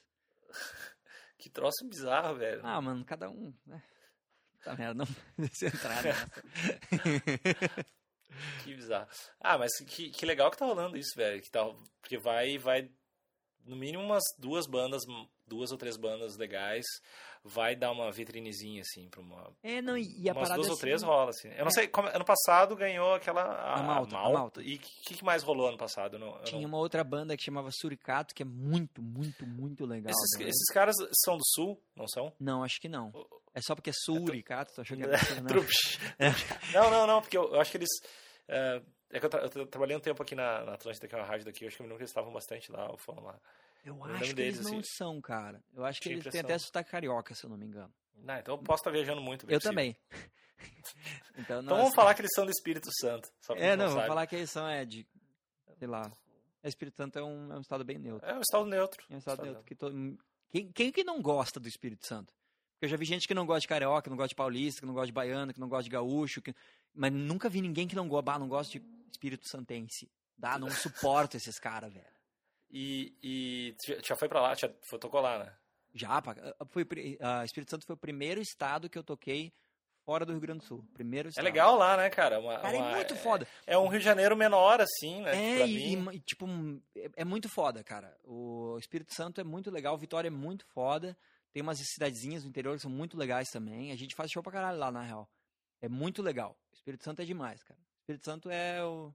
Que 1.36 1.50
troço 1.50 1.84
bizarro, 1.86 2.36
velho. 2.36 2.60
Ah, 2.64 2.80
mano, 2.80 3.04
cada 3.04 3.28
um. 3.28 3.52
Né? 3.66 3.82
Tá 4.62 4.74
merda, 4.76 4.94
não 4.94 5.06
precisa 5.36 5.66
entrar 5.76 6.02
nessa. 6.02 6.26
Que 8.62 8.74
bizarro. 8.74 9.08
Ah, 9.40 9.58
mas 9.58 9.72
que, 9.86 10.10
que 10.10 10.24
legal 10.24 10.50
que 10.50 10.56
tá 10.56 10.64
rolando 10.64 10.96
isso, 10.96 11.10
velho. 11.16 11.42
Que 11.42 11.50
tá, 11.50 11.60
porque 12.00 12.16
vai, 12.18 12.56
vai, 12.56 12.88
no 13.64 13.76
mínimo 13.76 14.02
umas 14.02 14.22
duas 14.38 14.66
bandas, 14.66 15.02
duas 15.46 15.70
ou 15.72 15.78
três 15.78 15.96
bandas 15.96 16.36
legais, 16.36 16.84
vai 17.42 17.76
dar 17.76 17.90
uma 17.92 18.10
vitrinezinha, 18.10 18.80
assim, 18.82 19.08
pra 19.08 19.20
uma... 19.20 19.52
É, 19.62 19.82
não, 19.82 19.96
e, 19.98 20.04
e 20.22 20.30
a 20.30 20.32
umas 20.32 20.48
duas 20.54 20.66
é 20.66 20.70
ou 20.70 20.76
três 20.76 20.96
assim, 21.02 21.06
rola, 21.06 21.30
assim. 21.30 21.48
Eu 21.48 21.64
não 21.64 21.70
sei, 21.70 21.86
como, 21.88 22.08
ano 22.08 22.24
passado 22.24 22.74
ganhou 22.74 23.14
aquela... 23.14 23.42
A, 23.42 23.80
A 23.80 23.82
Malta, 23.82 24.16
a 24.16 24.20
Malta. 24.20 24.38
Malta. 24.38 24.62
E 24.62 24.76
o 24.76 24.78
que, 24.78 25.14
que 25.16 25.24
mais 25.24 25.42
rolou 25.42 25.68
ano 25.68 25.76
passado? 25.76 26.18
Não, 26.18 26.40
Tinha 26.42 26.60
não- 26.62 26.68
uma 26.68 26.78
outra 26.78 27.04
banda 27.04 27.36
que 27.36 27.42
chamava 27.44 27.68
Suricato, 27.70 28.34
que 28.34 28.42
é 28.42 28.46
muito, 28.46 29.02
muito, 29.02 29.46
muito 29.46 29.84
legal. 29.84 30.10
Esses, 30.10 30.38
velho. 30.38 30.48
esses 30.50 30.72
caras 30.72 30.96
são 31.24 31.36
do 31.36 31.44
sul, 31.44 31.82
não 31.94 32.08
são? 32.08 32.32
Não, 32.40 32.62
acho 32.64 32.80
que 32.80 32.88
não. 32.88 33.12
É 33.54 33.60
só 33.60 33.74
porque 33.74 33.90
é 33.90 33.94
Suricato, 33.94 34.72
tu 34.74 34.80
achou 34.80 34.96
que 34.96 35.02
era 35.04 35.16
não. 35.40 35.46
Trups. 35.46 35.98
Não, 36.72 36.90
não, 36.90 37.06
não, 37.06 37.20
porque 37.20 37.36
eu, 37.36 37.52
eu 37.52 37.60
acho 37.60 37.70
que 37.70 37.76
eles. 37.76 37.90
É, 38.48 38.82
é 39.16 39.20
que 39.20 39.26
eu, 39.26 39.30
tra 39.30 39.40
eu 39.42 39.48
tra- 39.48 39.66
trabalhei 39.66 39.96
um 39.96 40.00
tempo 40.00 40.22
aqui 40.22 40.34
na, 40.34 40.64
na 40.64 40.74
Atlântida, 40.74 41.08
que 41.08 41.14
é 41.14 41.18
uma 41.18 41.26
rádio 41.26 41.46
daqui, 41.46 41.64
eu 41.64 41.68
acho 41.68 41.76
que 41.76 41.82
eu 41.82 41.84
me 41.84 41.88
lembro 41.88 41.98
que 41.98 42.02
eles 42.02 42.10
estavam 42.10 42.32
bastante 42.32 42.70
lá, 42.70 42.92
o 42.92 42.96
fã 42.98 43.14
lá. 43.20 43.38
Eu 43.84 44.02
acho 44.04 44.24
que 44.24 44.34
deles, 44.34 44.56
eles 44.56 44.70
não 44.70 44.78
assim. 44.80 44.88
são, 44.96 45.20
cara. 45.20 45.62
Eu 45.74 45.84
acho 45.84 46.00
que 46.00 46.08
eles 46.08 46.24
têm 46.24 46.40
até 46.40 46.58
sotaque 46.58 46.90
carioca, 46.90 47.34
se 47.34 47.44
eu 47.44 47.50
não 47.50 47.56
me 47.56 47.66
engano. 47.66 47.92
Não, 48.16 48.36
então 48.38 48.54
eu 48.54 48.58
posso 48.62 48.80
estar 48.80 48.90
viajando 48.90 49.20
muito. 49.20 49.44
Eu 49.44 49.58
possível. 49.58 49.60
também. 49.70 49.96
então, 51.36 51.62
Então 51.62 51.76
vamos 51.76 51.94
falar 51.94 52.14
que 52.14 52.22
eles 52.22 52.30
são 52.34 52.44
do 52.44 52.50
Espírito 52.50 52.88
Santo. 53.00 53.28
É, 53.56 53.76
não, 53.76 53.90
sabe. 53.90 54.06
falar 54.06 54.26
que 54.26 54.36
eles 54.36 54.50
são, 54.50 54.66
é, 54.68 54.84
de. 54.84 55.06
Sei 55.78 55.88
lá. 55.88 56.10
O 56.62 56.66
Espírito 56.68 56.96
Santo 56.96 57.18
é 57.18 57.22
um, 57.22 57.52
é 57.52 57.56
um 57.56 57.60
estado 57.60 57.84
bem 57.84 57.98
neutro. 57.98 58.26
É 58.28 58.34
um 58.34 58.40
estado 58.40 58.64
neutro. 58.64 59.04
É 59.10 59.14
um 59.14 59.18
estado 59.18 59.34
Estado 59.34 59.46
neutro. 59.46 59.64
Que 59.64 59.74
todo, 59.74 60.18
quem, 60.50 60.72
quem 60.72 60.90
que 60.92 61.04
não 61.04 61.20
gosta 61.20 61.60
do 61.60 61.68
Espírito 61.68 62.06
Santo? 62.06 62.32
Porque 62.72 62.86
eu 62.86 62.88
já 62.88 62.96
vi 62.96 63.04
gente 63.04 63.28
que 63.28 63.34
não 63.34 63.44
gosta 63.44 63.60
de 63.60 63.68
carioca, 63.68 64.02
que 64.02 64.08
não 64.10 64.16
gosta 64.16 64.28
de 64.30 64.34
paulista, 64.34 64.80
que 64.80 64.86
não 64.86 64.94
gosta 64.94 65.06
de 65.08 65.12
baiano, 65.12 65.52
que 65.52 65.60
não 65.60 65.68
gosta 65.68 65.84
de 65.84 65.90
gaúcho, 65.90 66.40
que- 66.40 66.54
mas 66.94 67.12
nunca 67.12 67.50
vi 67.50 67.60
ninguém 67.60 67.86
que 67.86 67.94
não 67.94 68.08
gosta, 68.08 68.22
bah, 68.22 68.38
não 68.38 68.48
gosta 68.48 68.72
de 68.72 68.80
Espírito 69.14 69.48
Santense. 69.48 70.10
Dá, 70.36 70.58
não 70.58 70.68
suporto 70.70 71.36
esses 71.36 71.58
caras, 71.60 71.92
velho. 71.92 72.04
E, 72.70 73.16
e 73.22 73.76
já- 74.02 74.16
foi 74.16 74.28
pra 74.28 74.40
lá, 74.40 74.54
já 74.54 74.68
foi, 74.82 74.98
tocou 74.98 75.20
lá, 75.20 75.38
né? 75.38 75.56
Já, 75.94 76.20
pá, 76.20 76.34
foi, 76.70 76.84
pri- 76.84 77.16
ah, 77.20 77.44
Espírito 77.44 77.70
Santo 77.70 77.86
foi 77.86 77.94
o 77.94 77.98
primeiro 77.98 78.40
estado 78.40 78.90
que 78.90 78.98
eu 78.98 79.04
toquei 79.04 79.52
fora 80.04 80.26
do 80.26 80.32
Rio 80.32 80.40
Grande 80.40 80.58
do 80.60 80.64
Sul. 80.66 80.84
Primeiro 80.92 81.28
É 81.28 81.30
estado. 81.30 81.44
legal 81.44 81.76
lá, 81.76 81.96
né, 81.96 82.10
cara? 82.10 82.40
Uma, 82.40 82.58
Cara, 82.58 82.76
uma- 82.76 82.90
é 82.90 82.94
muito 82.96 83.14
foda. 83.14 83.46
É 83.64 83.78
um 83.78 83.86
Rio 83.86 84.00
de 84.00 84.04
Janeiro 84.04 84.36
menor, 84.36 84.80
assim, 84.80 85.22
né? 85.22 85.60
É, 85.60 85.66
e, 85.68 85.94
e, 85.94 86.20
tipo, 86.20 86.46
é, 86.96 87.10
é 87.18 87.24
muito 87.24 87.48
foda, 87.48 87.84
cara. 87.84 88.18
O 88.24 88.76
Espírito 88.80 89.14
Santo 89.14 89.40
é 89.40 89.44
muito 89.44 89.70
legal, 89.70 89.96
Vitória 89.96 90.26
é 90.28 90.30
muito 90.30 90.66
foda. 90.74 91.16
tem 91.52 91.62
umas 91.62 91.78
cidadezinhas 91.78 92.42
no 92.42 92.48
interior 92.50 92.74
que 92.74 92.82
são 92.82 92.90
muito 92.90 93.16
legais 93.16 93.48
também. 93.50 93.92
A 93.92 93.96
gente 93.96 94.16
faz 94.16 94.28
show 94.32 94.42
pra 94.42 94.50
caralho 94.50 94.76
lá, 94.76 94.90
na 94.90 95.02
real. 95.02 95.30
É 95.80 95.88
muito 95.88 96.20
legal. 96.20 96.58
O 96.72 96.74
Espírito 96.74 97.04
Santo 97.04 97.22
é 97.22 97.24
demais, 97.24 97.62
cara. 97.62 97.78
Espírito 98.04 98.24
Santo 98.26 98.50
é, 98.50 98.84
o, 98.84 99.14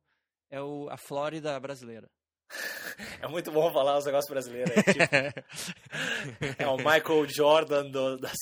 é 0.50 0.60
o, 0.60 0.90
a 0.90 0.98
Flórida 0.98 1.60
brasileira. 1.60 2.10
É 3.22 3.28
muito 3.28 3.52
bom 3.52 3.72
falar 3.72 3.98
os 3.98 4.06
negócios 4.06 4.30
brasileiros. 4.30 4.72
É, 4.76 4.84
tipo, 5.32 6.56
é 6.58 6.68
o 6.68 6.78
Michael 6.78 7.28
Jordan 7.30 7.90
do, 7.92 8.18
das, 8.18 8.34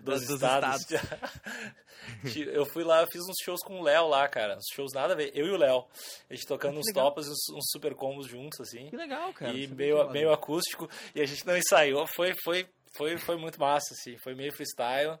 dos, 0.00 0.20
Dos 0.22 0.30
estados. 0.30 0.86
eu 2.52 2.64
fui 2.66 2.84
lá, 2.84 3.02
eu 3.02 3.06
fiz 3.10 3.20
uns 3.22 3.36
shows 3.42 3.60
com 3.62 3.80
o 3.80 3.82
Léo 3.82 4.08
lá, 4.08 4.26
cara. 4.28 4.56
Uns 4.56 4.66
shows 4.72 4.92
nada 4.94 5.12
a 5.12 5.16
ver. 5.16 5.32
Eu 5.34 5.46
e 5.46 5.50
o 5.50 5.56
Léo. 5.56 5.84
A 6.30 6.34
gente 6.34 6.46
tocando 6.46 6.76
Ah, 6.76 6.80
uns 6.80 6.86
legal. 6.86 7.06
topas 7.08 7.26
e 7.26 7.30
uns, 7.30 7.48
uns 7.56 7.64
super 7.70 7.94
combos 7.94 8.26
juntos, 8.26 8.60
assim. 8.60 8.88
Que 8.88 8.96
legal, 8.96 9.32
cara. 9.34 9.52
e 9.52 9.66
meio, 9.66 10.08
meio 10.10 10.32
acústico. 10.32 10.88
E 11.14 11.20
a 11.20 11.26
gente 11.26 11.46
não 11.46 11.56
ensaiou. 11.56 12.06
Foi, 12.14 12.32
foi, 12.44 12.66
foi, 12.96 13.18
foi 13.18 13.36
muito 13.36 13.58
massa, 13.60 13.92
assim. 13.92 14.16
Foi 14.18 14.34
meio 14.34 14.52
freestyle. 14.54 15.18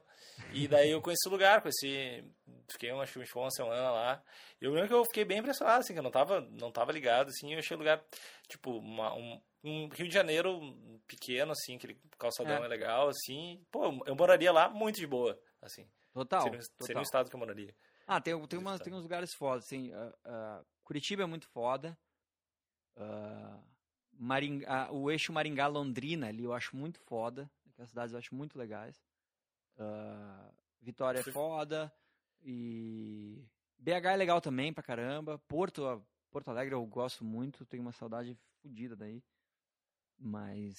E 0.52 0.68
daí 0.68 0.90
eu 0.90 1.00
conheci 1.02 1.26
o 1.28 1.30
lugar, 1.30 1.60
conheci. 1.62 2.24
Fiquei 2.70 2.90
uma, 2.92 3.02
acho 3.02 3.12
que 3.20 3.38
uma 3.38 3.50
semana 3.50 3.90
lá. 3.90 4.22
E 4.60 4.64
eu 4.64 4.72
lembro 4.72 4.88
que 4.88 4.94
eu 4.94 5.04
fiquei 5.04 5.24
bem 5.24 5.38
impressionado, 5.38 5.80
assim, 5.80 5.92
que 5.92 5.98
eu 5.98 6.02
não 6.02 6.10
tava, 6.10 6.40
não 6.40 6.70
tava 6.72 6.92
ligado, 6.92 7.28
assim. 7.28 7.52
Eu 7.52 7.58
achei 7.58 7.74
o 7.74 7.78
lugar, 7.78 8.04
tipo, 8.48 8.78
uma- 8.78 9.14
um, 9.14 9.40
um 9.64 9.88
Rio 9.88 10.08
de 10.08 10.14
Janeiro 10.14 10.60
pequeno, 11.06 11.52
assim, 11.52 11.76
aquele 11.76 12.00
calçadão 12.18 12.62
É. 12.62 12.66
é 12.66 12.68
legal, 12.68 13.08
assim. 13.08 13.64
Pô, 13.70 13.84
eu 14.06 14.14
moraria 14.16 14.52
lá 14.52 14.68
muito 14.68 14.96
de 14.96 15.06
boa, 15.06 15.38
assim. 15.62 15.88
Total, 16.12 16.42
seria, 16.42 16.58
um- 16.58 16.62
seria 16.62 16.76
total. 16.78 16.98
um 17.00 17.02
estado 17.02 17.30
que 17.30 17.36
eu 17.36 17.40
moraria. 17.40 17.74
Ah, 18.06 18.20
tem, 18.20 18.46
tem, 18.46 18.58
umas, 18.58 18.80
tem 18.80 18.94
uns 18.94 19.02
lugares 19.02 19.34
fodas, 19.34 19.64
assim. 19.64 19.92
ah, 19.92 20.14
ah, 20.24 20.64
Curitiba 20.84 21.22
é 21.22 21.26
muito 21.26 21.46
foda. 21.48 21.98
Ah, 22.96 23.58
Maringá, 24.12 24.90
o 24.92 25.10
eixo 25.10 25.32
Maringá-Londrina 25.32 26.28
ali 26.28 26.44
eu 26.44 26.52
acho 26.54 26.74
muito 26.76 26.98
foda. 27.00 27.50
Aquelas 27.68 27.90
cidades 27.90 28.12
eu 28.12 28.18
acho 28.18 28.34
muito 28.34 28.58
legais. 28.58 28.96
Ah, 29.78 30.50
Vitória 30.80 31.18
é 31.20 31.22
Fui- 31.22 31.32
foda. 31.32 31.92
E 32.42 33.44
BH 33.78 34.12
é 34.12 34.16
legal 34.16 34.40
também 34.40 34.72
pra 34.72 34.82
caramba. 34.82 35.38
Porto, 35.48 36.04
Porto 36.30 36.48
Alegre 36.48 36.74
eu 36.74 36.84
gosto 36.86 37.24
muito. 37.24 37.64
Tenho 37.66 37.82
uma 37.82 37.92
saudade 37.92 38.36
fodida 38.62 38.94
daí. 38.96 39.22
Mas. 40.18 40.76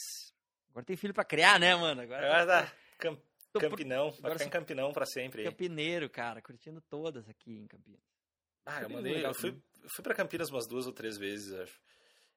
Agora 0.69 0.85
tem 0.85 0.95
filho 0.95 1.13
pra 1.13 1.25
criar, 1.25 1.59
né, 1.59 1.75
mano? 1.75 2.01
Agora 2.01 2.25
Agora 2.41 2.65
tá 2.65 2.73
Cam- 2.97 3.15
tô 3.51 3.59
pro- 3.59 3.69
Campinão, 3.71 4.11
vai 4.19 4.31
ficar 4.33 4.45
em 4.45 4.49
Campinão 4.49 4.91
pra 4.93 5.05
sempre. 5.05 5.43
Campineiro, 5.43 6.09
cara. 6.09 6.41
Curtindo 6.41 6.81
todas 6.81 7.27
aqui 7.29 7.51
em 7.51 7.67
Campinas. 7.67 8.01
Ah, 8.65 8.81
eu 8.81 8.85
é 8.89 8.89
mandei. 8.93 9.25
Eu 9.25 9.33
fui, 9.33 9.51
fui 9.95 10.03
pra 10.03 10.13
Campinas 10.15 10.49
umas 10.49 10.67
duas 10.67 10.85
ou 10.87 10.93
três 10.93 11.17
vezes, 11.17 11.53
acho. 11.53 11.79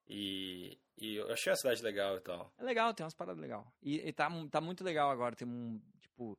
E, 0.06 0.78
e 0.96 1.16
eu 1.16 1.30
achei 1.32 1.52
a 1.52 1.56
cidade 1.56 1.82
legal 1.82 2.16
e 2.16 2.20
tal. 2.20 2.52
É 2.58 2.62
legal, 2.64 2.92
tem 2.94 3.04
umas 3.04 3.14
paradas 3.14 3.40
legais. 3.40 3.64
E, 3.82 3.96
e 4.08 4.12
tá, 4.12 4.28
tá 4.50 4.60
muito 4.60 4.82
legal 4.82 5.10
agora. 5.10 5.36
Tem 5.36 5.46
um, 5.46 5.80
tipo, 6.00 6.38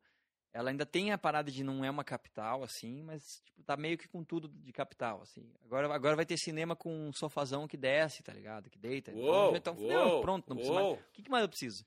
ela 0.54 0.70
ainda 0.70 0.86
tem 0.86 1.12
a 1.12 1.18
parada 1.18 1.50
de 1.52 1.64
não 1.64 1.84
é 1.86 1.90
uma 1.90 2.04
capital, 2.04 2.64
assim, 2.64 3.02
mas, 3.04 3.42
tipo, 3.46 3.64
tá 3.64 3.78
meio 3.78 3.98
que 3.98 4.08
com 4.08 4.24
tudo 4.24 4.50
de 4.50 4.72
capital, 4.74 5.22
assim. 5.22 5.50
Agora, 5.64 5.94
agora 5.94 6.16
vai 6.16 6.26
ter 6.26 6.38
cinema 6.38 6.76
com 6.76 7.08
um 7.08 7.14
sofazão 7.14 7.68
que 7.68 7.78
desce, 7.78 8.22
tá 8.22 8.34
ligado? 8.34 8.70
Que 8.70 8.78
deita. 8.78 9.12
Uou, 9.14 9.56
então, 9.56 9.76
uou, 9.78 9.90
não, 9.90 10.22
pronto, 10.22 10.50
não 10.50 10.56
precisa 10.58 10.74
mais. 10.76 11.00
O 11.00 11.04
que, 11.14 11.24
que 11.24 11.30
mais 11.30 11.44
eu 11.44 11.50
preciso? 11.50 11.86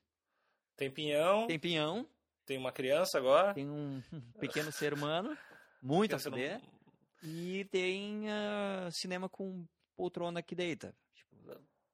Tem 0.75 0.89
pinhão, 0.91 1.39
tem, 1.47 1.47
Tem 1.47 1.59
pinhão, 1.59 2.09
uma 2.57 2.71
criança 2.71 3.17
agora. 3.17 3.53
tem 3.53 3.69
um 3.69 4.01
pequeno 4.39 4.71
ser 4.71 4.93
humano, 4.93 5.37
muito 5.81 6.15
a 6.15 6.19
Criança 6.19 6.29
não- 6.29 6.75
e 7.23 7.65
tem 7.65 8.29
ah, 8.29 8.89
cinema 8.91 9.29
com 9.29 9.65
poltrona 9.95 10.43
que 10.43 10.53
deita. 10.53 10.93
Tipo, 11.13 11.35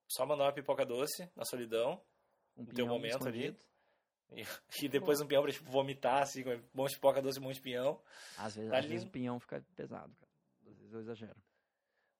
Só 0.07 0.25
mandar 0.25 0.45
uma 0.45 0.51
pipoca 0.53 0.85
doce 0.85 1.29
na 1.35 1.45
solidão. 1.45 2.01
um 2.57 2.63
No 2.63 2.73
teu 2.73 2.87
momento 2.87 3.27
ali. 3.27 3.55
E, 4.33 4.45
e 4.85 4.87
depois 4.89 5.19
um 5.19 5.27
pinhão 5.27 5.43
pra 5.43 5.51
tipo, 5.51 5.69
vomitar, 5.69 6.21
assim, 6.23 6.43
com 6.43 6.51
um 6.51 6.61
monte 6.73 6.91
de 6.91 6.95
pipoca 6.95 7.21
doce 7.21 7.37
e 7.37 7.41
um 7.41 7.43
monte 7.43 7.55
de 7.55 7.61
pinhão. 7.61 8.01
Às 8.37 8.55
vezes, 8.55 8.71
Tá 8.71 8.77
às 8.77 8.85
vezes 8.85 9.05
o 9.05 9.09
pinhão 9.09 9.39
fica 9.39 9.63
pesado, 9.75 10.13
cara. 10.15 10.31
Às 10.67 10.77
vezes 10.77 10.93
eu 10.93 10.99
exagero. 11.01 11.35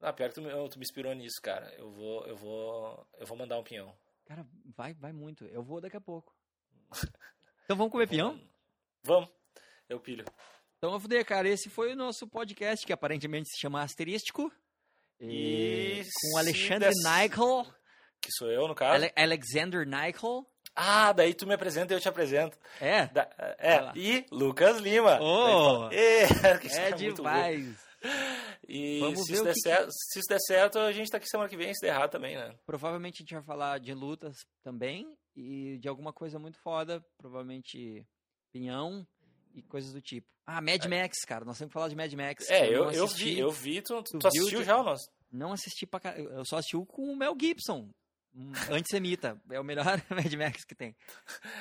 Ah, 0.02 0.12
pior 0.12 0.30
que 0.30 0.36
tu, 0.36 0.42
me- 0.42 0.70
tu 0.70 0.78
me 0.80 0.84
inspirou 0.84 1.14
nisso, 1.14 1.40
cara. 1.42 1.72
Eu 1.76 1.90
vou, 1.92 2.26
eu 2.26 2.36
vou, 2.36 3.08
eu 3.18 3.26
vou 3.26 3.38
mandar 3.38 3.58
um 3.60 3.64
pinhão. 3.64 3.96
Cara, 4.26 4.46
vai, 4.76 4.94
vai 4.94 5.12
muito. 5.14 5.46
Eu 5.46 5.62
vou 5.64 5.80
daqui 5.80 5.96
a 5.98 6.02
pouco. 6.02 6.36
Então 7.64 7.78
vamos 7.78 7.92
comer 7.94 8.10
pinhão? 8.10 8.38
Vamos. 9.04 9.30
Eu 9.88 9.98
pilho. 9.98 10.26
Então, 10.78 11.00
fuder, 11.00 11.26
cara. 11.26 11.48
Esse 11.48 11.70
foi 11.70 11.94
o 11.94 11.96
nosso 11.96 12.28
podcast, 12.28 12.86
que 12.86 12.92
aparentemente 12.92 13.48
se 13.50 13.58
chama 13.62 13.82
Asterístico. 13.82 14.52
E 15.20 16.02
com 16.04 16.32
se 16.32 16.38
Alexandre 16.40 16.90
Nichol. 16.90 17.64
Que 18.20 18.30
sou 18.34 18.52
eu, 18.52 18.68
no 18.68 18.76
caso. 18.76 18.96
Ale- 18.96 19.14
Alexander 19.16 19.86
Nichol. 19.88 20.51
Ah, 20.76 21.12
daí 21.12 21.34
tu 21.34 21.46
me 21.46 21.54
apresenta 21.54 21.94
e 21.94 21.98
eu 21.98 22.02
te 22.02 22.08
apresento. 22.10 22.58
É. 22.80 23.08
Da- 23.08 23.30
é, 23.60 23.80
lá. 23.82 23.94
e 23.96 24.26
Lucas 24.32 24.78
Lima. 24.78 25.20
Oh! 25.22 25.90
Fala, 25.90 25.94
É 26.72 26.90
louco. 26.90 27.16
demais. 27.16 27.92
E 28.68 29.00
Vamos 29.00 29.20
se 29.26 29.28
ver 29.28 29.34
isso, 29.36 29.44
der 29.44 29.54
que 29.54 29.60
certo, 29.62 29.92
se 29.92 30.20
isso 30.20 30.28
der 30.30 30.40
certo, 30.40 30.80
a 30.80 30.92
gente 30.92 31.10
tá 31.12 31.18
aqui 31.18 31.28
semana 31.28 31.50
que 31.50 31.58
vem, 31.58 31.74
se 31.74 31.82
der 31.82 31.90
errado 31.90 32.10
também, 32.12 32.36
né? 32.36 32.56
Provavelmente 32.66 33.18
a 33.18 33.24
gente 33.24 33.34
vai 33.34 33.44
falar 33.44 33.80
de 33.80 33.94
lutas 33.94 34.36
também. 34.64 35.16
E 35.36 35.78
de 35.78 35.88
alguma 35.88 36.12
coisa 36.12 36.38
muito 36.40 36.58
foda. 36.60 37.04
Provavelmente 37.18 38.06
pinhão 38.52 39.06
e 39.54 39.62
coisas 39.62 39.94
do 39.94 40.02
tipo. 40.02 40.28
Ah, 40.46 40.62
Mad 40.62 40.84
Max, 40.86 41.20
cara. 41.28 41.46
Nós 41.46 41.58
temos 41.58 41.70
que 41.70 41.74
falar 41.74 41.90
de 41.90 41.96
Mad 41.96 42.12
Max. 42.14 42.50
É, 42.50 42.68
eu, 42.68 42.90
eu 42.92 43.06
assisti. 43.06 43.24
vi, 43.26 43.40
eu 43.40 43.52
vi, 43.52 43.82
tu, 43.82 44.02
tu, 44.04 44.18
Tu 44.20 44.30
viu, 44.34 44.42
assistiu 44.44 44.60
tu- 44.60 44.66
já 44.66 44.78
o 44.78 44.84
nosso? 44.84 45.10
Não 45.32 45.54
assisti 45.54 45.86
pra 45.86 46.00
caralho. 46.00 46.30
Eu 46.32 46.44
só 46.46 46.58
assisti 46.58 46.76
com 46.88 47.04
o 47.04 47.16
Mel 47.16 47.36
Gibson. 47.40 47.90
Um 48.34 48.52
antissemita. 48.74 49.40
É 49.50 49.60
o 49.60 49.64
melhor 49.64 49.86
Mad 50.10 50.34
Max 50.36 50.64
que 50.64 50.74
tem. 50.76 50.96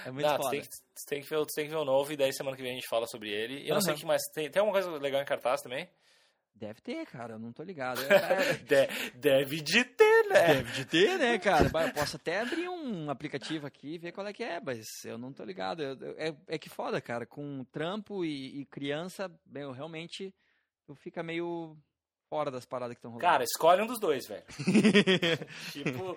É 0.06 0.10
muito 0.10 0.26
Não, 0.26 0.36
foda. 0.36 0.50
tem, 0.50 0.60
que, 0.60 0.68
tem, 1.08 1.20
que 1.22 1.28
ver, 1.28 1.44
tem 1.54 1.64
que 1.66 1.70
ver 1.70 1.76
o 1.78 1.84
novo 1.84 2.12
e 2.12 2.16
daí 2.16 2.32
semana 2.32 2.56
que 2.56 2.62
vem 2.62 2.72
a 2.72 2.74
gente 2.74 2.88
fala 2.88 3.06
sobre 3.06 3.28
ele. 3.30 3.62
E 3.64 3.68
eu 3.68 3.74
não 3.74 3.80
sei 3.82 3.94
o 3.94 3.96
que 3.96 4.06
mais. 4.06 4.22
Tem, 4.32 4.50
tem 4.50 4.60
alguma 4.60 4.80
coisa 4.80 4.90
legal 4.98 5.20
em 5.20 5.24
cartaz 5.24 5.60
também? 5.62 5.88
Deve 6.54 6.80
ter, 6.82 7.06
cara. 7.06 7.34
Eu 7.34 7.38
não 7.38 7.52
tô 7.52 7.62
ligado. 7.62 8.00
É, 8.10 8.52
De- 8.86 9.10
deve 9.18 9.60
de 9.62 9.82
ter, 9.84 10.28
né? 10.28 10.46
Deve 10.54 10.72
de 10.72 10.84
ter, 10.84 11.18
né, 11.18 11.38
cara? 11.38 11.64
Eu 11.88 11.92
posso 11.94 12.16
até 12.16 12.40
abrir 12.40 12.68
um 12.68 13.10
aplicativo 13.10 13.66
aqui 13.66 13.94
e 13.94 13.98
ver 13.98 14.12
qual 14.12 14.26
é 14.26 14.32
que 14.32 14.44
é, 14.44 14.60
mas 14.60 14.84
eu 15.04 15.16
não 15.18 15.32
tô 15.32 15.42
ligado. 15.44 15.82
Eu- 15.82 15.96
eu- 15.96 16.14
é, 16.18 16.36
é 16.48 16.58
que 16.58 16.68
foda, 16.68 17.00
cara. 17.00 17.24
Com 17.26 17.64
trampo 17.72 18.24
e, 18.24 18.60
e 18.60 18.66
criança, 18.66 19.30
eu 19.54 19.72
realmente 19.72 20.32
tu 20.86 20.94
fica 20.94 21.22
meio 21.22 21.76
fora 22.28 22.50
das 22.50 22.64
paradas 22.66 22.94
que 22.94 22.98
estão 22.98 23.10
rolando. 23.10 23.26
Cara, 23.28 23.42
escolhe 23.42 23.82
um 23.82 23.86
dos 23.86 23.98
dois, 23.98 24.26
velho. 24.28 24.44
tipo, 25.72 26.16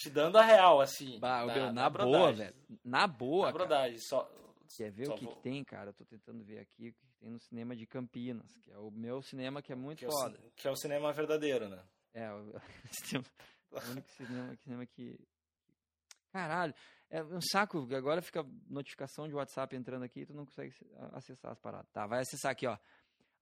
te 0.00 0.10
dando 0.10 0.36
a 0.38 0.42
real, 0.42 0.80
assim. 0.80 1.18
bah, 1.18 1.44
na, 1.44 1.54
meu, 1.54 1.64
na, 1.66 1.72
na 1.72 1.90
boa, 1.90 2.32
velho. 2.32 2.54
Na 2.84 3.06
boa, 3.06 3.46
Na 3.46 3.52
brodagem. 3.52 3.98
Só, 3.98 4.30
Quer 4.76 4.90
ver 4.92 5.06
só 5.06 5.14
o 5.14 5.16
que, 5.18 5.24
vou- 5.24 5.34
que 5.34 5.42
tem, 5.42 5.64
cara? 5.64 5.90
Eu 5.90 5.94
tô 5.94 6.04
tentando 6.04 6.42
ver 6.44 6.58
aqui 6.60 6.88
o 6.88 6.92
que 6.92 7.06
tem 7.18 7.28
no 7.30 7.40
cinema 7.40 7.74
de 7.76 7.86
Campinas, 7.86 8.56
que 8.58 8.70
é 8.70 8.78
o 8.78 8.90
meu 8.90 9.20
cinema 9.20 9.60
que 9.60 9.72
é 9.72 9.74
muito 9.74 9.98
que, 9.98 10.04
é 10.04 10.08
o, 10.08 10.12
foda. 10.12 10.38
que 10.56 10.68
é 10.68 10.70
o 10.70 10.76
cinema 10.76 11.12
verdadeiro, 11.12 11.68
né? 11.68 11.82
É, 12.14 12.30
o, 12.32 12.52
cinema- 12.92 13.26
o 13.72 13.90
único 13.90 14.10
cinema, 14.12 14.56
cinema 14.56 14.86
que. 14.86 15.18
Caralho, 16.32 16.74
é 17.10 17.22
um 17.24 17.40
saco. 17.40 17.88
Agora 17.94 18.22
fica 18.22 18.46
notificação 18.68 19.26
de 19.28 19.34
WhatsApp 19.34 19.74
entrando 19.74 20.04
aqui 20.04 20.20
e 20.20 20.26
tu 20.26 20.32
não 20.34 20.46
consegue 20.46 20.72
acessar 21.12 21.50
as 21.50 21.58
paradas. 21.58 21.90
Tá, 21.92 22.06
vai 22.06 22.20
acessar 22.20 22.52
aqui, 22.52 22.66
ó. 22.66 22.78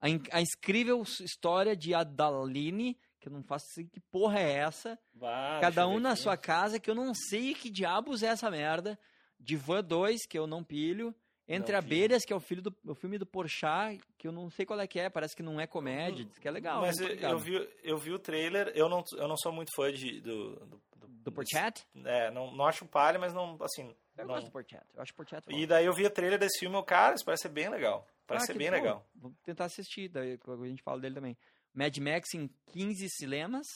A, 0.01 0.09
in- 0.09 0.23
a 0.31 0.41
incrível 0.41 1.01
história 1.03 1.75
de 1.75 1.93
Adaline, 1.93 2.97
que 3.19 3.27
eu 3.27 3.31
não 3.31 3.43
faço 3.43 3.65
assim, 3.71 3.85
que 3.87 3.99
porra 3.99 4.39
é 4.39 4.53
essa? 4.53 4.97
Bah, 5.13 5.59
Cada 5.61 5.87
um 5.87 5.99
na 5.99 6.15
sua 6.15 6.37
casa, 6.37 6.79
que 6.79 6.89
eu 6.89 6.95
não 6.95 7.13
sei 7.13 7.53
que 7.53 7.69
diabos 7.69 8.23
é 8.23 8.27
essa 8.27 8.49
merda. 8.49 8.97
Divan 9.39 9.83
2, 9.83 10.25
que 10.27 10.37
eu 10.37 10.47
não 10.47 10.63
pilho. 10.63 11.13
Entre 11.47 11.71
Não. 11.71 11.79
Abelhas, 11.79 12.23
que 12.23 12.31
é 12.31 12.35
o, 12.35 12.39
filho 12.39 12.61
do, 12.61 12.75
o 12.85 12.93
filme 12.93 13.17
do 13.17 13.25
Porchat, 13.25 13.99
que 14.19 14.27
eu 14.27 14.31
não 14.31 14.51
sei 14.51 14.65
qual 14.67 14.79
é 14.79 14.85
que 14.85 14.99
é, 14.99 15.09
parece 15.09 15.35
que 15.35 15.41
não 15.41 15.59
é 15.59 15.65
comédia, 15.65 16.23
diz 16.23 16.37
que 16.37 16.47
é 16.47 16.51
legal. 16.51 16.79
Mas 16.81 16.95
tô 16.97 17.05
eu, 17.07 17.39
vi, 17.39 17.69
eu 17.83 17.97
vi 17.97 18.11
o 18.11 18.19
trailer, 18.19 18.71
eu 18.75 18.87
não, 18.87 19.03
eu 19.13 19.27
não 19.27 19.35
sou 19.35 19.51
muito 19.51 19.71
fã 19.75 19.91
de, 19.91 20.21
do, 20.21 20.55
do, 20.57 20.81
Do 21.07 21.31
Porchat? 21.31 21.87
É, 22.05 22.29
não, 22.29 22.51
não 22.55 22.65
acho 22.65 22.85
palha, 22.85 23.17
mas 23.17 23.33
não, 23.33 23.57
assim... 23.61 23.95
Eu 24.15 24.27
não- 24.27 24.35
gosto 24.35 24.45
do 24.45 24.51
Porchat. 24.51 24.85
Eu 24.93 25.01
acho 25.01 25.13
Porchat. 25.15 25.43
E 25.49 25.65
daí 25.65 25.85
eu 25.85 25.93
vi 25.93 26.05
o 26.05 26.09
trailer 26.11 26.37
desse 26.37 26.59
filme, 26.59 26.75
o 26.75 26.83
cara, 26.83 27.15
isso 27.15 27.25
parece 27.25 27.41
ser 27.43 27.49
bem 27.49 27.67
legal. 27.67 28.07
Parece 28.27 28.43
Ah, 28.43 28.53
ser 28.53 28.59
bem 28.59 28.69
bom. 28.69 28.75
legal. 28.75 29.07
Vou 29.15 29.33
tentar 29.43 29.65
assistir, 29.65 30.07
daí 30.07 30.37
a 30.47 30.65
gente 30.67 30.83
fala 30.83 30.99
dele 30.99 31.15
também. 31.15 31.35
Mad 31.73 31.97
Max 31.97 32.33
em 32.33 32.47
15 32.71 33.09
cinemas. 33.09 33.67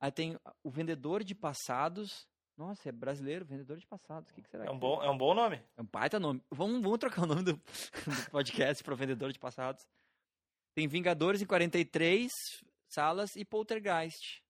Aí 0.00 0.10
tem 0.10 0.38
o 0.62 0.70
Vendedor 0.70 1.22
de 1.22 1.34
Passados. 1.34 2.26
Nossa, 2.56 2.88
é 2.88 2.92
brasileiro, 2.92 3.44
Vendedor 3.44 3.78
de 3.78 3.86
Passados. 3.86 4.30
O 4.30 4.34
que, 4.34 4.42
que 4.42 4.48
será 4.50 4.64
É 4.64 4.66
que 4.66 4.72
um 4.72 4.78
bom, 4.78 5.02
é 5.02 5.10
um 5.10 5.16
bom 5.16 5.34
nome. 5.34 5.62
É 5.76 5.82
um 5.82 5.86
baita 5.90 6.18
nome. 6.20 6.42
Vamos, 6.50 6.82
vamos 6.82 6.98
trocar 6.98 7.22
o 7.22 7.26
nome 7.26 7.42
do, 7.42 7.52
do 8.06 8.30
podcast 8.30 8.82
para 8.84 8.94
Vendedor 8.94 9.32
de 9.32 9.38
Passados. 9.38 9.86
Tem 10.74 10.86
Vingadores 10.86 11.40
em 11.42 11.46
43 11.46 12.30
salas 12.88 13.34
e 13.36 13.44
Poltergeist. 13.44 14.42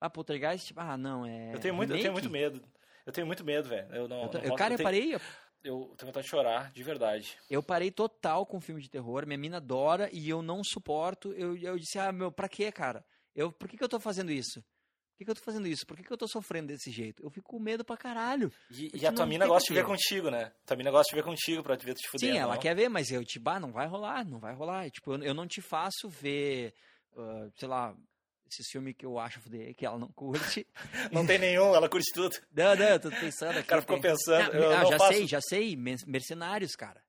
Ah, 0.00 0.08
Poltergeist? 0.10 0.72
Ah, 0.76 0.96
não, 0.96 1.26
é. 1.26 1.54
eu, 1.54 1.60
tenho 1.60 1.74
muito, 1.74 1.92
eu 1.94 2.00
tenho 2.00 2.12
muito 2.12 2.30
medo. 2.30 2.62
Eu 3.04 3.12
tenho 3.12 3.26
muito 3.26 3.44
medo, 3.44 3.68
velho. 3.68 3.94
Eu 3.94 4.08
não. 4.08 4.22
Eu, 4.22 4.28
tô- 4.28 4.38
não 4.38 4.44
eu- 4.44 4.50
posso- 4.50 4.58
cara, 4.58 4.72
eu 4.72 4.74
eu 4.74 4.76
tenho, 4.78 4.86
parei, 4.86 5.14
eu, 5.14 5.20
eu 5.62 5.94
tenho 5.96 6.06
vontade 6.06 6.24
de 6.24 6.30
chorar, 6.30 6.72
de 6.72 6.82
verdade. 6.82 7.36
eu 7.48 7.62
parei 7.62 7.90
total 7.90 8.46
com 8.46 8.60
filme 8.60 8.80
de 8.80 8.88
terror. 8.88 9.26
Minha 9.26 9.38
mina 9.38 9.56
adora 9.58 10.08
e 10.12 10.28
eu 10.28 10.42
não 10.42 10.62
suporto. 10.64 11.32
Eu, 11.32 11.56
eu 11.56 11.78
disse, 11.78 11.98
ah, 11.98 12.12
meu, 12.12 12.32
pra 12.32 12.48
quê, 12.48 12.70
cara? 12.72 13.04
Eu, 13.34 13.52
por 13.52 13.68
que, 13.68 13.76
que 13.76 13.84
eu 13.84 13.88
tô 13.88 14.00
fazendo 14.00 14.30
isso? 14.30 14.62
que, 15.20 15.24
que 15.24 15.30
eu 15.30 15.34
tô 15.34 15.42
fazendo 15.42 15.68
isso? 15.68 15.86
Por 15.86 15.96
que, 15.96 16.02
que 16.02 16.12
eu 16.12 16.16
tô 16.16 16.26
sofrendo 16.26 16.68
desse 16.68 16.90
jeito? 16.90 17.22
Eu 17.22 17.30
fico 17.30 17.50
com 17.50 17.60
medo 17.60 17.84
pra 17.84 17.96
caralho. 17.96 18.50
E, 18.70 18.90
e 18.94 19.06
a 19.06 19.10
te 19.10 19.16
tua 19.16 19.26
mina 19.26 19.46
gosta 19.46 19.68
de 19.68 19.78
ver 19.78 19.84
contigo, 19.84 20.30
né? 20.30 20.50
Tua 20.64 20.76
mina 20.76 20.90
gosta 20.90 21.10
de 21.10 21.16
ver 21.20 21.22
contigo 21.22 21.62
pra 21.62 21.76
te 21.76 21.84
ver 21.84 21.94
tu 21.94 21.98
te 21.98 22.08
fudendo. 22.08 22.32
Sim, 22.32 22.38
ela 22.38 22.54
não? 22.54 22.60
quer 22.60 22.74
ver, 22.74 22.88
mas 22.88 23.10
eu 23.10 23.22
te 23.22 23.38
bah, 23.38 23.60
não 23.60 23.70
vai 23.70 23.86
rolar, 23.86 24.24
não 24.24 24.38
vai 24.38 24.54
rolar. 24.54 24.90
Tipo, 24.90 25.12
eu, 25.12 25.22
eu 25.22 25.34
não 25.34 25.46
te 25.46 25.60
faço 25.60 26.08
ver, 26.08 26.72
ah, 27.16 27.48
sei 27.54 27.68
lá, 27.68 27.94
esses 28.50 28.68
filmes 28.70 28.94
que 28.96 29.06
eu 29.06 29.18
acho 29.18 29.40
que 29.76 29.86
ela 29.86 29.98
não 29.98 30.08
curte. 30.08 30.66
Não 31.12 31.26
tem 31.26 31.38
nenhum, 31.38 31.74
ela 31.74 31.88
curte 31.88 32.12
tudo. 32.12 32.36
não, 32.52 32.74
não, 32.76 32.84
eu 32.86 33.00
tô 33.00 33.10
pensando 33.10 33.50
aqui. 33.52 33.60
O 33.60 33.66
cara 33.66 33.80
ficou 33.82 34.00
tem- 34.00 34.10
pensando. 34.10 34.52
Eu 34.54 34.70
ah, 34.72 34.82
não 34.82 34.90
já 34.90 34.98
faço... 34.98 35.12
sei, 35.12 35.26
já 35.26 35.40
sei. 35.40 35.76
Mercenários, 35.76 36.72
cara. 36.76 37.02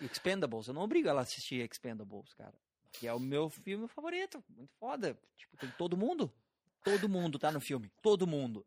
Expendables. 0.00 0.66
Eu 0.68 0.74
não 0.74 0.82
obrigo 0.82 1.08
ela 1.08 1.20
a 1.20 1.22
assistir 1.22 1.56
Expendables, 1.70 2.32
cara. 2.34 2.54
Que 2.92 3.06
é 3.06 3.12
o 3.14 3.20
meu 3.20 3.48
filme 3.50 3.86
favorito. 3.88 4.42
Muito 4.48 4.72
foda. 4.78 5.16
Tipo, 5.36 5.56
tem 5.56 5.70
todo 5.78 5.96
mundo. 5.96 6.32
Todo 6.82 7.08
mundo 7.08 7.38
tá 7.38 7.52
no 7.52 7.60
filme. 7.60 7.90
Todo 8.02 8.26
mundo. 8.26 8.64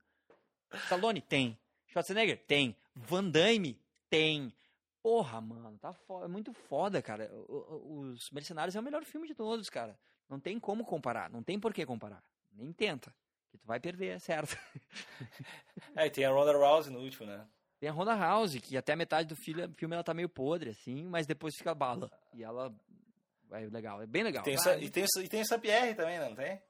Stallone? 0.86 1.22
Tem. 1.22 1.58
Schwarzenegger? 1.88 2.38
Tem. 2.48 2.76
Van 2.96 3.24
Damme? 3.26 3.80
Tem. 4.10 4.54
Porra, 5.04 5.42
mano. 5.42 5.78
Tá 5.80 5.94
foda. 5.94 6.26
É 6.26 6.28
muito 6.28 6.54
foda, 6.54 7.02
cara. 7.02 7.30
O- 7.50 7.54
o- 7.54 8.00
Os 8.12 8.30
Mercenários 8.32 8.76
é 8.76 8.80
o 8.80 8.84
melhor 8.84 9.04
filme 9.04 9.28
de 9.28 9.34
todos, 9.36 9.70
cara. 9.70 9.98
Não 10.30 10.40
tem 10.40 10.60
como 10.60 10.86
comparar. 10.86 11.30
Não 11.30 11.44
tem 11.44 11.60
por 11.60 11.74
que 11.74 11.86
comparar. 11.86 12.24
Nem 12.54 12.72
tenta. 12.72 13.14
Que 13.50 13.58
tu 13.58 13.68
vai 13.68 13.80
perder, 13.80 14.16
é 14.16 14.20
certo. 14.20 14.58
É, 15.96 16.06
e 16.08 16.10
tem 16.10 16.24
a 16.26 16.32
Ronda 16.32 16.54
Rousey 16.54 16.92
no 16.94 17.00
último, 17.00 17.26
né? 17.28 17.46
Tem 17.80 17.90
a 17.90 17.92
Ronda 17.92 18.16
House, 18.16 18.56
que 18.60 18.78
até 18.78 18.94
a 18.94 18.96
metade 18.96 19.28
do 19.28 19.36
filme, 19.36 19.68
filme 19.76 19.94
ela 19.96 20.04
tá 20.04 20.14
meio 20.14 20.30
podre, 20.30 20.70
assim, 20.70 21.04
mas 21.08 21.26
depois 21.28 21.54
fica 21.58 21.74
bala. 21.74 22.10
E 22.34 22.44
ela 22.44 22.74
é 23.52 23.60
legal, 23.66 24.02
é 24.02 24.06
bem 24.06 24.24
legal. 24.24 24.44
Tem, 24.44 24.56
Ah, 24.56 24.78
e, 24.78 24.90
tem, 24.90 25.04
e 25.24 25.28
tem 25.28 25.42
o 25.42 25.46
Saint-Pierre 25.46 25.96
também, 25.96 26.20
não 26.20 26.34
tem? 26.36 26.62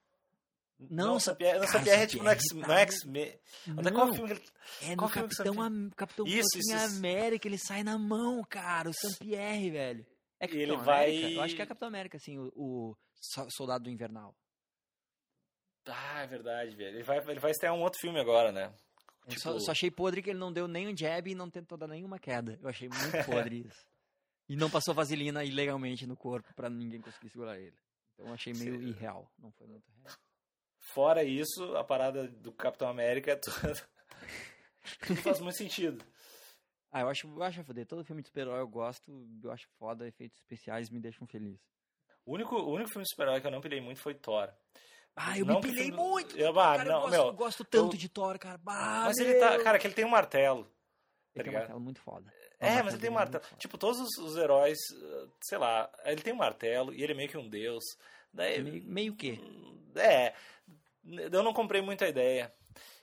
Não, 0.79 1.05
não, 1.05 1.19
cara, 1.19 1.67
Saint-Pierre 1.67 2.01
é 2.03 2.07
tipo 2.07 2.23
no 2.23 2.29
no 2.61 2.65
tá- 2.67 2.79
X-Men. 2.79 3.39
Até 3.77 3.91
qual 3.91 4.07
não, 4.07 4.13
filme 4.15 4.29
que 4.35 4.41
ele... 4.41 4.49
é 4.81 4.89
no 4.91 4.97
qual 4.97 5.09
filme 5.09 5.29
que 5.29 5.35
Capitão, 5.35 5.53
Saint-Pierre- 5.53 5.83
Am- 5.85 5.89
Capitão 5.95 6.25
Isso, 6.25 6.57
isso, 6.57 6.73
isso. 6.75 6.97
América, 6.97 7.47
ele 7.47 7.57
sai 7.59 7.83
na 7.83 7.99
mão, 7.99 8.41
cara, 8.49 8.89
o 8.89 8.93
Saint-Pierre, 8.93 9.69
velho. 9.69 10.05
É 10.39 10.47
Capitão 10.47 10.61
ele 10.63 10.71
América? 10.73 10.85
vai- 11.21 11.35
Eu 11.35 11.41
acho 11.41 11.55
que 11.55 11.61
é 11.61 11.65
Capitão 11.67 11.87
América, 11.89 12.17
assim, 12.17 12.39
o, 12.39 12.51
o 12.55 12.95
Soldado 13.21 13.83
do 13.85 13.89
Invernal. 13.89 14.35
Ah, 15.85 16.21
é 16.21 16.27
verdade, 16.27 16.75
velho. 16.75 16.95
Ele 16.97 17.03
vai, 17.03 17.17
ele 17.19 17.39
vai 17.39 17.51
estrear 17.51 17.73
um 17.73 17.81
outro 17.81 17.99
filme 17.99 18.19
agora, 18.19 18.51
né? 18.51 18.73
Eu 19.25 19.29
Tipo- 19.29 19.41
só, 19.41 19.59
só 19.59 19.71
achei 19.71 19.89
podre 19.91 20.21
que 20.21 20.29
ele 20.31 20.39
não 20.39 20.51
deu 20.51 20.67
nem 20.67 20.87
um 20.87 20.95
jab 20.97 21.29
e 21.29 21.35
não 21.35 21.49
tentou 21.49 21.77
dar 21.77 21.87
nenhuma 21.87 22.19
queda. 22.19 22.57
Eu 22.61 22.69
achei 22.69 22.87
muito 22.89 22.99
podre 23.55 23.61
isso. 23.67 23.85
E 24.49 24.55
não 24.55 24.69
passou 24.69 24.93
vaselina 24.93 25.43
ilegalmente 25.43 26.05
no 26.05 26.15
corpo 26.17 26.53
pra 26.55 26.69
ninguém 26.69 26.99
conseguir 27.01 27.29
segurar 27.29 27.59
ele. 27.59 27.77
Então 28.13 28.27
eu 28.27 28.33
achei 28.33 28.53
meio 28.53 28.79
Sim. 28.79 28.87
irreal. 28.87 29.31
Não 29.37 29.51
foi 29.53 29.67
muito 29.67 29.89
real. 29.91 30.15
Fora 30.93 31.23
isso, 31.23 31.75
a 31.77 31.83
parada 31.83 32.27
do 32.27 32.51
Capitão 32.51 32.89
América 32.89 33.31
é 33.31 33.35
tudo... 33.35 33.55
tudo 35.07 35.21
faz 35.21 35.39
muito 35.39 35.55
sentido. 35.57 36.03
Ah, 36.91 37.01
eu 37.01 37.07
acho, 37.09 37.27
eu 37.27 37.43
acho 37.43 37.63
foder. 37.63 37.85
Todo 37.87 38.03
filme 38.03 38.21
de 38.21 38.27
super-herói 38.27 38.59
eu 38.59 38.67
gosto, 38.67 39.11
eu 39.43 39.51
acho 39.51 39.67
foda, 39.77 40.07
efeitos 40.07 40.37
especiais 40.39 40.89
me 40.89 40.99
deixam 40.99 41.25
feliz. 41.25 41.59
O 42.25 42.33
único, 42.33 42.55
o 42.55 42.71
único 42.71 42.89
filme 42.89 43.03
de 43.03 43.09
super-herói 43.09 43.41
que 43.41 43.47
eu 43.47 43.51
não 43.51 43.61
pilhei 43.61 43.81
muito 43.81 44.01
foi 44.01 44.13
Thor. 44.13 44.49
Ah, 45.15 45.37
eu 45.37 45.45
Não 45.45 45.55
me 45.55 45.61
pilhei 45.61 45.85
filme- 45.85 45.97
muito! 46.01 46.37
Eu- 46.37 46.57
ah, 46.59 46.77
cara, 46.77 46.83
não, 46.89 46.95
eu, 46.95 47.01
gosto, 47.01 47.11
meu, 47.11 47.25
eu 47.27 47.33
gosto 47.33 47.63
tanto 47.65 47.95
eu- 47.95 47.99
de 47.99 48.07
Thor, 48.09 48.39
cara. 48.39 48.57
Bah, 48.57 49.03
Mas 49.05 49.17
meu! 49.17 49.27
ele 49.27 49.39
tá... 49.39 49.61
Cara, 49.63 49.77
que 49.79 49.87
ele 49.87 49.93
tem 49.93 50.05
um 50.05 50.09
martelo. 50.09 50.71
Ele 51.35 51.43
tem 51.43 51.53
um 51.53 51.57
martelo 51.57 51.79
muito 51.79 51.99
foda. 52.01 52.31
É, 52.59 52.81
mas 52.83 52.93
ele 52.93 53.01
tem 53.01 53.09
um 53.09 53.13
é 53.13 53.15
martelo. 53.15 53.41
muito 53.41 53.49
foda. 53.49 53.59
Tipo, 53.59 53.77
todos 53.77 53.99
os, 53.99 54.17
os 54.19 54.37
heróis, 54.37 54.77
uh, 54.93 55.31
sei 55.43 55.57
lá, 55.57 55.91
ele 56.05 56.21
tem 56.21 56.31
um 56.31 56.37
martelo 56.37 56.93
e 56.93 57.03
ele 57.03 57.13
é 57.13 57.15
meio 57.15 57.27
que 57.29 57.37
um 57.37 57.49
deus. 57.49 57.83
Daí, 58.33 58.61
Meio, 58.63 58.83
meio 58.85 59.15
que. 59.15 59.39
É, 59.95 60.33
eu 61.31 61.43
não 61.43 61.53
comprei 61.53 61.81
muita 61.81 62.07
ideia. 62.07 62.53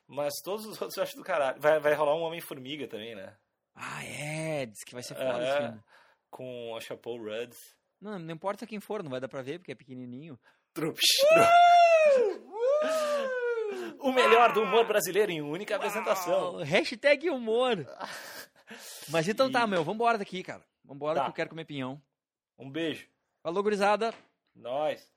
Mas 0.07 0.33
todos 0.43 0.65
os 0.65 0.79
outros 0.81 0.97
eu 0.97 1.03
acho 1.03 1.17
do 1.17 1.25
caralho. 1.25 1.61
Vai, 1.61 1.79
vai 1.81 1.93
rolar 1.95 2.15
um 2.15 2.23
Homem-Formiga 2.23 2.87
também, 2.89 3.15
né? 3.15 3.37
Ah, 3.75 4.03
é, 4.05 4.65
diz 4.67 4.83
que 4.85 4.95
vai 4.95 5.03
ser 5.03 5.15
foda 5.15 5.43
esse 5.47 5.57
filme. 5.59 5.81
Com 6.31 6.75
acho 6.77 6.87
que 6.87 6.93
é 6.93 6.97
o 6.97 6.99
Paul 6.99 7.19
Rudd. 7.23 7.55
Não, 8.01 8.19
não 8.19 8.35
importa 8.35 8.67
quem 8.67 8.79
for, 8.81 9.03
não 9.03 9.11
vai 9.11 9.21
dar 9.21 9.29
pra 9.29 9.43
ver, 9.43 9.59
porque 9.59 9.73
é 9.73 9.75
pequenininho. 9.75 10.39
Trups. 10.73 11.05
O 14.01 14.13
melhor 14.13 14.53
do 14.53 14.63
humor 14.63 14.87
brasileiro 14.87 15.33
em 15.33 15.43
única 15.43 15.75
apresentação. 15.77 16.55
Uau, 16.55 16.57
hashtag 16.63 17.29
humor. 17.31 17.85
Mas 19.09 19.29
então 19.29 19.51
tá, 19.51 19.63
E- 19.65 19.67
meu, 19.67 19.83
vambora 19.83 20.17
daqui, 20.19 20.43
cara. 20.43 20.65
Vambora 20.85 21.17
Tá. 21.19 21.25
que 21.25 21.31
eu 21.31 21.35
quero 21.35 21.51
comer 21.51 21.65
pinhão. 21.65 22.01
Um 22.59 22.71
beijo. 22.71 23.09
Falou, 23.43 23.63
gurizada. 23.63 24.15
Nós. 24.55 25.11